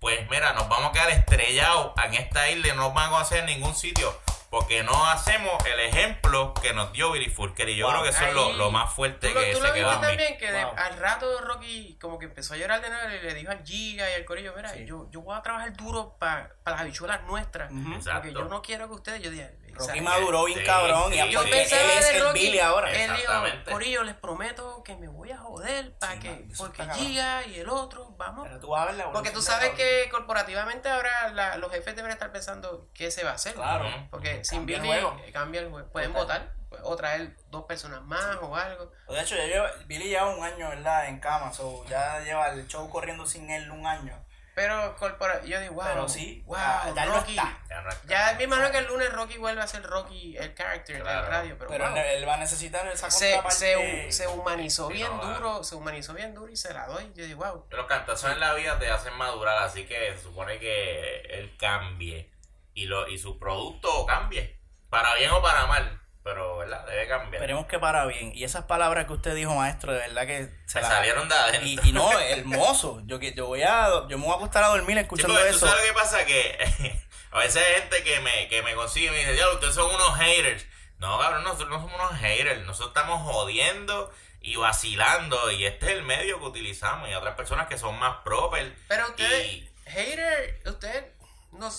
pues 0.00 0.28
mira, 0.30 0.52
nos 0.54 0.68
vamos 0.68 0.90
a 0.90 0.92
quedar 0.92 1.10
estrellados 1.10 1.92
en 2.04 2.14
esta 2.14 2.48
isla 2.50 2.68
y 2.68 2.76
no 2.76 2.92
vamos 2.92 3.18
a 3.18 3.22
hacer 3.22 3.40
en 3.40 3.46
ningún 3.46 3.74
sitio. 3.74 4.16
Porque 4.50 4.82
no 4.82 5.06
hacemos 5.06 5.52
el 5.66 5.78
ejemplo 5.80 6.54
que 6.54 6.72
nos 6.72 6.90
dio 6.92 7.12
Billy 7.12 7.28
Fulker. 7.28 7.68
Y 7.68 7.76
yo 7.76 7.84
Wow. 7.86 7.92
creo 7.92 8.02
que 8.04 8.08
eso 8.10 8.24
es 8.26 8.34
lo, 8.34 8.46
Ahí- 8.46 8.56
lo 8.56 8.70
más 8.70 8.92
fuerte 8.94 9.28
¿Tú 9.28 9.34
lo, 9.34 9.40
que 9.40 9.52
tú 9.52 9.58
se 9.60 9.66
lo 9.68 9.74
quedó 9.74 9.90
viste 9.90 10.06
también 10.06 10.38
que 10.38 10.50
de- 10.52 10.64
Wow. 10.64 10.74
al 10.76 10.96
rato 10.98 11.40
Rocky 11.42 11.98
como 12.00 12.18
que 12.18 12.24
empezó 12.26 12.54
a 12.54 12.56
llorar 12.56 12.80
de 12.80 12.88
nuevo 12.88 13.08
y 13.10 13.20
le 13.26 13.34
dijo 13.34 13.50
al 13.50 13.62
Giga 13.62 14.10
y 14.10 14.14
al 14.14 14.24
Corillo, 14.24 14.54
mira, 14.56 14.70
Sí. 14.70 14.86
yo, 14.86 15.06
yo 15.10 15.20
voy 15.20 15.36
a 15.36 15.42
trabajar 15.42 15.74
duro 15.76 16.16
para 16.18 16.48
las 16.64 16.80
habichuelas 16.80 17.22
nuestras. 17.24 17.70
Ujú. 17.70 17.92
Exacto. 17.94 18.20
Porque 18.22 18.32
yo 18.32 18.44
no 18.46 18.62
quiero 18.62 18.88
que 18.88 18.94
ustedes, 18.94 19.22
yo 19.22 19.30
dije, 19.30 19.50
Rocky 19.78 20.00
maduró 20.00 20.44
bien 20.44 20.58
Sí, 20.58 20.64
cabrón. 20.64 21.12
sí, 21.12 21.18
y. 21.20 21.30
Yo 21.30 21.42
pensaba 21.42 21.82
él 21.82 21.90
es 21.98 22.14
el 22.14 22.22
Rocky, 22.24 22.38
Billy 22.40 22.58
ahora. 22.60 22.90
Él 22.92 23.10
dijo. 23.16 23.32
Corillo, 23.70 24.02
les 24.04 24.14
prometo 24.16 24.82
que 24.82 24.96
me 24.96 25.08
voy 25.08 25.30
a 25.32 25.38
joder 25.38 25.96
para 25.98 26.14
Sí, 26.14 26.18
que, 26.20 26.48
porque. 26.56 26.84
Giga 26.94 27.44
y 27.46 27.60
el 27.60 27.68
otro, 27.68 28.10
vamos. 28.18 28.46
Pero 28.46 28.60
tú 28.60 28.68
vas 28.68 28.82
a 28.82 28.86
ver 28.86 28.94
la 28.96 29.12
Porque 29.12 29.30
tú 29.30 29.40
sabes 29.42 29.70
que 29.70 30.08
corporativamente 30.10 30.88
ahora 30.88 31.30
la- 31.32 31.56
los 31.56 31.70
jefes 31.70 31.94
deben 31.96 32.10
estar 32.10 32.32
pensando 32.32 32.88
qué 32.94 33.10
se 33.10 33.24
va 33.24 33.30
a 33.30 33.34
hacer. 33.34 33.54
Claro. 33.54 33.86
Porque 34.10 34.44
sin 34.44 34.66
Billy 34.66 34.86
juego. 34.86 35.16
cambia 35.32 35.60
el 35.60 35.70
juego. 35.70 35.88
Pueden 35.90 36.12
votar 36.12 36.52
o 36.82 36.96
traer 36.96 37.34
dos 37.50 37.64
personas 37.64 38.02
más 38.02 38.36
o 38.42 38.54
algo. 38.54 38.92
De 39.08 39.20
hecho, 39.20 39.36
ya 39.36 39.46
lleva, 39.46 39.70
Billy 39.86 40.08
lleva 40.08 40.26
un 40.36 40.44
año, 40.44 40.68
¿verdad? 40.68 41.08
En 41.08 41.18
cama. 41.18 41.50
So, 41.52 41.84
ya 41.88 42.20
lleva 42.20 42.48
el 42.50 42.66
show 42.68 42.88
corriendo 42.90 43.24
sin 43.26 43.48
él 43.50 43.70
un 43.70 43.86
año. 43.86 44.22
Pero 44.58 44.96
corpora 44.96 45.40
yo 45.44 45.60
digo, 45.60 45.74
wow. 45.74 45.84
Pero 45.86 46.08
sí, 46.08 46.42
wow, 46.44 46.56
ya- 46.56 46.92
ya 46.96 47.04
Rocky. 47.04 47.36
no 47.36 47.42
está. 47.90 48.06
Ya 48.08 48.34
me 48.36 48.42
imagino 48.42 48.72
que 48.72 48.78
el 48.78 48.86
lunes 48.88 49.12
Rocky 49.12 49.38
vuelve 49.38 49.62
a 49.62 49.68
ser 49.68 49.84
Rocky, 49.84 50.36
el 50.36 50.52
character 50.52 51.00
Claro. 51.00 51.20
del 51.22 51.30
radio. 51.30 51.56
Pero, 51.58 51.70
Pero 51.70 51.88
wow. 51.90 51.96
él, 51.96 52.28
va 52.28 52.34
a 52.34 52.38
necesitar 52.38 52.84
esa 52.88 53.08
se, 53.08 53.40
se, 53.50 54.10
se 54.10 54.26
humanizó 54.26 54.88
Sí, 54.88 54.94
bien 54.94 55.16
no, 55.16 55.24
duro, 55.24 55.62
se 55.62 55.76
humanizó 55.76 56.12
bien 56.12 56.34
duro 56.34 56.50
y 56.50 56.56
se 56.56 56.74
la 56.74 56.88
doy. 56.88 57.12
Yo 57.14 57.24
digo, 57.24 57.44
wow. 57.44 57.66
Los 57.70 57.86
cantazos 57.86 58.32
en 58.32 58.40
la 58.40 58.52
vida 58.54 58.76
te 58.80 58.90
hacen 58.90 59.14
madurar, 59.14 59.58
así 59.62 59.84
que 59.86 60.12
se 60.16 60.22
supone 60.24 60.58
que 60.58 61.20
él 61.30 61.54
cambie 61.56 62.28
y, 62.74 62.86
lo, 62.86 63.06
y 63.06 63.16
su 63.16 63.38
producto 63.38 64.06
cambie, 64.06 64.58
para 64.90 65.14
bien 65.14 65.30
o 65.30 65.40
para 65.40 65.66
mal, 65.66 66.00
pero 66.28 66.58
¿verdad? 66.58 66.84
debe 66.86 67.06
cambiar. 67.08 67.34
Esperemos 67.36 67.66
que 67.66 67.78
para 67.78 68.04
bien. 68.06 68.32
Y 68.34 68.44
esas 68.44 68.64
palabras 68.64 69.06
que 69.06 69.14
usted 69.14 69.34
dijo, 69.34 69.54
maestro, 69.54 69.92
de 69.92 69.98
verdad 70.00 70.26
que 70.26 70.48
se 70.66 70.80
las- 70.80 70.90
salieron 70.90 71.28
de 71.28 71.34
adentro. 71.34 71.66
Y, 71.66 71.80
y 71.88 71.92
no, 71.92 72.10
hermoso. 72.20 73.00
Yo 73.06 73.18
que 73.18 73.32
yo 73.34 73.46
voy 73.46 73.62
a 73.62 73.88
yo 74.08 74.18
me 74.18 74.24
voy 74.24 74.32
a 74.32 74.36
acostar 74.36 74.64
a 74.64 74.68
dormir 74.68 74.96
Sí, 74.96 75.02
escuchando 75.02 75.34
porque 75.34 75.50
tú 75.50 75.56
eso. 75.56 75.66
sabes 75.66 75.84
qué 75.86 75.92
pasa 75.94 76.24
que 76.26 77.00
a 77.32 77.38
veces 77.38 77.62
hay 77.66 77.80
gente 77.82 78.02
que 78.04 78.20
me, 78.20 78.48
que 78.48 78.62
me 78.62 78.74
consigue 78.74 79.06
y 79.06 79.10
me 79.10 79.18
dice, 79.18 79.36
ya, 79.36 79.48
ustedes 79.52 79.74
son 79.74 79.92
unos 79.94 80.16
haters. 80.18 80.66
No, 80.98 81.18
cabrón, 81.18 81.44
nosotros 81.44 81.68
no 81.70 81.80
somos 81.80 81.94
unos 81.94 82.20
haters, 82.20 82.64
nosotros 82.66 82.88
estamos 82.96 83.22
jodiendo 83.32 84.12
y 84.40 84.56
vacilando 84.56 85.50
y 85.50 85.64
este 85.64 85.86
es 85.86 85.92
el 85.92 86.02
medio 86.02 86.38
que 86.40 86.44
utilizamos 86.46 87.08
y 87.08 87.14
otras 87.14 87.34
personas 87.36 87.68
que 87.68 87.78
son 87.78 87.98
más 87.98 88.16
proper. 88.24 88.74
Pero 88.88 89.08
ustedes, 89.08 89.46
Y- 89.46 89.70
hater, 89.86 90.60
ustedes 90.66 91.04
no, 91.52 91.70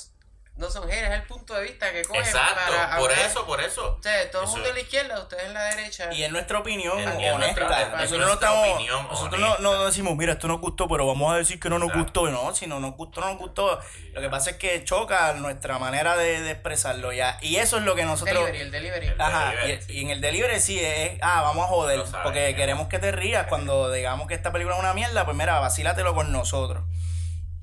no 0.60 0.70
son 0.70 0.84
haters, 0.90 1.10
es 1.10 1.16
el 1.22 1.24
punto 1.24 1.54
de 1.56 1.64
vista 1.64 1.92
que 1.92 2.04
cogen 2.04 2.22
Exacto, 2.22 2.56
para 2.72 2.98
por 2.98 3.12
hablar. 3.12 3.26
eso, 3.26 3.46
por 3.46 3.62
eso. 3.62 3.96
O 4.00 4.04
sea, 4.04 4.30
todo 4.30 4.44
el 4.44 4.50
mundo 4.50 4.68
es. 4.68 4.74
la 4.76 4.80
izquierda, 4.82 5.20
ustedes 5.22 5.46
en 5.46 5.54
la 5.54 5.64
derecha. 5.76 6.14
Y 6.14 6.24
es 6.24 6.32
nuestra 6.32 6.60
opinión 6.60 7.00
es 7.00 7.08
honesta. 7.34 7.62
nosotros 7.96 8.12
no 8.12 8.26
nuestra 8.28 8.34
estamos. 8.50 8.70
opinión 8.70 9.08
nosotros 9.08 9.40
no, 9.40 9.48
honesta. 9.48 9.64
no 9.64 9.86
decimos, 9.86 10.16
mira, 10.18 10.34
esto 10.34 10.48
nos 10.48 10.60
gustó, 10.60 10.88
pero 10.88 11.08
vamos 11.08 11.34
a 11.34 11.38
decir 11.38 11.60
que 11.60 11.70
no 11.70 11.80
nos 11.80 11.90
Exacto. 11.90 12.22
gustó. 12.22 12.32
No, 12.32 12.54
si 12.54 12.68
no 12.68 12.80
nos 12.80 12.96
gustó, 12.96 13.22
no 13.22 13.28
nos 13.30 13.38
gustó. 13.38 13.80
Lo 14.14 14.22
que 14.22 14.30
pasa 14.30 14.52
es 14.52 14.58
que 14.58 14.84
choca 14.84 15.34
nuestra 15.34 15.80
manera 15.80 16.18
de, 16.18 16.42
de 16.42 16.52
expresarlo 16.52 17.14
ya. 17.14 17.38
Y 17.42 17.56
eso 17.56 17.78
es 17.78 17.84
lo 17.84 17.96
que 17.96 18.04
nosotros. 18.04 18.36
delivery, 18.36 18.60
el 18.62 18.72
delivery. 18.72 19.08
El- 19.08 19.22
Ajá, 19.22 19.52
delivery, 19.52 19.74
y, 19.74 19.82
sí. 19.82 19.94
y 19.94 20.02
en 20.02 20.10
el 20.10 20.20
delivery 20.22 20.60
sí 20.60 20.80
es, 20.84 21.18
ah, 21.22 21.42
vamos 21.42 21.66
a 21.66 21.68
joder, 21.70 22.06
saben, 22.06 22.24
porque 22.24 22.54
queremos 22.56 22.90
que 22.90 23.00
te 23.00 23.12
rías 23.14 23.48
cuando 23.48 23.92
digamos 23.92 24.28
que 24.28 24.34
esta 24.34 24.52
película 24.52 24.76
es 24.76 24.82
una 24.82 24.94
mierda, 24.94 25.24
pues 25.24 25.38
mira, 25.38 25.60
vacílatelo 25.60 26.14
con 26.14 26.34
nosotros. 26.34 26.84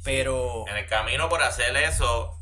Pero, 0.04 0.64
En 0.68 0.76
el 0.76 0.86
camino 0.86 1.28
por 1.28 1.42
hacer 1.42 1.76
eso, 1.76 2.35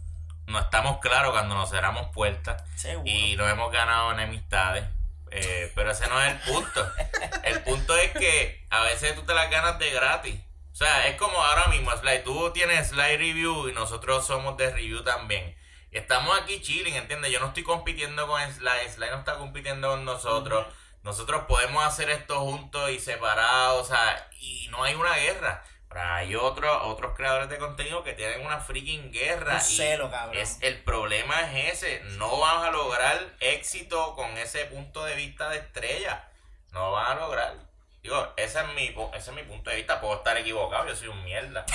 no 0.46 0.58
estamos 0.58 0.98
claros 0.98 1.32
cuando 1.32 1.54
nos 1.54 1.70
cerramos 1.70 2.08
puertas 2.12 2.62
seguro. 2.76 3.08
y 3.08 3.36
nos 3.36 3.50
hemos 3.50 3.72
ganado 3.72 4.12
enemistades. 4.12 4.84
Eh, 5.30 5.72
pero 5.74 5.90
ese 5.90 6.06
no 6.08 6.20
es 6.22 6.32
el 6.32 6.38
punto. 6.40 6.92
El 7.42 7.60
punto 7.62 7.96
es 7.96 8.12
que 8.12 8.64
a 8.70 8.82
veces 8.84 9.16
tú 9.16 9.22
te 9.22 9.34
las 9.34 9.50
ganas 9.50 9.78
de 9.80 9.90
gratis. 9.90 10.40
O 10.72 10.76
sea, 10.76 11.08
es 11.08 11.16
como 11.16 11.36
ahora 11.36 11.66
mismo, 11.66 11.90
Sly. 11.90 12.22
Tú 12.24 12.52
tienes 12.52 12.88
Sly 12.88 13.16
Review 13.16 13.68
y 13.68 13.72
nosotros 13.72 14.26
somos 14.26 14.56
de 14.56 14.70
review 14.70 15.02
también. 15.02 15.56
Y 15.90 15.98
estamos 15.98 16.38
aquí 16.40 16.60
chilling, 16.62 16.94
¿entiendes? 16.94 17.32
Yo 17.32 17.40
no 17.40 17.48
estoy 17.48 17.64
compitiendo 17.64 18.26
con 18.26 18.40
Sly. 18.40 18.88
Sly 18.90 19.06
no 19.10 19.18
está 19.18 19.36
compitiendo 19.36 19.90
con 19.90 20.04
nosotros. 20.04 20.66
Nosotros 21.02 21.44
podemos 21.46 21.84
hacer 21.84 22.10
esto 22.10 22.40
juntos 22.40 22.90
y 22.90 22.98
separados, 22.98 23.82
o 23.82 23.84
sea, 23.84 24.28
y 24.40 24.68
no 24.70 24.82
hay 24.84 24.94
una 24.94 25.14
guerra. 25.16 25.62
Hay 25.96 26.34
otros 26.34 26.76
otros 26.82 27.14
creadores 27.16 27.48
de 27.48 27.58
contenido 27.58 28.02
que 28.02 28.14
tienen 28.14 28.44
una 28.44 28.58
freaking 28.60 29.12
guerra. 29.12 29.54
Un 29.54 29.58
y 29.58 29.62
celo, 29.62 30.10
cabrón. 30.10 30.36
es, 30.36 30.58
el 30.60 30.82
problema 30.82 31.40
es 31.52 31.74
ese. 31.82 32.00
No 32.16 32.38
van 32.38 32.64
a 32.64 32.70
lograr 32.70 33.18
éxito 33.40 34.14
con 34.14 34.36
ese 34.36 34.64
punto 34.66 35.04
de 35.04 35.14
vista 35.14 35.48
de 35.50 35.58
estrella. 35.58 36.28
No 36.72 36.92
van 36.92 37.16
a 37.16 37.20
lograr. 37.20 37.54
Digo, 38.02 38.32
ese 38.36 38.60
es 38.60 38.66
mi, 38.74 38.94
ese 39.14 39.30
es 39.30 39.36
mi 39.36 39.42
punto 39.44 39.70
de 39.70 39.76
vista. 39.76 40.00
Puedo 40.00 40.16
estar 40.16 40.36
equivocado, 40.36 40.86
yo 40.86 40.96
soy 40.96 41.08
un 41.08 41.22
mierda. 41.24 41.64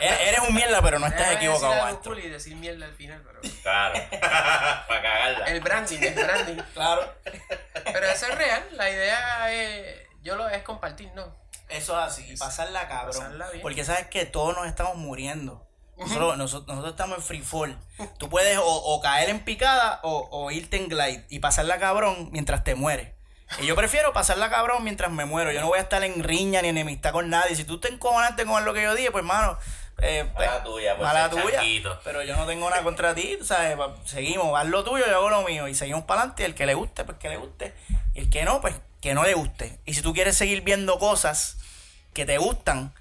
Eres 0.00 0.20
eres 0.20 0.40
un 0.40 0.54
mierda, 0.54 0.82
pero 0.82 0.98
no 0.98 1.06
estás 1.06 1.20
Déjame 1.20 1.36
equivocado, 1.38 1.72
decir 1.72 1.84
maestro. 1.84 2.18
y 2.18 2.28
decir 2.28 2.56
mierda 2.56 2.86
al 2.86 2.94
final, 2.94 3.22
pero... 3.24 3.40
Claro. 3.62 3.94
Para 4.20 5.02
cagarla. 5.02 5.46
El 5.46 5.60
branding, 5.60 5.98
el 6.00 6.14
branding. 6.14 6.62
Claro. 6.74 7.14
Pero 7.84 8.06
eso 8.06 8.26
es 8.26 8.34
real, 8.34 8.64
la 8.72 8.90
idea 8.90 9.52
es, 9.52 10.08
yo 10.22 10.36
lo 10.36 10.48
es 10.48 10.62
compartir, 10.62 11.10
¿no? 11.14 11.34
Eso 11.72 11.98
es 11.98 12.06
así, 12.06 12.26
y 12.32 12.36
pasarla 12.36 12.88
cabrón. 12.88 13.16
Pasarla 13.16 13.50
bien. 13.50 13.62
Porque 13.62 13.84
sabes 13.84 14.06
que 14.06 14.26
todos 14.26 14.54
nos 14.54 14.66
estamos 14.66 14.96
muriendo. 14.96 15.66
Nosotros, 15.96 16.36
nosotros, 16.36 16.68
nosotros 16.68 16.92
estamos 16.92 17.18
en 17.18 17.22
free 17.22 17.42
fall. 17.42 17.78
Tú 18.18 18.28
puedes 18.28 18.58
o, 18.58 18.64
o 18.64 19.00
caer 19.00 19.28
en 19.28 19.44
picada 19.44 20.00
o, 20.02 20.28
o 20.30 20.50
irte 20.50 20.76
en 20.76 20.88
glide 20.88 21.26
y 21.28 21.38
pasarla 21.38 21.78
cabrón 21.78 22.30
mientras 22.32 22.64
te 22.64 22.74
mueres. 22.74 23.10
Y 23.60 23.66
yo 23.66 23.76
prefiero 23.76 24.12
pasarla 24.12 24.50
cabrón 24.50 24.82
mientras 24.82 25.10
me 25.10 25.24
muero. 25.24 25.52
Yo 25.52 25.60
no 25.60 25.68
voy 25.68 25.78
a 25.78 25.82
estar 25.82 26.02
en 26.02 26.22
riña 26.24 26.62
ni 26.62 26.68
enemistad 26.68 27.12
con 27.12 27.28
nadie. 27.28 27.54
Si 27.54 27.64
tú 27.64 27.78
te 27.78 27.88
encojonaste 27.88 28.46
con 28.46 28.64
lo 28.64 28.72
que 28.72 28.82
yo 28.82 28.94
dije, 28.94 29.10
pues 29.10 29.22
hermano. 29.22 29.58
Eh, 30.00 30.28
pues, 30.34 30.48
Mala 30.48 30.64
tuya, 30.64 30.96
por 30.96 31.06
mala 31.06 31.30
tuya. 31.30 31.60
Pero 32.02 32.22
yo 32.22 32.34
no 32.36 32.46
tengo 32.46 32.68
nada 32.70 32.82
contra 32.82 33.14
ti, 33.14 33.38
¿sabes? 33.42 33.76
Seguimos, 34.04 34.58
haz 34.58 34.66
lo 34.66 34.82
tuyo, 34.82 35.04
yo 35.06 35.16
hago 35.16 35.30
lo 35.30 35.42
mío. 35.42 35.68
Y 35.68 35.74
seguimos 35.74 36.04
para 36.04 36.22
adelante. 36.22 36.44
El 36.44 36.54
que 36.54 36.66
le 36.66 36.74
guste, 36.74 37.04
pues 37.04 37.18
que 37.18 37.28
le 37.28 37.36
guste. 37.36 37.74
Y 38.14 38.20
el 38.20 38.30
que 38.30 38.44
no, 38.44 38.60
pues 38.60 38.74
que 39.00 39.14
no 39.14 39.22
le 39.24 39.34
guste. 39.34 39.78
Y 39.84 39.94
si 39.94 40.02
tú 40.02 40.14
quieres 40.14 40.36
seguir 40.36 40.62
viendo 40.62 40.98
cosas 40.98 41.58
que 42.12 42.26
te 42.26 42.38
gustan, 42.38 42.92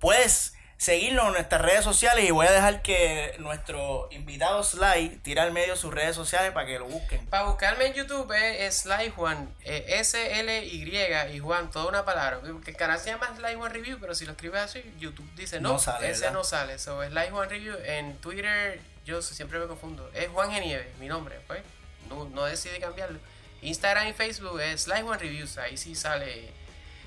puedes 0.00 0.54
seguirnos 0.78 1.28
en 1.28 1.32
nuestras 1.32 1.62
redes 1.62 1.84
sociales. 1.84 2.24
Y 2.24 2.30
voy 2.30 2.46
a 2.46 2.52
dejar 2.52 2.82
que 2.82 3.34
nuestro 3.38 4.08
invitado 4.10 4.62
Sly 4.62 5.20
tire 5.22 5.40
al 5.40 5.52
medio 5.52 5.76
sus 5.76 5.92
redes 5.92 6.14
sociales 6.16 6.52
para 6.52 6.66
que 6.66 6.78
lo 6.78 6.86
busquen. 6.86 7.24
Para 7.26 7.44
buscarme 7.44 7.86
en 7.86 7.94
YouTube 7.94 8.30
es 8.32 8.82
Sly 8.82 9.10
Juan, 9.10 9.48
eh, 9.64 9.84
S-L-Y 9.88 11.34
y 11.34 11.38
Juan, 11.38 11.70
toda 11.70 11.86
una 11.88 12.04
palabra. 12.04 12.40
Porque 12.40 12.72
el 12.72 12.76
canal 12.76 12.98
se 12.98 13.10
llama 13.10 13.32
Sly 13.36 13.54
Juan 13.54 13.72
Review, 13.72 13.98
pero 14.00 14.14
si 14.14 14.26
lo 14.26 14.32
escribes 14.32 14.60
así, 14.60 14.82
YouTube 14.98 15.28
dice 15.34 15.60
no, 15.60 15.74
No 15.74 15.78
sale, 15.78 16.10
ese 16.10 16.20
¿verdad? 16.22 16.34
no 16.34 16.44
sale. 16.44 16.78
So, 16.78 17.02
Sly 17.02 17.30
Juan 17.30 17.48
Review 17.48 17.74
en 17.84 18.16
Twitter, 18.18 18.80
yo 19.04 19.22
siempre 19.22 19.58
me 19.58 19.66
confundo. 19.66 20.10
Es 20.14 20.28
Juan 20.28 20.50
Genieve, 20.50 20.90
mi 21.00 21.08
nombre, 21.08 21.36
pues. 21.46 21.62
No, 22.08 22.24
no 22.26 22.44
decidí 22.44 22.78
cambiarlo. 22.78 23.18
Instagram 23.62 24.08
y 24.08 24.12
Facebook 24.12 24.60
es 24.60 24.82
Sly 24.82 25.02
Juan 25.02 25.18
Reviews, 25.18 25.58
ahí 25.58 25.76
sí 25.76 25.94
sale. 25.94 26.52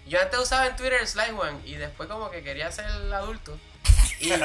Yo 0.10 0.20
antes 0.22 0.40
usaba 0.40 0.66
en 0.68 0.76
Twitter 0.76 1.08
Sly 1.08 1.32
Juan 1.36 1.62
y 1.66 1.76
después 1.76 2.10
como 2.10 2.30
que 2.32 2.44
quería 2.44 2.72
ser 2.72 2.86
adulto. 3.14 3.58
Y, 4.20 4.34
y 4.34 4.38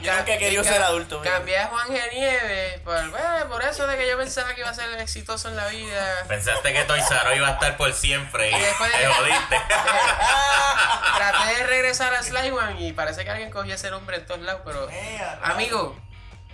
Yo 0.00 0.14
nunca 0.14 0.36
y 0.36 0.54
ca- 0.56 0.64
ser 0.64 0.82
adulto, 0.82 1.18
mira. 1.20 1.32
Cambié 1.32 1.58
a 1.58 1.66
Juan 1.66 1.88
Genieves 1.88 2.78
por, 2.80 3.10
bueno, 3.10 3.48
por 3.48 3.64
eso 3.64 3.86
de 3.88 3.96
que 3.96 4.06
yo 4.08 4.16
pensaba 4.16 4.54
que 4.54 4.60
iba 4.60 4.70
a 4.70 4.74
ser 4.74 4.88
exitoso 5.00 5.48
en 5.48 5.56
la 5.56 5.66
vida. 5.66 6.24
Pensaste 6.28 6.72
que 6.72 6.84
Toy 6.84 7.00
Saro 7.00 7.34
iba 7.34 7.48
a 7.48 7.52
estar 7.52 7.76
por 7.76 7.92
siempre 7.92 8.50
y 8.50 8.54
Y 8.54 8.60
después 8.60 8.92
de- 8.92 8.98
te 8.98 9.06
jodiste. 9.06 9.56
Traté 11.16 11.54
de 11.56 11.66
regresar 11.66 12.14
a 12.14 12.22
Sly 12.22 12.50
One 12.50 12.80
y 12.86 12.92
parece 12.92 13.24
que 13.24 13.30
alguien 13.30 13.50
cogió 13.50 13.74
ese 13.74 13.90
nombre 13.90 14.18
en 14.18 14.26
todos 14.26 14.40
lados, 14.40 14.62
pero 14.64 14.88
Ea, 14.90 15.40
amigo, 15.42 15.98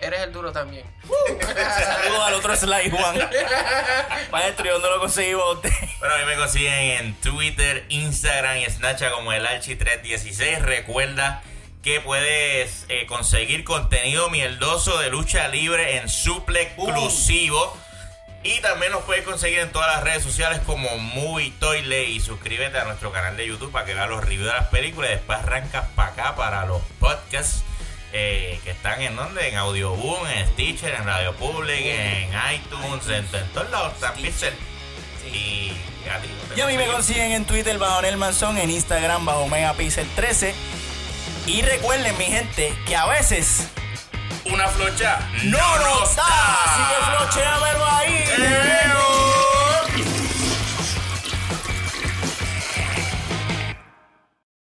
eres 0.00 0.20
el 0.20 0.32
duro 0.32 0.52
también. 0.52 0.84
Saludos 1.04 2.26
al 2.26 2.34
otro 2.34 2.56
Sly 2.56 2.90
Juan. 2.90 3.16
Maestro, 4.32 4.66
¿y 4.66 4.68
dónde 4.68 4.88
lo 4.88 5.00
conseguimos 5.00 5.56
usted? 5.56 5.70
Bueno, 5.98 6.14
a 6.14 6.18
mí 6.18 6.24
me 6.26 6.36
consiguen 6.36 6.72
en 6.72 7.14
Twitter, 7.16 7.84
Instagram 7.88 8.58
y 8.58 8.66
Snapchat 8.66 9.12
como 9.12 9.32
el 9.32 9.46
Archi316. 9.46 10.60
Recuerda 10.60 11.42
que 11.82 12.00
puedes 12.00 12.86
eh, 12.88 13.06
conseguir 13.06 13.64
contenido 13.64 14.28
mierdoso 14.30 14.98
de 14.98 15.10
lucha 15.10 15.48
libre 15.48 15.98
en 15.98 16.08
suple 16.08 16.62
exclusivo. 16.62 17.76
Y 18.42 18.60
también 18.60 18.92
nos 18.92 19.02
puedes 19.02 19.24
conseguir 19.24 19.58
en 19.58 19.72
todas 19.72 19.92
las 19.92 20.04
redes 20.04 20.22
sociales 20.22 20.60
como 20.64 20.98
Movie 20.98 21.52
Toilet. 21.58 22.08
Y 22.08 22.20
suscríbete 22.20 22.78
a 22.78 22.84
nuestro 22.84 23.10
canal 23.10 23.36
de 23.36 23.46
YouTube 23.46 23.72
para 23.72 23.86
que 23.86 23.94
veas 23.94 24.08
los 24.08 24.22
reviews 24.22 24.46
de 24.46 24.52
las 24.52 24.66
películas. 24.66 25.10
Y 25.10 25.14
después 25.14 25.38
arrancas 25.38 25.86
para 25.96 26.10
acá 26.10 26.36
para 26.36 26.66
los 26.66 26.80
podcasts 27.00 27.64
que 28.64 28.70
están 28.70 29.00
en 29.02 29.16
donde? 29.16 29.48
En 29.48 29.56
Audioboom, 29.56 30.26
en 30.26 30.46
Stitcher, 30.48 30.94
en 30.94 31.04
Radio 31.04 31.34
Public, 31.34 31.80
en 31.84 32.30
iTunes, 32.54 33.08
en, 33.08 33.26
todos 33.52 33.70
lados 33.70 33.94
están 33.94 34.14
Pixel. 34.14 34.54
Y, 35.32 35.72
y, 36.56 36.60
a 36.60 36.66
mí 36.66 36.76
me 36.76 36.86
consiguen 36.86 37.32
en 37.32 37.44
Twitter 37.44 37.78
bajo 37.78 38.02
Nel 38.02 38.16
Manzón, 38.16 38.58
en 38.58 38.70
Instagram 38.70 39.24
bajo 39.24 39.48
Megapixel 39.48 40.08
13. 40.14 40.54
Y 41.46 41.62
recuerden, 41.62 42.16
mi 42.18 42.24
gente, 42.24 42.74
que 42.86 42.96
a 42.96 43.06
veces 43.06 43.68
una 44.50 44.68
flocha 44.68 45.18
no 45.44 45.76
nos 45.78 46.16
da. 46.16 46.24
Así 46.64 47.38
que 47.38 47.42
ahí. 47.84 48.24
¡Eo! 48.38 49.45